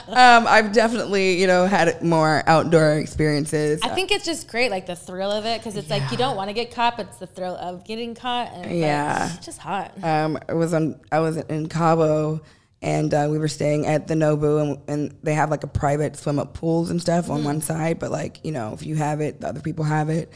um, 0.09 0.47
I've 0.49 0.73
definitely, 0.73 1.41
you 1.41 1.47
know, 1.47 1.67
had 1.67 2.03
more 2.03 2.43
outdoor 2.49 2.95
experiences. 2.99 3.81
I 3.85 3.89
think 3.91 4.11
it's 4.11 4.25
just 4.25 4.49
great, 4.49 4.71
like 4.73 4.87
the 4.87 4.97
thrill 4.97 5.31
of 5.31 5.47
it, 5.47 5.61
because 5.61 5.77
it's 5.77 5.89
like 5.91 6.11
you 6.11 6.17
don't 6.17 6.37
want 6.37 6.49
to 6.51 6.55
get 6.55 6.73
caught, 6.73 6.97
but 6.97 7.07
it's 7.07 7.19
the 7.19 7.27
thrill 7.29 7.55
of 7.57 7.85
getting 7.85 8.15
caught. 8.17 8.51
And 8.53 8.77
Yeah. 8.79 9.33
it's 9.33 9.47
just 9.47 9.59
hot. 9.59 9.93
um, 10.03 10.37
I 10.49 10.55
was 10.55 10.75
on, 10.75 11.01
I 11.13 11.21
was 11.21 11.37
in 11.37 11.69
Cabo, 11.69 12.41
and 12.83 13.15
uh, 13.15 13.29
we 13.31 13.39
were 13.39 13.47
staying 13.49 13.87
at 13.87 14.09
the 14.09 14.15
Nobu, 14.15 14.61
and, 14.61 14.79
and 14.89 15.17
they 15.23 15.35
have 15.35 15.51
like 15.51 15.63
a 15.63 15.69
private 15.69 16.17
swim 16.17 16.41
up 16.41 16.55
pools 16.55 16.91
and 16.91 17.01
stuff 17.01 17.31
on 17.31 17.45
one 17.45 17.61
side. 17.61 18.01
But 18.01 18.11
like, 18.11 18.45
you 18.45 18.51
know, 18.51 18.73
if 18.73 18.85
you 18.85 18.97
have 18.97 19.21
it, 19.21 19.41
the 19.41 19.49
other 19.49 19.61
people 19.61 19.85
have 19.85 20.11
it. 20.11 20.33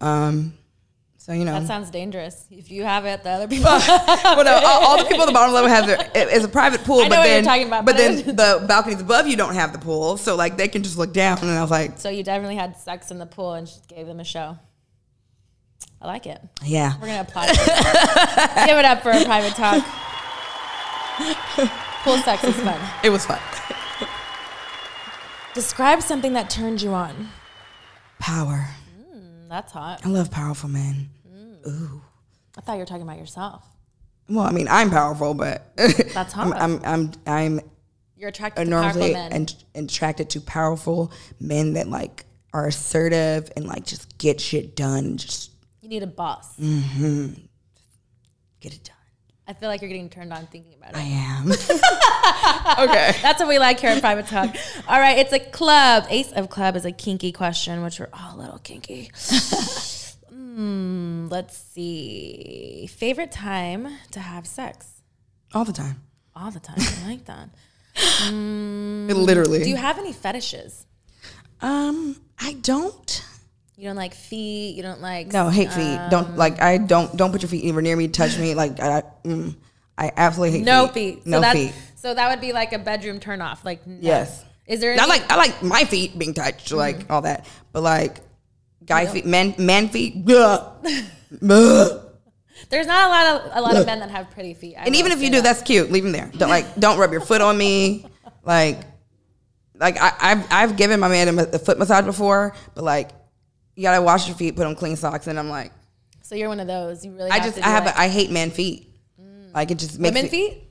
Um, 0.00 0.54
so 1.28 1.34
you 1.34 1.44
know, 1.44 1.60
That 1.60 1.66
sounds 1.66 1.90
dangerous. 1.90 2.46
If 2.50 2.70
you 2.70 2.84
have 2.84 3.04
it, 3.04 3.22
the 3.22 3.28
other 3.28 3.48
people. 3.48 3.64
well, 3.66 4.44
no, 4.44 4.54
all, 4.64 4.86
all 4.86 4.96
the 4.96 5.04
people 5.04 5.24
at 5.24 5.26
the 5.26 5.32
bottom 5.32 5.52
level 5.54 5.68
have 5.68 5.86
their. 5.86 6.00
It, 6.00 6.10
it's 6.14 6.46
a 6.46 6.48
private 6.48 6.82
pool, 6.84 7.00
I 7.00 7.02
know 7.02 7.08
but 7.16 7.22
then, 7.24 7.44
talking 7.44 7.66
about, 7.66 7.84
but 7.84 7.96
but 7.96 7.98
then 7.98 8.16
the 8.34 8.64
balconies 8.66 9.02
above 9.02 9.26
you 9.26 9.36
don't 9.36 9.52
have 9.52 9.74
the 9.74 9.78
pool, 9.78 10.16
so 10.16 10.36
like 10.36 10.56
they 10.56 10.68
can 10.68 10.82
just 10.82 10.96
look 10.96 11.12
down. 11.12 11.36
And 11.42 11.50
I 11.50 11.60
was 11.60 11.70
like, 11.70 11.98
so 11.98 12.08
you 12.08 12.24
definitely 12.24 12.56
had 12.56 12.78
sex 12.78 13.10
in 13.10 13.18
the 13.18 13.26
pool 13.26 13.52
and 13.52 13.66
just 13.66 13.86
gave 13.88 14.06
them 14.06 14.20
a 14.20 14.24
show. 14.24 14.58
I 16.00 16.06
like 16.06 16.26
it. 16.26 16.40
yeah, 16.64 16.94
We're 16.98 17.08
gonna 17.08 17.20
applaud. 17.20 17.48
it. 17.50 18.66
Give 18.66 18.78
it 18.78 18.86
up 18.86 19.02
for 19.02 19.10
a 19.10 19.22
private 19.26 19.54
talk. 19.54 19.84
Pool 22.04 22.16
sex 22.18 22.42
is 22.44 22.54
fun. 22.56 22.80
it 23.04 23.10
was 23.10 23.26
fun. 23.26 23.40
Describe 25.52 26.00
something 26.00 26.32
that 26.32 26.48
turned 26.48 26.80
you 26.80 26.94
on. 26.94 27.28
Power. 28.18 28.66
Hmm, 29.12 29.48
that's 29.48 29.72
hot. 29.72 30.06
I 30.06 30.08
love 30.08 30.30
powerful 30.30 30.70
men. 30.70 31.10
I 32.56 32.60
thought 32.60 32.74
you 32.74 32.80
were 32.80 32.86
talking 32.86 33.02
about 33.02 33.18
yourself. 33.18 33.64
Well, 34.28 34.44
I 34.44 34.52
mean, 34.52 34.68
I'm 34.68 34.90
powerful, 34.90 35.34
but 35.34 35.72
That's 35.76 36.36
I'm. 36.36 36.52
I'm 36.52 36.80
I'm 36.84 37.12
I'm 37.26 37.60
You're 38.16 38.28
attracted 38.28 38.66
to 38.66 38.70
powerful 38.70 39.00
men. 39.00 39.32
and 39.32 39.54
attracted 39.74 40.30
to 40.30 40.40
powerful 40.40 41.12
men 41.40 41.74
that 41.74 41.88
like 41.88 42.26
are 42.52 42.66
assertive 42.66 43.50
and 43.56 43.66
like 43.66 43.86
just 43.86 44.18
get 44.18 44.40
shit 44.40 44.76
done, 44.76 45.16
just 45.16 45.50
you 45.80 45.88
need 45.88 46.02
a 46.02 46.06
boss. 46.06 46.56
Mm-hmm. 46.58 47.32
get 48.60 48.74
it 48.74 48.84
done. 48.84 48.94
I 49.46 49.54
feel 49.54 49.70
like 49.70 49.80
you're 49.80 49.88
getting 49.88 50.10
turned 50.10 50.30
on 50.30 50.46
thinking 50.48 50.74
about 50.74 50.90
it. 50.90 50.98
I 50.98 51.04
am. 51.04 51.50
okay. 52.90 53.18
That's 53.22 53.40
what 53.40 53.48
we 53.48 53.58
like 53.58 53.80
here 53.80 53.88
at 53.88 54.00
Private 54.02 54.26
Talk. 54.26 54.54
All 54.86 55.00
right, 55.00 55.16
it's 55.16 55.32
a 55.32 55.38
club. 55.38 56.04
Ace 56.10 56.30
of 56.32 56.50
club 56.50 56.76
is 56.76 56.84
a 56.84 56.92
kinky 56.92 57.32
question, 57.32 57.82
which 57.82 57.98
we're 57.98 58.10
all 58.12 58.36
a 58.36 58.38
little 58.38 58.58
kinky. 58.58 59.10
Mm, 60.58 61.30
Let's 61.30 61.56
see. 61.56 62.88
Favorite 62.90 63.30
time 63.30 63.88
to 64.10 64.20
have 64.20 64.46
sex? 64.46 65.02
All 65.54 65.64
the 65.64 65.72
time. 65.72 66.02
All 66.34 66.50
the 66.50 66.60
time. 66.60 66.76
I 67.04 67.08
like 67.08 67.24
that. 67.26 67.48
Literally. 68.32 69.62
Do 69.62 69.70
you 69.70 69.76
have 69.76 69.98
any 69.98 70.12
fetishes? 70.12 70.86
um, 71.60 72.16
I 72.40 72.52
don't. 72.54 73.24
You 73.76 73.84
don't 73.88 73.96
like 73.96 74.14
feet. 74.14 74.74
You 74.76 74.82
don't 74.82 75.00
like 75.00 75.32
No, 75.32 75.48
hate 75.48 75.72
feet. 75.72 76.00
don't 76.10 76.36
like. 76.36 76.60
I 76.60 76.78
don't. 76.78 77.16
Don't 77.16 77.30
put 77.30 77.42
your 77.42 77.48
feet 77.48 77.62
anywhere 77.62 77.82
near 77.82 77.96
me. 77.96 78.08
Touch 78.08 78.36
me. 78.38 78.54
Like 78.54 78.80
I. 78.80 79.02
Mm, 79.24 79.54
I 79.96 80.12
absolutely 80.16 80.58
hate 80.58 80.64
no 80.66 80.88
feet. 80.88 81.14
feet. 81.16 81.24
So 81.24 81.30
No 81.30 81.40
that's, 81.40 81.58
feet. 81.58 81.74
So 81.96 82.14
that 82.14 82.28
would 82.30 82.40
be 82.40 82.52
like 82.52 82.72
a 82.72 82.78
bedroom 82.78 83.20
turn 83.20 83.40
off. 83.40 83.64
Like 83.64 83.86
no. 83.86 83.98
Yes. 84.00 84.44
Is 84.66 84.80
there? 84.80 84.92
Any, 84.92 85.00
I 85.00 85.04
like. 85.06 85.30
I 85.32 85.36
like 85.36 85.62
my 85.62 85.84
feet 85.84 86.18
being 86.18 86.34
touched. 86.34 86.72
Like 86.72 86.98
Mm-hmm. 86.98 87.12
all 87.12 87.22
that. 87.22 87.46
But 87.72 87.82
like, 87.84 88.18
guy 88.88 89.06
feet, 89.06 89.26
man, 89.26 89.54
man 89.58 89.88
feet. 89.88 90.24
There's 92.70 92.86
not 92.86 93.06
a 93.06 93.10
lot 93.10 93.26
of 93.26 93.50
a 93.56 93.60
lot 93.60 93.76
of 93.76 93.86
men 93.86 94.00
that 94.00 94.10
have 94.10 94.30
pretty 94.30 94.54
feet. 94.54 94.76
I 94.76 94.84
And 94.84 94.96
even 94.96 95.12
if 95.12 95.20
you 95.22 95.28
do, 95.30 95.36
that. 95.36 95.44
that's 95.44 95.62
cute. 95.62 95.90
Leave 95.90 96.02
them 96.02 96.12
there. 96.12 96.30
Don't 96.36 96.50
like. 96.50 96.74
Don't 96.76 96.98
rub 96.98 97.12
your 97.12 97.20
foot 97.20 97.40
on 97.40 97.56
me. 97.56 98.06
Like, 98.44 98.78
like 99.74 99.98
I, 100.00 100.12
I've 100.18 100.46
I've 100.50 100.76
given 100.78 101.00
my 101.00 101.08
man 101.08 101.38
a, 101.38 101.42
a 101.42 101.58
foot 101.58 101.78
massage 101.78 102.06
before, 102.06 102.54
but 102.74 102.82
like, 102.82 103.10
you 103.76 103.82
gotta 103.82 104.00
wash 104.00 104.26
your 104.26 104.36
feet, 104.38 104.56
put 104.56 104.64
on 104.66 104.74
clean 104.74 104.96
socks, 104.96 105.26
and 105.26 105.38
I'm 105.38 105.50
like, 105.50 105.70
So 106.22 106.34
you're 106.34 106.48
one 106.48 106.58
of 106.58 106.66
those. 106.66 107.04
You 107.04 107.12
really. 107.12 107.30
I 107.30 107.34
have 107.40 107.44
just 107.44 107.58
I 107.58 107.68
have 107.68 107.84
like, 107.84 107.94
a, 107.94 108.00
I 108.00 108.08
hate 108.08 108.30
man 108.30 108.50
feet. 108.50 108.88
Like 109.52 109.70
it 109.70 109.78
just 109.78 109.98
makes 109.98 110.14
women 110.14 110.22
me- 110.22 110.28
feet. 110.30 110.62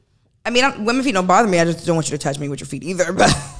I 0.43 0.49
mean, 0.49 0.63
I, 0.63 0.75
women 0.75 1.03
feet 1.03 1.11
don't 1.13 1.27
bother 1.27 1.47
me. 1.47 1.59
I 1.59 1.65
just 1.65 1.85
don't 1.85 1.95
want 1.95 2.09
you 2.09 2.17
to 2.17 2.23
touch 2.23 2.39
me 2.39 2.49
with 2.49 2.61
your 2.61 2.67
feet 2.67 2.83
either. 2.83 3.13
But 3.13 3.29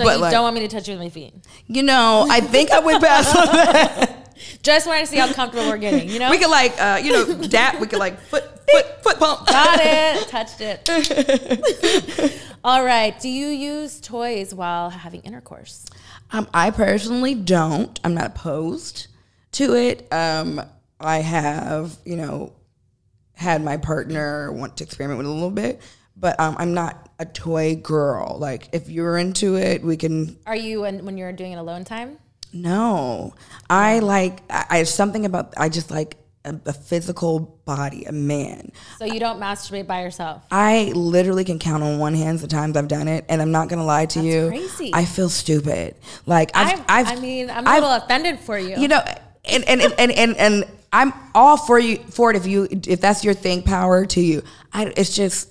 So 0.00 0.06
but 0.06 0.16
you 0.16 0.20
like, 0.22 0.32
don't 0.32 0.42
want 0.42 0.54
me 0.54 0.62
to 0.62 0.68
touch 0.68 0.88
you 0.88 0.94
with 0.94 1.02
my 1.02 1.10
feet. 1.10 1.34
you 1.66 1.82
know, 1.82 2.26
I 2.30 2.40
think 2.40 2.70
I 2.70 2.80
went 2.80 3.02
past 3.02 3.36
on 3.36 3.46
that. 3.52 4.16
Just 4.62 4.86
wanted 4.86 5.00
to 5.00 5.06
see 5.06 5.18
how 5.18 5.30
comfortable 5.32 5.68
we're 5.68 5.76
getting. 5.76 6.08
You 6.08 6.18
know. 6.18 6.30
We 6.30 6.38
could 6.38 6.50
like, 6.50 6.80
uh, 6.80 7.00
you 7.02 7.12
know, 7.12 7.34
dap. 7.46 7.78
We 7.80 7.86
could 7.86 7.98
like 7.98 8.18
foot 8.20 8.44
foot 8.70 9.02
foot 9.02 9.18
pump. 9.18 9.46
Got 9.46 9.80
it. 9.82 10.28
Touched 10.28 10.60
it. 10.60 12.40
All 12.64 12.82
right. 12.82 13.18
Do 13.20 13.28
you 13.28 13.48
use 13.48 14.00
toys 14.00 14.54
while 14.54 14.88
having 14.88 15.20
intercourse? 15.20 15.86
Um, 16.32 16.48
I 16.54 16.70
personally 16.70 17.34
don't. 17.34 17.98
I'm 18.04 18.14
not 18.14 18.26
opposed 18.28 19.08
to 19.52 19.74
it. 19.74 20.10
Um, 20.12 20.62
I 20.98 21.18
have, 21.18 21.96
you 22.04 22.16
know, 22.16 22.52
had 23.34 23.62
my 23.62 23.76
partner 23.78 24.52
want 24.52 24.76
to 24.78 24.84
experiment 24.84 25.18
with 25.18 25.26
it 25.26 25.30
a 25.30 25.32
little 25.32 25.50
bit, 25.50 25.80
but 26.20 26.38
um, 26.38 26.54
I'm 26.58 26.74
not 26.74 27.08
a 27.18 27.24
toy 27.24 27.76
girl. 27.76 28.36
Like, 28.38 28.68
if 28.72 28.88
you're 28.88 29.18
into 29.18 29.56
it, 29.56 29.82
we 29.82 29.96
can. 29.96 30.36
Are 30.46 30.54
you 30.56 30.82
when, 30.82 31.04
when 31.04 31.16
you're 31.18 31.32
doing 31.32 31.52
it 31.52 31.56
alone 31.56 31.84
time? 31.84 32.18
No, 32.52 33.34
I 33.68 34.00
like. 34.00 34.42
I, 34.50 34.66
I 34.70 34.82
something 34.82 35.24
about. 35.24 35.54
I 35.56 35.68
just 35.68 35.90
like 35.90 36.16
a, 36.44 36.54
a 36.66 36.72
physical 36.72 37.60
body, 37.64 38.04
a 38.04 38.12
man. 38.12 38.72
So 38.98 39.04
you 39.04 39.20
don't 39.20 39.40
masturbate 39.40 39.86
by 39.86 40.02
yourself. 40.02 40.42
I 40.50 40.92
literally 40.94 41.44
can 41.44 41.58
count 41.58 41.82
on 41.82 41.98
one 41.98 42.14
hand 42.14 42.40
the 42.40 42.48
times 42.48 42.76
I've 42.76 42.88
done 42.88 43.06
it, 43.08 43.24
and 43.28 43.40
I'm 43.40 43.52
not 43.52 43.68
gonna 43.68 43.84
lie 43.84 44.06
to 44.06 44.20
you. 44.20 44.48
crazy. 44.48 44.90
I 44.92 45.04
feel 45.04 45.28
stupid. 45.28 45.94
Like 46.26 46.50
I've, 46.54 46.80
I, 46.80 47.00
I've, 47.00 47.08
I 47.08 47.20
mean, 47.20 47.50
I'm 47.50 47.66
a 47.66 47.70
I've- 47.70 47.80
little 47.80 47.96
offended 47.96 48.40
for 48.40 48.58
you. 48.58 48.76
you 48.76 48.88
know 48.88 49.00
and 49.44 49.64
and, 49.68 49.80
and 49.80 49.94
and 49.98 50.12
and 50.12 50.36
and 50.36 50.64
i'm 50.92 51.14
all 51.34 51.56
for 51.56 51.78
you 51.78 51.96
for 52.10 52.28
it 52.30 52.36
if 52.36 52.46
you 52.46 52.68
if 52.86 53.00
that's 53.00 53.24
your 53.24 53.32
thing 53.32 53.62
power 53.62 54.04
to 54.04 54.20
you 54.20 54.42
i 54.74 54.92
it's 54.98 55.16
just 55.16 55.48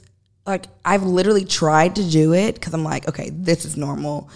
like 0.50 0.66
i've 0.84 1.04
literally 1.04 1.46
tried 1.46 1.96
to 1.96 2.04
do 2.10 2.34
it 2.34 2.56
because 2.56 2.74
i'm 2.74 2.84
like 2.84 3.08
okay 3.08 3.30
this 3.32 3.64
is 3.66 3.78
normal 3.78 4.30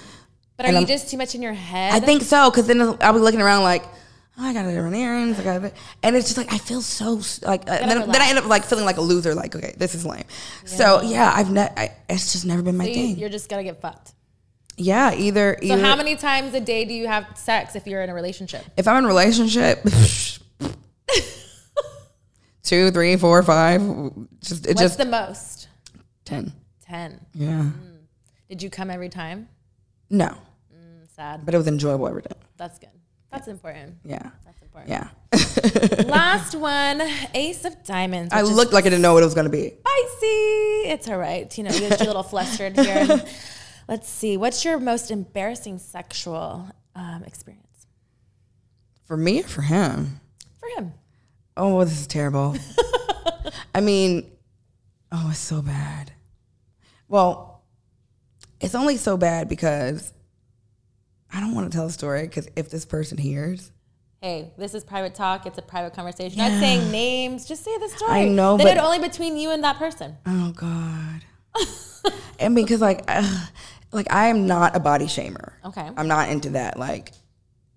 but 0.58 0.66
are 0.66 0.68
and 0.70 0.76
you 0.76 0.80
I'm- 0.80 0.88
just 0.88 1.10
too 1.10 1.18
much 1.18 1.34
in 1.36 1.42
your 1.42 1.54
head? 1.54 1.94
i 1.94 2.00
think 2.00 2.22
so 2.22 2.50
because 2.50 2.68
then 2.68 2.80
i'll 3.02 3.14
be 3.14 3.20
looking 3.20 3.42
around 3.42 3.64
like 3.64 3.84
oh, 4.38 4.44
i 4.46 4.54
gotta 4.54 4.70
run 4.82 4.94
errands 4.94 5.40
i 5.40 5.44
gotta 5.44 5.72
and 6.04 6.16
it's 6.16 6.28
just 6.28 6.38
like 6.38 6.52
i 6.54 6.58
feel 6.58 6.82
so 6.82 7.20
like 7.48 7.62
uh, 7.70 7.80
then, 7.88 8.12
then 8.12 8.22
i 8.22 8.30
end 8.30 8.38
up 8.38 8.46
like 8.46 8.64
feeling 8.64 8.86
like 8.86 8.98
a 8.98 9.02
loser 9.02 9.34
like 9.36 9.56
okay 9.56 9.74
this 9.78 9.96
is 9.96 10.06
lame 10.06 10.24
so 10.66 11.02
yeah 11.02 11.32
i've 11.36 11.52
ne- 11.52 11.74
I, 11.76 11.92
it's 12.10 12.32
just 12.34 12.46
never 12.46 12.62
been 12.62 12.78
my 12.78 12.86
So 12.86 12.90
you, 12.92 12.96
thing 12.96 13.18
you're 13.18 13.30
just 13.30 13.50
gonna 13.50 13.64
get 13.64 13.82
fucked. 13.82 14.14
yeah 14.78 15.14
either 15.16 15.58
So 15.62 15.66
either 15.74 15.82
how 15.84 15.96
many 15.96 16.16
times 16.16 16.54
a 16.54 16.62
day 16.62 16.86
do 16.86 16.94
you 16.94 17.08
have 17.08 17.26
sex 17.38 17.76
if 17.76 17.86
you're 17.88 18.02
in 18.02 18.10
a 18.10 18.14
relationship? 18.14 18.64
if 18.78 18.88
I'm 18.88 18.98
in 18.98 19.06
a 19.06 19.08
relationship, 19.08 19.84
two, 22.64 22.92
three, 22.92 23.16
four, 23.18 23.44
five, 23.44 23.82
just 24.42 24.66
it 24.66 24.70
What's 24.70 24.82
just 24.82 24.98
the 24.98 25.06
most? 25.06 25.63
Ten. 26.26 26.54
Ten. 26.82 27.20
Yeah. 27.34 27.70
Did 28.50 28.62
you 28.62 28.70
come 28.70 28.90
every 28.90 29.10
time? 29.10 29.48
No, 30.10 30.36
Sad. 31.16 31.46
but 31.46 31.54
it 31.54 31.58
was 31.58 31.68
enjoyable 31.68 32.08
every 32.08 32.22
day. 32.22 32.36
That's 32.58 32.78
good. 32.80 32.90
That's 33.32 33.48
important. 33.48 33.96
Yeah. 34.06 34.30
That's 34.46 34.62
important. 34.62 34.92
Yeah. 34.92 36.04
Last 36.12 36.54
one, 36.56 37.02
Ace 37.34 37.66
of 37.66 37.84
Diamonds. 37.84 38.32
I 38.34 38.42
looked 38.42 38.74
like 38.74 38.86
I 38.86 38.90
didn't 38.90 39.02
know 39.02 39.14
what 39.14 39.24
it 39.24 39.26
was 39.26 39.34
gonna 39.34 39.50
be. 39.50 39.70
spicy. 39.70 40.90
It's 40.90 41.08
all 41.08 41.18
right. 41.18 41.56
You 41.58 41.64
know, 41.64 41.72
you're 41.72 41.94
a 41.94 42.04
little 42.04 42.22
flustered 42.24 42.78
here. 42.78 43.24
Let's 43.88 44.08
see. 44.08 44.38
What's 44.38 44.64
your 44.64 44.80
most 44.80 45.10
embarrassing 45.12 45.80
sexual 45.80 46.70
um, 46.96 47.24
experience 47.26 47.88
For 49.06 49.18
me 49.18 49.42
or 49.42 49.48
for 49.48 49.62
him? 49.64 50.20
for 50.60 50.70
him? 50.78 50.94
Oh, 51.58 51.84
this 51.84 52.00
is 52.00 52.08
terrible. 52.08 52.56
I 53.76 53.82
mean, 53.82 54.32
oh, 55.12 55.30
it's 55.32 55.40
so 55.40 55.62
bad. 55.62 56.13
Well, 57.08 57.64
it's 58.60 58.76
only 58.76 58.98
so 58.98 59.18
bad 59.18 59.50
because 59.50 60.14
I 61.32 61.40
don't 61.40 61.54
want 61.54 61.72
to 61.72 61.76
tell 61.78 61.88
a 61.88 61.92
story 61.92 62.24
because 62.24 62.48
if 62.56 62.70
this 62.70 62.86
person 62.86 63.18
hears, 63.18 63.72
Hey, 64.22 64.54
this 64.58 64.74
is 64.74 64.86
private 64.86 65.16
talk. 65.16 65.46
It's 65.46 65.58
a 65.58 65.62
private 65.62 65.94
conversation. 65.94 66.38
Not 66.38 66.52
saying 66.52 66.90
names. 66.92 67.46
Just 67.46 67.66
say 67.66 67.78
the 67.78 67.90
story. 67.90 68.12
I 68.14 68.30
know, 68.30 68.56
Then 68.56 68.78
but- 68.78 68.82
only 68.82 69.00
between 69.00 69.36
you 69.36 69.52
and 69.52 69.66
that 69.66 69.78
person. 69.78 70.16
Oh 70.26 70.54
God. 70.56 71.26
I 72.40 72.48
mean, 72.48 72.64
because 72.64 72.80
like, 72.80 73.04
uh, 73.10 73.28
like 73.92 74.10
I 74.10 74.28
am 74.30 74.48
not 74.48 74.78
a 74.78 74.80
body 74.80 75.08
shamer. 75.08 75.52
Okay. 75.66 75.90
I'm 75.98 76.08
not 76.08 76.30
into 76.30 76.52
that. 76.52 76.80
Like, 76.80 77.12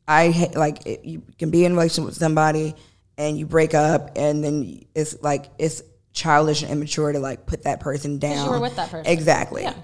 I 0.07 0.53
like 0.55 0.87
it, 0.87 1.05
you 1.05 1.25
can 1.37 1.51
be 1.51 1.65
in 1.65 1.73
a 1.73 1.75
relationship 1.75 2.05
with 2.11 2.17
somebody 2.17 2.77
and 3.19 3.37
you 3.37 3.45
break 3.45 3.75
up, 3.75 4.13
and 4.15 4.45
then 4.45 4.85
it's 4.95 5.21
like 5.23 5.47
it's 5.59 5.83
childish 6.17 6.63
and 6.63 6.73
immature 6.73 7.13
to 7.13 7.21
like 7.21 7.47
put 7.47 7.63
that 7.63 7.79
person 7.79 8.19
down. 8.19 8.47
you 8.47 8.51
were 8.51 8.61
with 8.61 8.75
that 8.77 8.91
person. 8.91 9.13
Exactly. 9.13 9.63
Yeah. 9.63 9.75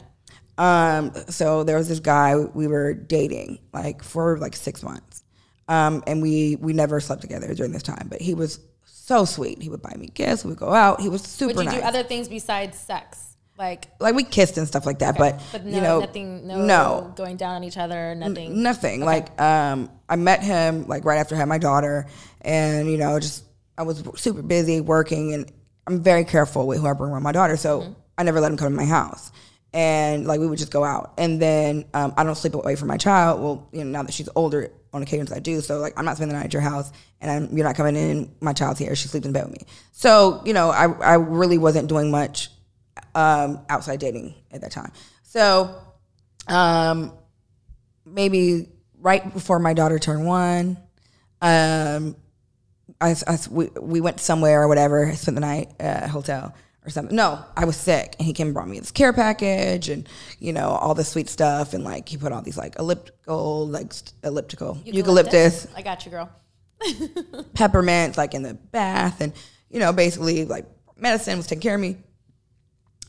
Um. 0.59 1.13
So 1.29 1.63
there 1.63 1.77
was 1.77 1.89
this 1.89 2.01
guy 2.01 2.37
we 2.37 2.67
were 2.67 2.95
dating 2.95 3.61
like 3.73 4.03
for 4.03 4.39
like 4.39 4.57
six 4.57 4.83
months, 4.83 5.23
um, 5.69 6.03
and 6.07 6.21
we 6.21 6.57
we 6.57 6.73
never 6.73 7.01
slept 7.01 7.23
together 7.23 7.55
during 7.55 7.73
this 7.73 7.83
time. 7.83 8.09
But 8.11 8.21
he 8.21 8.35
was 8.35 8.59
so 8.85 9.25
sweet. 9.25 9.63
He 9.63 9.69
would 9.69 9.83
buy 9.83 9.95
me 9.97 10.09
gifts. 10.09 10.45
We 10.45 10.51
would 10.51 10.59
go 10.59 10.73
out. 10.73 11.01
He 11.01 11.09
was 11.09 11.23
super 11.23 11.55
Would 11.55 11.65
you 11.67 11.71
nice 11.71 11.81
do 11.81 11.87
other 11.87 12.03
things 12.03 12.29
besides 12.29 12.77
sex? 12.79 13.33
Like, 13.59 13.89
like 14.01 14.15
we 14.15 14.25
kissed 14.25 14.57
and 14.57 14.67
stuff 14.67 14.87
like 14.87 15.01
that, 15.01 15.17
but, 15.17 15.41
but 15.53 15.65
no, 15.65 15.77
you 15.77 15.81
know, 15.83 16.01
nothing, 16.01 16.47
no, 16.49 16.65
no, 16.65 17.13
going 17.15 17.37
down 17.37 17.57
on 17.57 17.65
each 17.65 17.77
other, 17.77 18.15
nothing. 18.15 18.63
nothing. 18.63 19.05
Like, 19.05 19.41
um, 19.41 19.91
I 20.09 20.17
met 20.17 20.43
him 20.43 20.89
like 20.89 21.05
right 21.05 21.19
after 21.19 21.35
I 21.35 21.39
had 21.39 21.49
my 21.49 21.59
daughter, 21.59 22.07
and 22.41 22.91
you 22.91 22.97
know, 22.97 23.21
just 23.21 23.45
I 23.77 23.83
was 23.83 24.03
super 24.17 24.43
busy 24.43 24.81
working, 24.81 25.35
and 25.35 25.53
I'm 25.87 26.03
very 26.03 26.25
careful 26.25 26.67
with 26.67 26.81
who 26.81 26.87
I 26.87 26.93
bring 26.93 27.11
around 27.11 27.23
my 27.23 27.33
daughter, 27.33 27.57
so 27.57 27.81
Mm-hmm. 27.81 27.93
I 28.19 28.25
never 28.25 28.41
let 28.41 28.53
him 28.53 28.59
come 28.59 28.71
to 28.71 28.77
my 28.77 28.85
house. 28.85 29.33
And 29.73 30.27
like 30.27 30.39
we 30.39 30.47
would 30.47 30.59
just 30.59 30.71
go 30.71 30.85
out, 30.85 31.15
and 31.17 31.41
then 31.41 31.87
um, 31.95 32.13
I 32.17 32.25
don't 32.25 32.35
sleep 32.35 32.55
away 32.55 32.77
from 32.77 32.89
my 32.89 32.99
child. 32.99 33.41
Well, 33.41 33.69
you 33.73 33.83
know, 33.85 33.91
now 33.91 34.03
that 34.03 34.13
she's 34.13 34.29
older, 34.37 34.71
on 34.93 35.03
occasions 35.03 35.33
I 35.33 35.39
do. 35.39 35.61
So 35.61 35.79
like 35.79 35.95
I'm 35.97 36.05
not 36.05 36.17
spending 36.17 36.35
the 36.35 36.39
night 36.39 36.47
at 36.47 36.53
your 36.53 36.63
house, 36.63 36.93
and 37.21 37.31
I'm, 37.31 37.57
you're 37.57 37.67
not 37.67 37.77
coming 37.77 37.97
in. 37.97 38.35
My 38.41 38.53
child's 38.53 38.79
here; 38.79 38.95
she 38.95 39.09
sleeps 39.09 39.27
in 39.27 39.33
bed 39.33 39.45
with 39.45 39.53
me. 39.53 39.67
So 39.93 40.43
you 40.45 40.53
know, 40.53 40.71
I 40.71 40.85
I 40.85 41.15
really 41.15 41.59
wasn't 41.59 41.89
doing 41.89 42.11
much 42.11 42.51
um, 43.15 43.61
outside 43.69 44.01
dating 44.01 44.35
at 44.51 44.61
that 44.61 44.73
time. 44.73 44.93
So, 45.23 45.75
um, 46.49 47.13
maybe 48.05 48.69
right 49.01 49.33
before 49.33 49.59
my 49.59 49.73
daughter 49.73 49.99
turned 49.99 50.27
one, 50.27 50.77
um, 51.41 52.17
I, 53.03 53.17
I- 53.27 53.39
we, 53.51 53.67
we 53.81 54.01
went 54.01 54.21
somewhere 54.21 54.63
or 54.63 54.69
whatever, 54.69 55.07
I 55.07 55.15
spent 55.15 55.35
the 55.35 55.41
night 55.41 55.73
at 55.81 56.05
a 56.05 56.09
hotel 56.09 56.55
or 56.85 56.91
something. 56.91 57.15
No, 57.15 57.45
I 57.57 57.65
was 57.65 57.77
sick, 57.77 58.17
and 58.19 58.27
he 58.27 58.33
came 58.33 58.49
and 58.49 58.55
brought 58.55 58.69
me 58.69 58.79
this 58.79 58.91
care 58.91 59.13
package 59.13 59.89
and 59.89 60.09
you 60.39 60.53
know 60.53 60.69
all 60.71 60.95
this 60.95 61.09
sweet 61.09 61.29
stuff, 61.29 61.75
and 61.75 61.85
like 61.85 62.09
he 62.09 62.17
put 62.17 62.33
all 62.33 62.43
these 62.43 62.57
like 62.59 62.77
elliptical, 62.79 63.69
like 63.69 63.93
elliptical 64.25 64.79
eucalyptus 64.85 65.67
I 65.77 65.83
got 65.83 66.05
you, 66.05 66.11
girl. 66.11 66.31
peppermints 67.55 68.17
like 68.19 68.35
in 68.35 68.43
the 68.43 68.55
bath 68.55 69.21
and 69.21 69.33
you 69.71 69.79
know 69.79 69.93
basically 69.93 70.45
like 70.45 70.67
medicine 70.97 71.37
was 71.37 71.47
taking 71.47 71.63
care 71.63 71.77
of 71.77 71.81
me 71.81 71.97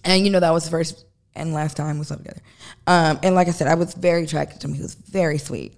and 0.04 0.24
you 0.24 0.32
know 0.32 0.40
that 0.40 0.52
was 0.52 0.64
the 0.66 0.70
first 0.70 1.06
and 1.36 1.54
last 1.54 1.76
time 1.76 1.98
we 1.98 2.06
slept 2.06 2.24
together 2.24 2.42
um, 2.86 3.20
and 3.24 3.34
like 3.34 3.48
i 3.48 3.52
said 3.52 3.68
i 3.68 3.74
was 3.74 3.94
very 3.96 4.26
attracted 4.26 4.60
to 4.62 4.68
him 4.68 4.74
he 4.76 4.82
was 4.84 4.94
very 4.94 5.40
sweet 5.40 5.74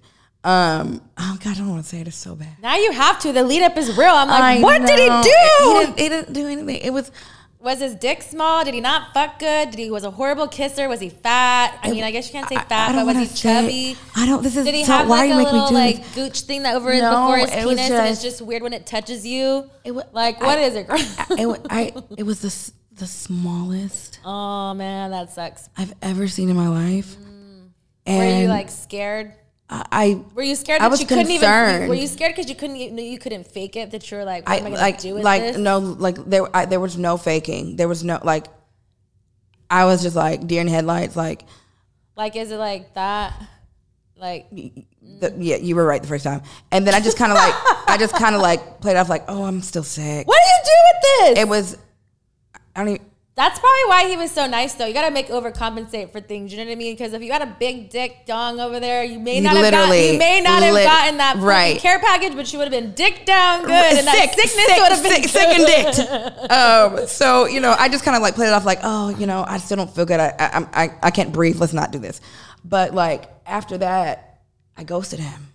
um, 0.46 1.02
oh 1.18 1.38
god 1.44 1.52
i 1.52 1.58
don't 1.58 1.70
want 1.70 1.84
to 1.84 1.90
say 1.90 2.00
it 2.02 2.08
it's 2.08 2.16
so 2.16 2.36
bad 2.36 2.56
Now 2.62 2.76
you 2.78 2.92
have 2.92 3.20
to. 3.22 3.34
The 3.34 3.44
lead 3.44 3.64
up 3.64 3.76
is 3.78 3.98
real. 3.98 4.14
I'm 4.14 4.28
like, 4.30 4.60
I 4.60 4.62
what 4.62 4.86
did 4.86 5.00
he 5.00 5.08
know. 5.10 5.24
do? 5.24 5.30
he 5.30 5.80
didn't, 5.86 6.00
he 6.00 6.10
didn't 6.10 6.34
do 6.34 6.48
anything 6.48 6.76
it 6.78 6.94
was 6.94 7.12
Was 7.60 7.80
his 7.80 7.96
dick 7.96 8.22
small? 8.22 8.64
Did 8.64 8.76
he 8.76 8.82
not 8.82 9.12
fuck 9.12 9.40
good? 9.40 9.72
Did 9.72 9.80
he 9.80 9.90
was 9.90 10.04
a 10.04 10.12
horrible 10.12 10.48
kisser? 10.48 10.88
Was 10.88 11.00
he 11.00 11.10
fat? 11.10 11.80
I 11.82 11.90
mean, 11.90 12.04
I 12.04 12.12
guess 12.12 12.28
you 12.28 12.34
can't 12.38 12.48
say 12.48 12.58
fat, 12.58 12.90
I 12.94 13.04
but 13.04 13.06
was 13.08 13.18
he 13.18 13.36
chubby? 13.36 13.98
I 14.16 14.28
don't- 14.28 14.44
this 14.44 14.56
is- 14.56 14.66
Did 14.66 14.76
he 14.76 14.84
so 14.86 14.92
have 14.94 15.10
why 15.10 15.26
like 15.26 15.48
a 15.48 15.52
little 15.56 15.74
like 15.74 15.98
this? 16.04 16.14
gooch 16.16 16.42
thing 16.42 16.62
that 16.62 16.76
over 16.76 16.92
his 16.92 17.02
No, 17.02 17.10
before 17.10 17.38
his 17.38 17.50
it 17.52 17.66
was 17.66 17.76
penis, 17.78 17.90
and 17.92 18.08
it's 18.08 18.22
just- 18.22 18.38
just 18.38 18.42
weird 18.48 18.62
when 18.62 18.74
it 18.74 18.86
touches 18.86 19.26
you? 19.26 19.68
It 19.84 19.94
wa- 19.98 20.04
like 20.14 20.40
what 20.42 20.60
I- 20.60 20.62
is 20.62 20.76
it? 20.76 20.86
girl? 20.88 20.98
it, 21.00 21.62
I, 21.72 21.92
it 22.20 22.24
was 22.24 22.42
the, 22.46 22.54
the 23.00 23.08
smallest 23.08 24.20
oh 24.26 24.76
man, 24.76 25.10
that 25.10 25.32
sucks. 25.34 25.68
I've 25.76 25.94
ever 26.04 26.28
seen 26.28 26.50
in 26.50 26.56
my 26.56 26.68
life. 26.68 27.16
And 28.06 28.18
Were 28.20 28.42
you 28.44 28.48
like 28.48 28.70
scared? 28.70 29.34
I, 29.68 30.22
Were 30.36 30.44
you 30.44 30.56
scared 30.56 30.80
I 30.82 30.86
that 30.86 30.92
was 30.92 31.02
you 31.02 31.08
couldn't 31.08 31.24
even? 31.26 31.40
concerned. 31.40 31.90
Were 31.90 31.96
you 31.96 32.08
scared 32.08 32.36
because 32.36 32.50
you 32.50 32.56
couldn't 32.56 32.76
even, 32.76 32.98
you 33.00 33.18
couldn't 33.18 33.48
fake 33.48 33.76
it? 33.76 33.92
That 33.92 34.10
you're 34.12 34.24
like, 34.24 34.48
what 34.48 34.54
I 34.54 34.58
am 34.58 34.66
I 34.68 34.70
gonna 34.70 34.82
like 34.82 35.00
do 35.00 35.16
with 35.16 35.24
like 35.24 35.42
this? 35.42 35.58
no 35.58 35.80
like 35.80 36.18
there 36.26 36.56
I, 36.56 36.66
there 36.66 36.80
was 36.80 36.98
no 36.98 37.18
faking. 37.18 37.76
There 37.76 37.88
was 37.88 38.04
no 38.04 38.20
like 38.24 38.46
I 39.70 39.86
was 39.86 40.04
just 40.04 40.16
like 40.16 40.46
deer 40.46 40.62
in 40.62 40.68
headlights. 40.68 41.16
Like 41.16 41.46
Like, 42.16 42.36
is 42.36 42.52
it 42.52 42.58
like 42.58 42.94
that? 42.94 43.34
Like, 44.18 44.50
the, 44.52 45.34
yeah, 45.38 45.58
you 45.58 45.76
were 45.76 45.84
right 45.84 46.02
the 46.02 46.08
first 46.08 46.24
time. 46.24 46.42
And 46.72 46.88
then 46.88 46.94
I 46.94 47.02
just 47.02 47.18
kind 47.18 47.32
of 47.32 47.36
like 47.38 47.54
I 47.90 47.98
just 48.00 48.16
kind 48.16 48.36
of 48.36 48.42
like 48.42 48.82
played 48.82 48.98
off 48.98 49.10
like 49.10 49.26
oh 49.28 49.44
I'm 49.44 49.62
still 49.62 49.84
sick. 49.84 50.28
what 50.28 50.40
do 50.44 50.50
you 50.50 50.62
do 50.64 50.72
with 50.88 51.36
this? 51.36 51.44
It 51.44 51.48
was 51.50 51.78
I 52.76 52.80
don't 52.84 52.90
even, 52.96 53.06
That's 53.36 53.60
probably 53.60 53.84
why 53.88 54.08
he 54.08 54.16
was 54.16 54.32
so 54.32 54.48
nice, 54.48 54.76
though. 54.76 54.86
You 54.86 54.94
gotta 54.94 55.14
make 55.14 55.28
overcompensate 55.28 56.14
for 56.14 56.22
things. 56.22 56.54
You 56.54 56.58
know 56.58 56.64
what 56.66 56.72
I 56.72 56.76
mean? 56.76 56.94
Because 56.94 57.12
if 57.12 57.22
you 57.22 57.28
got 57.28 57.42
a 57.42 57.54
big 57.60 57.90
dick 57.90 58.26
dong 58.26 58.62
over 58.62 58.80
there, 58.80 59.04
you 59.04 59.20
may 59.20 59.42
not 59.42 59.58
have 59.58 59.72
gotten, 59.72 60.14
you 60.14 60.18
may 60.18 60.40
not 60.40 60.64
have 60.64 60.74
lit- 60.74 60.86
gotten 60.86 61.18
that 61.18 61.36
right. 61.40 61.78
care 61.78 62.00
package, 62.00 62.34
but 62.34 62.52
you 62.54 62.60
would 62.60 62.72
have 62.72 62.84
been 62.84 62.94
dick 62.94 63.26
down 63.26 63.64
good, 63.64 63.72
and 63.72 64.08
that 64.08 64.16
sick, 64.16 64.40
sickness 64.40 64.66
sick, 64.66 64.78
would 64.78 64.92
have 64.94 65.04
been 65.04 65.24
sick, 65.24 65.28
sick 65.28 65.48
and 65.50 65.66
dicked. 66.48 66.50
um, 66.52 67.08
so 67.08 67.46
you 67.46 67.60
know, 67.60 67.76
I 67.78 67.90
just 67.90 68.06
kind 68.06 68.16
of 68.16 68.24
like 68.24 68.36
played 68.36 68.48
it 68.48 68.54
off 68.54 68.64
like, 68.64 68.80
oh, 68.84 69.10
you 69.10 69.28
know, 69.28 69.44
I 69.46 69.58
still 69.58 69.76
don't 69.76 69.94
feel 69.94 70.06
good. 70.06 70.22
I, 70.22 70.34
I, 70.40 70.46
I'm- 70.48 70.70
I, 70.72 70.92
I 71.04 71.12
can't 71.12 71.34
breathe. 71.34 71.58
Let's 71.60 71.74
not 71.74 71.92
do 71.92 72.00
this. 72.00 72.22
But 72.64 72.94
like 72.94 73.30
after 73.46 73.78
that, 73.80 74.40
I 74.78 74.86
ghosted 74.86 75.20
him 75.20 75.50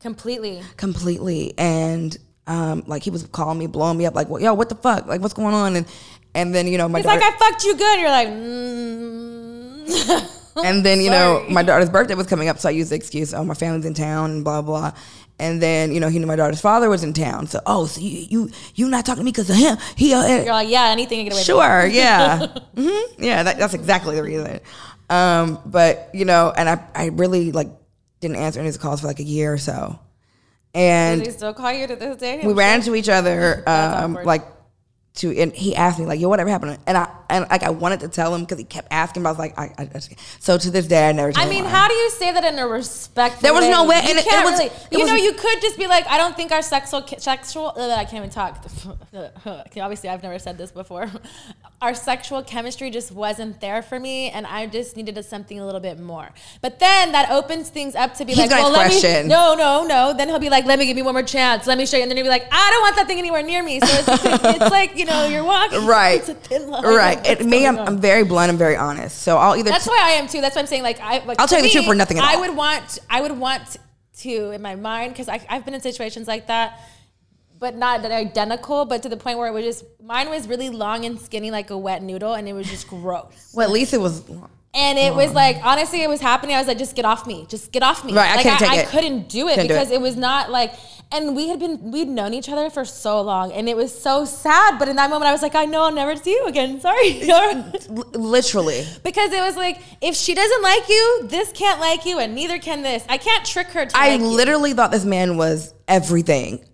completely. 0.00 0.62
completely, 0.78 1.52
and 1.58 2.16
um, 2.46 2.84
like 2.86 3.02
he 3.02 3.10
was 3.10 3.24
calling 3.24 3.58
me, 3.58 3.66
blowing 3.66 3.98
me 3.98 4.06
up, 4.06 4.14
like, 4.14 4.30
well, 4.30 4.40
yo, 4.40 4.54
what 4.54 4.70
the 4.70 4.74
fuck? 4.74 5.06
Like, 5.06 5.20
what's 5.20 5.34
going 5.34 5.54
on? 5.54 5.76
And 5.76 5.86
and 6.34 6.54
then 6.54 6.66
you 6.66 6.78
know, 6.78 6.88
my 6.88 6.98
He's 6.98 7.06
daughter, 7.06 7.20
like, 7.20 7.34
I 7.34 7.38
fucked 7.38 7.64
you 7.64 7.76
good. 7.76 8.00
You're 8.00 8.10
like, 8.10 8.28
mm. 8.28 9.70
and 10.64 10.84
then 10.84 11.00
you 11.00 11.10
know, 11.10 11.44
my 11.48 11.62
daughter's 11.62 11.90
birthday 11.90 12.14
was 12.14 12.26
coming 12.26 12.48
up, 12.48 12.58
so 12.58 12.68
I 12.68 12.72
used 12.72 12.90
the 12.90 12.96
excuse, 12.96 13.34
oh, 13.34 13.44
my 13.44 13.54
family's 13.54 13.84
in 13.84 13.94
town, 13.94 14.30
and 14.30 14.44
blah 14.44 14.62
blah. 14.62 14.92
And 15.38 15.62
then 15.62 15.92
you 15.92 16.00
know, 16.00 16.08
he 16.08 16.18
knew 16.18 16.26
my 16.26 16.36
daughter's 16.36 16.60
father 16.60 16.90
was 16.90 17.02
in 17.02 17.12
town, 17.12 17.46
so 17.46 17.60
oh, 17.66 17.86
so 17.86 18.00
you 18.00 18.26
you 18.28 18.50
you 18.74 18.88
not 18.88 19.06
talking 19.06 19.20
to 19.20 19.24
me 19.24 19.30
because 19.30 19.48
of 19.48 19.56
him? 19.56 19.78
He 19.96 20.12
uh, 20.12 20.26
You're 20.26 20.44
like, 20.46 20.68
yeah, 20.68 20.88
anything 20.88 21.18
to 21.18 21.24
get 21.24 21.32
away. 21.32 21.42
Sure, 21.42 21.86
yeah, 21.86 22.46
hmm 22.76 23.12
yeah. 23.18 23.42
That, 23.42 23.58
that's 23.58 23.74
exactly 23.74 24.16
the 24.16 24.22
reason. 24.22 24.60
Um, 25.08 25.58
but 25.64 26.10
you 26.12 26.24
know, 26.24 26.52
and 26.54 26.68
I, 26.68 26.84
I 26.94 27.06
really 27.06 27.52
like 27.52 27.68
didn't 28.20 28.36
answer 28.36 28.60
any 28.60 28.68
of 28.68 28.74
his 28.74 28.78
calls 28.78 29.00
for 29.00 29.06
like 29.06 29.18
a 29.18 29.24
year 29.24 29.52
or 29.52 29.58
so, 29.58 29.98
and 30.74 31.22
he 31.22 31.30
still 31.30 31.54
call 31.54 31.72
you 31.72 31.86
to 31.86 31.96
this 31.96 32.16
day? 32.18 32.42
we 32.44 32.52
ran 32.52 32.80
into 32.80 32.94
each 32.94 33.08
other, 33.08 33.62
um, 33.66 34.14
like 34.14 34.44
to, 35.12 35.36
and 35.36 35.52
he 35.52 35.74
asked 35.74 35.98
me 35.98 36.06
like, 36.06 36.20
"Yo, 36.20 36.28
whatever 36.28 36.48
happened?" 36.48 36.78
And 36.86 36.96
I, 36.96 37.08
and 37.28 37.46
like, 37.50 37.62
I 37.64 37.70
wanted 37.70 38.00
to 38.00 38.08
tell 38.08 38.34
him 38.34 38.42
because 38.42 38.58
he 38.58 38.64
kept 38.64 38.88
asking, 38.90 39.22
but 39.24 39.30
I 39.30 39.32
was 39.32 39.38
like, 39.38 39.58
I, 39.58 39.72
I, 39.76 39.84
just, 39.86 40.14
so 40.38 40.56
to 40.56 40.70
this 40.70 40.86
day, 40.86 41.08
I 41.08 41.12
never. 41.12 41.32
I 41.36 41.48
mean, 41.48 41.64
how 41.64 41.88
do 41.88 41.94
you 41.94 42.10
say 42.10 42.32
that 42.32 42.44
in 42.44 42.58
a 42.58 42.66
respectful 42.66 43.42
way? 43.42 43.42
There 43.42 43.52
was 43.60 43.68
no 43.68 43.84
way, 43.86 43.96
You 44.04 44.10
and 44.10 44.18
it- 44.18 44.26
it 44.26 44.44
was- 44.44 44.52
really. 44.52 44.66
it 44.66 44.72
You 44.92 44.98
was- 45.00 45.08
know, 45.08 45.16
you 45.16 45.32
could 45.32 45.60
just 45.60 45.76
be 45.76 45.86
like, 45.88 46.06
I 46.08 46.16
don't 46.16 46.36
think 46.36 46.52
our 46.52 46.62
sexual 46.62 47.04
sexual. 47.18 47.72
Uh, 47.76 47.90
I 47.90 48.04
can't 48.04 48.18
even 48.24 48.30
talk. 48.30 48.64
Obviously, 49.76 50.08
I've 50.08 50.22
never 50.22 50.38
said 50.38 50.56
this 50.58 50.70
before. 50.72 51.08
Our 51.82 51.94
sexual 51.94 52.42
chemistry 52.42 52.90
just 52.90 53.10
wasn't 53.10 53.58
there 53.62 53.80
for 53.80 53.98
me, 53.98 54.28
and 54.28 54.46
I 54.46 54.66
just 54.66 54.98
needed 54.98 55.24
something 55.24 55.58
a 55.58 55.64
little 55.64 55.80
bit 55.80 55.98
more. 55.98 56.28
But 56.60 56.78
then 56.78 57.12
that 57.12 57.30
opens 57.30 57.70
things 57.70 57.94
up 57.94 58.12
to 58.16 58.26
be 58.26 58.34
He's 58.34 58.50
like, 58.50 58.62
well, 58.62 58.70
let 58.70 58.90
me. 58.90 59.28
No, 59.28 59.54
no, 59.54 59.86
no. 59.86 60.12
Then 60.14 60.28
he'll 60.28 60.38
be 60.38 60.50
like, 60.50 60.66
let 60.66 60.78
me 60.78 60.84
give 60.84 60.94
me 60.94 61.00
one 61.00 61.14
more 61.14 61.22
chance. 61.22 61.66
Let 61.66 61.78
me 61.78 61.86
show 61.86 61.96
you, 61.96 62.02
and 62.02 62.10
then 62.10 62.18
he'll 62.18 62.26
be 62.26 62.28
like, 62.30 62.46
I 62.52 62.70
don't 62.70 62.82
want 62.82 62.96
that 62.96 63.06
thing 63.06 63.18
anywhere 63.18 63.42
near 63.42 63.62
me. 63.62 63.80
So 63.80 63.86
it's, 63.88 64.08
it's 64.62 64.70
like 64.70 64.94
you 65.00 65.06
know, 65.06 65.26
you're 65.26 65.44
walking. 65.44 65.86
Right. 65.86 66.20
It's 66.20 66.28
a 66.28 66.34
thin 66.34 66.68
line. 66.70 66.84
right? 66.84 67.26
It, 67.26 67.44
me, 67.44 67.66
I'm. 67.66 67.78
I'm 67.78 67.98
very 68.00 68.22
blunt. 68.24 68.50
I'm 68.50 68.58
very 68.58 68.76
honest. 68.76 69.22
So 69.22 69.36
I'll 69.38 69.56
either 69.56 69.70
That's 69.70 69.86
why 69.86 70.00
I 70.02 70.10
am 70.12 70.28
too. 70.28 70.40
That's 70.40 70.54
why 70.54 70.60
I'm 70.62 70.66
saying 70.66 70.82
like 70.82 71.00
I. 71.00 71.24
Like, 71.24 71.40
I'll 71.40 71.48
tell 71.48 71.58
you 71.58 71.64
the 71.64 71.70
truth 71.70 71.86
for 71.86 71.94
nothing 71.94 72.18
at 72.18 72.24
I 72.24 72.34
all. 72.34 72.40
would 72.42 72.56
want. 72.56 72.98
I 73.08 73.20
would 73.20 73.36
want 73.36 73.78
to 74.18 74.50
in 74.50 74.62
my 74.62 74.76
mind 74.76 75.12
because 75.12 75.28
I've 75.28 75.64
been 75.64 75.74
in 75.74 75.80
situations 75.80 76.28
like 76.28 76.46
that, 76.48 76.80
but 77.58 77.74
not 77.76 78.02
that 78.02 78.12
identical, 78.12 78.84
but 78.84 79.02
to 79.02 79.08
the 79.08 79.16
point 79.16 79.38
where 79.38 79.48
it 79.48 79.52
was 79.52 79.64
just 79.64 79.84
mine 80.02 80.28
was 80.28 80.46
really 80.46 80.68
long 80.70 81.04
and 81.04 81.18
skinny 81.18 81.50
like 81.50 81.70
a 81.70 81.78
wet 81.78 82.02
noodle, 82.02 82.34
and 82.34 82.48
it 82.48 82.52
was 82.52 82.68
just 82.68 82.86
gross. 82.88 83.52
well, 83.54 83.66
at 83.66 83.72
least 83.72 83.94
it 83.94 84.00
was. 84.00 84.22
And 84.72 84.98
it 84.98 85.12
was 85.14 85.32
like 85.32 85.56
honestly, 85.64 86.02
it 86.02 86.08
was 86.08 86.20
happening. 86.20 86.54
I 86.54 86.58
was 86.58 86.68
like, 86.68 86.78
just 86.78 86.94
get 86.94 87.04
off 87.04 87.26
me, 87.26 87.44
just 87.48 87.72
get 87.72 87.82
off 87.82 88.04
me. 88.04 88.12
Right, 88.14 88.30
I 88.30 88.34
like, 88.36 88.42
couldn't 88.44 88.58
take 88.58 88.70
I, 88.70 88.76
it. 88.82 88.88
couldn't 88.88 89.28
do 89.28 89.48
it 89.48 89.54
Couldn't 89.56 89.66
do 89.68 89.74
because 89.74 89.90
it. 89.90 89.94
it. 89.94 90.00
was 90.00 90.16
not 90.16 90.50
like. 90.50 90.74
And 91.12 91.34
we 91.34 91.48
had 91.48 91.58
been 91.58 91.90
we'd 91.90 92.08
known 92.08 92.34
each 92.34 92.48
other 92.48 92.70
for 92.70 92.84
so 92.84 93.20
long, 93.20 93.50
and 93.52 93.68
it 93.68 93.76
was 93.76 93.96
so 93.96 94.24
sad. 94.24 94.78
But 94.78 94.88
in 94.88 94.94
that 94.96 95.10
moment, 95.10 95.28
I 95.28 95.32
was 95.32 95.42
like, 95.42 95.56
I 95.56 95.64
know 95.64 95.82
I'll 95.82 95.92
never 95.92 96.14
see 96.14 96.30
you 96.30 96.46
again. 96.46 96.80
Sorry. 96.86 97.20
Literally. 98.12 98.86
Because 99.02 99.32
it 99.32 99.40
was 99.40 99.56
like, 99.56 99.80
if 100.00 100.14
she 100.14 100.34
doesn't 100.34 100.62
like 100.62 100.88
you, 100.88 101.20
this 101.24 101.50
can't 101.52 101.80
like 101.80 102.06
you, 102.06 102.18
and 102.20 102.34
neither 102.34 102.58
can 102.58 102.82
this. 102.82 103.04
I 103.08 103.18
can't 103.18 103.44
trick 103.44 103.68
her 103.68 103.86
to 103.86 103.96
I 103.96 104.10
like 104.10 104.20
you. 104.20 104.26
literally 104.28 104.72
thought 104.72 104.92
this 104.92 105.04
man 105.04 105.36
was 105.36 105.74
everything 105.88 106.64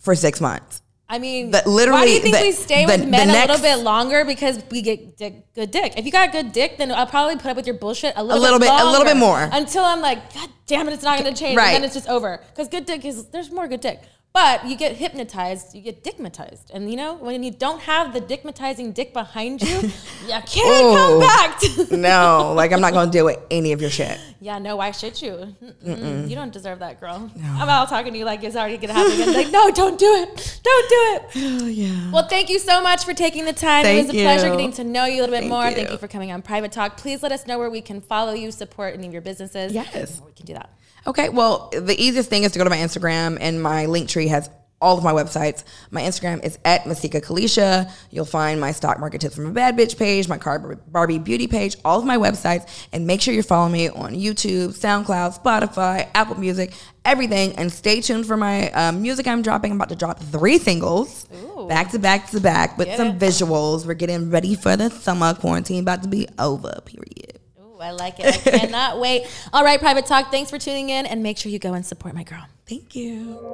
for 0.00 0.14
six 0.16 0.40
months. 0.40 0.82
I 1.14 1.18
mean, 1.20 1.52
But 1.52 1.64
literally, 1.68 2.00
why 2.00 2.06
do 2.06 2.12
you 2.12 2.18
think 2.18 2.34
the- 2.34 2.42
we 2.42 2.50
stay 2.50 2.84
the- 2.86 2.92
with 2.98 3.06
men 3.08 3.28
the 3.28 3.34
a 3.34 3.46
little 3.46 3.58
bit 3.62 3.76
longer? 3.84 4.24
Because 4.24 4.58
we 4.68 4.82
get 4.82 5.16
dick, 5.16 5.54
good 5.54 5.70
dick. 5.70 5.92
If 5.96 6.04
you 6.06 6.10
got 6.10 6.28
a 6.28 6.32
good 6.32 6.50
dick, 6.52 6.76
then 6.76 6.90
I'll 6.90 7.06
probably 7.06 7.36
put 7.36 7.52
up 7.52 7.56
with 7.56 7.66
your 7.68 7.76
bullshit 7.76 8.14
a 8.16 8.24
little, 8.24 8.42
little 8.42 8.58
bit- 8.58 8.68
a 8.68 8.84
little 8.90 9.04
bit 9.04 9.16
more. 9.16 9.48
until 9.52 9.84
I'm 9.84 10.00
like, 10.00 10.34
God 10.34 10.48
damn 10.66 10.88
it, 10.88 10.92
it's 10.92 11.04
not 11.04 11.20
going 11.20 11.32
to 11.32 11.38
change. 11.38 11.56
Right. 11.56 11.66
And 11.68 11.76
then 11.76 11.84
it's 11.84 11.94
just 11.94 12.08
over. 12.08 12.40
Because 12.48 12.66
good 12.66 12.84
dick 12.84 13.04
is 13.04 13.26
there's 13.26 13.52
more 13.52 13.68
good 13.68 13.80
dick. 13.80 14.02
But 14.34 14.66
you 14.66 14.76
get 14.76 14.96
hypnotized, 14.96 15.76
you 15.76 15.80
get 15.80 16.02
dickmatized. 16.02 16.70
And 16.74 16.90
you 16.90 16.96
know, 16.96 17.14
when 17.14 17.44
you 17.44 17.52
don't 17.52 17.80
have 17.82 18.12
the 18.12 18.20
dickmatizing 18.20 18.92
dick 18.92 19.12
behind 19.12 19.62
you, 19.62 19.76
you 20.26 20.40
can't 20.44 20.96
come 20.96 21.20
back. 21.20 21.60
No, 21.92 22.52
like 22.56 22.72
I'm 22.72 22.80
not 22.80 22.92
going 22.92 23.06
to 23.06 23.12
deal 23.12 23.26
with 23.26 23.38
any 23.48 23.70
of 23.70 23.80
your 23.80 23.90
shit. 23.90 24.18
Yeah, 24.40 24.58
no, 24.58 24.74
why 24.74 24.90
should 24.90 25.22
you? 25.22 25.54
Mm-mm. 25.86 26.28
You 26.28 26.34
don't 26.34 26.52
deserve 26.52 26.80
that, 26.80 26.98
girl. 26.98 27.30
I'm 27.44 27.68
out 27.68 27.88
talking 27.88 28.12
to 28.12 28.18
you 28.18 28.24
like 28.24 28.42
it's 28.42 28.56
already 28.56 28.76
gonna 28.76 28.92
happen 28.92 29.12
again. 29.12 29.32
Like, 29.32 29.52
no, 29.52 29.70
don't 29.70 29.98
do 29.98 30.12
it. 30.14 30.60
Don't 30.62 30.88
do 30.88 30.96
it. 31.14 31.22
Oh 31.64 31.66
yeah. 31.66 32.10
Well, 32.10 32.26
thank 32.26 32.50
you 32.50 32.58
so 32.58 32.82
much 32.82 33.04
for 33.04 33.14
taking 33.14 33.44
the 33.44 33.52
time. 33.52 33.84
Thank 33.84 34.00
it 34.00 34.06
was 34.08 34.16
a 34.16 34.22
pleasure 34.22 34.50
getting 34.50 34.72
to 34.72 34.84
know 34.84 35.04
you 35.04 35.20
a 35.20 35.22
little 35.22 35.34
bit 35.34 35.40
Thank 35.40 35.50
more. 35.50 35.70
Thank 35.70 35.88
you. 35.88 35.92
you 35.92 35.98
for 35.98 36.08
coming 36.08 36.32
on 36.32 36.42
Private 36.42 36.72
Talk. 36.72 36.96
Please 36.96 37.22
let 37.22 37.32
us 37.32 37.46
know 37.46 37.58
where 37.58 37.70
we 37.70 37.80
can 37.80 38.00
follow 38.00 38.32
you, 38.32 38.50
support 38.50 38.94
any 38.94 39.06
of 39.06 39.12
your 39.12 39.22
businesses. 39.22 39.72
Yes. 39.72 40.20
We 40.26 40.32
can 40.32 40.46
do 40.46 40.54
that. 40.54 40.70
Okay, 41.06 41.28
well, 41.28 41.70
the 41.72 41.94
easiest 42.02 42.30
thing 42.30 42.44
is 42.44 42.52
to 42.52 42.58
go 42.58 42.64
to 42.64 42.70
my 42.70 42.78
Instagram, 42.78 43.36
and 43.40 43.62
my 43.62 43.86
link 43.86 44.08
tree 44.08 44.28
has 44.28 44.48
all 44.80 44.98
of 44.98 45.04
my 45.04 45.12
websites. 45.12 45.64
My 45.90 46.02
Instagram 46.02 46.44
is 46.44 46.58
at 46.64 46.86
Masika 46.86 47.20
Kalysha. 47.20 47.90
You'll 48.10 48.24
find 48.26 48.60
my 48.60 48.72
stock 48.72 49.00
market 49.00 49.20
tips 49.22 49.34
from 49.34 49.46
a 49.46 49.50
bad 49.50 49.78
bitch 49.78 49.96
page, 49.96 50.28
my 50.28 50.36
car 50.36 50.58
Barbie 50.88 51.18
beauty 51.18 51.46
page, 51.46 51.76
all 51.84 51.98
of 51.98 52.04
my 52.04 52.18
websites, 52.18 52.68
and 52.92 53.06
make 53.06 53.22
sure 53.22 53.32
you're 53.32 53.42
following 53.42 53.72
me 53.72 53.88
on 53.88 54.14
YouTube, 54.14 54.68
SoundCloud, 54.78 55.42
Spotify, 55.42 56.08
Apple 56.14 56.38
Music, 56.38 56.74
everything. 57.04 57.54
And 57.56 57.72
stay 57.72 58.00
tuned 58.02 58.26
for 58.26 58.36
my 58.36 58.70
um, 58.72 59.00
music 59.00 59.26
I'm 59.26 59.40
dropping. 59.42 59.70
I'm 59.70 59.78
about 59.78 59.88
to 59.90 59.96
drop 59.96 60.20
three 60.20 60.58
singles, 60.58 61.26
Ooh. 61.34 61.66
back 61.66 61.90
to 61.92 61.98
back 61.98 62.28
to 62.30 62.40
back, 62.40 62.76
with 62.76 62.88
Get 62.88 62.98
some 62.98 63.08
it. 63.08 63.18
visuals. 63.18 63.86
We're 63.86 63.94
getting 63.94 64.30
ready 64.30 64.54
for 64.54 64.76
the 64.76 64.90
summer 64.90 65.32
quarantine, 65.34 65.80
about 65.80 66.02
to 66.02 66.08
be 66.08 66.28
over. 66.38 66.80
Period. 66.84 67.33
Ooh, 67.74 67.80
I 67.80 67.90
like 67.90 68.20
it. 68.20 68.26
I 68.26 68.58
cannot 68.58 69.00
wait. 69.00 69.26
All 69.52 69.64
right, 69.64 69.80
Private 69.80 70.06
Talk. 70.06 70.30
Thanks 70.30 70.50
for 70.50 70.58
tuning 70.58 70.90
in, 70.90 71.06
and 71.06 71.22
make 71.22 71.38
sure 71.38 71.50
you 71.50 71.58
go 71.58 71.74
and 71.74 71.84
support 71.84 72.14
my 72.14 72.22
girl. 72.22 72.44
Thank 72.66 72.94
you. 72.94 73.52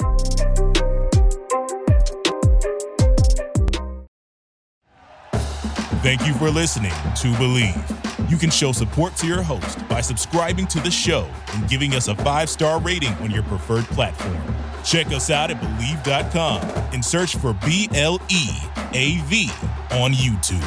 Thank 6.03 6.27
you 6.27 6.33
for 6.35 6.51
listening 6.51 6.91
to 6.91 7.29
Bleav. 7.35 8.31
You 8.31 8.37
can 8.37 8.51
show 8.51 8.73
support 8.73 9.17
to 9.17 9.27
your 9.27 9.43
host 9.43 9.87
by 9.89 10.01
subscribing 10.01 10.67
to 10.69 10.81
the 10.81 10.91
show 10.91 11.29
and 11.55 11.69
giving 11.69 11.95
us 11.95 12.09
a 12.09 12.15
five 12.15 12.49
star 12.49 12.81
rating 12.81 13.13
on 13.15 13.31
your 13.31 13.43
preferred 13.45 13.85
platform. 13.87 14.39
Check 14.85 15.09
us 15.09 15.31
out 15.31 15.51
at 15.51 15.61
Bleav.com 15.61 16.63
and 16.95 17.05
search 17.05 17.37
for 17.37 17.53
B 17.53 17.89
L 17.95 18.21
E 18.31 18.49
A 18.95 19.19
V 19.25 19.51
on 19.91 20.13
YouTube. 20.13 20.65